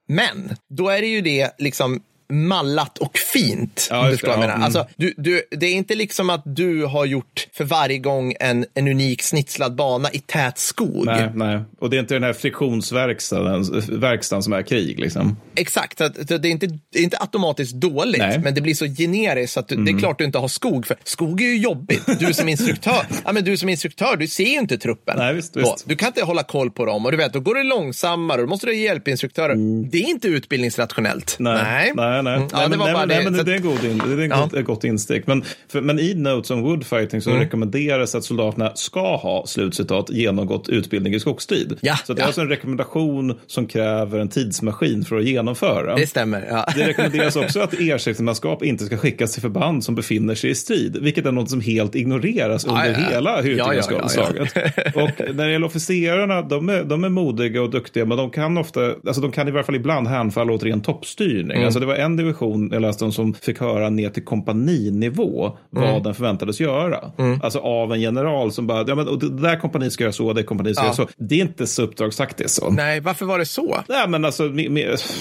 Men 0.08 0.56
då 0.68 0.88
är 0.88 1.00
det 1.00 1.06
ju 1.06 1.20
det 1.20 1.50
liksom 1.58 2.02
mallat 2.28 2.98
och 2.98 3.18
fint. 3.18 3.88
Ja, 3.90 4.10
du 4.10 4.16
Ja, 4.22 4.28
menar. 4.36 4.48
mm. 4.54 4.62
Alltså, 4.62 4.86
du, 4.96 5.14
du, 5.16 5.42
det 5.50 5.66
är 5.66 5.72
inte 5.74 5.94
liksom 5.94 6.30
att 6.30 6.42
du 6.44 6.84
har 6.84 7.04
gjort 7.04 7.48
för 7.52 7.64
varje 7.64 7.98
gång 7.98 8.34
en, 8.40 8.66
en 8.74 8.88
unik 8.88 9.22
snitslad 9.22 9.74
bana 9.74 10.10
i 10.10 10.18
tät 10.18 10.58
skog. 10.58 11.06
Nej, 11.06 11.30
nej. 11.34 11.60
Och 11.80 11.90
det 11.90 11.96
är 11.96 12.00
inte 12.00 12.14
den 12.14 12.22
här 12.22 12.32
friktionsverkstaden 12.32 13.64
verkstaden 14.00 14.42
som 14.42 14.52
är 14.52 14.62
krig. 14.62 15.00
Liksom. 15.00 15.36
Exakt, 15.56 15.98
det, 15.98 16.30
är 16.30 16.46
inte, 16.46 16.66
det 16.66 16.98
är 16.98 17.02
inte 17.02 17.16
automatiskt 17.20 17.74
dåligt, 17.74 18.18
Nej. 18.18 18.30
Mm. 18.30 18.42
men 18.42 18.54
det 18.54 18.60
blir 18.60 18.74
så 18.74 18.86
generiskt 18.86 19.56
att 19.56 19.68
du, 19.68 19.76
det 19.76 19.90
är 19.90 19.98
klart 19.98 20.18
du 20.18 20.24
inte 20.24 20.38
har 20.38 20.48
skog. 20.48 20.86
För 20.86 20.96
skog 21.04 21.40
är 21.40 21.46
ju 21.46 21.56
jobbigt. 21.58 22.02
Du 22.20 22.34
som 22.34 22.48
instruktör, 22.48 23.06
ja, 23.24 23.32
men 23.32 23.44
du 23.44 23.56
som 23.56 23.68
instruktör, 23.68 24.16
du 24.16 24.26
ser 24.28 24.44
ju 24.44 24.58
inte 24.58 24.78
truppen. 24.78 25.14
Nej, 25.18 25.34
visst, 25.34 25.56
visst. 25.56 25.88
Du 25.88 25.96
kan 25.96 26.06
inte 26.08 26.24
hålla 26.24 26.42
koll 26.42 26.70
på 26.70 26.84
dem 26.84 27.06
och 27.06 27.10
du 27.12 27.16
vet, 27.16 27.32
då 27.32 27.40
går 27.40 27.54
det 27.54 27.62
långsammare 27.62 28.40
och 28.40 28.46
då 28.46 28.50
måste 28.50 28.66
du 28.66 28.72
ha 28.72 28.76
hjälpinstruktörer. 28.78 29.54
Det 29.90 29.98
är 29.98 30.08
inte 30.10 30.28
utbildningsrationellt. 30.28 31.36
Mm. 31.40 31.54
Nej, 31.54 31.92
nej, 31.94 32.21
nej. 32.22 32.36
Mm. 32.36 32.48
Ja, 32.52 32.58
nej, 32.58 32.64
det 32.64 32.68
men, 32.70 32.78
var 32.78 32.86
nej, 32.86 32.94
bara 32.94 33.06
men, 33.06 33.08
nej, 33.08 33.24
det. 33.24 33.30
men 33.30 33.38
Så 33.38 33.44
det 33.44 33.52
är 33.52 33.56
en 33.56 33.62
god, 33.62 33.84
in, 33.84 33.98
det 33.98 34.22
är 34.22 34.24
en 34.24 34.30
Ja. 34.30 34.48
god, 34.50 34.58
ett 34.58 34.64
gott 34.64 34.84
instick. 34.84 35.26
Men, 35.26 35.44
för, 35.68 35.80
men 35.80 35.98
i 35.98 36.14
Notes 36.14 36.50
on 36.50 36.62
Woodfighting 36.62 37.20
så 37.20 37.30
Mm. 37.30 37.42
rekommenderas 37.42 38.14
att 38.14 38.24
soldaterna 38.24 38.72
ska 38.74 39.16
ha, 39.16 39.46
slutcitat, 39.46 40.10
genomgått 40.10 40.68
utbildning 40.68 41.14
i 41.14 41.20
skogsstrid. 41.20 41.78
Ja, 41.80 41.96
så 42.06 42.14
det 42.14 42.20
är 42.20 42.22
ja. 42.22 42.26
alltså 42.26 42.40
en 42.40 42.48
rekommendation 42.48 43.38
som 43.46 43.66
kräver 43.66 44.18
en 44.18 44.28
tidsmaskin 44.28 45.04
för 45.04 45.16
att 45.16 45.24
genomföra. 45.24 45.94
Det 45.96 46.06
stämmer. 46.06 46.46
Ja. 46.50 46.66
Det 46.76 46.86
rekommenderas 46.88 47.36
också 47.36 47.60
att 47.60 47.74
ersättningsmanskap 47.74 48.62
inte 48.62 48.84
ska 48.84 48.96
skickas 48.96 49.32
till 49.32 49.42
förband 49.42 49.84
som 49.84 49.94
befinner 49.94 50.34
sig 50.34 50.50
i 50.50 50.54
strid, 50.54 50.96
vilket 51.00 51.26
är 51.26 51.32
något 51.32 51.50
som 51.50 51.60
helt 51.60 51.94
ignoreras 51.94 52.64
under 52.64 52.94
hela 52.94 53.42
Hurtigenslaget. 53.42 54.52
Och 54.94 55.34
när 55.34 55.46
det 55.46 55.52
gäller 55.52 55.66
officerarna, 55.66 56.42
de 56.42 56.68
är, 56.68 56.84
de 56.84 57.04
är 57.04 57.08
modiga 57.08 57.62
och 57.62 57.70
duktiga, 57.70 58.04
men 58.04 58.16
de 58.16 58.30
kan 58.30 58.58
ofta, 58.58 58.80
alltså 59.06 59.20
de 59.22 59.32
kan 59.32 59.48
i 59.48 59.50
varje 59.50 59.64
fall 59.64 59.74
ibland 59.74 60.08
hänfalla 60.08 60.52
åt 60.52 60.62
ren 60.62 60.80
toppstyrning. 60.80 61.56
Mm. 61.56 61.64
Alltså 61.64 61.80
det 61.80 61.86
var 61.86 61.94
en 62.04 62.16
division 62.16 62.70
jag 62.72 62.82
läste 62.82 63.04
om 63.04 63.12
som 63.12 63.34
fick 63.34 63.60
höra 63.60 63.90
ner 63.90 64.10
till 64.10 64.24
kompaninivå 64.24 65.56
vad 65.70 65.88
Mm. 65.90 66.02
den 66.02 66.14
förväntades 66.14 66.60
göra. 66.60 66.98
Alltså 67.42 67.58
av 67.58 67.92
en 67.92 68.00
general 68.00 68.52
som 68.52 68.66
bara, 68.66 68.84
ja 68.88 68.94
men 68.94 69.18
det 69.18 69.28
där 69.42 69.60
kompaniet 69.60 69.92
ska 69.92 70.04
göra 70.04 70.12
så, 70.12 70.32
det 70.32 70.42
kompaniet 70.42 70.76
ska 70.76 70.84
Ja. 70.84 70.86
göra 70.86 70.94
så. 70.96 71.08
Det 71.16 71.34
är 71.34 71.40
inte 71.40 71.66
så 71.66 71.82
uppdragsaktigt 71.82 72.50
så. 72.50 72.70
Nej, 72.70 73.00
varför 73.00 73.26
var 73.26 73.38
det 73.38 73.44
så? 73.46 73.76
Nej, 73.88 74.08
men 74.08 74.24
alltså 74.24 74.48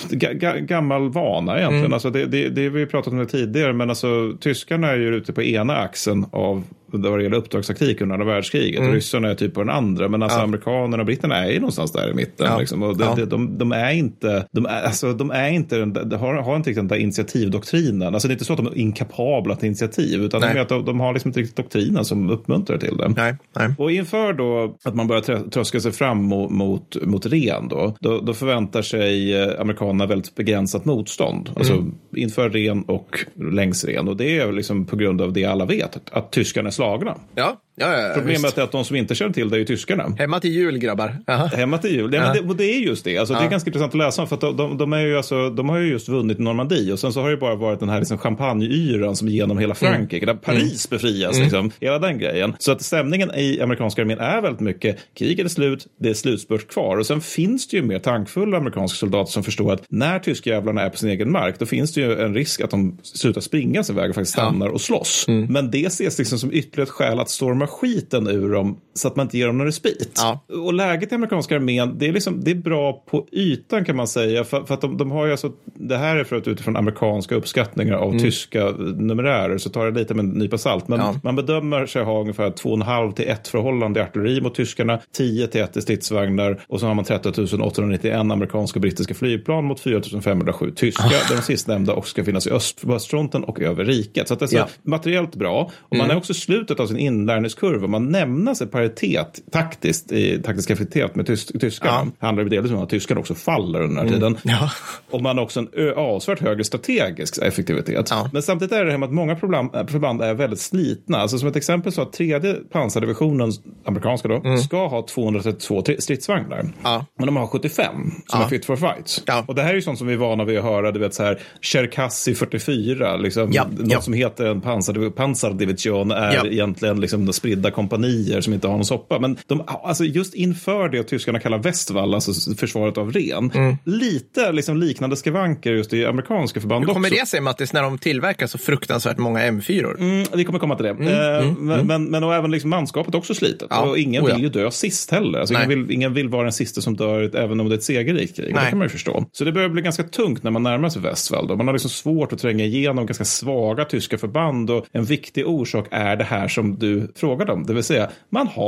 ga, 0.09 0.33
ga, 0.33 0.53
gammal 0.57 1.09
vana 1.09 1.57
egentligen. 1.59 1.93
Alltså, 1.93 2.09
det, 2.09 2.25
det, 2.25 2.49
det 2.49 2.63
har 2.63 2.69
vi 2.69 2.85
pratat 2.85 3.13
om 3.13 3.19
det 3.19 3.25
tidigare, 3.25 3.73
men 3.73 3.89
alltså, 3.89 4.33
tyskarna 4.39 4.87
är 4.91 4.97
ju 4.97 5.15
ute 5.15 5.33
på 5.33 5.43
ena 5.43 5.75
axeln 5.77 6.25
av 6.31 6.63
vad 6.91 7.19
det 7.19 7.23
gäller 7.23 7.37
uppdragstaktik 7.37 8.01
under 8.01 8.13
andra 8.15 8.27
världskriget. 8.33 8.79
Och 8.81 8.93
ryssarna 8.93 9.29
är 9.29 9.35
typ 9.35 9.53
på 9.53 9.59
den 9.59 9.69
andra. 9.69 10.07
Men 10.09 10.23
alltså 10.23 10.39
Ja. 10.39 10.43
amerikanerna 10.43 10.97
och 11.01 11.05
britterna 11.05 11.35
är 11.45 11.51
ju 11.51 11.59
någonstans 11.59 11.91
där 11.91 12.09
i 12.11 12.13
mitten. 12.13 12.47
Ja. 12.49 12.59
Liksom. 12.59 12.83
Och 12.83 12.97
det, 12.97 13.03
Ja. 13.03 13.15
det, 13.15 13.25
de, 13.25 13.57
de 13.57 13.71
är 13.71 13.91
inte, 13.91 14.45
de 14.51 14.65
är, 14.65 14.81
alltså, 14.83 15.13
de 15.13 15.31
är 15.31 15.49
inte 15.49 15.77
den, 15.77 15.93
de 15.93 16.15
har, 16.15 16.33
har 16.33 16.55
inte 16.55 16.69
riktigt 16.69 16.81
den 16.81 16.87
där 16.87 16.95
initiativdoktrinen. 16.95 18.13
Alltså 18.13 18.27
det 18.27 18.31
är 18.31 18.35
inte 18.35 18.45
så 18.45 18.53
att 18.53 18.57
de 18.57 18.67
är 18.67 18.77
inkapabla 18.77 19.55
till 19.55 19.65
initiativ, 19.67 20.21
utan 20.23 20.41
de, 20.41 20.65
de, 20.69 20.85
de 20.85 20.99
har 20.99 21.13
liksom 21.13 21.29
inte 21.29 21.39
riktigt 21.39 21.55
doktrinen 21.57 22.05
som 22.05 22.29
uppmuntrar 22.29 22.77
till 22.77 22.97
det. 22.97 23.09
Nej, 23.17 23.35
nej. 23.55 23.73
Och 23.77 23.91
inför 23.91 24.33
då 24.33 24.75
att 24.83 24.95
man 24.95 25.07
börjar 25.07 25.21
trö- 25.21 25.49
tröska 25.49 25.79
sig 25.79 25.91
fram 25.91 26.23
mot, 26.23 26.51
mot, 26.51 26.97
mot 27.05 27.25
ren 27.25 27.67
då, 27.67 27.95
då, 27.99 28.19
då 28.19 28.33
förväntar 28.33 28.81
sig 28.81 29.41
eh, 29.41 29.61
amerikanerna 29.61 30.05
väldigt 30.05 30.35
begränsat 30.35 30.85
motstånd. 30.85 31.49
Alltså 31.55 31.85
inför 32.15 32.49
ren 32.49 32.81
och 32.83 33.19
längs 33.51 33.85
ren. 33.85 34.07
Och 34.07 34.17
det 34.17 34.37
är 34.39 34.51
liksom 34.51 34.85
på 34.85 34.95
grund 34.95 35.21
av 35.21 35.33
det 35.33 35.45
alla 35.45 35.65
vet, 35.65 35.95
att, 35.95 36.13
att 36.13 36.31
tyskarna 36.31 36.67
är 36.67 36.71
slagna. 36.81 37.15
Ja, 37.35 37.61
ja, 37.75 38.01
ja, 38.01 38.13
Problemet 38.13 38.43
visst. 38.43 38.57
är 38.57 38.61
att 38.61 38.71
de 38.71 38.85
som 38.85 38.95
inte 38.95 39.15
känner 39.15 39.33
till 39.33 39.49
det 39.49 39.55
är 39.55 39.59
ju 39.59 39.65
tyskarna. 39.65 40.15
Hemma 40.17 40.39
till 40.39 40.51
jul, 40.51 40.77
grabbar. 40.77 41.17
Jaha. 41.27 41.47
Hemma 41.47 41.77
till 41.77 41.91
jul. 41.91 42.13
Ja, 42.13 42.33
det, 42.33 42.53
det 42.53 42.63
är 42.63 42.79
just 42.79 43.03
det. 43.03 43.17
Alltså, 43.17 43.33
Det 43.33 43.39
är 43.39 43.49
ganska 43.49 43.69
intressant 43.69 43.91
att 43.93 43.97
läsa 43.97 44.21
om. 44.21 44.27
För 44.27 44.37
de, 44.37 44.57
de, 44.57 44.77
de, 44.77 44.93
är 44.93 44.99
ju 44.99 45.17
alltså, 45.17 45.49
de 45.49 45.69
har 45.69 45.77
ju 45.77 45.89
just 45.89 46.09
vunnit 46.09 46.39
Normandie. 46.39 46.93
Och 46.93 46.99
sen 46.99 47.13
så 47.13 47.21
har 47.21 47.29
det 47.29 47.37
bara 47.37 47.55
varit 47.55 47.79
den 47.79 47.89
här 47.89 47.99
liksom 47.99 48.17
champagneyran 48.17 49.15
som 49.15 49.27
genom 49.27 49.57
hela 49.57 49.75
Frankrike. 49.75 50.25
Där 50.25 50.33
Paris 50.33 50.89
befrias. 50.89 51.39
Liksom, 51.39 51.71
hela 51.79 51.99
den 51.99 52.17
grejen. 52.19 52.53
Så 52.59 52.71
att 52.71 52.81
stämningen 52.81 53.31
i 53.35 53.61
amerikanska 53.61 54.01
armén 54.01 54.19
är 54.19 54.41
väldigt 54.41 54.59
mycket 54.61 54.97
kriget 55.17 55.45
är 55.45 55.49
slut, 55.49 55.87
det 55.99 56.09
är 56.09 56.13
slutspurt 56.13 56.67
kvar. 56.67 56.97
Och 56.97 57.05
sen 57.05 57.21
finns 57.21 57.67
det 57.67 57.77
ju 57.77 57.83
mer 57.83 57.99
tankfulla 57.99 58.57
amerikanska 58.57 58.95
soldater 58.95 59.31
som 59.31 59.43
förstår 59.43 59.73
att 59.73 59.83
när 59.89 60.19
tyskjävlarna 60.19 60.81
är 60.81 60.89
på 60.89 60.97
sin 60.97 61.09
egen 61.09 61.31
mark 61.31 61.59
då 61.59 61.65
finns 61.65 61.93
det 61.93 62.01
ju 62.01 62.21
en 62.21 62.33
risk 62.33 62.61
att 62.61 62.71
de 62.71 62.97
slutar 63.03 63.41
springa 63.41 63.83
sin 63.83 63.95
väg 63.95 64.09
och 64.09 64.15
faktiskt 64.15 64.33
stannar 64.33 64.67
och 64.67 64.81
slåss. 64.81 65.25
Men 65.27 65.71
det 65.71 65.85
ses 65.85 66.19
liksom 66.19 66.39
som 66.39 66.53
ytterligare 66.53 66.83
ett 66.83 66.89
skäl 66.89 67.19
att 67.19 67.29
storma 67.29 67.60
skiten 67.67 68.27
ur 68.27 68.49
dem 68.51 68.75
så 68.93 69.07
att 69.07 69.15
man 69.15 69.25
inte 69.25 69.37
ger 69.37 69.47
dem 69.47 69.57
någon 69.57 69.67
respit. 69.67 70.11
Ja. 70.17 70.39
Och 70.63 70.73
läget 70.73 71.11
i 71.11 71.15
amerikanska 71.15 71.55
armén, 71.55 71.95
det 71.97 72.07
är, 72.07 72.13
liksom, 72.13 72.43
det 72.43 72.51
är 72.51 72.55
bra 72.55 72.93
på 73.09 73.27
ytan 73.31 73.85
kan 73.85 73.95
man 73.95 74.07
säga. 74.07 74.43
För, 74.43 74.63
för 74.63 74.73
att 74.73 74.81
de, 74.81 74.97
de 74.97 75.11
har 75.11 75.25
ju 75.25 75.31
alltså, 75.31 75.51
det 75.75 75.97
här 75.97 76.15
är 76.15 76.23
för 76.23 76.35
att 76.35 76.47
utifrån 76.47 76.75
amerikanska 76.77 77.35
uppskattningar 77.35 77.93
av 77.95 78.19
tyska 78.19 78.69
numerärer 78.97 79.57
så 79.57 79.69
tar 79.69 79.91
det 79.91 79.99
lite 79.99 80.13
med 80.13 80.25
en 80.25 80.29
nypa 80.31 80.57
salt. 80.57 80.87
Men 80.87 80.99
Ja. 80.99 81.15
man 81.23 81.35
bedömer 81.35 81.85
sig 81.85 82.03
ha 82.03 82.21
ungefär 82.21 82.49
2,5 82.51 83.13
till 83.13 83.27
1 83.29 83.47
förhållande 83.47 83.99
i 83.99 84.03
artilleri 84.03 84.41
mot 84.41 84.55
tyskarna, 84.55 84.99
10 85.17 85.47
till 85.47 85.61
1 85.61 85.77
i 85.77 85.81
stridsvagnar 85.81 86.61
och 86.67 86.79
så 86.79 86.87
har 86.87 86.93
man 86.93 87.05
13 87.05 87.61
891 87.61 88.15
amerikanska 88.19 88.77
och 88.77 88.81
brittiska 88.81 89.13
flygplan 89.13 89.65
mot 89.65 89.79
4 89.79 90.01
507 90.23 90.71
tyska. 90.75 91.03
Ah. 91.03 91.35
De 91.35 91.41
sistnämnda 91.41 91.93
också 91.93 92.09
ska 92.09 92.23
finnas 92.23 92.47
i 92.47 92.51
öst, 92.51 92.81
östfronten 92.89 93.43
och 93.43 93.61
över 93.61 93.85
riket. 93.85 94.27
Så 94.27 94.33
att 94.33 94.39
det 94.39 94.45
är 94.45 94.47
så 94.47 94.55
Ja. 94.55 94.61
Mm. 94.61 94.71
materiellt 94.83 95.35
bra. 95.35 95.71
Och 95.79 95.97
man 95.97 96.11
är 96.11 96.17
också 96.17 96.33
slutet 96.33 96.79
av 96.79 96.87
sin 96.87 96.97
inlärningskurva. 96.97 97.87
Man 97.87 98.09
nämner 98.11 98.53
sig 98.53 98.67
paritet 98.81 99.39
taktiskt 99.51 100.11
i 100.11 100.41
taktisk 100.41 100.69
effektivitet 100.69 101.15
med 101.15 101.27
tys 101.27 101.45
tyskarna. 101.45 101.91
Ja. 101.93 102.01
Mm. 102.01 102.13
Det 102.19 102.25
handlar 102.25 102.43
ju 102.43 102.49
delvis 102.49 102.71
om 102.71 102.77
att 102.79 102.89
tyskarna 102.89 103.19
också 103.19 103.35
faller 103.35 103.81
under 103.81 104.01
den 104.01 104.07
här 104.09 104.13
tiden. 104.15 104.37
Ja. 104.43 104.71
Och 105.11 105.21
man 105.21 105.37
har 105.37 105.43
också 105.45 105.59
en 105.59 105.93
avsevärt 105.95 106.39
högre 106.39 106.63
strategisk 106.63 107.37
effektivitet. 107.37 108.07
Ja. 108.09 108.29
Men 108.33 108.41
samtidigt 108.41 108.71
är 108.71 108.85
det 108.85 108.91
här 108.91 108.97
med 108.97 109.07
att 109.07 109.13
många 109.15 109.35
problem, 109.35 109.69
äh, 109.73 109.87
förband 109.87 110.21
är 110.21 110.33
väldigt 110.33 110.59
slitna. 110.59 111.17
Alltså 111.17 111.37
som 111.37 111.47
ett 111.47 111.55
exempel 111.55 111.91
så 111.91 112.01
att 112.01 112.13
tredje 112.13 112.53
pansardivisionen, 112.53 113.51
amerikanska 113.85 114.27
då, 114.27 114.57
ska 114.57 114.87
ha 114.87 115.05
232 115.07 115.81
tri- 115.81 115.99
stridsvagnar. 115.99 116.59
Mm. 116.59 116.71
Ja. 116.83 117.05
Men 117.17 117.25
de 117.25 117.35
har 117.35 117.47
75 117.47 117.85
som 118.27 118.41
är 118.41 118.47
fit 118.47 118.65
for 118.65 118.75
fight. 118.75 119.23
Och 119.47 119.55
det 119.55 119.61
här 119.61 119.69
är 119.69 119.73
ju 119.75 119.81
sånt 119.81 119.97
som 119.97 120.07
vi 120.07 120.13
är 120.13 120.17
vana 120.17 120.43
vid 120.45 120.57
att 120.57 120.63
höra, 120.63 120.91
du 120.91 120.99
vet 120.99 121.13
så 121.13 121.23
här, 121.23 121.39
Cherkassy 121.61 122.35
44, 122.35 123.17
liksom, 123.17 123.51
något 123.77 124.03
som 124.03 124.13
heter 124.13 124.45
en 124.45 124.61
pansardiv- 124.61 125.09
pansardivision 125.11 126.11
är 126.11 126.47
egentligen 126.53 127.01
liksom 127.01 127.33
spridda 127.33 127.71
kompanier 127.71 128.41
som 128.41 128.53
inte 128.53 128.67
någon 128.77 128.85
soppa. 128.85 129.19
Men 129.19 129.37
de, 129.47 129.63
alltså 129.67 130.03
just 130.03 130.33
inför 130.33 130.89
det 130.89 131.03
tyskarna 131.03 131.39
kallar 131.39 131.57
Westwall, 131.57 132.13
alltså 132.13 132.55
försvaret 132.55 132.97
av 132.97 133.11
Ren, 133.11 133.77
lite 133.85 134.51
liksom 134.51 134.77
liknande 134.77 135.15
skavanker 135.15 135.71
just 135.71 135.93
i 135.93 136.05
amerikanska 136.05 136.61
förband 136.61 136.81
Mm. 136.81 136.89
Hur 136.89 136.93
kommer 136.93 137.09
också. 137.09 137.19
det 137.19 137.27
sig 137.27 137.41
det 137.57 137.73
när 137.73 137.83
de 137.83 137.97
tillverkar 137.97 138.47
så 138.47 138.57
fruktansvärt 138.57 139.17
många 139.17 139.39
M4? 139.39 139.97
Mm, 139.99 140.27
vi 140.33 140.43
kommer 140.43 140.59
komma 140.59 140.75
till 140.75 140.85
det. 140.85 140.89
Eh, 140.89 141.53
men, 141.57 141.87
men, 141.87 142.05
men 142.05 142.23
och 142.23 142.35
även 142.35 142.51
liksom 142.51 142.69
manskapet 142.69 143.15
också 143.15 143.33
slitet. 143.33 143.67
Ja. 143.69 143.81
Och 143.81 143.97
ingen 143.97 144.23
Oh 144.23 144.33
vill 144.33 144.43
ju 144.43 144.49
dö 144.49 144.71
sist 144.71 145.11
heller. 145.11 145.39
Alltså 145.39 145.55
ingen, 145.55 145.69
vill, 145.69 145.91
ingen 145.91 146.13
vill 146.13 146.29
vara 146.29 146.43
den 146.43 146.53
sista 146.53 146.81
som 146.81 146.95
dör 146.95 147.35
även 147.35 147.59
om 147.59 147.69
det 147.69 147.75
är 147.75 147.77
ett 147.77 147.83
segerrikt 147.83 148.35
krig. 148.35 148.55
Det 148.55 148.69
kan 148.69 148.77
man 148.77 148.85
ju 148.85 148.89
förstå. 148.89 149.25
Så 149.31 149.43
det 149.43 149.51
börjar 149.51 149.69
bli 149.69 149.81
ganska 149.81 150.03
tungt 150.03 150.43
när 150.43 150.51
man 150.51 150.63
närmar 150.63 150.89
sig 150.89 151.01
Westfall. 151.01 151.47
Då. 151.47 151.55
Man 151.55 151.67
har 151.67 151.73
liksom 151.73 151.89
svårt 151.89 152.33
att 152.33 152.39
tränga 152.39 152.63
igenom 152.65 153.05
ganska 153.05 153.25
svaga 153.25 153.85
tyska 153.85 154.17
förband. 154.17 154.69
Och 154.69 154.85
en 154.91 155.05
viktig 155.05 155.47
orsak 155.47 155.87
är 155.91 156.15
det 156.15 156.23
här 156.23 156.47
som 156.47 156.79
du 156.79 157.11
frågade 157.15 157.51
om. 157.51 157.65
Det 157.65 157.73
vill 157.73 157.83
säga, 157.83 158.09
man 158.29 158.47
har 158.47 158.60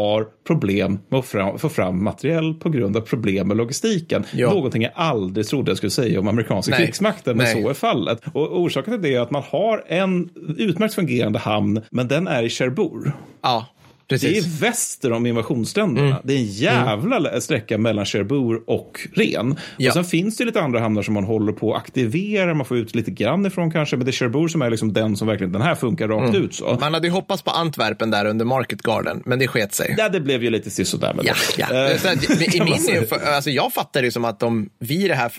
problem 0.48 1.00
med 1.10 1.20
att 1.20 1.26
fram, 1.26 1.60
få 1.60 1.70
fram 1.70 2.04
materiell 2.04 2.54
på 2.54 2.70
grund 2.70 2.98
av 2.98 3.02
problem 3.02 3.48
med 3.48 3.58
logistiken. 3.58 4.26
Ja. 4.34 4.54
Någonting 4.54 4.82
jag 4.82 4.92
aldrig 4.96 5.48
trodde 5.48 5.72
jag 5.72 5.78
skulle 5.78 5.90
säga 5.90 6.20
om 6.20 6.28
amerikanska 6.28 6.72
Nej. 6.72 6.86
krigsmakten, 6.86 7.38
men 7.38 7.46
Nej. 7.46 7.64
så 7.64 7.70
är 7.70 7.74
fallet. 7.74 8.22
Och 8.34 8.62
orsaken 8.62 8.94
till 8.94 9.02
det 9.02 9.16
är 9.16 9.22
att 9.22 9.32
man 9.32 9.44
har 9.50 9.84
en 9.88 10.30
utmärkt 10.58 10.94
fungerande 10.94 11.40
hamn, 11.40 11.82
men 11.90 12.08
den 12.08 12.28
är 12.28 12.44
i 12.44 12.50
Cherbourg. 12.50 13.12
Ja, 13.42 13.66
Det 14.08 14.16
precis. 14.16 14.46
är 14.46 14.62
väster 14.62 15.12
om 15.12 15.26
invasionsstränderna. 15.26 16.08
Mm. 16.08 16.20
Det 16.24 16.34
är 16.34 16.38
en 16.38 16.46
jävla 16.46 17.42
sträcka 17.42 17.78
mellan 17.78 18.06
Cherbourg 18.06 18.62
och 18.68 19.00
Ren. 19.14 19.56
Ja. 19.78 19.90
Och 19.90 19.94
sen 19.94 20.06
finns 20.06 20.38
det 20.38 20.46
lite 20.46 20.62
andra 20.62 20.80
hamnar 20.80 21.02
som 21.02 21.14
man 21.14 21.24
håller 21.24 21.52
på 21.54 21.74
att 21.74 21.82
aktivera. 21.82 22.54
Man 22.54 22.66
får 22.66 22.78
ut 22.78 22.96
lite 22.96 23.12
grann 23.12 23.46
ifrån 23.46 23.72
kanske. 23.72 23.98
Men 23.98 24.06
det 24.06 24.10
är 24.10 24.14
Cherbourg 24.14 24.52
som 24.52 24.62
är 24.62 24.70
liksom 24.70 24.94
den 24.94 25.16
som 25.18 25.28
verkligen, 25.28 25.52
den 25.52 25.62
här 25.62 25.76
funkar 25.76 26.08
rakt 26.08 26.30
Mm. 26.30 26.44
ut 26.44 26.56
så. 26.56 26.78
Man 26.82 26.94
hade 26.94 27.08
ju 27.08 27.14
hoppats 27.14 27.42
på 27.44 27.52
Antwerpen 27.52 28.12
där 28.12 28.26
under 28.26 28.46
Market 28.46 28.82
Garden, 28.82 29.24
men 29.26 29.40
det 29.40 29.48
sket 29.48 29.74
sig. 29.74 29.96
Ja, 29.98 30.10
det 30.10 30.20
blev 30.20 30.44
ju 30.44 30.50
lite 30.50 30.70
sisådär 30.70 31.14
med 31.14 31.26
Ja, 31.26 31.34
det. 31.58 31.78
ja. 31.92 31.98
Så 31.98 32.08
att, 32.08 32.42
I 32.56 32.62
min 32.64 33.06
alltså 33.28 33.50
jag 33.50 33.74
fattar 33.74 34.02
det 34.02 34.12
som 34.12 34.26
att 34.26 34.40
de, 34.40 34.70
vi 34.80 35.06
i 35.06 35.08
det 35.08 35.16
här 35.16 35.32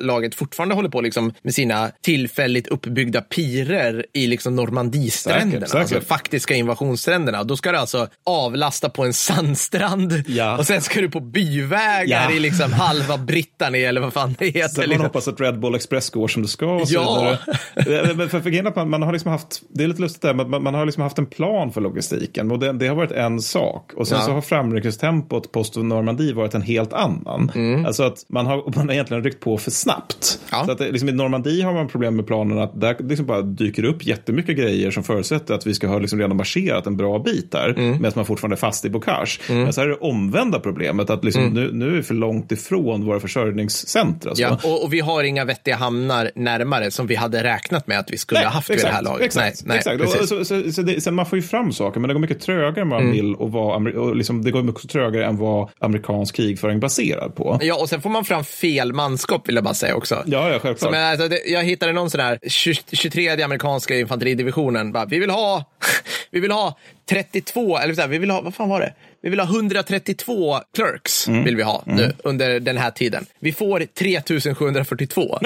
laget 0.00 0.34
fortfarande 0.34 0.74
håller 0.74 0.88
på 0.88 1.00
liksom 1.00 1.32
med 1.42 1.54
sina 1.54 1.90
tillfälligt 2.02 2.68
uppbyggda 2.68 3.20
pirer 3.20 4.06
i 4.12 4.26
liksom 4.26 4.56
Normandiestränderna, 4.56 5.50
Säkert, 5.66 5.68
säkert. 5.68 5.80
alltså 5.96 6.08
faktiska 6.08 6.54
invasionsstränderna. 6.54 7.44
Då 7.44 7.56
ska 7.56 7.72
du 7.72 7.78
alltså 7.78 8.03
avlasta 8.26 8.88
på 8.88 9.04
en 9.04 9.12
sandstrand 9.12 10.22
Ja. 10.26 10.58
och 10.58 10.66
sen 10.66 10.80
ska 10.82 11.00
du 11.00 11.10
på 11.10 11.20
byvägar 11.20 12.04
Ja. 12.30 12.36
i 12.36 12.38
liksom 12.40 12.72
halva 12.72 13.18
Brittany 13.18 13.78
eller 13.78 14.00
vad 14.00 14.12
fan 14.12 14.34
det 14.38 14.46
heter. 14.46 14.68
Sen 14.68 14.80
man 14.82 14.88
Liksom. 14.88 15.04
hoppas 15.06 15.28
att 15.28 15.40
Red 15.40 15.60
Bull 15.60 15.74
Express 15.74 16.10
går 16.10 16.28
som 16.28 16.42
det 16.42 16.48
ska 16.48 16.66
och 16.66 16.88
så 16.88 16.94
Ja. 16.94 17.36
vidare. 17.76 18.08
Eh, 18.10 18.16
Men 18.16 18.28
för, 18.28 18.40
för 18.40 18.50
grejen 18.50 18.66
är 18.66 18.70
att 18.70 18.76
man, 18.76 18.90
man 18.90 19.02
har 19.02 19.12
liksom 19.12 19.30
haft, 19.30 19.62
det 19.68 19.84
är 19.84 19.88
lite 19.88 20.00
lustigt 20.02 20.22
där, 20.22 20.34
men 20.34 20.50
man, 20.50 20.62
man 20.62 20.74
har 20.74 20.86
liksom 20.86 21.02
haft 21.02 21.18
en 21.18 21.26
plan 21.26 21.72
för 21.72 21.80
logistiken 21.80 22.50
och 22.50 22.58
det, 22.58 22.72
det 22.72 22.86
har 22.86 22.96
varit 22.96 23.12
en 23.12 23.40
sak. 23.40 23.90
Och 23.96 24.08
sen 24.08 24.18
Ja. 24.18 24.24
så 24.24 24.32
har 24.32 24.40
framryckningstempot 24.40 25.52
post 25.52 25.76
Normandie 25.76 26.32
varit 26.34 26.54
en 26.54 26.62
helt 26.62 26.92
annan. 26.92 27.50
Alltså 27.86 28.02
att 28.02 28.24
man 28.28 28.46
har, 28.46 28.62
man 28.76 28.88
har 28.88 28.92
egentligen 28.92 29.24
ryckt 29.24 29.40
på 29.40 29.58
för 29.58 29.70
snabbt. 29.70 30.38
Mm. 30.52 30.66
Så 30.66 30.72
att 30.72 30.78
det, 30.78 30.90
liksom, 30.90 31.08
I 31.08 31.12
Normandie 31.12 31.62
har 31.64 31.72
man 31.72 31.88
problem 31.88 32.16
med 32.16 32.26
planen 32.26 32.58
att 32.58 32.80
där 32.80 32.96
liksom 33.00 33.26
bara 33.26 33.42
dyker 33.42 33.84
upp 33.84 34.06
jättemycket 34.06 34.56
grejer 34.56 34.90
som 34.90 35.02
förutsätter 35.04 35.54
att 35.54 35.66
vi 35.66 35.74
ska 35.74 35.86
ha 35.86 35.98
liksom 35.98 36.18
redan 36.20 36.36
marscherat 36.36 36.86
en 36.86 36.96
bra 36.96 37.18
bit 37.18 37.52
där, 37.52 37.74
Mm. 37.76 37.93
Medan 38.00 38.12
man 38.14 38.24
fortfarande 38.26 38.54
är 38.54 38.58
fast 38.58 38.84
i 38.84 38.90
bocage. 38.90 39.40
Men 39.48 39.72
så 39.72 39.80
här 39.80 39.88
är 39.88 39.90
det 39.90 39.96
omvända 39.98 40.60
problemet, 40.60 41.10
att 41.10 41.24
liksom, 41.24 41.42
Mm. 41.42 41.54
nu, 41.54 41.70
nu 41.72 41.86
är 41.86 41.90
vi 41.96 42.02
för 42.02 42.14
långt 42.14 42.52
ifrån 42.52 43.04
våra 43.06 43.20
försörjningscentra. 43.20 44.32
Ja, 44.36 44.58
och, 44.64 44.84
och 44.84 44.92
vi 44.92 45.00
har 45.00 45.24
inga 45.24 45.44
vettiga 45.44 45.76
hamnar 45.76 46.30
närmare 46.34 46.90
som 46.90 47.06
vi 47.06 47.14
hade 47.14 47.42
räknat 47.42 47.86
med 47.86 47.98
att 47.98 48.10
vi 48.10 48.18
skulle 48.18 48.40
ha 48.40 48.48
haft 48.48 48.70
vid 48.70 48.78
det 48.78 48.88
här 48.88 49.02
laget. 49.02 49.26
Exakt, 49.26 49.62
nej, 49.64 49.80
nej, 49.86 49.96
exakt. 49.96 50.20
Och, 50.22 50.28
så, 50.28 50.44
så, 50.44 50.72
så 50.72 50.82
det, 50.82 51.00
sen 51.00 51.14
man 51.14 51.26
får 51.26 51.38
ju 51.38 51.42
fram 51.42 51.72
saker, 51.72 52.00
men 52.00 52.08
det 52.08 52.14
går 52.14 52.20
mycket 52.20 52.40
trögare 52.40 52.80
än 52.80 52.88
vad 52.88 53.00
Mm. 53.00 53.06
man 53.06 53.12
vill 53.16 53.34
och, 53.34 53.52
vad, 53.52 53.88
och 53.88 54.16
liksom, 54.16 54.44
det 54.44 54.50
går 54.50 54.62
mycket 54.62 54.88
trögare 54.90 55.24
än 55.26 55.36
vad 55.36 55.68
amerikansk 55.78 56.34
krigföring 56.36 56.80
baserad 56.80 57.36
på. 57.36 57.58
Ja, 57.62 57.74
och 57.80 57.88
sen 57.88 58.00
får 58.02 58.10
man 58.10 58.24
fram 58.24 58.44
fel 58.44 58.92
manskap 58.92 59.48
vill 59.48 59.54
jag 59.54 59.64
bara 59.64 59.74
säga 59.74 59.94
också. 59.96 60.14
Ja, 60.26 60.50
ja, 60.50 60.58
självklart. 60.58 60.78
Som 60.94 61.02
alltså, 61.02 61.28
det, 61.28 61.40
jag 61.46 61.62
hittade 61.64 61.92
någon 61.92 62.10
sån 62.10 62.20
20, 62.48 62.74
23 62.92 63.42
amerikanska 63.42 63.98
infanteridivisionen. 63.98 64.92
Bara, 64.92 65.04
vi 65.04 65.18
vill 65.18 65.30
ha, 65.30 65.64
vi 66.30 66.40
vill 66.40 66.50
ha 66.50 66.78
32, 67.06 67.78
eller 67.78 67.94
så 67.94 68.00
här, 68.00 68.08
vi 68.08 68.18
vill 68.18 68.30
ha, 68.30 68.40
vad 68.40 68.54
fan 68.54 68.68
var 68.68 68.80
det? 68.80 68.94
Vi 69.24 69.30
vill 69.30 69.40
ha 69.40 69.46
132 69.46 70.60
clerks, 70.76 71.28
Mm. 71.28 71.44
vill 71.44 71.56
vi 71.56 71.62
ha 71.62 71.82
nu 71.86 72.12
under 72.24 72.60
den 72.60 72.76
här 72.76 72.90
tiden. 72.90 73.26
Vi 73.40 73.52
får 73.52 73.82
3742. 73.98 75.38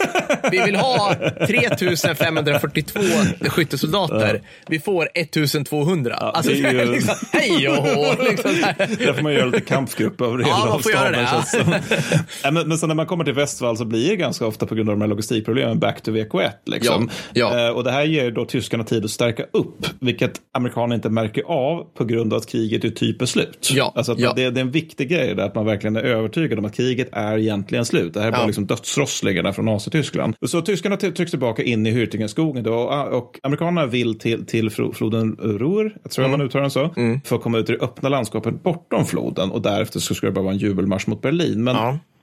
vi 0.50 0.58
vill 0.58 0.76
ha 0.76 1.14
3542 1.46 3.00
skyttesoldater. 3.48 4.42
Vi 4.68 4.80
får 4.80 5.08
1200. 5.14 6.14
alltså, 6.16 6.52
det 6.52 6.58
är 6.58 6.72
ju- 6.72 6.84
liksom, 6.92 7.14
hej 7.32 7.68
och 7.68 7.76
hå, 7.76 8.14
liksom. 8.30 8.50
Där 8.98 9.12
får 9.12 9.22
man 9.22 9.32
göra 9.32 9.44
lite 9.46 9.60
kampgrupp 9.60 10.20
över 10.20 10.38
hela 10.38 10.48
Ja, 10.50 10.66
man 10.68 10.82
får 10.82 10.92
göra 10.92 11.10
det, 11.10 11.28
ja. 12.42 12.50
men, 12.50 12.68
men 12.68 12.78
sen 12.78 12.88
när 12.88 12.94
man 12.96 13.06
kommer 13.06 13.24
till 13.24 13.34
Västvall 13.34 13.76
så 13.76 13.84
blir 13.84 14.08
det 14.08 14.16
ganska 14.16 14.46
ofta 14.46 14.66
på 14.66 14.74
grund 14.74 14.88
av 14.90 14.94
de 14.96 15.00
här 15.00 15.08
logistikproblemen 15.08 15.78
back 15.78 16.00
to 16.02 16.10
VK1. 16.10 16.50
Liksom. 16.66 17.10
Ja, 17.32 17.58
ja. 17.58 17.66
Eh, 17.66 17.72
och 17.74 17.84
det 17.84 17.90
här 17.90 18.04
ger 18.04 18.30
då 18.30 18.44
tyskarna 18.44 18.84
tid 18.84 19.04
att 19.04 19.10
stärka 19.10 19.42
upp, 19.52 19.86
vilket 20.00 20.32
amerikanerna 20.52 20.94
inte 20.94 21.08
märker 21.10 21.42
av 21.42 21.84
på 21.96 22.04
grund 22.04 22.32
av 22.32 22.36
att 22.38 22.46
kriget 22.48 22.84
är 22.84 22.90
typ 22.90 23.22
är 23.26 23.28
slut. 23.28 23.68
Ja, 23.72 23.92
Alltså 23.94 24.14
ja. 24.18 24.32
det, 24.36 24.50
det 24.50 24.60
är 24.60 24.62
en 24.62 24.70
viktig 24.70 25.08
grej 25.08 25.34
där, 25.34 25.44
att 25.44 25.54
man 25.54 25.66
verkligen 25.66 25.96
är 25.96 26.00
övertygad 26.02 26.58
om 26.58 26.64
att 26.64 26.74
kriget 26.74 27.08
är 27.12 27.38
egentligen 27.38 27.84
slut. 27.84 28.14
Det 28.14 28.20
här 28.20 28.26
är 28.28 28.32
bara 28.32 28.40
Ja. 28.40 28.46
liksom 28.46 28.66
dödsrosslingarna 28.66 29.52
från 29.52 29.64
Nazityskland. 29.64 30.34
Så 30.46 30.60
tyskarna 30.62 30.96
ty- 30.96 31.12
trycks 31.12 31.30
tillbaka 31.30 31.62
in 31.62 31.86
i 31.86 31.92
Hürtingenskogen 31.92 32.62
då, 32.62 32.74
och, 32.74 33.18
och 33.18 33.40
amerikanerna 33.42 33.86
vill 33.86 34.18
till, 34.18 34.46
till 34.46 34.70
floden 34.70 35.36
Ruhr, 35.40 35.96
jag 36.02 36.12
tror 36.12 36.24
Mm. 36.24 36.38
man 36.38 36.46
uttalar 36.46 36.62
den 36.62 36.70
så, 36.70 36.90
för 37.24 37.36
att 37.36 37.42
komma 37.42 37.58
ut 37.58 37.70
i 37.70 37.72
det 37.72 37.78
öppna 37.84 38.08
landskapet 38.08 38.62
bortom 38.62 39.04
floden 39.06 39.50
och 39.50 39.62
därefter 39.62 40.00
så 40.00 40.14
ska 40.14 40.26
det 40.26 40.32
bara 40.32 40.44
vara 40.44 40.52
en 40.54 40.58
jubelmarsch 40.58 41.08
mot 41.08 41.22
Berlin. 41.22 41.64
Men. 41.64 41.76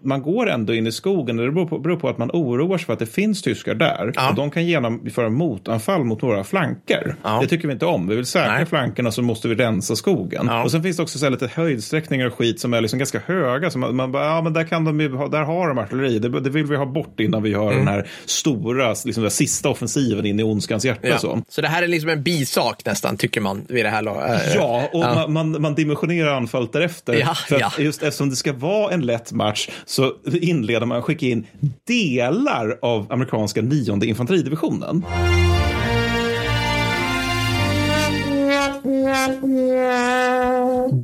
Man 0.04 0.22
går 0.22 0.50
ändå 0.50 0.74
in 0.74 0.88
i 0.88 0.92
skogen 0.92 1.40
och 1.40 1.46
det 1.46 1.52
beror 1.52 1.66
på, 1.68 1.80
beror 1.80 1.96
på 1.98 2.10
att 2.10 2.18
man 2.18 2.30
oroar 2.34 2.78
sig 2.78 2.86
för 2.86 2.94
att 2.94 3.00
det 3.00 3.06
finns 3.06 3.42
tyskar 3.42 3.76
där 3.76 4.12
Ja. 4.16 4.30
och 4.30 4.36
de 4.36 4.52
kan 4.52 4.66
genomföra 4.66 5.30
motanfall 5.30 6.04
mot 6.04 6.24
våra 6.24 6.44
flanker. 6.44 7.16
Ja. 7.24 7.40
Det 7.42 7.48
tycker 7.48 7.68
vi 7.68 7.74
inte 7.74 7.86
om. 7.86 8.08
Vi 8.08 8.16
vill 8.16 8.26
säkra 8.26 8.54
Nej. 8.54 8.66
flankerna 8.66 9.12
så 9.12 9.22
måste 9.22 9.48
vi 9.48 9.56
rensa 9.56 9.96
skogen. 9.96 10.46
Ja. 10.50 10.64
Och 10.64 10.72
sen 10.72 10.84
finns 10.84 10.98
det 10.98 11.04
också 11.04 11.20
så 11.20 11.30
lite 11.30 11.50
höjdsträckningar 11.54 12.28
och 12.28 12.34
skit 12.34 12.60
som 12.60 12.74
är 12.74 12.82
liksom 12.82 13.00
ganska 13.00 13.22
höga. 13.26 13.70
Så 13.70 13.80
man, 13.80 13.96
man 13.96 14.12
bara, 14.12 14.26
ja 14.26 14.42
men 14.42 14.54
där, 14.54 14.64
kan 14.64 14.86
de 14.86 14.98
där 14.98 15.44
har 15.44 15.68
de 15.68 15.78
artilleri. 15.78 16.20
Det, 16.20 16.40
det 16.40 16.50
vill 16.50 16.66
vi 16.66 16.76
ha 16.76 16.86
bort 16.86 17.20
innan 17.20 17.44
vi 17.44 17.50
gör 17.50 17.72
den 17.74 17.88
här 17.88 18.08
stora, 18.26 18.96
liksom 19.06 19.24
den 19.24 19.32
sista 19.32 19.70
offensiven 19.70 20.26
in 20.26 20.40
i 20.40 20.44
ondskans 20.44 20.86
hjärta. 20.86 21.18
Så. 21.18 21.42
Så 21.50 21.62
det 21.62 21.68
här 21.68 21.84
är 21.84 21.88
liksom 21.88 22.10
en 22.10 22.24
bisak 22.24 22.86
nästan, 22.86 23.18
tycker 23.18 23.42
man 23.42 23.66
vid 23.70 23.86
det 23.86 23.90
här 23.90 24.02
laget. 24.02 24.56
Ja, 24.56 24.90
och 24.94 25.00
Man, 25.00 25.34
man, 25.34 25.62
man 25.62 25.76
dimensionerar 25.76 26.34
anfallet 26.36 26.74
därefter. 26.74 27.30
För. 27.48 27.82
Just 27.82 28.04
eftersom 28.04 28.30
det 28.30 28.36
ska 28.36 28.54
vara 28.54 28.94
en 28.94 29.02
lätt 29.02 29.32
match 29.32 29.70
så 29.94 30.14
inleder 30.42 30.86
man 30.86 30.98
att 30.98 31.04
skicka 31.04 31.26
in 31.26 31.48
delar 31.88 32.80
av 32.82 33.08
amerikanska 33.10 33.62
nionde 33.62 34.06
infanteridivisionen. 34.06 35.06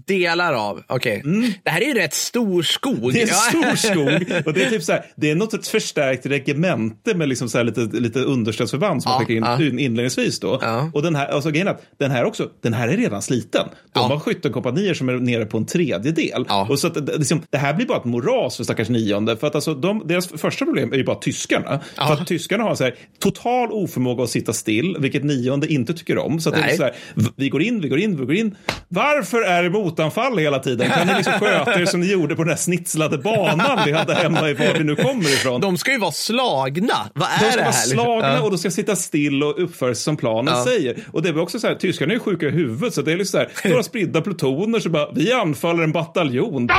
Delar 0.07 0.53
av, 0.53 0.81
okej. 0.87 1.23
Det 1.63 1.69
här 1.69 1.81
är 1.81 1.85
ju 1.85 1.93
rätt 1.93 2.13
stor 2.13 2.63
skog. 2.63 2.95
Mm. 2.97 3.11
Det 3.13 3.21
är 3.21 3.27
en 3.27 3.27
stor 3.27 3.75
skog 3.91 4.43
och 4.45 4.53
det 4.53 4.63
är 4.63 4.69
typ 4.69 4.83
så 4.83 4.91
här, 4.91 5.05
det 5.15 5.31
är 5.31 5.35
något 5.35 5.53
ett 5.53 5.67
förstärkt 5.67 6.25
regemente 6.25 7.15
med 7.15 7.29
liksom 7.29 7.49
så 7.49 7.63
lite, 7.63 7.81
lite 7.81 8.19
understödsförband 8.19 9.03
som 9.03 9.09
Ja, 9.11 9.17
man 9.17 9.25
skickar 9.25 9.37
in 9.37 9.43
ja. 9.43 9.67
in 9.69 9.79
inledningsvis 9.79 10.39
då. 10.39 10.59
Ja. 10.61 10.91
Och 10.93 11.01
den 11.01 11.15
här, 11.15 11.27
alltså 11.27 11.51
grejen 11.51 11.67
att 11.67 11.81
den 11.99 12.11
här 12.11 12.23
också, 12.25 12.49
den 12.63 12.73
här 12.73 12.87
är 12.87 12.97
redan 12.97 13.21
sliten. 13.21 13.65
De 13.71 13.75
Ja. 13.93 14.01
har 14.01 14.19
skyttekompanier 14.19 14.93
som 14.93 15.09
är 15.09 15.13
nere 15.13 15.45
på 15.45 15.57
en 15.57 15.65
tredjedel. 15.65 16.45
Ja. 16.47 16.67
Och 16.69 16.79
så 16.79 16.87
att, 16.87 17.05
det- 17.05 17.17
liksom, 17.17 17.41
det 17.49 17.57
här 17.57 17.73
blir 17.73 17.85
bara 17.85 17.97
ett 17.97 18.05
moras 18.05 18.57
för 18.57 18.63
stackars 18.63 18.89
nionde. 18.89 19.37
För 19.37 19.47
att 19.47 19.55
alltså, 19.55 19.73
de, 19.73 20.03
deras 20.07 20.27
första 20.27 20.65
problem 20.65 20.93
är 20.93 20.97
ju 20.97 21.03
bara 21.03 21.19
tyskarna. 21.19 21.79
Ja. 21.97 22.07
För 22.07 22.13
att 22.13 22.27
tyskarna 22.27 22.63
har 22.63 22.75
så 22.75 22.83
här, 22.83 22.95
total 23.19 23.71
oförmåga 23.71 24.23
att 24.23 24.29
sitta 24.29 24.53
still, 24.53 24.97
vilket 24.99 25.23
nionde 25.23 25.67
inte 25.73 25.93
tycker 25.93 26.17
om. 26.17 26.39
Så 26.39 26.49
att 26.49 26.55
det 26.55 26.61
är 26.61 26.75
så 26.77 26.83
här, 26.83 26.93
vi 27.35 27.49
går 27.49 27.61
in, 27.61 27.81
vi 27.81 27.87
går 27.89 27.98
in, 27.99 28.17
vi 28.19 28.25
går 28.25 28.35
in. 28.35 28.55
Varför 28.87 29.41
är 29.41 29.63
det 29.63 29.69
motanfall 29.69 30.37
hela 30.37 30.59
tiden? 30.59 30.89
Kan 30.89 31.07
ni 31.07 31.13
liksom 31.13 31.33
sköta 31.33 31.81
er 31.81 31.85
som 31.85 31.99
ni 31.99 32.11
gjorde 32.11 32.35
på 32.35 32.43
den 32.43 32.49
här 32.49 32.57
snitslade 32.57 33.17
banan 33.17 33.79
vi 33.85 33.91
hade 33.91 34.13
hemma 34.15 34.49
i 34.49 34.53
var 34.53 34.73
vi 34.77 34.83
nu 34.83 34.95
kommer 34.95 35.23
ifrån? 35.29 35.61
De 35.61 35.77
ska 35.77 35.91
ju 35.91 35.97
vara 35.99 36.11
slagna. 36.11 36.93
Vad 37.13 37.27
är 37.29 37.39
De 37.39 37.45
det 37.45 37.51
ska 37.51 37.59
här? 37.61 37.65
vara 37.65 37.67
liksom? 37.69 37.91
slagna 37.91 38.33
Ja. 38.33 38.41
och 38.41 38.51
de 38.51 38.57
ska 38.57 38.71
sitta 38.71 38.95
still 38.95 39.43
och 39.43 39.63
uppföra 39.63 39.95
sig 39.95 40.03
som 40.03 40.17
planen 40.17 40.53
Ja. 40.57 40.63
säger. 40.65 40.97
Och 41.11 41.21
det 41.23 41.29
är 41.29 41.39
också 41.39 41.59
så 41.59 41.67
här, 41.67 41.75
tyskarna 41.75 42.11
är 42.11 42.13
ju 42.13 42.19
sjuka 42.19 42.45
i 42.45 42.49
huvudet 42.49 42.93
så 42.93 43.01
det 43.01 43.11
är 43.11 43.17
liksom 43.17 43.45
så 43.53 43.61
här, 43.63 43.69
några 43.69 43.83
spridda 43.83 44.21
plutoner 44.21 44.79
så 44.79 44.89
bara, 44.89 45.11
vi 45.11 45.33
anfaller 45.33 45.83
en 45.83 45.91
bataljon. 45.91 46.69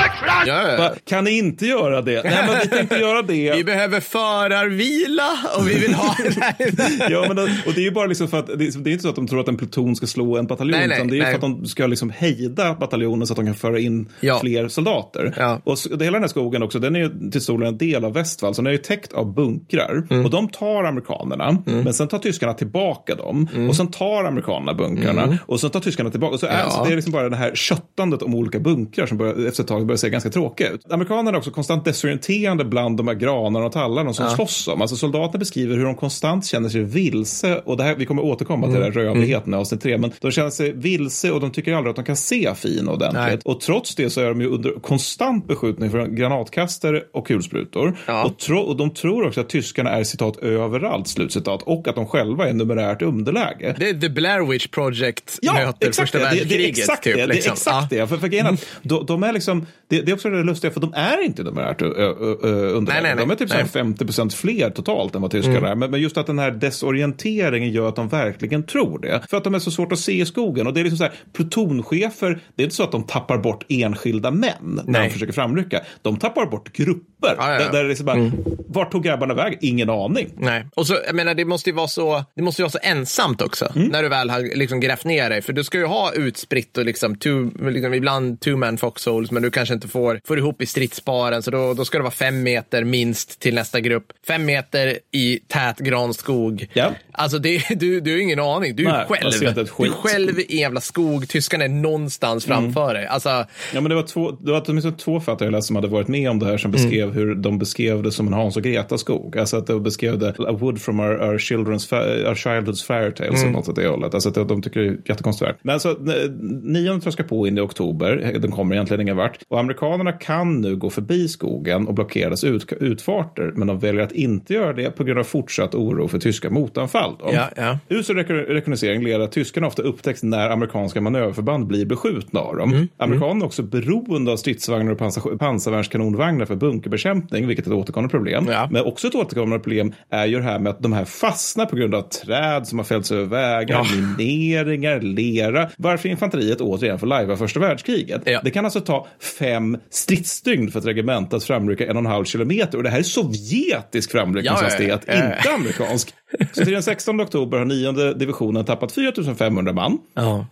Ja. 0.46 0.76
Bara, 0.78 0.92
kan 1.08 1.24
ni 1.24 1.38
inte 1.38 1.66
göra 1.66 2.02
det? 2.02 2.22
Nej, 2.24 2.44
men 2.46 2.58
vi 2.62 2.68
tänkte 2.68 2.96
göra 2.96 3.22
det. 3.22 3.52
Vi 3.56 3.64
behöver 3.64 4.00
förarvila 4.00 5.30
och 5.58 5.68
vi 5.68 5.78
vill 5.78 5.94
ha... 5.94 6.16
Ja, 7.10 7.24
men 7.28 7.36
det, 7.36 7.42
och 7.66 7.72
det 7.74 7.80
är 7.80 7.84
ju 7.84 7.90
bara 7.90 8.06
liksom 8.06 8.28
för 8.28 8.38
att 8.38 8.46
det 8.46 8.52
är, 8.52 8.78
det 8.78 8.90
är 8.90 8.92
inte 8.92 9.02
så 9.02 9.08
att 9.08 9.14
de 9.16 9.26
tror 9.28 9.40
att 9.40 9.48
en 9.48 9.56
pluton 9.56 9.96
ska 9.96 10.06
slå 10.06 10.36
en 10.36 10.46
bataljon, 10.46 10.78
Nej, 10.78 10.88
nej, 10.88 10.96
utan 10.98 11.08
det 11.10 11.16
är 11.16 11.18
ju 11.18 11.24
för 11.24 11.34
att 11.34 11.40
de 11.40 11.66
ska 11.66 11.86
liksom 11.86 12.10
hejda 12.10 12.74
bataljonen 12.80 13.26
så 13.26 13.32
att 13.32 13.36
de 13.36 13.46
kan 13.46 13.54
föra 13.54 13.78
in 13.78 14.08
Ja. 14.20 14.38
fler 14.40 14.68
soldater. 14.68 15.34
Ja. 15.38 15.60
Och 15.64 15.76
hela 15.90 16.12
den 16.12 16.22
här 16.22 16.28
skogen 16.28 16.62
också, 16.62 16.78
den 16.78 16.96
är 16.96 17.00
ju 17.00 17.30
till 17.30 17.40
stor 17.40 17.58
del 17.58 17.68
en 17.68 17.78
del 17.78 18.04
av 18.04 18.12
Västfall, 18.12 18.54
så 18.54 18.62
den 18.62 18.66
är 18.66 18.72
ju 18.72 18.78
täckt 18.78 19.12
av 19.12 19.34
bunkrar. 19.34 20.06
Mm. 20.10 20.24
Och 20.24 20.30
de 20.30 20.48
tar 20.48 20.84
amerikanerna, 20.84 21.58
men 21.64 21.94
sen 21.94 22.08
tar 22.08 22.18
tyskarna 22.18 22.54
tillbaka 22.54 23.14
dem. 23.14 23.48
Och 23.68 23.76
sen 23.76 23.86
tar 23.90 24.24
amerikanerna 24.24 24.74
bunkrarna. 24.74 25.38
Och 25.46 25.60
sen 25.60 25.70
tar 25.70 25.80
tyskarna 25.80 26.10
tillbaka. 26.10 26.34
Och 26.34 26.40
så 26.40 26.46
är, 26.46 26.50
Mm. 26.50 26.62
Ja. 26.64 26.70
så 26.70 26.84
det 26.84 26.90
är 26.92 26.96
liksom 26.96 27.12
bara 27.12 27.28
det 27.28 27.36
här 27.36 27.54
köttandet 27.54 28.22
om 28.22 28.34
olika 28.34 28.58
bunkrar 28.60 29.06
som 29.06 29.18
börjar, 29.18 29.46
efter 29.48 29.62
ett 29.62 29.68
tag 29.68 29.86
börjar 29.86 29.96
se 29.96 30.10
ganska 30.10 30.30
tråkiga 30.30 30.70
ut. 30.70 30.92
Amerikanerna 30.92 31.30
är 31.30 31.36
också 31.36 31.50
konstant 31.50 31.84
desorienterande 31.84 32.64
bland 32.64 32.96
de 32.96 33.08
här 33.08 33.14
granarna 33.14 33.66
och 33.66 33.72
tallarna 33.72 34.12
som 34.12 34.30
slåss 34.30 34.68
om. 34.68 34.80
Alltså 34.80 34.96
soldaterna 34.96 35.38
beskriver 35.38 35.76
hur 35.76 35.84
de 35.84 35.94
konstant 35.94 36.46
känner 36.46 36.68
sig 36.68 36.82
vilse. 36.84 37.56
Och 37.64 37.76
det 37.76 37.82
här, 37.82 37.94
vi 37.96 38.06
kommer 38.06 38.22
återkomma 38.24 38.66
till 38.66 38.76
Mm. 38.76 38.82
den 38.92 38.92
här 38.92 39.00
rövligheten 39.02 39.54
i 39.54 39.56
avsnitt 39.56 39.80
tre. 39.80 39.98
Men 39.98 40.12
de 40.20 40.30
känner 40.30 40.50
sig 40.50 40.72
vilse 40.72 40.99
och 41.32 41.40
de 41.40 41.50
tycker 41.52 41.72
aldrig 41.72 41.90
att 41.90 41.96
de 41.96 42.04
kan 42.04 42.16
se 42.16 42.54
fin 42.54 42.88
ordentligt. 42.88 43.22
Nej. 43.22 43.38
Och 43.44 43.60
trots 43.60 43.94
det 43.94 44.10
så 44.10 44.20
är 44.20 44.28
de 44.28 44.40
ju 44.40 44.46
under 44.46 44.80
konstant 44.80 45.46
beskjutning 45.48 45.90
från 45.90 46.14
granatkastare 46.14 47.02
och 47.12 47.26
kulsprutor. 47.26 47.98
Ja. 48.06 48.24
Och, 48.24 48.38
tro, 48.38 48.58
och 48.58 48.76
de 48.76 48.90
tror 48.90 49.26
också 49.26 49.40
att 49.40 49.48
tyskarna 49.48 49.90
är 49.90 50.04
citat 50.04 50.36
överallt, 50.36 51.08
slutcitat. 51.08 51.62
Och 51.62 51.88
att 51.88 51.94
de 51.94 52.06
själva 52.06 52.48
är 52.48 52.52
numerärt 52.52 53.02
underläge. 53.02 53.74
Det 53.78 53.88
är 53.88 53.94
The 53.94 54.08
Blair 54.08 54.46
Witch 54.50 54.66
Project 54.66 55.38
Ja, 55.42 55.54
möter 55.54 55.88
exakt 55.88 56.10
första 56.10 56.18
det. 56.18 56.24
Det, 56.24 56.30
det 56.30 56.40
är 56.40 56.58
världskriget. 56.58 56.78
exakt 56.78 57.04
typ, 57.04 57.16
det. 57.16 57.20
Det 57.20 57.32
är 57.32 57.34
liksom. 57.34 57.52
exakt 57.52 57.90
det. 57.90 58.06
För, 58.06 58.28
grejen 58.28 58.58
de, 58.82 59.06
de 59.06 59.22
är 59.22 59.32
liksom, 59.32 59.66
det, 59.88 60.00
det 60.00 60.10
är 60.10 60.14
också 60.14 60.30
det 60.30 60.42
lustiga, 60.42 60.70
för 60.70 60.80
de 60.80 60.94
är 60.94 61.24
inte 61.24 61.42
numerärt 61.42 61.82
underläge. 61.82 63.14
De 63.14 63.30
är 63.30 63.34
typ 63.34 63.48
Nej. 63.48 63.68
50 63.68 64.04
procent 64.04 64.34
fler 64.34 64.70
totalt 64.70 65.14
än 65.14 65.22
vad 65.22 65.30
tyskarna 65.30 65.68
är. 65.68 65.74
Men, 65.74 65.90
men 65.90 66.00
just 66.00 66.16
att 66.16 66.26
den 66.26 66.38
här 66.38 66.50
desorienteringen 66.50 67.70
gör 67.70 67.88
att 67.88 67.96
de 67.96 68.08
verkligen 68.08 68.62
tror 68.62 68.98
det. 68.98 69.22
För 69.30 69.36
att 69.36 69.44
de 69.44 69.54
är 69.54 69.58
så 69.58 69.70
svårt 69.70 69.92
att 69.92 69.98
se 69.98 70.20
i 70.20 70.26
skogen. 70.26 70.66
Och 70.66 70.74
det 70.74 70.80
är 70.80 70.89
liksom 70.90 71.06
så 71.06 71.12
här, 71.12 71.12
plutonchefer, 71.32 72.40
det 72.56 72.62
är 72.62 72.64
inte 72.64 72.76
så 72.76 72.82
att 72.82 72.92
de 72.92 73.02
tappar 73.02 73.38
bort 73.38 73.64
enskilda 73.68 74.30
män 74.30 74.52
när 74.60 74.84
Nej. 74.86 75.08
de 75.08 75.12
försöker 75.12 75.32
framrycka. 75.32 75.80
De 76.02 76.16
tappar 76.16 76.46
bort 76.46 76.72
grupper. 76.72 77.34
Ja, 77.38 77.52
ja, 77.52 77.52
ja. 77.52 77.58
Där, 77.58 77.64
där 77.64 77.72
det 77.72 77.78
är 77.78 77.88
liksom 77.88 78.06
bara, 78.06 78.30
vart 78.68 78.92
tog 78.92 79.02
grabbarna 79.04 79.34
väg? 79.34 79.58
Ingen 79.60 79.90
aning. 79.90 80.30
Nej. 80.38 80.66
Och 80.74 80.86
så, 80.86 80.96
jag 81.06 81.14
menar, 81.14 81.34
det 81.34 81.44
måste 81.44 81.70
ju 81.70 81.76
vara 81.76 81.88
så, 81.88 82.24
det 82.36 82.42
måste 82.42 82.62
ju 82.62 82.64
vara 82.64 82.72
så 82.72 82.78
ensamt 82.82 83.42
också. 83.42 83.72
Mm. 83.76 83.88
När 83.88 84.02
du 84.02 84.08
väl 84.08 84.30
har 84.30 84.56
liksom 84.56 84.80
grävt 84.80 85.04
ner 85.04 85.30
dig. 85.30 85.42
För 85.42 85.52
du 85.52 85.64
ska 85.64 85.78
ju 85.78 85.86
ha 85.86 86.12
utspritt 86.12 86.78
och 86.78 86.84
liksom, 86.84 87.16
two, 87.16 87.50
liksom 87.70 87.94
ibland 87.94 88.40
two 88.40 88.56
man 88.56 88.78
foxholes, 88.78 89.30
men 89.30 89.42
du 89.42 89.50
kanske 89.50 89.74
inte 89.74 89.88
får, 89.88 90.20
får 90.24 90.38
ihop 90.38 90.62
i 90.62 90.66
stridsparen. 90.66 91.42
Så 91.42 91.50
då, 91.50 91.74
då 91.74 91.84
ska 91.84 91.98
det 91.98 92.02
vara 92.02 92.10
fem 92.12 92.42
meter 92.42 92.84
minst 92.84 93.40
till 93.40 93.54
nästa 93.54 93.80
grupp. 93.80 94.12
Fem 94.26 94.44
meter 94.44 94.98
i 95.12 95.38
tät 95.48 95.78
granskog. 95.78 96.66
Ja. 96.72 96.90
Alltså, 97.12 97.38
det, 97.38 97.62
du, 97.80 98.00
du 98.00 98.12
har 98.12 98.18
ingen 98.18 98.40
aning. 98.40 98.76
Du 98.76 98.86
är 98.86 98.92
Nej, 98.92 99.06
själv. 99.08 99.54
Du 99.78 99.84
är 99.86 99.90
själv 99.90 100.38
i 100.38 100.62
en 100.62 100.69
jävla 100.70 100.80
skog. 100.80 101.28
Tyskarna 101.28 101.64
är 101.64 101.68
någonstans 101.68 102.46
Mm. 102.46 102.58
framför 102.72 102.94
dig. 102.94 103.06
Alltså, 103.06 103.28
Ja, 103.28 103.80
men 103.80 103.84
det 103.84 103.94
var, 103.94 104.02
två, 104.02 104.30
det 104.30 104.52
var 104.52 104.62
åtminstone 104.68 104.96
två 104.96 105.20
författare 105.20 105.62
som 105.62 105.76
hade 105.76 105.88
varit 105.88 106.08
med 106.08 106.30
om 106.30 106.38
det 106.38 106.46
här 106.46 106.56
som 106.56 106.70
Mm. 106.70 106.82
beskrev 106.82 107.12
hur 107.12 107.34
de 107.34 107.58
beskrev 107.58 108.02
det 108.02 108.12
som 108.12 108.26
en 108.26 108.32
Hans 108.32 108.56
och 108.56 108.62
Greta-skog. 108.62 109.38
Alltså 109.38 109.56
att 109.56 109.66
de 109.66 109.82
beskrev 109.82 110.18
det, 110.18 110.28
a 110.38 110.52
wood 110.52 110.80
from 110.80 111.00
our, 111.00 111.10
our, 111.22 111.38
children's, 111.38 111.94
our 112.28 112.34
childhood's 112.34 112.86
fairy 112.86 113.14
tales, 113.14 113.40
Mm. 113.42 113.52
något 113.52 113.68
åt 113.68 113.76
det 113.76 113.88
hållet. 113.88 114.14
Alltså 114.14 114.28
att 114.28 114.48
de- 114.48 114.62
tycker 114.62 114.80
det 114.80 114.86
är 114.86 114.96
jättekonstigt. 115.04 115.50
Men 115.62 115.72
alltså, 115.72 115.88
n- 115.90 116.60
nionde 116.62 117.00
tröskar 117.02 117.24
på 117.24 117.46
in 117.46 117.58
i 117.58 117.60
oktober, 117.60 118.36
den 118.40 118.50
kommer 118.50 118.74
egentligen 118.74 119.00
ingen 119.00 119.16
vart. 119.16 119.38
Och 119.48 119.60
amerikanerna 119.60 120.12
kan 120.12 120.60
nu 120.60 120.76
gå 120.76 120.90
förbi 120.90 121.28
skogen 121.28 121.86
och 121.86 121.94
blockera 121.94 122.30
dess 122.30 122.44
ut, 122.44 122.72
utfarter, 122.80 123.52
men 123.56 123.66
de 123.68 123.78
väljer 123.78 124.02
att 124.02 124.12
inte 124.12 124.54
göra 124.54 124.72
det 124.72 124.90
på 124.90 125.04
grund 125.04 125.18
av 125.20 125.24
fortsatt 125.24 125.74
oro 125.74 126.08
för 126.08 126.18
tyska 126.18 126.50
motanfall. 126.50 127.16
Ja, 127.32 127.48
ja. 127.56 127.78
Usel 127.88 128.16
rek- 128.16 128.30
rekognosering 128.48 129.04
leder 129.04 129.20
att 129.24 129.32
tyskarna 129.32 129.66
ofta 129.66 129.82
upptäcks 129.82 130.22
när 130.22 130.50
amerikanska 130.62 131.00
manöverförband 131.00 131.66
blir 131.66 131.86
beskjutna 131.86 132.40
av 132.40 132.56
dem. 132.56 132.88
Amerikanerna 132.96 133.40
är 133.44 133.46
också 133.46 133.62
beroende 133.62 134.32
av 134.32 134.36
stridsvagnar 134.36 134.92
och 134.92 134.98
pansar- 134.98 135.38
pansarvärnskanonvagnar 135.38 136.46
för 136.46 136.56
bunkerbekämpning, 136.56 137.46
vilket 137.46 137.66
är 137.66 137.70
ett 137.70 137.76
återkommande 137.76 138.10
problem. 138.10 138.46
Ja. 138.50 138.68
Men 138.70 138.84
också 138.84 139.08
ett 139.08 139.14
återkommande 139.14 139.58
problem 139.58 139.92
är 140.10 140.26
ju 140.26 140.36
det 140.36 140.42
här 140.42 140.58
med 140.58 140.70
att 140.70 140.82
de 140.82 140.92
här 140.92 141.04
fastnar 141.04 141.66
på 141.66 141.76
grund 141.76 141.94
av 141.94 142.02
träd 142.02 142.66
som 142.66 142.78
har 142.78 142.84
fällts 142.84 143.12
över 143.12 143.24
vägar, 143.26 143.86
mineringar, 144.18 145.00
lera. 145.00 145.70
Varför 145.76 146.08
infanteriet 146.08 146.60
återigen 146.60 146.98
får 146.98 147.06
lajva 147.06 147.36
första 147.36 147.60
världskriget. 147.60 148.22
Ja. 148.24 148.40
Det 148.44 148.50
kan 148.50 148.64
alltså 148.64 148.80
ta 148.80 149.06
fem 149.38 149.78
stridsdygn 149.90 150.70
för 150.70 150.78
ett 150.78 150.86
regemente 150.86 151.36
att 151.36 151.44
framrycka 151.44 151.84
en 151.86 151.90
och 151.90 151.96
en 152.02 152.06
halv 152.06 152.24
kilometer. 152.24 152.78
Och 152.78 152.84
det 152.84 152.90
här 152.90 152.98
är 152.98 153.02
sovjetisk 153.02 154.10
framryckningshastighet, 154.10 155.00
Ja, 155.06 155.12
ja, 155.14 155.20
ja, 155.20 155.28
ja. 155.30 155.36
inte 155.36 155.50
amerikansk. 155.54 156.14
Så 156.52 156.64
till 156.64 156.72
den 156.72 156.82
16 156.82 157.20
oktober 157.20 157.58
har 157.58 157.64
nionde 157.64 158.14
divisionen 158.14 158.64
tappat 158.64 158.92
4 158.92 159.34
500 159.34 159.72
man. 159.72 159.98
ja. 160.14 160.46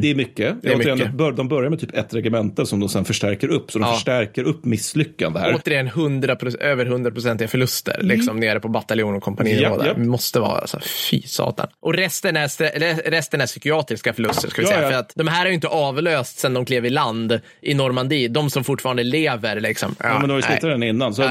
Det 0.00 0.10
är 0.10 0.14
mycket. 0.14 0.46
Mm. 0.50 0.58
Det 0.62 0.72
är 0.72 0.94
mycket. 0.96 1.36
De 1.36 1.48
börjar 1.48 1.70
med 1.70 1.80
typ 1.80 1.94
ett 1.96 2.14
regemente 2.14 2.66
som 2.66 2.80
de 2.80 2.88
sen 2.88 3.04
förstärker 3.04 3.48
upp. 3.48 3.72
Så 3.72 3.78
de 3.78 3.84
Ja. 3.88 3.94
förstärker 3.94 4.42
upp 4.44 4.64
misslyckande 4.64 5.40
här. 5.40 5.54
Återigen 5.54 5.86
100, 5.86 6.36
över 6.60 6.86
100-procentiga 6.86 7.48
förluster 7.48 7.98
liksom, 8.00 8.40
nere 8.40 8.60
på 8.60 8.68
bataljon 8.68 9.14
och. 9.16 9.28
Mm. 9.28 9.44
Där. 9.44 9.62
japp. 9.62 9.96
Det 9.96 10.04
måste 10.04 10.40
vara 10.40 10.58
alltså, 10.58 10.80
fy 11.10 11.22
satan. 11.22 11.66
Och 11.80 11.94
resten 11.94 12.36
är, 12.36 13.10
resten 13.10 13.40
är 13.40 13.46
psykiatriska 13.46 14.12
förluster, 14.12 14.48
ska 14.48 14.62
vi 14.62 14.66
säga. 14.68 14.82
ja. 14.82 14.88
För 14.90 14.98
att 14.98 15.12
de 15.14 15.28
här 15.28 15.38
har 15.40 15.46
ju 15.46 15.54
inte 15.54 15.68
avlöst 15.68 16.38
sedan 16.38 16.54
de 16.54 16.64
klev 16.64 16.86
i 16.86 16.90
land 16.90 17.40
i 17.62 17.74
Normandie. 17.74 18.28
De 18.28 18.50
som 18.50 18.64
fortfarande 18.64 19.02
lever. 19.04 19.60
Liksom. 19.60 19.94
Ja, 19.98 20.12
men 20.12 20.22
de 20.22 20.30
har 20.30 20.36
ju 20.36 20.42
slitit 20.42 20.60
den 20.62 20.82
innan. 20.82 21.14
Så 21.14 21.22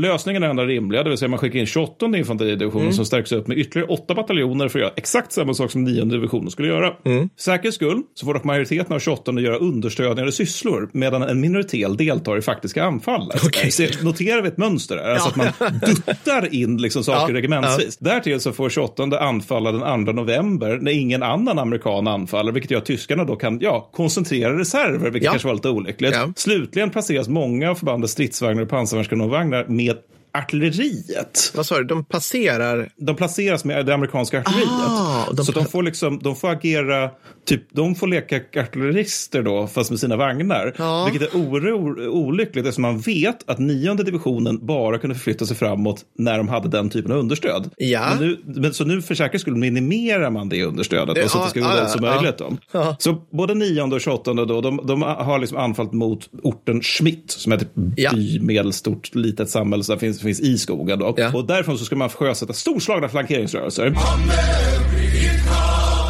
lösningen 0.00 0.42
är 0.42 0.46
den 0.48 0.50
enda 0.58 0.64
rimliga, 0.64 1.02
det 1.02 1.08
vill 1.08 1.18
säga 1.18 1.28
man 1.28 1.38
skickar 1.38 1.58
in 1.58 1.66
28 1.66 2.06
infanteridivisionen 2.06 2.82
Mm. 2.88 2.92
som 2.96 3.04
stärks 3.04 3.32
upp 3.32 3.46
med 3.46 3.58
ytterligare 3.58 3.88
åtta 3.88 4.14
bataljoner 4.14 4.68
för 4.68 4.78
att 4.78 4.82
göra 4.82 4.92
exakt 4.96 5.32
samma 5.32 5.54
sak 5.54 5.70
som 5.70 5.84
9 5.84 6.04
divisionen 6.04 6.50
skulle 6.50 6.68
göra. 6.68 6.92
Mm. 7.04 7.28
För 7.36 7.42
säkerhets 7.42 7.74
skull 8.02 8.10
så 8.14 8.26
får 8.26 8.34
dock 8.34 8.44
majoriteten 8.44 8.92
av 8.94 8.98
28 8.98 9.30
att 9.30 9.42
göra 9.42 9.56
understödjande 9.56 10.32
sysslor 10.32 10.90
medan 10.92 11.22
en 11.22 11.40
minoritet 11.40 11.98
deltar 11.98 12.38
i 12.38 12.42
faktiska 12.42 12.84
anfall. 12.84 13.22
Alltså, 13.32 13.46
Okej. 13.46 13.70
så 13.70 13.84
Noterar 14.04 14.42
vi 14.42 14.48
ett 14.48 14.56
mönster? 14.58 14.96
Alltså 14.96 15.32
Ja. 15.36 15.44
att 15.48 15.60
man 15.60 15.78
duttar 15.86 16.54
in 16.54 16.76
liksom 16.76 17.04
saker 17.04 17.32
Ja, 17.32 17.38
regementsvis. 17.38 17.96
Därtill 17.96 18.40
så 18.40 18.52
får 18.52 18.70
28 18.70 19.02
anfalla 19.20 19.72
den 19.72 20.04
2 20.06 20.12
november 20.12 20.78
när 20.82 20.92
ingen 20.92 21.22
annan 21.22 21.58
amerikan 21.58 22.08
anfaller, 22.08 22.52
vilket 22.52 22.70
gör 22.70 22.78
att 22.78 22.86
tyskarna 22.86 23.24
då 23.24 23.36
kan 23.36 23.58
ja, 23.60 23.90
koncentrera 23.92 24.58
reserver, 24.58 25.10
vilket 25.10 25.24
Ja. 25.24 25.30
kanske 25.30 25.48
var 25.48 25.54
lite 25.54 25.68
olyckligt. 25.68 26.14
Ja. 26.14 26.32
Slutligen 26.36 26.90
placeras 26.90 27.28
många 27.28 27.70
av 27.70 27.74
förbandets 27.74 28.12
stridsvagnar 28.12 28.62
och 28.62 28.68
pansarvärnskanonvagnar 28.68 29.64
med 29.68 29.96
artilleriet. 30.32 31.52
Vad 31.56 31.66
sa 31.66 31.78
du? 31.78 31.84
De 31.84 32.04
passerar... 32.04 32.88
De 32.96 33.16
placeras 33.16 33.64
med 33.64 33.86
det 33.86 33.94
amerikanska 33.94 34.40
artilleriet. 34.40 34.68
Ah, 34.70 35.24
de- 35.32 35.44
så 35.44 35.52
de 35.52 35.64
får, 35.66 35.82
liksom, 35.82 36.18
de 36.22 36.36
får 36.36 36.48
agera, 36.48 37.10
typ, 37.46 37.62
de 37.72 37.94
får 37.94 38.06
leka 38.06 38.40
artillerister 38.60 39.42
då, 39.42 39.66
fast 39.66 39.90
med 39.90 40.00
sina 40.00 40.16
vagnar. 40.16 40.74
Ja. 40.78 41.08
Vilket 41.10 41.34
är 41.34 41.38
oro, 41.40 42.06
olyckligt 42.08 42.66
eftersom 42.66 42.82
man 42.82 42.98
vet 42.98 43.50
att 43.50 43.58
nionde 43.58 44.02
divisionen 44.04 44.66
bara 44.66 44.98
kunde 44.98 45.16
förflytta 45.16 45.46
sig 45.46 45.56
framåt 45.56 46.04
när 46.18 46.38
de 46.38 46.48
hade 46.48 46.68
den 46.68 46.90
typen 46.90 47.12
av 47.12 47.18
understöd. 47.18 47.70
Ja. 47.76 48.06
Men 48.18 48.28
nu, 48.28 48.38
men, 48.60 48.74
så 48.74 48.84
nu 48.84 49.02
för 49.02 49.14
säkerhets 49.14 49.42
skull 49.42 49.56
minimerar 49.56 50.30
man 50.30 50.48
det 50.48 50.64
understödet 50.64 51.14
Det- 51.14 51.28
så 51.28 51.38
att 51.38 51.44
det 51.44 51.50
ska 51.50 51.60
gå 51.60 51.88
så 51.88 51.98
ja. 52.02 52.14
möjligt. 52.14 52.40
Ja. 52.72 52.96
Så 52.98 53.12
både 53.30 53.54
nionde 53.54 53.94
och 53.96 54.00
tjugoåttonde 54.00 54.46
då, 54.46 54.60
de, 54.60 54.80
de 54.84 55.02
har 55.02 55.38
liksom 55.38 55.58
anfallit 55.58 55.92
mot 55.92 56.28
orten 56.42 56.82
Schmidt 56.82 57.30
som 57.30 57.52
är 57.52 57.56
ett 57.56 57.68
Ja. 57.96 58.10
by, 58.14 58.40
medelstort, 58.40 59.14
litet 59.14 59.50
samhälle 59.50 59.84
som 59.84 59.98
finns, 59.98 60.17
finns 60.22 60.40
i 60.40 60.58
skogen. 60.58 60.98
Då. 60.98 61.14
Ja. 61.16 61.32
Och 61.34 61.46
därifrån 61.46 61.78
så 61.78 61.84
ska 61.84 61.96
man 61.96 62.08
sjösätta 62.08 62.52
storslagna 62.52 63.08
flankeringsrörelser. 63.08 63.94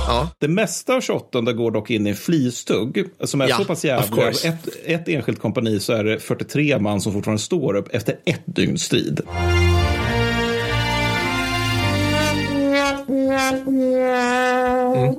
Ja. 0.09 0.29
Det 0.39 0.49
mesta 0.49 0.95
av 0.95 1.01
28 1.01 1.41
går 1.41 1.71
dock 1.71 1.91
in 1.91 2.07
i 2.07 2.11
en 2.11 2.17
flistugg 2.17 3.05
som 3.21 3.41
är 3.41 3.49
Ja, 3.49 3.57
så 3.57 3.65
pass 3.65 3.85
jävla. 3.85 4.29
Ett, 4.29 4.69
ett 4.85 5.09
enskilt 5.09 5.41
kompani 5.41 5.81
så 5.81 5.93
är 5.93 6.05
det 6.05 6.19
43 6.19 6.79
man 6.79 7.01
som 7.01 7.13
fortfarande 7.13 7.43
står 7.43 7.75
upp 7.77 7.89
efter 7.95 8.17
ett 8.25 8.43
dygns 8.47 8.83
strid. 8.83 9.21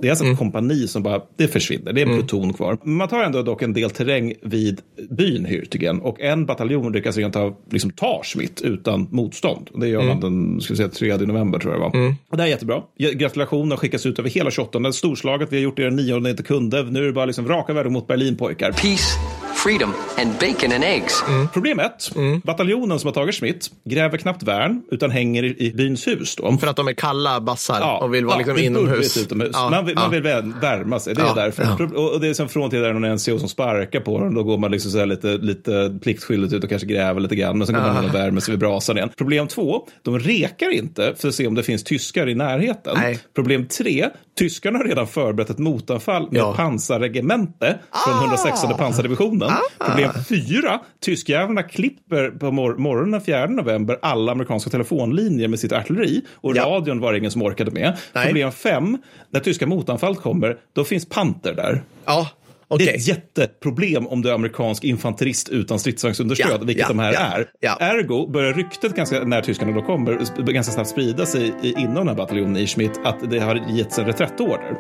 Det 0.02 0.08
är 0.08 0.10
alltså 0.10 0.26
ett 0.26 0.38
kompani 0.38 0.88
som 0.88 1.04
bara, 1.04 1.22
det 1.38 1.48
försvinner, 1.48 1.94
det 1.94 2.02
är 2.02 2.06
en 2.06 2.14
pluton 2.14 2.54
kvar. 2.54 2.78
Man 2.84 3.08
tar 3.08 3.24
ändå 3.24 3.42
dock 3.42 3.62
en 3.62 3.74
del 3.74 3.90
terräng 3.90 4.34
vid 4.42 4.82
byn 5.10 5.46
Hürtigen 5.46 6.00
och 6.00 6.22
en 6.22 6.46
bataljon 6.46 6.92
lyckas 6.92 7.18
rent 7.18 7.36
av 7.36 7.56
liksom 7.70 7.92
ta 7.92 8.22
Schmidt 8.24 8.62
utan 8.62 9.08
motstånd. 9.12 9.70
Och 9.74 9.80
Det 9.80 9.88
gör 9.88 10.04
man 10.04 10.20
den 10.20 10.62
ska 10.62 10.74
vi 10.74 10.78
säga, 10.78 11.18
3 11.18 11.18
november 11.18 11.60
tror 11.60 11.74
jag 11.74 11.82
det 11.82 12.00
var. 12.00 12.16
Och 12.30 12.38
det 12.38 12.44
är 12.44 12.48
jättebra. 12.48 12.82
Gratulationer 12.98 13.76
skickas 13.76 14.06
ut 14.06 14.20
över 14.20 14.30
hela 14.30 14.52
28. 14.52 14.80
Det 14.80 14.88
är 14.88 14.92
storslaget, 14.92 15.52
vi 15.52 15.58
har 15.58 15.64
gjort 15.64 15.78
det 15.78 15.84
den 15.84 15.96
9 15.96 16.30
inte 16.30 16.44
kunde. 16.44 16.84
Nu 16.84 17.00
är 17.00 17.06
det 17.06 17.14
bara 17.14 17.26
liksom 17.26 17.48
raka 17.48 17.74
vägen 17.74 17.94
mot 17.94 18.08
Berlin 18.08 18.38
pojkar. 18.38 18.72
Peace, 18.72 19.20
freedom, 19.64 19.94
and 20.18 20.32
bacon 20.40 20.72
and 20.72 20.84
eggs. 20.84 21.24
Problem 21.54 21.80
ett, 21.80 22.10
bataljonen 22.44 23.00
som 23.00 23.08
har 23.08 23.14
tagit 23.14 23.36
Schmidt 23.36 23.72
gräver 23.86 24.18
knappt 24.18 24.44
värn 24.44 24.82
utan 24.92 25.12
hänger 25.12 25.44
i, 25.44 25.56
i 25.68 25.72
byns 25.74 26.08
hus. 26.08 26.36
Då. 26.36 26.58
För 26.58 26.68
att 26.68 26.76
de 26.76 26.88
är 26.88 26.94
kalla 26.94 27.42
bassar 27.42 28.00
och 28.04 28.14
vill 28.14 28.26
vara 28.26 28.38
liksom 28.38 28.56
det 28.56 28.62
är 28.62 28.66
inomhus. 28.66 29.18
utomhus. 29.18 29.50
Ja, 29.54 29.70
man 29.70 29.86
vill, 29.86 29.96
man 29.96 30.04
ja. 30.04 30.10
vill 30.10 30.24
vä- 30.24 30.62
värma 30.62 31.00
sig, 31.00 31.16
det 31.16 31.22
är 31.22 31.26
Ja, 31.26 31.34
därför. 31.34 31.64
ja. 31.96 32.00
Och 32.02 32.20
det 32.22 32.28
är 32.28 32.34
som 32.34 32.50
från 32.50 32.70
till 32.70 32.80
där 32.82 32.94
någon 32.94 33.16
NCO 33.16 33.40
som 33.40 33.50
sparkar 33.50 34.00
på 34.00 34.20
den, 34.20 34.34
då 34.34 34.44
går 34.44 34.58
man 34.58 34.72
liksom 34.72 34.92
så 34.92 35.00
här 35.00 35.06
lite, 35.06 35.28
lite 35.38 36.00
pliktskyldigt 36.04 36.54
ut 36.54 36.64
och 36.64 36.70
kanske 36.70 36.88
gräver 36.88 37.20
lite 37.22 37.36
grann, 37.36 37.58
men 37.58 37.68
sen 37.68 37.76
går 37.76 37.82
man 37.82 38.04
in 38.04 38.10
och 38.10 38.16
värmer 38.16 38.42
sig 38.42 38.52
vid 38.52 38.60
brasan 38.60 38.98
igen. 38.98 39.10
Problem 39.18 39.48
två, 39.48 39.88
de 40.04 40.20
rekar 40.20 40.74
inte 40.74 41.14
för 41.18 41.28
att 41.28 41.36
se 41.36 41.48
om 41.48 41.56
det 41.56 41.64
finns 41.64 41.84
tyskar 41.84 42.30
i 42.30 42.36
närheten. 42.36 42.94
Nej. 42.98 43.20
Problem 43.36 43.66
tre, 43.68 44.10
tyskarna 44.40 44.78
har 44.78 44.86
redan 44.86 45.08
förberett 45.08 45.50
ett 45.50 45.58
motanfall 45.58 46.28
med 46.32 46.40
Ja. 46.40 46.54
pansarregemente 46.56 47.80
från 48.06 48.20
116 48.24 48.74
pansardivisionen. 48.78 49.50
Problem 49.86 50.12
fyra, 50.30 50.80
tyskjävlarna 51.02 51.64
klipper 51.64 52.30
på 52.32 52.52
mor- 52.52 52.76
morgonen 52.78 53.12
den 53.12 53.22
4 53.22 53.48
november 53.48 54.00
alla 54.02 54.32
amerikanska 54.32 54.70
telefonlinjer 54.70 55.48
med 55.48 55.60
sitt 55.60 55.72
artilleri 55.74 56.22
och 56.36 56.56
Ja. 56.58 56.64
radion 56.66 57.00
var 57.00 57.12
det 57.12 57.18
ingen 57.18 57.32
som 57.32 57.42
orkade 57.42 57.72
med. 57.72 57.98
Nej. 58.14 58.26
Problem 58.26 58.52
fem, 58.52 58.98
när 59.30 59.40
tyska 59.40 59.68
motanfall 59.68 60.16
kommer, 60.16 60.58
då 60.74 60.84
finns 60.84 61.10
panter 61.10 61.54
där. 61.54 61.84
Ja, 62.06 62.28
Det 62.70 62.76
okej. 62.76 62.88
är 62.90 62.94
ett 62.96 63.08
jätteproblem 63.08 64.08
om 64.08 64.22
du 64.22 64.30
är 64.30 64.34
amerikansk 64.34 64.84
infanterist 64.84 65.50
utan 65.50 65.80
stridsvagnsunderstöd, 65.80 66.52
Ja, 66.62 66.66
vilket 66.66 66.82
ja, 66.82 66.88
de 66.88 67.00
här 67.00 67.14
ja, 67.14 67.20
är. 67.20 67.46
ja. 67.60 67.78
Ergo 67.80 68.32
börjar 68.32 68.54
ryktet, 68.54 68.96
ganska, 68.96 69.24
när 69.24 69.42
tyskarna 69.42 69.72
då 69.72 69.82
kommer, 69.82 70.44
ganska 70.52 70.74
snabbt 70.74 70.90
sprida 70.90 71.26
sig 71.26 71.54
inom 71.64 71.96
den 71.96 72.08
här 72.08 72.16
bataljonen 72.16 72.58
i 72.58 72.68
Schmidt 72.68 73.00
att 73.04 73.32
det 73.32 73.40
har 73.40 73.56
getts 73.70 74.00
en 74.00 74.06
reträttorder. 74.06 74.76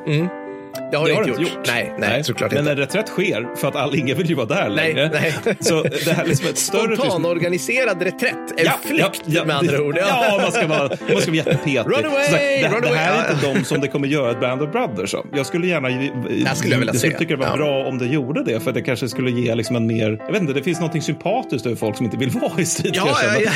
Det 0.91 0.97
har 0.97 1.07
det 1.07 1.13
inte 1.29 1.41
gjort. 1.41 1.67
Nej, 1.67 1.93
nej, 1.97 2.23
såklart 2.23 2.51
Men 2.51 2.59
inte. 2.59 2.71
en 2.71 2.77
reträtt 2.77 3.07
sker 3.07 3.55
för 3.55 3.67
att 3.67 3.75
all, 3.75 3.95
ingen 3.95 4.17
vill 4.17 4.29
ju 4.29 4.35
vara 4.35 4.45
där 4.45 4.69
Nej, 4.69 4.93
längre. 4.93 5.09
nej. 5.13 5.55
Så 5.59 5.83
det 5.83 6.11
här 6.11 6.23
är 6.23 6.27
liksom 6.27 6.47
ett 6.49 6.57
större... 6.57 6.95
Spontan 6.95 7.25
organiserad 7.25 8.01
reträtt. 8.01 8.35
En 8.57 8.67
flykt 8.87 9.27
med 9.45 9.55
andra 9.55 9.81
ord. 9.81 9.97
Ja, 9.99 10.39
man 10.41 10.51
ska 10.51 10.67
vara, 10.67 10.79
man 10.79 11.21
ska 11.21 11.31
vara 11.31 11.35
jättepetig. 11.35 11.77
Run 11.79 12.05
away, 12.05 12.27
det, 12.31 12.69
run 12.71 12.81
det 12.81 12.87
här 12.95 13.25
är 13.29 13.33
inte 13.33 13.53
de 13.53 13.63
som 13.65 13.81
det 13.81 13.87
kommer 13.87 14.07
göra 14.07 14.31
ett 14.31 14.39
Band 14.41 14.61
of 14.61 14.71
Brothers 14.71 15.13
av. 15.13 15.25
Jag 15.35 15.45
skulle 15.45 15.67
gärna... 15.67 15.89
Jag 15.89 16.57
skulle 16.57 16.73
jag 16.73 16.79
vilja 16.79 16.93
se. 16.93 17.09
tycka 17.17 17.35
det 17.35 17.35
var 17.35 17.47
Ja. 17.47 17.55
bra 17.57 17.85
om 17.85 17.97
det 17.97 18.05
gjorde 18.05 18.43
det, 18.43 18.59
för 18.59 18.71
det 18.71 18.81
kanske 18.81 19.09
skulle 19.09 19.31
ge 19.31 19.55
liksom 19.55 19.75
en 19.75 19.87
mer... 19.87 20.21
Jag 20.25 20.31
vet 20.31 20.41
inte, 20.41 20.53
det 20.53 20.63
finns 20.63 20.79
något 20.79 21.03
sympatiskt 21.03 21.65
över 21.65 21.75
folk 21.75 21.97
som 21.97 22.05
inte 22.05 22.17
vill 22.17 22.29
vara 22.41 22.59
i 22.61 22.65
strid. 22.65 22.91
Ja, 22.95 23.17
ja, 23.23 23.51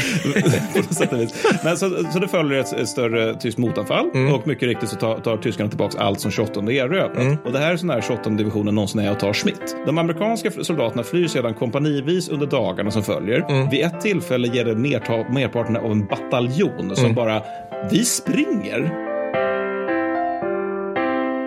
vis. 1.18 1.34
Men 1.64 1.78
så, 1.78 1.90
så 2.14 2.20
det 2.20 2.28
följer 2.28 2.60
ett, 2.60 2.74
ett 2.74 2.88
större 2.90 3.34
tyskt 3.40 3.58
motanfall 3.58 4.10
Mm. 4.14 4.34
och 4.34 4.48
mycket 4.48 4.68
riktigt 4.68 4.90
så 4.90 4.96
tar, 4.96 5.20
tar 5.20 5.38
tyskarna 5.38 5.70
tillbaka 5.70 6.00
allt 6.00 6.20
som 6.22 6.32
28 6.32 6.60
erövrat. 6.72 7.03
Mm. 7.06 7.38
Och 7.46 7.52
det 7.52 7.60
här 7.60 7.74
är 7.74 7.78
så 7.78 7.86
nära 7.86 8.02
28 8.02 8.30
divisionen 8.30 8.76
någonsin 8.76 9.00
är 9.02 9.12
att 9.12 9.20
ta 9.20 9.34
Schmidt. 9.34 9.76
De 9.86 9.98
amerikanska 9.98 10.52
soldaterna 10.52 11.04
flyr 11.04 11.28
sedan 11.28 11.54
kompanivis 11.54 12.30
under 12.30 12.48
dagarna 12.48 12.92
som 12.92 13.04
följer. 13.04 13.46
Mm. 13.50 13.70
Vid 13.70 13.86
ett 13.86 14.02
tillfälle 14.02 14.48
ger 14.48 14.66
det 14.66 14.76
merparten 14.76 15.78
av 15.78 15.92
en 15.92 16.06
bataljon 16.06 16.96
som 16.96 17.04
Mm. 17.06 17.16
bara, 17.16 17.42
vi 17.92 18.06
springer. 18.06 19.04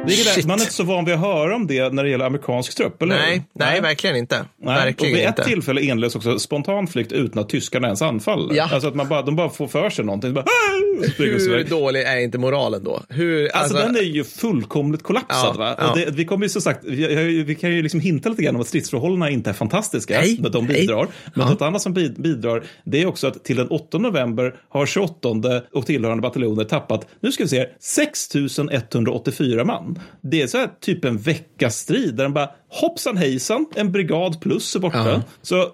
Är, 0.08 0.46
man 0.46 0.58
är 0.58 0.62
inte 0.62 0.72
så 0.74 0.84
van 0.84 1.04
vid 1.04 1.14
att 1.14 1.20
höra 1.20 1.54
om 1.56 1.66
det 1.66 1.92
när 1.92 2.04
det 2.04 2.10
gäller 2.10 2.24
amerikansk 2.26 2.76
trupp, 2.76 3.02
eller 3.02 3.14
hur? 3.14 3.22
Nej, 3.22 3.42
nej, 3.52 3.80
verkligen 3.80 4.16
inte. 4.16 4.44
Nej, 4.62 4.74
Verkligen 4.84 5.14
och 5.14 5.18
vid 5.18 5.26
inte. 5.28 5.42
ett 5.42 5.48
tillfälle 5.48 5.80
inleds 5.82 6.16
också 6.16 6.38
spontan 6.38 6.86
flykt 6.86 7.12
utan 7.12 7.42
att 7.42 7.48
tyskarna 7.48 7.86
ens 7.86 8.02
anfaller. 8.02 8.54
Ja. 8.54 8.68
Alltså 8.72 8.88
att 8.88 8.94
man 8.94 9.08
bara, 9.08 9.22
de 9.22 9.36
bara 9.36 9.48
får 9.48 9.66
för 9.66 9.90
sig 9.90 10.04
någonting. 10.04 10.34
Bara, 10.34 10.44
Hur 11.18 11.64
dålig 11.70 12.00
är 12.02 12.16
inte 12.16 12.38
moralen 12.38 12.84
då? 12.84 13.02
Hur, 13.08 13.48
Alltså, 13.56 13.76
den 13.76 13.96
är 13.96 14.00
ju 14.00 14.24
fullkomligt 14.24 15.02
kollapsad. 15.02 15.54
Ja, 15.54 15.58
va? 15.58 15.74
ja. 15.78 15.92
Det, 15.94 16.10
vi 16.10 16.24
kommer 16.24 16.44
ju 16.44 16.48
som 16.48 16.62
sagt, 16.62 16.84
vi, 16.84 17.42
vi 17.42 17.54
kan 17.54 17.70
ju 17.70 17.82
liksom 17.82 18.00
hinta 18.00 18.28
lite 18.28 18.42
grann 18.42 18.54
om 18.54 18.60
att 18.60 18.66
stridsförhållandena 18.66 19.30
inte 19.30 19.50
är 19.50 19.54
fantastiska. 19.54 20.20
Nej, 20.20 20.38
men 20.42 20.52
de 20.52 20.66
nej. 20.66 20.80
bidrar. 20.80 21.08
Men 21.34 21.44
Ja. 21.46 21.50
något 21.50 21.62
annat 21.62 21.82
som 21.82 21.94
bid- 21.94 22.20
bidrar, 22.22 22.64
det 22.84 23.02
är 23.02 23.06
också 23.06 23.26
att 23.26 23.44
till 23.44 23.56
den 23.56 23.68
8 23.68 23.98
november 23.98 24.54
har 24.68 24.86
28 24.86 25.28
och 25.72 25.86
tillhörande 25.86 26.22
bataljoner 26.22 26.64
tappat, 26.64 27.06
nu 27.20 27.32
ska 27.32 27.44
vi 27.44 27.48
se, 27.48 27.66
6184 27.80 29.64
man. 29.64 29.98
Det 30.22 30.42
är 30.42 30.46
så 30.46 30.58
här 30.58 30.68
typ 30.80 31.04
en 31.04 31.18
veckas 31.18 31.76
strid 31.76 32.14
där 32.14 32.24
de 32.24 32.32
bara 32.32 32.50
hoppsan 32.68 33.16
hejsan, 33.16 33.66
en 33.74 33.92
brigad 33.92 34.40
plus 34.40 34.76
är 34.76 34.80
borta. 34.80 35.22
Så, 35.42 35.68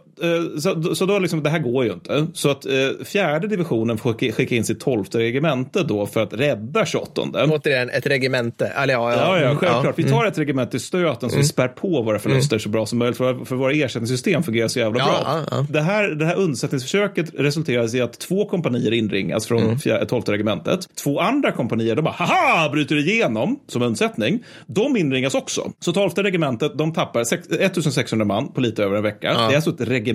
så, 0.60 0.94
så 0.94 1.06
då 1.06 1.18
liksom, 1.18 1.42
det 1.42 1.50
här 1.50 1.58
går 1.58 1.84
ju 1.84 1.92
inte. 1.92 2.26
Så 2.34 2.50
att 2.50 2.66
eh, 2.66 2.72
fjärde 3.04 3.48
divisionen 3.48 3.98
får 3.98 4.12
skicka, 4.12 4.34
skicka 4.36 4.54
in 4.54 4.64
sitt 4.64 4.80
tolfte 4.80 5.18
regemente 5.18 5.82
då 5.82 6.06
för 6.06 6.22
att 6.22 6.32
rädda 6.32 6.86
28. 6.86 7.22
Återigen, 7.50 7.90
ett 7.90 8.06
regemente. 8.06 8.66
Eller 8.66 8.94
ja, 8.94 9.12
Ja, 9.12 9.38
ja, 9.38 9.44
mm, 9.46 9.56
självklart. 9.56 9.98
Vi 9.98 10.04
tar 10.04 10.24
ett 10.26 10.38
regemente 10.38 10.76
i 10.76 10.80
stöten 10.80 11.30
så 11.30 11.36
vi 11.36 11.44
spär 11.44 11.68
på 11.68 12.02
våra 12.02 12.18
förluster 12.18 12.58
så 12.58 12.68
bra 12.68 12.86
som 12.86 12.98
möjligt. 12.98 13.16
För, 13.18 13.44
för 13.44 13.56
våra 13.56 13.72
ersättningssystem 13.72 14.42
fungerar 14.42 14.68
så 14.68 14.78
jävla 14.78 14.98
Ja, 14.98 15.04
bra. 15.04 15.20
ja, 15.24 15.40
ja. 15.50 15.66
Det, 15.70 15.80
här, 15.80 16.08
det 16.10 16.24
här 16.26 16.36
undsättningsförsöket 16.36 17.30
resulterar 17.38 17.96
i 17.96 18.00
att 18.00 18.20
två 18.20 18.44
kompanier 18.48 18.92
inringas 18.92 19.46
från 19.46 19.62
Mm. 19.62 19.76
fjär- 19.78 20.04
12 20.04 20.22
regementet. 20.26 20.88
Två 21.04 21.20
andra 21.20 21.52
kompanier, 21.52 21.96
de 21.96 22.02
bara 22.02 22.14
haha, 22.18 22.68
bryter 22.68 22.96
igenom 22.96 23.60
som 23.68 23.82
undsättning. 23.82 24.44
De 24.66 24.96
inringas 24.96 25.34
också. 25.34 25.72
Så 25.80 25.92
12 25.92 26.10
regementet, 26.16 26.78
de 26.78 26.92
tappar 26.92 27.24
sex- 27.24 27.48
1600 27.50 28.24
man 28.26 28.52
på 28.52 28.60
lite 28.60 28.84
över 28.84 28.96
en 28.96 29.02
vecka. 29.02 29.28
Det 29.32 29.52
är 29.52 29.54
alltså 29.56 29.70
ett 29.70 29.80
regemente. 29.80 30.11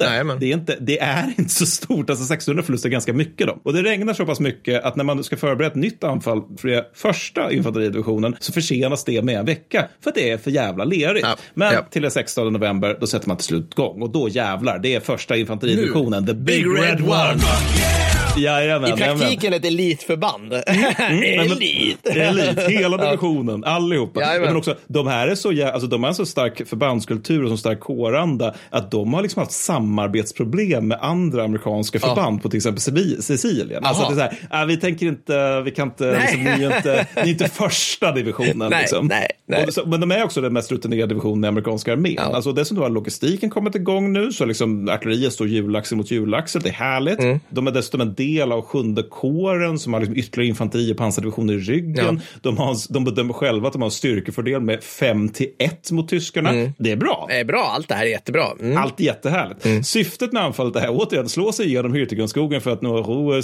Jajamän. 0.00 0.38
Det 0.40 0.46
är, 0.46 0.54
inte, 0.54 0.76
det 0.80 1.00
är 1.00 1.34
inte 1.38 1.54
så 1.54 1.66
stort. 1.66 2.10
Alltså 2.10 2.24
600 2.24 2.62
förluster 2.62 2.88
är 2.88 2.92
ganska 2.92 3.12
mycket. 3.12 3.46
Då. 3.46 3.60
Och 3.62 3.72
det 3.72 3.82
regnar 3.82 4.14
så 4.14 4.26
pass 4.26 4.40
mycket 4.40 4.84
att 4.84 4.96
när 4.96 5.04
man 5.04 5.24
ska 5.24 5.36
förbereda 5.36 5.70
ett 5.72 5.74
nytt 5.74 6.04
anfall 6.04 6.42
för 6.58 6.68
det 6.68 6.90
första 6.94 7.52
infanteridivisionen 7.52 8.36
så 8.40 8.52
försenas 8.52 9.04
det 9.04 9.22
med 9.22 9.38
en 9.38 9.46
vecka. 9.46 9.88
För 10.00 10.10
att 10.10 10.14
det 10.14 10.30
är 10.30 10.38
för 10.38 10.50
jävla 10.50 10.84
lerigt. 10.84 11.26
Ja, 11.26 11.36
Men 11.54 11.74
ja. 11.74 11.82
till 11.90 12.02
den 12.02 12.10
16 12.10 12.52
november 12.52 12.96
då 13.00 13.06
sätter 13.06 13.28
man 13.28 13.36
till 13.36 13.46
slut 13.46 13.72
igång. 13.72 14.02
Och 14.02 14.10
då 14.10 14.28
jävlar, 14.28 14.78
det 14.78 14.94
är 14.94 15.00
första 15.00 15.36
infanteridivisionen. 15.36 16.26
The 16.26 16.34
Big, 16.34 16.66
Red, 16.66 17.00
One. 17.00 17.99
Jajamän, 18.36 18.90
I 18.90 18.96
praktiken 18.96 19.52
ett 19.52 19.64
elitförband. 19.64 20.52
Elit. 20.98 22.06
Elit, 22.06 22.60
hela 22.68 22.96
divisionen, 22.96 23.64
allihopa. 23.64 24.20
Jajamän. 24.20 24.48
Men 24.48 24.56
också, 24.56 24.76
de 24.86 25.06
här 25.06 25.28
är 25.28 25.34
så, 25.34 25.66
alltså, 25.66 25.88
de 25.88 26.02
har 26.02 26.08
en 26.08 26.14
så 26.14 26.26
stark 26.26 26.68
förbandskultur 26.68 27.44
och 27.44 27.50
så 27.50 27.56
stark 27.56 27.80
kåranda 27.80 28.54
att 28.70 28.90
de 28.90 29.14
har 29.14 29.22
liksom 29.22 29.40
haft 29.40 29.52
samarbetsproblem 29.52 30.88
med 30.88 30.98
andra 31.00 31.44
amerikanska 31.44 32.00
förband 32.00 32.42
på 32.42 32.48
till 32.48 32.56
exempel 32.56 32.80
Sicilien. 33.22 33.84
Alltså 33.84 34.02
det 34.02 34.22
är 34.22 34.30
så 34.30 34.36
här, 34.50 34.62
äh, 34.62 34.66
vi 34.66 34.76
tänker 34.76 35.06
inte, 35.06 35.60
vi 35.60 35.70
kan 35.70 35.88
inte, 35.88 36.20
liksom, 36.20 36.44
ni, 36.44 36.50
är 36.50 36.76
inte 36.76 37.06
ni 37.16 37.22
är 37.22 37.26
inte 37.26 37.48
första 37.48 38.12
divisionen. 38.12 38.70
Nej, 38.70 38.80
liksom. 38.80 39.06
nej, 39.06 39.28
nej. 39.46 39.64
Och 39.66 39.74
så, 39.74 39.86
men 39.86 40.00
de 40.00 40.10
är 40.10 40.24
också 40.24 40.40
den 40.40 40.52
mest 40.52 40.72
rutinerade 40.72 41.06
divisionen 41.06 41.44
i 41.44 41.48
amerikanska 41.48 41.92
armén. 41.92 42.14
Ja. 42.16 42.22
Alltså, 42.22 42.52
dessutom 42.52 42.82
har 42.82 42.90
logistiken 42.90 43.50
kommit 43.50 43.74
igång 43.74 44.12
nu, 44.12 44.32
så 44.32 44.44
liksom 44.44 44.88
artilleriet 44.88 45.32
står 45.32 45.48
hjulaxel 45.48 45.98
mot 45.98 46.10
hjulaxel. 46.10 46.62
Det 46.62 46.68
är 46.68 46.72
härligt. 46.72 47.18
Mm. 47.18 47.40
De 47.48 47.66
är 47.66 47.70
dessutom 47.70 48.00
en 48.00 48.14
del 48.20 48.52
av 48.52 48.62
sjunde 48.62 49.02
kåren 49.02 49.78
som 49.78 49.92
har 49.92 50.00
liksom 50.00 50.16
ytterligare 50.16 50.48
infanteri 50.48 50.92
och 50.92 50.96
pansardivisioner 50.96 51.54
i 51.54 51.58
ryggen. 51.58 52.20
De, 52.42 52.56
har, 52.58 52.92
de 52.92 53.04
bedömer 53.04 53.32
själva 53.34 53.66
att 53.66 53.72
de 53.72 53.82
har 53.82 53.86
en 53.86 53.92
styrkefördel 53.92 54.60
med 54.60 54.82
5 54.82 55.28
till 55.28 55.46
1 55.58 55.90
mot 55.90 56.08
tyskarna. 56.08 56.52
Det 56.78 56.90
är 56.90 56.96
bra. 56.96 57.26
Det 57.28 57.40
är 57.40 57.44
bra, 57.44 57.72
allt 57.74 57.88
det 57.88 57.94
här 57.94 58.06
är 58.06 58.10
jättebra. 58.10 58.44
Mm. 58.60 58.76
Allt 58.76 59.00
är 59.00 59.04
jättehärligt. 59.04 59.86
Syftet 59.86 60.32
med 60.32 60.42
anfallet 60.42 60.76
är 60.76 60.86
återigen 60.90 61.28
slå 61.28 61.52
sig 61.52 61.66
igenom 61.66 61.94
Hürtigenskogen 61.94 62.60
för 62.60 62.70
att 62.70 62.82
nå 62.82 62.98
ö, 63.34 63.40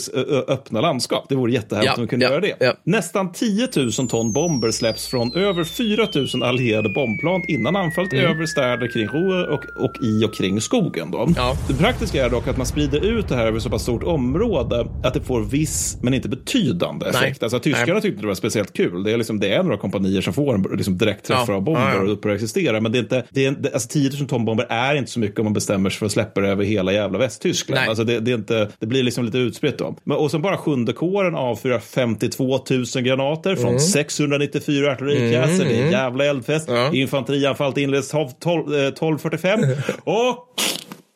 öppna 0.48 0.80
landskap. 0.80 1.26
Det 1.28 1.34
vore 1.34 1.52
jättehärligt 1.52 1.86
Ja, 1.86 1.94
om 1.96 2.02
vi 2.02 2.08
kunde 2.08 2.24
ja, 2.24 2.30
göra 2.30 2.40
det. 2.40 2.56
ja. 2.60 2.72
Nästan 2.84 3.32
10 3.32 3.68
000 3.76 4.08
ton 4.08 4.32
bomber 4.32 4.70
släpps 4.70 5.06
från 5.06 5.34
över 5.34 5.64
4 5.64 6.08
000 6.34 6.42
allierade 6.42 6.88
bombplan 6.88 7.42
innan 7.48 7.76
anfallet 7.76 8.12
över 8.12 8.46
städer 8.46 8.92
kring 8.92 9.06
Ruhr 9.08 9.48
och, 9.48 9.84
och 9.84 9.92
i 10.02 10.24
och 10.24 10.34
kring 10.34 10.60
skogen. 10.60 11.10
Då. 11.10 11.28
Ja. 11.36 11.56
Det 11.68 11.74
praktiska 11.74 12.24
är 12.26 12.30
dock 12.30 12.48
att 12.48 12.56
man 12.56 12.66
sprider 12.66 13.04
ut 13.04 13.28
det 13.28 13.36
här 13.36 13.46
över 13.46 13.58
så 13.58 13.70
pass 13.70 13.82
stort 13.82 14.02
område 14.02 14.65
menade 14.70 15.08
att 15.08 15.14
det 15.14 15.20
får 15.20 15.40
viss, 15.40 15.98
men 16.02 16.14
inte 16.14 16.28
betydande 16.28 17.06
Nej. 17.12 17.14
effekt. 17.14 17.42
Alltså, 17.42 17.58
tyskarna 17.58 17.92
Nej. 17.92 18.02
tyckte 18.02 18.20
det 18.20 18.26
var 18.26 18.34
speciellt 18.34 18.72
kul. 18.72 19.02
Det 19.02 19.12
är, 19.12 19.16
liksom, 19.16 19.40
det 19.40 19.54
är 19.54 19.62
några 19.62 19.78
kompanier 19.78 20.20
som 20.20 20.32
får 20.32 20.54
en 20.54 20.62
liksom, 20.62 20.98
direktträffar 20.98 21.52
Ja. 21.52 21.56
av 21.56 21.62
bomber 21.62 21.80
Ja, 21.80 21.94
ja. 21.94 22.00
och 22.02 22.12
upphör 22.12 22.28
att 22.28 22.34
existera. 22.34 22.80
Men 22.80 22.92
det 22.92 22.98
är 22.98 23.00
inte, 23.00 23.24
det 23.30 23.46
är, 23.46 23.50
det, 23.50 23.72
alltså, 23.72 23.88
10 23.88 24.10
000 24.18 24.28
ton 24.28 24.44
bomber 24.44 24.66
är 24.68 24.94
inte 24.94 25.10
så 25.10 25.20
mycket 25.20 25.38
om 25.38 25.44
man 25.44 25.52
bestämmer 25.52 25.90
sig 25.90 25.98
för 25.98 26.06
att 26.06 26.12
släppa 26.12 26.40
det 26.40 26.48
över 26.48 26.64
hela 26.64 26.92
jävla 26.92 27.18
Västtyskland. 27.18 27.80
Nej. 27.80 27.88
Alltså, 27.88 28.04
det, 28.04 28.20
det, 28.20 28.30
är 28.30 28.34
inte, 28.34 28.68
det 28.78 28.86
blir 28.86 29.02
liksom 29.02 29.24
lite 29.24 29.38
utspritt 29.38 29.78
då. 29.78 29.96
Men, 30.04 30.16
och 30.16 30.30
sen 30.30 30.42
bara 30.42 30.56
sjunde 30.56 30.92
kåren 30.92 31.34
avfyrar 31.34 31.78
52 31.78 32.58
000 32.70 32.84
granater 33.04 33.56
från 33.56 33.80
694 33.80 34.92
artilleripjäser. 34.92 35.64
Det 35.64 35.82
är 35.82 35.90
jävla 35.90 36.24
eldfest. 36.24 36.68
Ja. 36.68 36.90
Infanterianfallet 36.92 37.78
inleds 37.78 38.08
12, 38.10 38.28
12, 38.40 38.74
eh, 38.74 38.78
12.45 38.78 39.76
och 40.04 40.52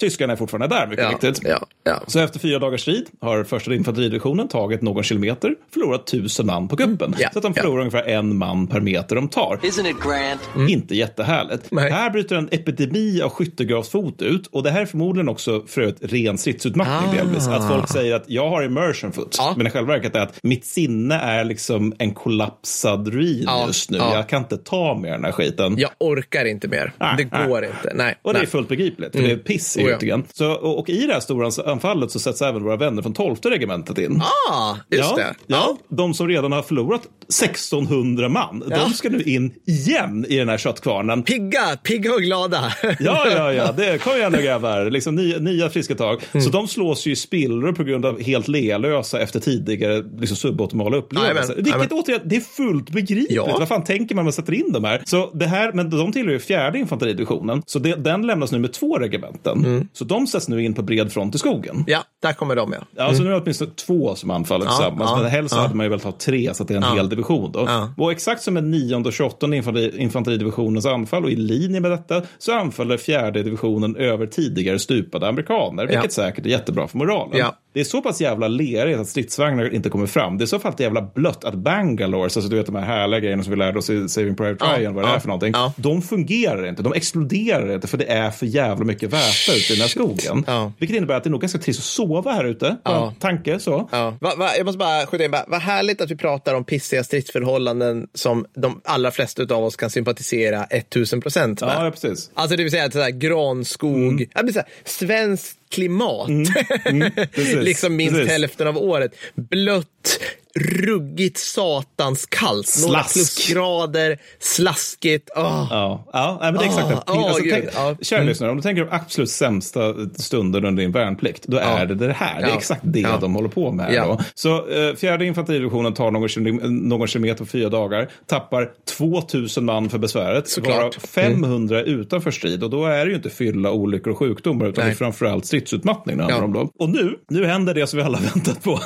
tyskarna 0.00 0.32
är 0.32 0.36
fortfarande 0.36 0.76
där 0.76 0.86
mycket 0.86 1.04
Ja, 1.04 1.10
riktigt. 1.10 1.40
ja, 1.48 1.66
ja. 1.84 2.02
Så 2.06 2.18
efter 2.20 2.38
fyra 2.40 2.58
dagars 2.58 2.80
strid 2.80 3.06
har 3.20 3.44
första 3.44 3.74
infanteridivisionen 3.74 4.48
tagit 4.48 4.82
någon 4.82 5.02
kilometer, 5.02 5.54
förlorat 5.74 6.06
tusen 6.06 6.46
man 6.46 6.68
på 6.68 6.76
kuppen. 6.76 7.14
Ja, 7.18 7.28
Så 7.32 7.38
att 7.38 7.42
de 7.42 7.52
ja. 7.56 7.62
förlorar 7.62 7.78
ungefär 7.80 8.02
en 8.02 8.36
man 8.36 8.66
per 8.66 8.80
meter 8.80 9.16
de 9.16 9.28
tar. 9.28 9.58
Isn't 9.62 9.90
it 9.90 9.96
grand? 10.02 10.40
Mm. 10.54 10.68
Inte 10.68 10.96
jättehärligt. 10.96 11.66
Nej. 11.70 11.90
Här 11.92 12.10
bryter 12.10 12.36
en 12.36 12.48
epidemi 12.52 13.22
av 13.22 13.30
skyttegravsfot 13.30 14.22
ut 14.22 14.46
och 14.46 14.62
det 14.62 14.70
här 14.70 14.80
är 14.82 14.86
förmodligen 14.86 15.28
också 15.28 15.62
för 15.66 15.80
ett 15.82 15.96
ren 16.00 16.38
stridsutmattning 16.38 17.10
Ah. 17.20 17.24
delvis. 17.24 17.48
Att 17.48 17.68
folk 17.68 17.88
säger 17.88 18.14
att 18.14 18.24
jag 18.26 18.48
har 18.50 18.62
immersion 18.62 19.12
foot, 19.12 19.34
Ja. 19.38 19.54
men 19.56 19.66
i 19.66 19.70
själva 19.70 19.92
verket 19.92 20.14
är 20.16 20.20
att 20.20 20.38
mitt 20.42 20.64
sinne 20.64 21.14
är 21.14 21.44
liksom 21.44 21.92
en 21.98 22.14
kollapsad 22.14 23.08
ruin 23.08 23.42
Ja, 23.46 23.66
just 23.66 23.90
nu. 23.90 23.98
ja. 23.98 24.14
Jag 24.14 24.28
kan 24.28 24.42
inte 24.42 24.56
ta 24.56 24.98
mer 24.98 25.10
den 25.12 25.24
här 25.24 25.32
skiten. 25.32 25.74
Jag 25.78 25.90
orkar 25.98 26.44
inte 26.44 26.68
mer. 26.68 26.92
Nej, 26.98 27.14
det 27.18 27.28
nej. 27.38 27.48
går 27.48 27.64
inte. 27.64 27.92
Nej. 27.94 28.14
Och 28.22 28.32
det 28.32 28.38
nej. 28.38 28.46
är 28.46 28.50
fullt 28.50 28.68
begripligt, 28.68 29.12
för 29.16 29.22
det 29.22 29.30
är 29.30 29.36
piss 29.36 29.76
i 29.76 29.82
Oh 29.90 29.96
ja. 29.96 29.98
ryggen. 30.02 30.24
Så, 30.32 30.52
och, 30.52 30.78
och 30.78 30.88
i 30.88 31.06
det 31.06 31.12
här 31.12 31.20
stora 31.20 31.72
anfallet 31.72 32.10
så 32.10 32.18
sätts 32.18 32.42
även 32.42 32.62
våra 32.64 32.76
vänner 32.76 33.02
från 33.02 33.14
12 33.14 33.36
regementet 33.44 33.98
in. 33.98 34.22
Ah, 34.50 34.76
just 34.90 35.10
ja, 35.10 35.16
det. 35.16 35.34
Ja, 35.46 35.76
de 35.88 36.14
som 36.14 36.28
redan 36.28 36.52
har 36.52 36.62
förlorat 36.62 37.02
1600 37.28 38.28
man, 38.28 38.64
de 38.68 38.92
ska 38.92 39.08
nu 39.08 39.22
in 39.22 39.54
igen 39.66 40.26
i 40.28 40.36
den 40.36 40.48
här 40.48 40.58
köttkvarnen. 40.58 41.22
Pigga, 41.22 41.76
pigga 41.82 42.14
och 42.14 42.22
glada. 42.22 42.72
Ja, 43.00 43.26
ja, 43.30 43.52
ja, 43.52 43.72
det, 43.72 43.98
kom 43.98 44.16
igen 44.16 44.32
nu 44.32 44.42
grabbar. 44.42 44.90
Liksom 44.90 45.14
nya, 45.14 45.38
nya 45.38 45.70
friska 45.70 45.94
tag. 45.94 46.22
Mm. 46.32 46.44
Så 46.44 46.50
de 46.50 46.68
slås 46.68 47.06
ju 47.06 47.12
i 47.12 47.16
spillror 47.16 47.72
på 47.72 47.84
grund 47.84 48.06
av 48.06 48.22
helt 48.22 48.48
lealösa 48.48 49.20
efter 49.20 49.40
tidigare 49.40 50.04
liksom, 50.18 50.36
suboptimala 50.36 50.96
upplevelser. 50.96 51.54
Vilket 51.54 51.72
jajamän. 51.72 51.88
återigen, 51.90 52.20
det 52.24 52.36
är 52.36 52.40
fullt 52.40 52.90
begripligt. 52.90 53.32
Ja. 53.32 53.56
Vad 53.58 53.68
fan 53.68 53.84
tänker 53.84 54.14
man 54.14 54.20
när 54.20 54.26
man 54.26 54.32
sätter 54.32 54.52
in 54.52 54.72
de 54.72 54.84
här? 54.84 55.02
Så 55.04 55.30
det 55.34 55.46
här, 55.46 55.72
men 55.72 55.90
de 55.90 56.12
tillhör 56.12 56.32
ju 56.32 56.38
fjärde 56.38 56.78
infanteridivisionen. 56.78 57.62
Så 57.66 57.78
det, 57.78 57.94
den 57.94 58.26
lämnas 58.26 58.52
nu 58.52 58.58
med 58.58 58.72
två 58.72 58.98
regementen. 58.98 59.79
Så 59.92 60.04
de 60.04 60.26
sätts 60.26 60.48
nu 60.48 60.64
in 60.64 60.74
på 60.74 60.82
bred 60.82 61.12
front 61.12 61.34
i 61.34 61.38
skogen. 61.38 61.74
Mm. 61.74 61.84
Ja, 61.86 62.04
där 62.22 62.32
kommer 62.32 62.56
de 62.56 62.72
ja. 62.72 62.78
Ja, 62.96 63.14
så 63.14 63.22
nu 63.22 63.28
är 63.28 63.32
det 63.34 63.40
åtminstone 63.40 63.70
två 63.70 64.14
som 64.14 64.30
anfaller 64.30 64.66
Ja, 64.66 64.70
tillsammans. 64.72 65.10
ja, 65.10 65.22
men 65.22 65.30
helst 65.30 65.54
ja. 65.54 65.62
hade 65.62 65.74
man 65.74 65.86
ju 65.86 65.90
velat 65.90 66.04
ha 66.04 66.12
tre 66.12 66.54
så 66.54 66.62
att 66.62 66.68
det 66.68 66.74
är 66.74 66.76
en 66.90 66.96
hel 66.96 67.08
division. 67.08 67.52
Då. 67.52 67.64
Ja. 67.66 67.94
Och 67.96 68.12
exakt 68.12 68.42
som 68.42 68.54
med 68.54 68.64
nionde 68.64 69.08
och 69.08 69.12
28 69.12 69.54
infanteri, 69.56 69.98
infanteridivisionens 69.98 70.86
anfall 70.86 71.24
och 71.24 71.30
i 71.30 71.36
linje 71.36 71.80
med 71.80 71.90
detta 71.90 72.22
så 72.38 72.52
anfaller 72.58 72.96
fjärde 72.96 73.42
divisionen 73.42 73.96
över 73.96 74.26
tidigare 74.26 74.78
stupade 74.78 75.28
amerikaner. 75.28 75.86
Vilket 75.86 76.04
Ja. 76.04 76.10
säkert 76.24 76.46
är 76.46 76.50
jättebra 76.50 76.88
för 76.88 76.98
moralen. 76.98 77.36
Ja. 77.72 77.80
Det 77.80 77.80
är 77.80 77.84
så 77.84 78.02
pass 78.02 78.20
jävla 78.20 78.48
lerigt 78.48 78.98
att 78.98 79.08
stridsvagnar 79.08 79.74
inte 79.74 79.90
kommer 79.90 80.06
fram. 80.06 80.38
Det 80.38 80.44
är 80.44 80.46
så 80.46 80.58
fall 80.58 80.74
jävla 80.78 81.02
blött 81.14 81.44
att 81.44 81.54
Bangalore, 81.54 82.24
alltså 82.24 82.40
du 82.40 82.56
vet 82.56 82.66
de 82.66 82.74
här 82.74 82.82
härliga 82.82 83.20
grejerna 83.20 83.42
som 83.42 83.50
vi 83.50 83.56
lärde 83.56 83.78
oss 83.78 83.90
i 83.90 84.08
Saving 84.08 84.36
Private 84.36 84.64
Ja, 84.64 84.78
Ryan, 84.78 84.94
vad 84.94 85.04
det 85.04 85.08
ja, 85.08 85.14
är 85.16 85.20
för 85.20 85.28
någonting. 85.28 85.52
ja. 85.52 85.72
De 85.76 86.02
fungerar 86.02 86.66
inte, 86.66 86.82
de 86.82 86.92
exploderar 86.92 87.74
inte 87.74 87.86
för 87.86 87.98
det 87.98 88.04
är 88.04 88.30
för 88.30 88.46
jävla 88.46 88.84
mycket 88.84 89.12
väta 89.12 89.52
ute 89.56 89.72
i 89.72 89.76
den 89.76 89.80
här 89.80 89.88
skogen. 89.88 90.44
Ja. 90.46 90.72
Vilket 90.78 90.96
innebär 90.96 91.14
att 91.14 91.24
det 91.24 91.28
är 91.28 91.30
nog 91.30 91.40
ganska 91.40 91.58
trist 91.58 91.80
att 91.80 91.84
sova 91.84 92.32
här 92.32 92.44
ute. 92.44 92.76
Ja. 92.84 93.14
Tanke 93.18 93.58
så. 93.58 93.88
Ja. 93.92 94.16
Va, 94.20 94.34
va, 94.36 94.50
jag 94.56 94.64
måste 94.66 94.78
bara 94.78 95.06
skjuta 95.06 95.24
in, 95.24 95.30
bara, 95.30 95.44
vad 95.48 95.60
härligt 95.60 96.00
att 96.00 96.10
vi 96.10 96.16
pratar 96.16 96.54
om 96.54 96.64
pissiga 96.64 97.04
stridsförhållanden 97.04 98.08
som 98.14 98.46
de 98.56 98.80
allra 98.84 99.10
flesta 99.10 99.42
av 99.42 99.64
oss 99.64 99.76
kan 99.76 99.90
sympatisera 99.90 100.64
1000 100.64 101.20
procent 101.20 101.60
med. 101.60 101.70
Ja, 101.70 101.84
ja, 101.84 101.90
precis. 101.90 102.30
Alltså 102.34 102.56
det 102.56 102.62
vill 102.62 102.72
säga 102.72 102.84
att 102.84 103.14
granskog, 103.14 104.26
ja, 104.34 104.42
men 104.42 104.52
såhär, 104.52 104.68
svenskt 104.84 105.59
klimat. 105.70 106.28
precis, 107.34 107.54
liksom 107.54 107.96
minst 107.96 108.14
precis. 108.14 108.32
hälften 108.32 108.66
av 108.66 108.78
året. 108.78 109.12
Blött, 109.34 110.20
ruggigt 110.54 111.38
satans 111.38 112.26
kallt. 112.26 112.76
Några 112.86 113.02
Slask. 113.04 113.14
plusgrader, 113.14 114.18
slaskigt. 114.38 115.30
Åh. 115.36 115.66
Ja, 115.70 116.04
ja 116.12 116.38
men 116.40 116.54
det 116.54 116.60
är 116.60 116.66
exakt 116.66 116.88
det. 116.88 117.02
åh, 117.06 117.24
alltså, 117.28 117.42
tänk, 117.50 117.64
ja. 117.74 117.96
Kära 118.02 118.22
lyssnare, 118.22 118.50
om 118.50 118.56
du 118.56 118.62
tänker 118.62 118.84
de 118.84 118.90
absolut 118.96 119.30
sämsta 119.30 119.94
stunden 120.14 120.64
under 120.64 120.82
din 120.82 120.92
värnplikt, 120.92 121.44
då 121.46 121.56
är 121.56 121.86
det 121.86 121.94
det 121.94 122.12
här. 122.12 122.40
Det 122.42 122.46
är 122.50 122.56
exakt 122.56 122.80
det 122.84 123.06
de 123.20 123.34
håller 123.34 123.48
på 123.48 123.72
med. 123.72 123.94
Ja. 123.94 124.06
Då. 124.06 124.20
Så 124.34 124.68
eh, 124.68 124.94
fjärde 124.94 125.26
infanteridivisionen 125.26 125.94
tar 125.94 126.10
någon, 126.10 126.88
någon 126.88 127.06
kilometer 127.08 127.38
på 127.44 127.46
fyra 127.50 127.68
dagar, 127.68 128.10
tappar 128.26 128.70
2000 128.98 129.64
man 129.64 129.90
för 129.90 129.98
besväret, 129.98 130.48
Såklart. 130.48 130.76
varav 130.76 130.92
500 131.08 131.82
utanför 131.82 132.30
strid. 132.30 132.64
Och 132.64 132.70
då 132.70 132.84
är 132.86 133.04
det 133.04 133.10
ju 133.10 133.16
inte 133.16 133.30
fylla, 133.30 133.70
olyckor 133.70 134.12
och 134.12 134.18
sjukdomar, 134.18 134.66
utan 134.66 134.84
Nej. 134.84 134.90
det 134.90 134.94
är 134.94 134.98
framförallt 134.98 135.46
stridsutmattning 135.46 136.16
det 136.16 136.22
handlar 136.22 136.38
Ja. 136.40 136.44
om. 136.44 136.52
Då. 136.52 136.84
Och 136.84 136.90
nu, 136.90 137.16
nu 137.28 137.46
händer 137.46 137.74
det 137.74 137.86
som 137.86 137.96
vi 137.96 138.02
alla 138.02 138.18
väntat 138.34 138.62
på. 138.62 138.80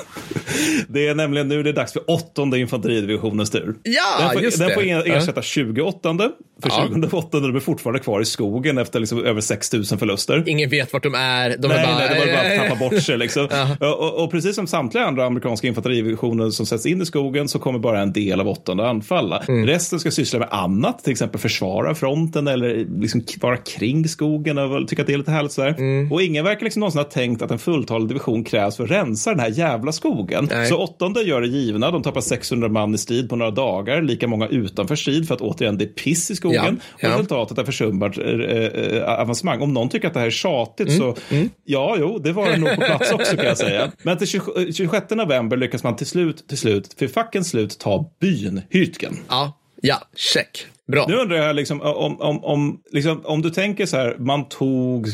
Det 0.88 1.06
är 1.08 1.14
nämligen 1.14 1.48
nu 1.56 1.62
det 1.62 1.70
är 1.70 1.74
dags 1.74 1.92
för 1.92 2.02
åttonde 2.06 2.58
infanteridivisionens 2.58 3.50
tur. 3.50 3.74
Ja, 3.82 4.00
den 4.20 4.30
får, 4.32 4.42
just 4.42 4.58
den 4.58 4.68
det. 4.68 4.74
får 4.74 4.82
er- 4.82 5.02
Ja. 5.06 5.14
ersätta 5.14 5.42
28 5.42 6.30
för 6.62 6.68
Ja. 6.70 6.88
28 7.10 7.40
de 7.40 7.56
är 7.56 7.60
fortfarande 7.60 8.00
kvar 8.00 8.20
i 8.20 8.24
skogen 8.24 8.78
efter 8.78 9.00
liksom 9.00 9.24
över 9.24 9.40
6000 9.40 9.98
förluster. 9.98 10.44
Ingen 10.46 10.70
vet 10.70 10.92
vart 10.92 11.02
de 11.02 11.14
är. 11.14 11.56
De 11.58 11.68
Nej, 11.68 11.76
är 11.78 11.86
bara, 11.86 11.96
nej, 11.98 12.08
det 12.08 12.18
var 12.18 12.32
bara 12.32 12.62
att 12.62 12.68
tappa 12.68 12.90
bort 12.90 13.02
sig. 13.02 13.18
Liksom. 13.24 13.48
och, 13.80 13.98
och, 14.00 14.24
och 14.24 14.30
precis 14.30 14.54
som 14.56 14.66
samtliga 14.66 15.04
andra 15.04 15.24
amerikanska 15.26 15.66
infanteridivisioner 15.68 16.50
som 16.50 16.66
sätts 16.66 16.86
in 16.86 17.02
i 17.02 17.06
skogen 17.06 17.48
så 17.48 17.58
kommer 17.58 17.78
bara 17.78 18.00
en 18.00 18.12
del 18.12 18.40
av 18.40 18.48
åttonde 18.48 18.88
anfalla. 18.88 19.42
Mm. 19.48 19.66
Resten 19.66 20.00
ska 20.00 20.10
syssla 20.10 20.38
med 20.38 20.48
annat, 20.50 21.04
till 21.04 21.12
exempel 21.12 21.40
försvara 21.40 21.94
fronten 21.94 22.48
eller 22.48 23.00
liksom 23.00 23.22
vara 23.40 23.56
kring 23.56 24.08
skogen 24.08 24.58
och 24.58 24.88
tycka 24.88 25.02
att 25.02 25.06
det 25.06 25.14
är 25.14 25.18
lite 25.18 25.30
härligt. 25.30 25.52
Sådär. 25.52 25.74
Mm. 25.78 26.12
Och 26.12 26.22
ingen 26.22 26.44
verkar 26.44 26.64
liksom 26.64 26.80
någonsin 26.80 26.98
ha 26.98 27.04
tänkt 27.04 27.42
att 27.42 27.50
en 27.50 27.58
fulltalig 27.58 28.08
division 28.08 28.44
krävs 28.44 28.76
för 28.76 28.84
att 28.84 28.90
rensa 28.90 29.30
den 29.30 29.40
här 29.40 29.48
jävla 29.50 29.92
skogen. 29.92 30.48
Nej. 30.50 30.66
Så 30.66 30.76
åttonde 30.76 31.22
gör 31.22 31.42
det 31.44 31.50
givna, 31.50 31.90
de 31.90 32.02
tappar 32.02 32.20
600 32.20 32.68
man 32.68 32.94
i 32.94 32.98
strid 32.98 33.28
på 33.28 33.36
några 33.36 33.50
dagar, 33.50 34.02
lika 34.02 34.28
många 34.28 34.48
utanför 34.48 34.96
strid 34.96 35.28
för 35.28 35.34
att 35.34 35.40
återigen 35.40 35.78
det 35.78 35.84
är 35.84 35.88
piss 35.88 36.30
i 36.30 36.36
skogen. 36.36 36.64
Ja, 36.64 36.94
Och 36.94 37.04
ja. 37.04 37.08
resultatet 37.08 37.58
är 37.58 37.64
försumbart 37.64 38.18
eh, 38.18 38.24
eh, 38.24 39.20
avancemang. 39.20 39.62
Om 39.62 39.72
någon 39.74 39.88
tycker 39.88 40.08
att 40.08 40.14
det 40.14 40.20
här 40.20 40.26
är 40.26 40.30
tjatigt 40.30 40.88
Mm, 40.88 40.98
så 40.98 41.16
ja, 41.64 41.96
jo, 41.98 42.18
det 42.18 42.32
var 42.32 42.50
det 42.50 42.56
nog 42.56 42.74
på 42.74 42.80
plats 42.80 43.12
också 43.12 43.36
kan 43.36 43.44
jag 43.44 43.58
säga. 43.58 43.92
Men 44.02 44.18
till 44.18 44.26
20, 44.28 44.72
26 44.72 45.10
november 45.10 45.56
lyckas 45.56 45.82
man 45.84 45.96
till 45.96 46.06
slut, 46.06 46.48
till 46.48 46.58
slut, 46.58 46.94
för 46.98 47.08
fackens 47.08 47.48
slut, 47.50 47.78
ta 47.78 48.10
byn 48.20 48.62
Hürtgen. 48.70 49.14
Ja, 49.28 49.58
ja, 49.82 49.96
check. 50.16 50.66
Bra. 50.92 51.04
Nu 51.08 51.14
undrar 51.16 51.36
jag 51.36 51.56
liksom, 51.56 51.80
om, 51.80 52.20
om, 52.20 52.44
om, 52.44 52.80
liksom, 52.92 53.20
om 53.24 53.42
du 53.42 53.50
tänker 53.50 53.86
så 53.86 53.96
här, 53.96 54.16
man 54.18 54.48
tog 54.48 55.08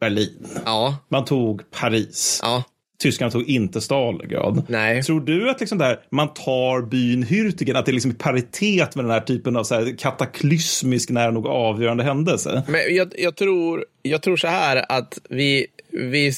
Berlin, 0.00 0.46
Ja, 0.64 0.96
man 1.08 1.24
tog 1.24 1.70
Paris. 1.70 2.40
ja. 2.42 2.64
Tyskarna 2.98 3.30
tog 3.30 3.48
inte 3.48 3.80
Stalingrad. 3.80 4.62
Nej. 4.68 5.02
Tror 5.02 5.20
du 5.20 5.50
att 5.50 5.60
liksom 5.60 5.78
där, 5.78 6.00
man 6.10 6.34
tar 6.34 6.82
byn 6.82 7.24
Hürtigen, 7.24 7.78
att 7.78 7.86
det 7.86 7.90
är 7.90 7.92
liksom 7.92 8.10
i 8.10 8.14
paritet 8.14 8.96
med 8.96 9.04
den 9.04 9.12
här 9.12 9.20
typen 9.20 9.56
av 9.56 9.64
så 9.64 9.74
här 9.74 9.98
kataklysmisk, 9.98 11.10
nära 11.10 11.30
nog 11.30 11.46
avgörande 11.46 12.04
händelse? 12.04 12.62
Men 12.68 12.94
jag, 12.94 13.12
jag, 13.18 13.36
tror, 13.36 13.84
jag 14.02 14.22
tror 14.22 14.36
så 14.36 14.46
här 14.46 14.84
att 14.88 15.18
vi, 15.28 15.66
vi, 15.98 16.32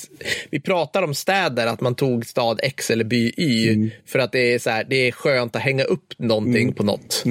vi 0.51 0.61
pratar 0.61 1.03
om 1.03 1.15
städer, 1.15 1.67
att 1.67 1.81
man 1.81 1.95
tog 1.95 2.27
stad 2.27 2.61
X 2.63 2.91
eller 2.91 3.05
by 3.05 3.33
Y, 3.37 3.69
Mm. 3.73 3.91
för 4.07 4.19
att 4.19 4.33
det 4.33 4.55
är, 4.55 4.59
så 4.59 4.71
här, 4.71 4.85
det 4.91 5.09
är 5.09 5.13
skönt 5.13 5.57
att 5.57 5.63
hänga 5.63 5.85
upp 5.85 6.13
någonting 6.19 6.73
på 6.73 6.83
något. 6.83 7.23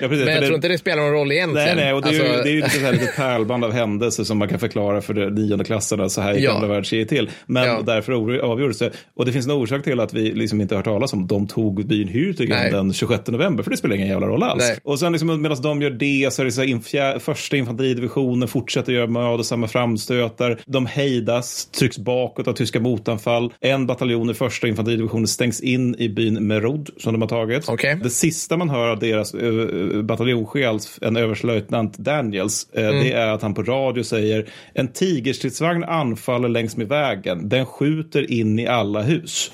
Ja, 0.00 0.08
precis, 0.08 0.24
Men 0.24 0.34
jag 0.34 0.42
det- 0.42 0.46
tror 0.46 0.54
inte 0.54 0.68
det 0.68 0.78
spelar 0.78 1.02
någon 1.02 1.12
roll 1.12 1.32
egentligen. 1.32 1.66
Nej, 1.76 1.84
nej, 1.84 1.92
och 1.92 2.02
det 2.02 2.08
är, 2.08 2.12
ju, 2.12 2.20
Alltså, 2.22 2.42
det 2.42 2.48
är 2.48 2.52
ju 2.52 2.56
lite 2.56 2.70
så 2.70 2.80
här 2.80 2.92
lite 2.92 3.06
pärlband 3.16 3.64
av 3.64 3.72
händelser 3.72 4.24
som 4.24 4.38
man 4.38 4.48
kan 4.48 4.58
förklara 4.58 5.00
för 5.00 5.14
de 5.14 5.26
nionde 5.30 5.64
klasserna. 5.64 6.08
Så 6.08 6.20
här 6.20 6.34
gick 6.34 6.44
Ja. 6.44 6.52
andra 6.52 6.68
världskriget 6.68 7.08
till. 7.08 7.30
Men 7.46 7.64
Ja. 7.68 7.82
därför 7.86 8.12
or- 8.12 8.38
avgjordes 8.40 8.78
det. 8.78 8.90
Och 9.14 9.26
det 9.26 9.32
finns 9.32 9.46
en 9.46 9.52
orsak 9.52 9.84
till 9.84 10.00
att 10.00 10.14
vi 10.14 10.32
liksom 10.32 10.60
inte 10.60 10.74
har 10.74 10.78
hört 10.78 10.84
talas 10.84 11.12
om 11.12 11.26
de 11.26 11.46
tog 11.46 11.86
byn 11.86 12.08
Hürtigen 12.08 12.70
den 12.70 12.92
26 12.92 13.26
november. 13.30 13.62
För 13.62 13.70
det 13.70 13.76
spelar 13.76 13.94
ingen 13.96 14.08
jävla 14.08 14.26
roll 14.26 14.42
alls. 14.42 14.64
Nej. 14.68 14.78
Och 14.82 14.98
sen 14.98 15.12
liksom, 15.12 15.42
medan 15.42 15.62
de 15.62 15.82
gör 15.82 15.90
det 15.90 16.32
så 16.32 16.42
är 16.42 16.46
det 16.46 16.52
så 16.52 16.62
här, 16.62 17.18
första 17.18 17.56
infanteridivisionen 17.56 18.48
fortsätter 18.48 18.92
göra 18.92 19.06
mödosamma 19.06 19.68
framstötar. 19.68 20.60
De 20.66 20.86
hejdas, 20.86 21.68
trycks 21.78 21.98
bakåt 21.98 22.48
av 22.48 22.52
tyska 22.52 22.80
motanfall. 22.80 23.52
En 23.60 23.86
bataljon 23.86 24.30
i 24.30 24.34
första 24.34 24.68
infanteridivisionen 24.68 25.26
stängs 25.26 25.60
in 25.60 25.94
i 25.98 26.08
byn 26.08 26.46
Merod 26.46 26.90
som 26.98 27.12
de 27.12 27.22
har 27.22 27.28
tagit. 27.28 27.68
Okej. 27.68 27.98
Det 28.02 28.10
sista 28.10 28.56
man 28.56 28.70
hör 28.70 28.88
av 28.88 28.98
deras 28.98 29.34
uh, 29.34 30.02
bataljonschef, 30.02 30.98
en 31.00 31.16
överstelöjtnant 31.16 31.98
Daniels, 31.98 32.68
eh, 32.72 32.90
Mm. 32.90 33.04
det 33.04 33.12
är 33.12 33.28
att 33.28 33.42
han 33.42 33.54
på 33.54 33.62
radio 33.62 34.02
säger 34.02 34.48
en 34.74 34.88
tigerstridsvagn 34.88 35.84
anfaller 35.84 36.48
längs 36.48 36.76
med 36.76 36.88
vägen. 36.88 37.48
Den 37.48 37.66
skjuter 37.66 38.30
in 38.30 38.58
i 38.58 38.66
alla 38.66 39.02
hus. 39.02 39.52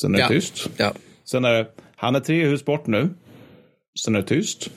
Sen 0.00 0.14
är 0.14 0.18
det 0.18 0.24
ja. 0.24 0.28
tyst. 0.28 0.70
Ja. 0.76 0.92
Sen 1.30 1.44
är 1.44 1.52
det, 1.52 1.66
han 1.96 2.14
är 2.14 2.20
tre 2.20 2.46
hus 2.46 2.64
bort 2.64 2.86
nu. 2.86 3.08
Sen 4.04 4.14
är 4.16 4.20
det 4.20 4.26
tyst. 4.26 4.70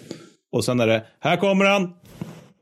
Och 0.52 0.66
sen 0.66 0.80
är 0.80 0.88
det, 0.88 1.04
här 1.20 1.38
kommer 1.38 1.66
han. 1.66 1.94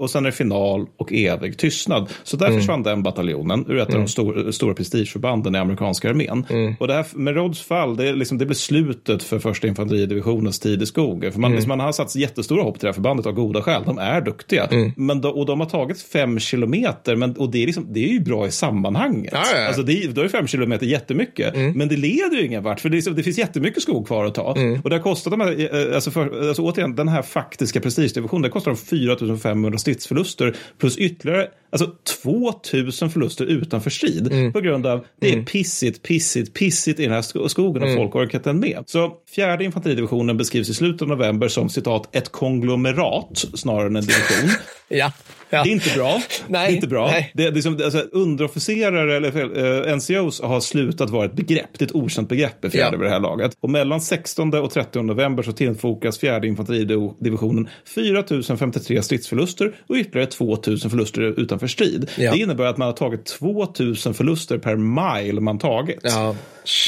Och 0.02 0.10
sen 0.10 0.26
är 0.26 0.30
det 0.32 0.38
final 0.38 0.88
och 0.98 1.14
evig 1.14 1.58
tystnad. 1.58 2.10
Så 2.24 2.38
där 2.38 2.52
försvann 2.52 2.84
den 2.84 3.04
bataljonen 3.04 3.66
ur 3.68 3.78
ett 3.78 3.94
av 3.94 4.00
de 4.00 4.08
stor, 4.08 4.52
stora 4.52 4.74
prestigeförbanden 4.74 5.56
i 5.56 5.58
amerikanska 5.58 6.10
armén. 6.10 6.46
Och 6.80 6.88
det 6.88 6.94
här 6.94 7.06
med 7.14 7.36
Rhodes 7.36 7.62
fall, 7.62 7.96
det, 7.98 8.14
liksom, 8.14 8.38
det 8.38 8.46
blev 8.46 8.56
slutet 8.56 9.24
för 9.24 9.40
första 9.40 9.68
infanteridivisionens 9.68 10.60
tid 10.60 10.82
i 10.82 10.86
skogen. 10.86 11.32
För 11.32 11.40
man, 11.40 11.52
liksom, 11.52 11.70
man 11.70 11.80
har 11.80 11.92
satt 11.92 12.16
jättestora 12.16 12.64
hopp 12.64 12.80
till 12.80 12.86
det 12.86 12.88
här 12.88 12.94
förbandet 12.94 13.26
av 13.26 13.34
goda 13.34 13.62
skäl. 13.62 13.84
De 13.86 13.98
är 13.98 14.22
duktiga. 14.22 14.68
Men 14.96 15.22
då, 15.22 15.30
och 15.30 15.46
de 15.46 15.60
har 15.60 15.68
tagit 15.68 16.02
fem 16.02 16.40
kilometer, 16.40 17.16
men, 17.16 17.38
och 17.38 17.52
det 17.52 17.64
är, 17.64 17.66
liksom, 17.66 17.88
det 17.94 18.04
är 18.04 18.14
ju 18.14 18.20
bra 18.20 18.48
i 18.48 18.52
sammanhanget. 18.52 19.34
Ja, 19.34 19.44
ja. 19.56 19.68
Alltså, 19.68 19.84
det 19.84 20.04
är, 20.04 20.08
då 20.08 20.22
är 20.22 20.28
fem 20.28 20.48
kilometer 20.48 20.86
jättemycket, 20.86 21.56
men 21.76 21.88
det 21.88 21.98
leder 21.98 22.38
ju 22.38 22.46
ingen 22.46 22.64
vart. 22.64 22.80
För 22.80 22.90
det, 22.90 23.16
det 23.16 23.24
finns 23.24 23.38
jättemycket 23.38 23.84
skog 23.84 24.08
kvar 24.08 24.26
att 24.26 24.36
ta. 24.36 24.56
Och 24.84 24.90
det 24.90 24.96
har 24.96 25.04
kostat 25.04 25.32
de 25.32 25.42
här, 25.42 25.90
eh, 25.90 25.96
alltså, 25.96 26.12
för, 26.12 26.48
alltså 26.48 26.64
återigen, 26.64 26.96
den 26.96 27.08
här 27.08 27.22
faktiska 27.22 27.80
prestigedivisionen, 27.80 28.42
det 28.42 28.50
kostar 28.50 28.72
dem 28.72 28.78
4 28.78 29.38
500 29.38 29.78
stridsförluster 29.92 30.56
plus 30.78 30.98
ytterligare 30.98 31.48
alltså 31.70 31.92
2000 32.24 33.10
förluster 33.10 33.46
utanför 33.46 33.90
strid 33.90 34.54
på 34.54 34.62
grund 34.62 34.86
av 34.86 35.06
det 35.20 35.34
är 35.34 35.44
pissigt, 35.44 36.04
pissigt, 36.04 36.54
pissigt 36.54 37.00
i 37.00 37.04
den 37.04 37.12
här 37.12 37.22
sko- 37.22 37.50
skogen 37.50 37.84
och 37.84 37.94
folk 37.96 38.16
orkar 38.16 38.40
inte 38.40 38.54
med. 38.54 38.84
Så 38.86 39.14
fjärde 39.36 39.64
infanteridivisionen 39.64 40.38
beskrivs 40.38 40.70
i 40.70 40.74
slutet 40.74 41.02
av 41.02 41.08
november 41.08 41.48
som 41.48 41.70
citat 41.70 42.16
ett 42.16 42.32
konglomerat 42.32 43.46
snarare 43.54 43.88
än 43.88 43.96
en 43.96 44.06
division. 44.06 44.50
Ja. 44.92 45.12
ja. 45.50 45.64
Det 45.64 45.70
är 45.70 45.72
inte 45.72 45.90
bra. 45.96 46.22
Nej, 46.48 46.68
det 46.68 46.74
är 46.74 46.76
inte 46.76 46.88
bra. 46.88 47.08
nej. 47.08 47.32
Det, 47.34 47.50
det 47.50 47.60
är 47.60 47.62
som, 47.62 47.74
alltså, 47.84 48.00
underofficerare 48.12 49.18
eller 49.18 49.88
eh, 49.90 49.96
NCOs 49.96 50.42
har 50.42 50.60
slutat 50.60 51.10
vara 51.10 51.26
ett 51.26 51.34
begrepp. 51.34 51.70
Det 51.78 51.84
är 51.84 51.88
ett 51.88 51.96
okänt 51.96 52.30
begrepp 52.30 52.66
i 52.66 52.70
fjärde 52.70 52.96
Ja. 52.96 52.98
vid 53.00 53.08
det 53.08 53.14
här 53.14 53.20
laget. 53.20 53.58
Och 53.60 53.70
mellan 53.70 54.02
16 54.02 54.54
och 54.54 54.72
30 54.72 55.02
november 55.02 55.44
så 55.44 55.52
tillfogas 55.52 56.20
fjärde 56.20 56.48
infanteridivisionen 56.48 57.70
4 57.96 58.24
053 58.58 59.02
stridsförluster 59.02 59.76
och 59.88 59.96
ytterligare 59.96 60.28
2 60.28 60.58
000 60.68 60.80
förluster 60.80 61.22
utanför 61.22 61.68
strid. 61.68 62.10
Ja. 62.18 62.32
Det 62.32 62.38
innebär 62.40 62.66
att 62.66 62.78
man 62.78 62.86
har 62.86 62.94
tagit 62.94 63.26
2 63.26 63.68
000 63.80 63.96
förluster 63.96 64.58
per 64.58 64.76
mile 64.76 65.42
man 65.42 65.60
tagit. 65.60 66.00
Ja. 66.04 66.36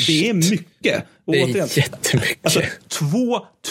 Det 0.08 0.30
är 0.30 0.34
mycket. 0.34 1.04
Och 1.26 1.34
Det 1.34 1.42
är 1.42 1.46
återigen, 1.46 1.68
jättemycket. 1.76 2.38
Alltså, 2.46 2.62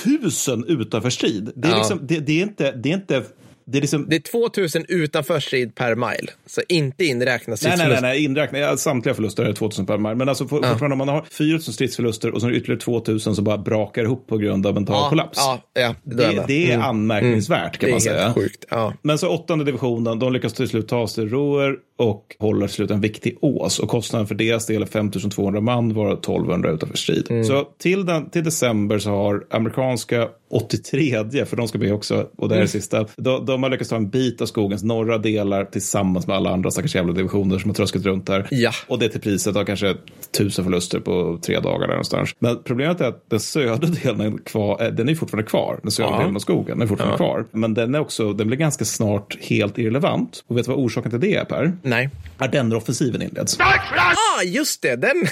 2000 0.03 0.64
utanför 0.68 1.11
strid. 1.11 1.51
Det 1.57 1.68
är, 1.68 1.76
liksom, 1.76 1.99
det, 2.03 2.18
det 2.20 2.39
är 2.39 2.43
inte... 2.43 2.72
Det 2.72 2.89
är 2.91 2.95
inte 2.95 3.22
det 3.67 3.79
är 3.79 3.81
liksom, 3.81 4.07
Det 4.09 4.17
är 4.17 4.21
2000 4.21 4.85
utanför 4.89 5.41
strid 5.41 5.75
per 5.75 5.95
mile. 5.95 6.33
Så 6.47 6.61
inte 6.69 7.05
inräknat 7.05 7.63
Nej, 7.65 7.75
nej, 7.79 7.89
nej, 7.89 7.99
nej 8.03 8.25
inräknat. 8.25 8.61
Ja, 8.61 8.77
Samtliga 8.77 9.15
förluster 9.15 9.45
är 9.45 9.53
2000 9.53 9.87
per 9.87 9.99
mile. 9.99 10.15
Men 10.15 10.29
alltså 10.29 10.49
for, 10.49 10.57
fortfarande 10.57 10.93
om 10.95 10.99
man 10.99 11.09
har 11.09 11.25
4000 11.31 11.75
stridsförluster 11.75 12.31
och 12.35 12.41
så 12.41 12.47
är 12.47 12.51
det 12.51 12.57
ytterligare 12.57 12.81
2000 12.81 13.35
som 13.35 13.45
bara 13.45 13.59
brakar 13.59 14.03
ihop 14.03 14.27
på 14.27 14.37
grund 14.39 14.67
av 14.67 14.75
mental 14.75 14.97
Ja, 14.97 15.09
kollaps. 15.09 15.39
ja, 15.39 15.61
ja, 15.75 15.95
då 16.05 16.23
är 16.23 16.27
jag 16.27 16.33
det, 16.33 16.37
med. 16.37 16.45
det 16.49 16.71
är 16.71 16.75
Mm. 16.75 16.87
anmärkningsvärt 16.87 17.79
kan 17.79 17.87
Det 17.87 17.91
är 17.91 17.91
man 17.91 18.01
säga. 18.01 18.23
helt 18.23 18.35
sjukt. 18.35 18.65
Ja. 18.71 18.93
Men 19.03 19.19
så 19.19 19.29
åttonde 19.29 19.65
divisionen, 19.65 20.19
de 20.19 20.33
lyckas 20.33 20.53
till 20.53 20.69
slut 20.69 20.89
ta 20.89 21.09
sig 21.09 21.27
Roer 21.27 21.77
och 21.99 22.37
håller 22.39 22.67
till 22.67 22.75
slut 22.75 22.91
en 22.91 23.01
viktig 23.01 23.39
ås. 23.41 23.79
Och 23.79 23.89
kostnaden 23.89 24.27
för 24.29 24.35
deras 24.35 24.67
del 24.67 24.83
är 24.83 24.87
5200 24.87 25.61
man, 25.61 25.95
varav 25.95 26.13
1200 26.19 26.71
utanför 26.71 26.97
strid. 26.97 27.27
Mm. 27.31 27.45
Så 27.45 27.65
till, 27.79 28.07
den, 28.07 28.31
till 28.31 28.45
december 28.45 28.99
så 28.99 29.11
har 29.11 29.45
amerikanska 29.51 30.29
83, 30.51 31.45
för 31.47 31.57
de 31.57 31.69
ska 31.69 31.79
med 31.79 31.93
också, 31.95 32.27
och 32.37 32.49
det 32.49 32.55
här 32.55 32.61
är 32.61 32.65
det 32.65 32.69
sista, 32.71 33.07
de, 33.17 33.45
de 33.53 33.63
har 33.63 33.71
lyckats 33.71 33.91
ta 33.91 33.97
en 33.97 34.11
bit 34.11 34.41
av 34.41 34.47
skogens 34.47 34.83
norra 34.83 35.19
delar 35.19 35.65
tillsammans 35.65 36.27
med 36.27 36.37
alla 36.37 36.51
andra 36.51 36.71
stackars 36.71 36.95
jävla 36.95 37.13
divisioner 37.13 37.59
som 37.59 37.71
har 37.71 37.75
tröskat 37.75 38.03
runt 38.05 38.27
där. 38.27 38.47
Ja. 38.51 38.71
Och 38.87 38.99
det 38.99 39.09
till 39.09 39.21
priset 39.21 39.57
av 39.57 39.65
kanske 39.65 39.95
tusen 40.39 40.65
förluster 40.65 41.01
på 41.01 41.39
tre 41.47 41.61
dagar 41.61 41.81
där 41.81 41.89
någonstans. 41.89 42.31
Men 42.39 42.63
problemet 42.65 43.01
är 43.01 43.05
att 43.09 43.31
den 43.31 43.41
södra 43.41 43.87
delen 43.89 44.21
är 44.21 44.45
kvar, 44.45 44.83
eh, 44.83 44.89
den 44.89 45.09
är 45.09 45.15
fortfarande 45.15 45.51
kvar. 45.51 45.81
Den 45.83 45.91
södra 45.91 46.11
Ja. 46.11 46.19
delen 46.19 46.37
av 46.37 46.41
skogen 46.41 46.83
är 46.83 46.87
fortfarande 46.87 47.17
kvar. 47.17 47.45
Men 47.53 47.75
den 47.75 47.95
är 47.95 48.01
också, 48.01 48.33
den 48.33 48.47
blir 48.47 48.59
ganska 48.59 48.85
snart 48.85 49.37
helt 49.41 49.79
irrelevant. 49.79 50.45
Och 50.47 50.57
vet 50.59 50.65
du 50.67 50.71
vad 50.73 50.81
orsaken 50.81 51.11
till 51.11 51.21
det 51.21 51.35
är 51.37 51.45
Per? 51.45 51.73
Nej. 51.83 52.11
Ardenneroffensiven 52.39 53.23
inleds. 53.23 53.59
Ah, 53.61 54.43
just 54.45 54.83
det. 54.83 54.97
Den. 54.97 55.27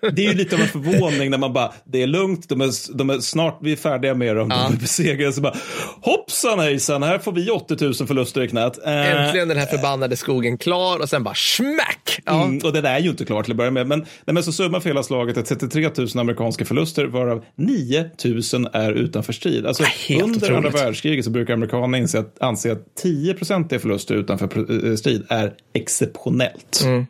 Det 0.12 0.24
är 0.26 0.28
ju 0.28 0.34
lite 0.34 0.54
av 0.56 0.60
en 0.62 0.68
förvåning 0.68 1.30
när 1.30 1.38
man 1.38 1.52
bara, 1.52 1.72
det 1.84 2.02
är 2.02 2.06
lugnt, 2.06 2.48
de 2.48 2.60
är, 2.60 2.96
de 2.96 3.10
är 3.10 3.18
snart, 3.18 3.58
vi 3.62 3.72
är 3.72 3.76
färdiga 3.76 4.14
med 4.14 4.36
dem, 4.36 4.48
de 4.48 4.54
är 4.74 4.80
besegrade. 4.80 5.32
Så 5.32 5.40
bara, 5.40 5.54
hoppsan 6.00 6.58
hejsan, 6.58 7.02
här 7.02 7.18
får 7.26 7.32
vi 7.32 7.50
80 7.50 7.84
000 7.84 7.94
förluster 7.94 8.42
i 8.42 8.48
knät. 8.48 8.78
Eh, 8.86 9.24
Äntligen 9.26 9.48
den 9.48 9.58
här 9.58 9.66
förbannade 9.66 10.16
skogen 10.16 10.58
klar 10.58 10.98
och 10.98 11.08
sen 11.08 11.22
bara 11.22 11.34
smack. 11.34 12.20
Ja. 12.24 12.44
Mm, 12.44 12.58
och 12.64 12.72
det 12.72 12.88
är 12.88 12.98
ju 12.98 13.10
inte 13.10 13.24
klart 13.24 13.44
till 13.44 13.52
att 13.52 13.56
börja 13.56 13.70
med. 13.70 13.86
Men, 13.86 13.98
nej, 13.98 14.34
men 14.34 14.42
så 14.42 14.52
summan 14.52 14.80
för 14.80 14.90
hela 14.90 15.02
slaget 15.02 15.36
är 15.36 15.42
33 15.42 15.90
000 15.96 16.08
amerikanska 16.16 16.64
förluster, 16.64 17.04
varav 17.04 17.44
9 17.56 18.10
000 18.24 18.68
är 18.72 18.92
utanför 18.92 19.32
strid. 19.32 19.66
Alltså, 19.66 19.84
helt 20.08 20.22
under 20.22 20.46
andra 20.52 20.58
otroligt. 20.58 20.84
världskriget 20.84 21.24
så 21.24 21.30
brukar 21.30 21.54
amerikanerna 21.54 21.98
inse 21.98 22.18
att, 22.18 22.42
anse 22.42 22.72
att 22.72 22.94
10 23.02 23.34
procent 23.34 23.72
av 23.72 23.78
förluster 23.78 24.14
utanför 24.14 24.86
eh, 24.88 24.96
strid 24.96 25.26
är 25.28 25.52
exceptionellt. 25.74 26.82
Mm, 26.84 27.06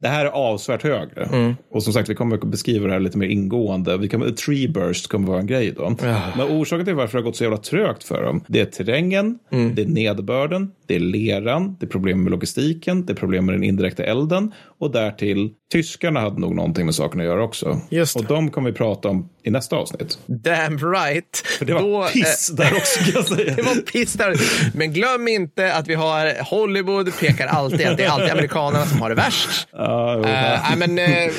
Det 0.00 0.08
här 0.08 0.24
är 0.24 0.30
avsevärt 0.30 0.82
högre. 0.82 1.54
Och 1.72 1.82
som 1.82 1.92
sagt, 1.92 2.08
vi 2.08 2.14
kommer 2.14 2.36
att 2.36 2.44
beskriva 2.44 2.86
det 2.86 2.92
här 2.92 3.00
lite 3.00 3.18
mer 3.18 3.26
ingående. 3.26 3.96
Vi 3.96 4.08
kan, 4.08 4.34
tree 4.34 4.68
burst 4.68 5.06
kommer 5.08 5.28
vara 5.28 5.40
en 5.40 5.46
grej 5.46 5.72
då. 5.76 5.94
Men 6.36 6.46
orsaken 6.60 6.84
till 6.86 6.94
varför 6.94 7.18
det 7.18 7.22
har 7.22 7.26
gått 7.28 7.36
så 7.36 7.44
jävla 7.44 7.58
trögt 7.58 8.04
för 8.04 8.22
dem, 8.22 8.44
det 8.46 8.60
är 8.60 8.64
terrängen, 8.64 9.38
Mm. 9.52 9.74
det 9.74 9.82
är 9.82 9.86
nederbörden, 9.86 10.70
det 10.86 10.94
är 10.94 11.00
leran, 11.00 11.76
det 11.80 11.86
är 11.86 11.90
problem 11.90 12.22
med 12.22 12.30
logistiken, 12.30 13.06
det 13.06 13.12
är 13.12 13.14
problem 13.14 13.46
med 13.46 13.54
den 13.54 13.64
indirekta 13.64 14.02
elden 14.04 14.52
och 14.78 14.90
därtill 14.90 15.50
tyskarna 15.72 16.20
hade 16.20 16.40
nog 16.40 16.54
någonting 16.54 16.84
med 16.86 16.94
saken 16.94 17.20
att 17.20 17.26
göra 17.26 17.44
också. 17.44 17.80
Just 17.90 18.14
det. 18.14 18.20
Och 18.20 18.26
de 18.26 18.50
kommer 18.50 18.70
vi 18.70 18.76
prata 18.76 19.08
om 19.08 19.28
i 19.42 19.50
nästa 19.50 19.76
avsnitt. 19.76 20.18
Damn 20.26 20.78
right. 20.78 21.36
För 21.58 21.64
det 21.64 21.74
var 21.74 21.80
Då, 21.80 22.06
piss 22.12 22.50
eh, 22.50 22.56
där 22.56 22.76
också 22.76 23.00
kan 23.04 23.12
jag 23.14 23.24
säga. 23.24 23.54
Det 23.56 23.62
var 23.62 23.74
piss 23.74 24.12
där. 24.12 24.34
Men 24.76 24.92
glöm 24.92 25.28
inte 25.28 25.74
att 25.74 25.88
vi 25.88 25.94
har 25.94 26.44
Hollywood 26.50 27.18
pekar 27.20 27.46
alltid 27.46 27.86
att 27.86 27.96
det 27.96 28.04
är 28.04 28.10
alltid 28.10 28.30
amerikanerna 28.30 28.86
som 28.86 29.00
har 29.02 29.08
det 29.08 29.14
värst. 29.14 29.59
Eh, 29.72 30.20
nej, 30.22 30.76
men, 30.76 30.98
eh, 30.98 31.30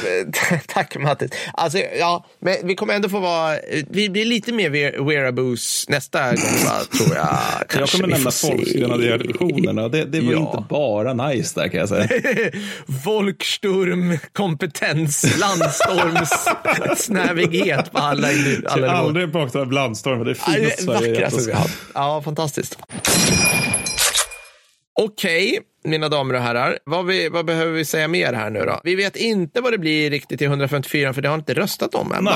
tack 0.68 0.96
Mattis. 0.98 1.32
Alltså, 1.54 1.78
ja, 2.00 2.26
men 2.40 2.56
vi 2.64 2.76
kommer 2.76 2.94
ändå 2.94 3.10
få 3.10 3.20
vara, 3.20 3.58
vi 3.90 4.10
blir 4.10 4.26
lite 4.26 4.52
mer 4.52 4.70
wear- 4.70 5.08
wearaboos 5.08 5.86
nästa 5.90 6.30
gång, 6.30 6.38
tror 6.98 7.16
jag. 7.16 7.28
jag 7.60 7.68
Kanske 7.70 7.98
kommer 7.98 8.08
vi 8.08 8.14
nämna 8.14 8.32
divisionerna. 9.18 9.88
Det, 9.90 10.06
det 10.06 10.22
var 10.22 10.34
Ja. 10.34 10.40
inte 10.40 10.64
bara 10.70 11.14
nice 11.14 11.60
där 11.62 11.68
kan 11.68 11.80
jag 11.80 11.90
säga. 11.90 12.08
Volksturm, 13.06 14.18
kompetens, 14.34 15.40
landstormsnävighet 15.40 17.92
på 17.92 17.98
alla, 17.98 18.32
Jag 18.32 18.66
alla 18.68 18.92
har 18.92 18.96
aldrig 19.08 19.32
bakat 19.32 19.56
av 19.56 19.68
blandstorm. 19.68 20.24
Det 20.24 20.32
är 20.32 20.36
fint 20.36 20.80
Sverige 20.80 21.30
vi 21.48 21.52
har. 21.52 21.70
Ja, 21.94 22.22
fantastiskt. 22.26 22.78
Okej, 25.00 25.60
mina 25.84 26.10
damer 26.10 26.34
och 26.34 26.42
herrar. 26.42 26.78
Vad, 26.84 27.06
vi, 27.06 27.30
vad 27.30 27.46
behöver 27.46 27.72
vi 27.72 27.86
säga 27.86 28.08
mer 28.08 28.34
här 28.34 28.50
nu 28.50 28.60
då? 28.60 28.82
Vi 28.84 28.96
vet 28.96 29.16
inte 29.16 29.62
vad 29.62 29.74
det 29.74 29.78
blir 29.78 30.10
riktigt 30.10 30.38
till 30.40 30.48
154 30.48 31.14
för 31.14 31.22
det 31.22 31.30
har 31.30 31.36
inte 31.36 31.54
röstat 31.54 31.96
om 31.96 32.12
än. 32.12 32.26
va? 32.26 32.32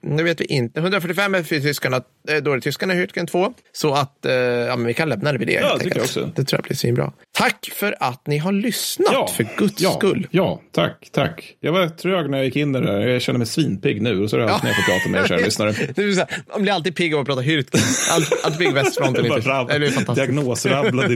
Nu 0.00 0.22
vet 0.22 0.40
vi 0.40 0.44
inte. 0.44 0.80
145 0.80 1.34
är 1.34 1.42
för 1.42 1.60
tyskarna, 1.60 1.96
eh, 2.28 2.36
då 2.36 2.50
är 2.50 2.54
det 2.54 2.60
tyskarna 2.60 2.94
i 2.94 2.96
Hürtgen 2.96 3.26
2. 3.26 3.54
Så 3.72 3.94
att 3.94 4.26
eh, 4.26 4.32
ja, 4.34 4.76
men 4.76 4.86
vi 4.86 4.94
kan 4.94 5.08
lämna 5.08 5.32
det 5.32 5.38
vid 5.38 5.48
det. 5.48 5.60
helt 5.64 5.82
tycker 5.82 5.96
jag 5.96 6.04
också. 6.04 6.30
Det 6.34 6.44
tror 6.44 6.58
jag 6.58 6.64
blir 6.64 6.76
svinbra. 6.76 7.12
Tack 7.32 7.70
för 7.72 7.96
att 8.00 8.26
ni 8.26 8.38
har 8.38 8.52
lyssnat, 8.52 9.30
för 9.30 9.46
guds 9.58 9.82
ja, 9.82 9.90
skull. 9.90 10.26
Ja, 10.30 10.62
tack, 10.72 11.08
tack. 11.12 11.56
Jag 11.60 11.72
var 11.72 11.88
trög 11.88 12.30
när 12.30 12.38
jag 12.38 12.44
gick 12.44 12.56
in 12.56 12.76
i 12.76 12.80
där. 12.80 13.06
Jag 13.06 13.22
känner 13.22 13.38
mig 13.38 13.46
svinpigg 13.46 14.02
nu 14.02 14.22
och 14.22 14.30
så 14.30 14.36
är 14.36 14.40
det 14.40 14.52
allt 14.52 14.62
när 14.62 14.70
jag 14.70 14.84
får 14.84 14.92
prata 14.92 15.08
med 15.08 15.22
er 15.22 15.26
kära 15.26 15.38
lyssnare. 15.44 15.70
Är 15.70 16.16
här, 16.16 16.42
Man 16.52 16.62
blir 16.62 16.72
alltid 16.72 16.96
pigg 16.96 17.14
av 17.14 17.20
att 17.20 17.26
prata 17.26 17.42
Hürtgen. 17.42 18.12
Alltid, 18.44 18.58
pigg 18.58 18.74
västfronten. 18.74 19.24
Det 19.24 19.30
blir 19.30 19.90
fantastiskt. 19.90 20.26
Diagnosrabbla 20.26 21.08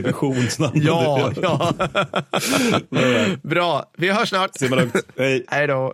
divisionsnamn. 0.67 1.35
Ja, 1.41 1.73
ja. 2.91 3.37
Bra. 3.43 3.91
Vi 3.97 4.09
hörs 4.09 4.29
snart. 4.29 4.55
Simma 4.55 4.75
lugnt. 4.75 4.95
Hej. 5.17 5.45
Hej 5.47 5.67
då. 5.67 5.93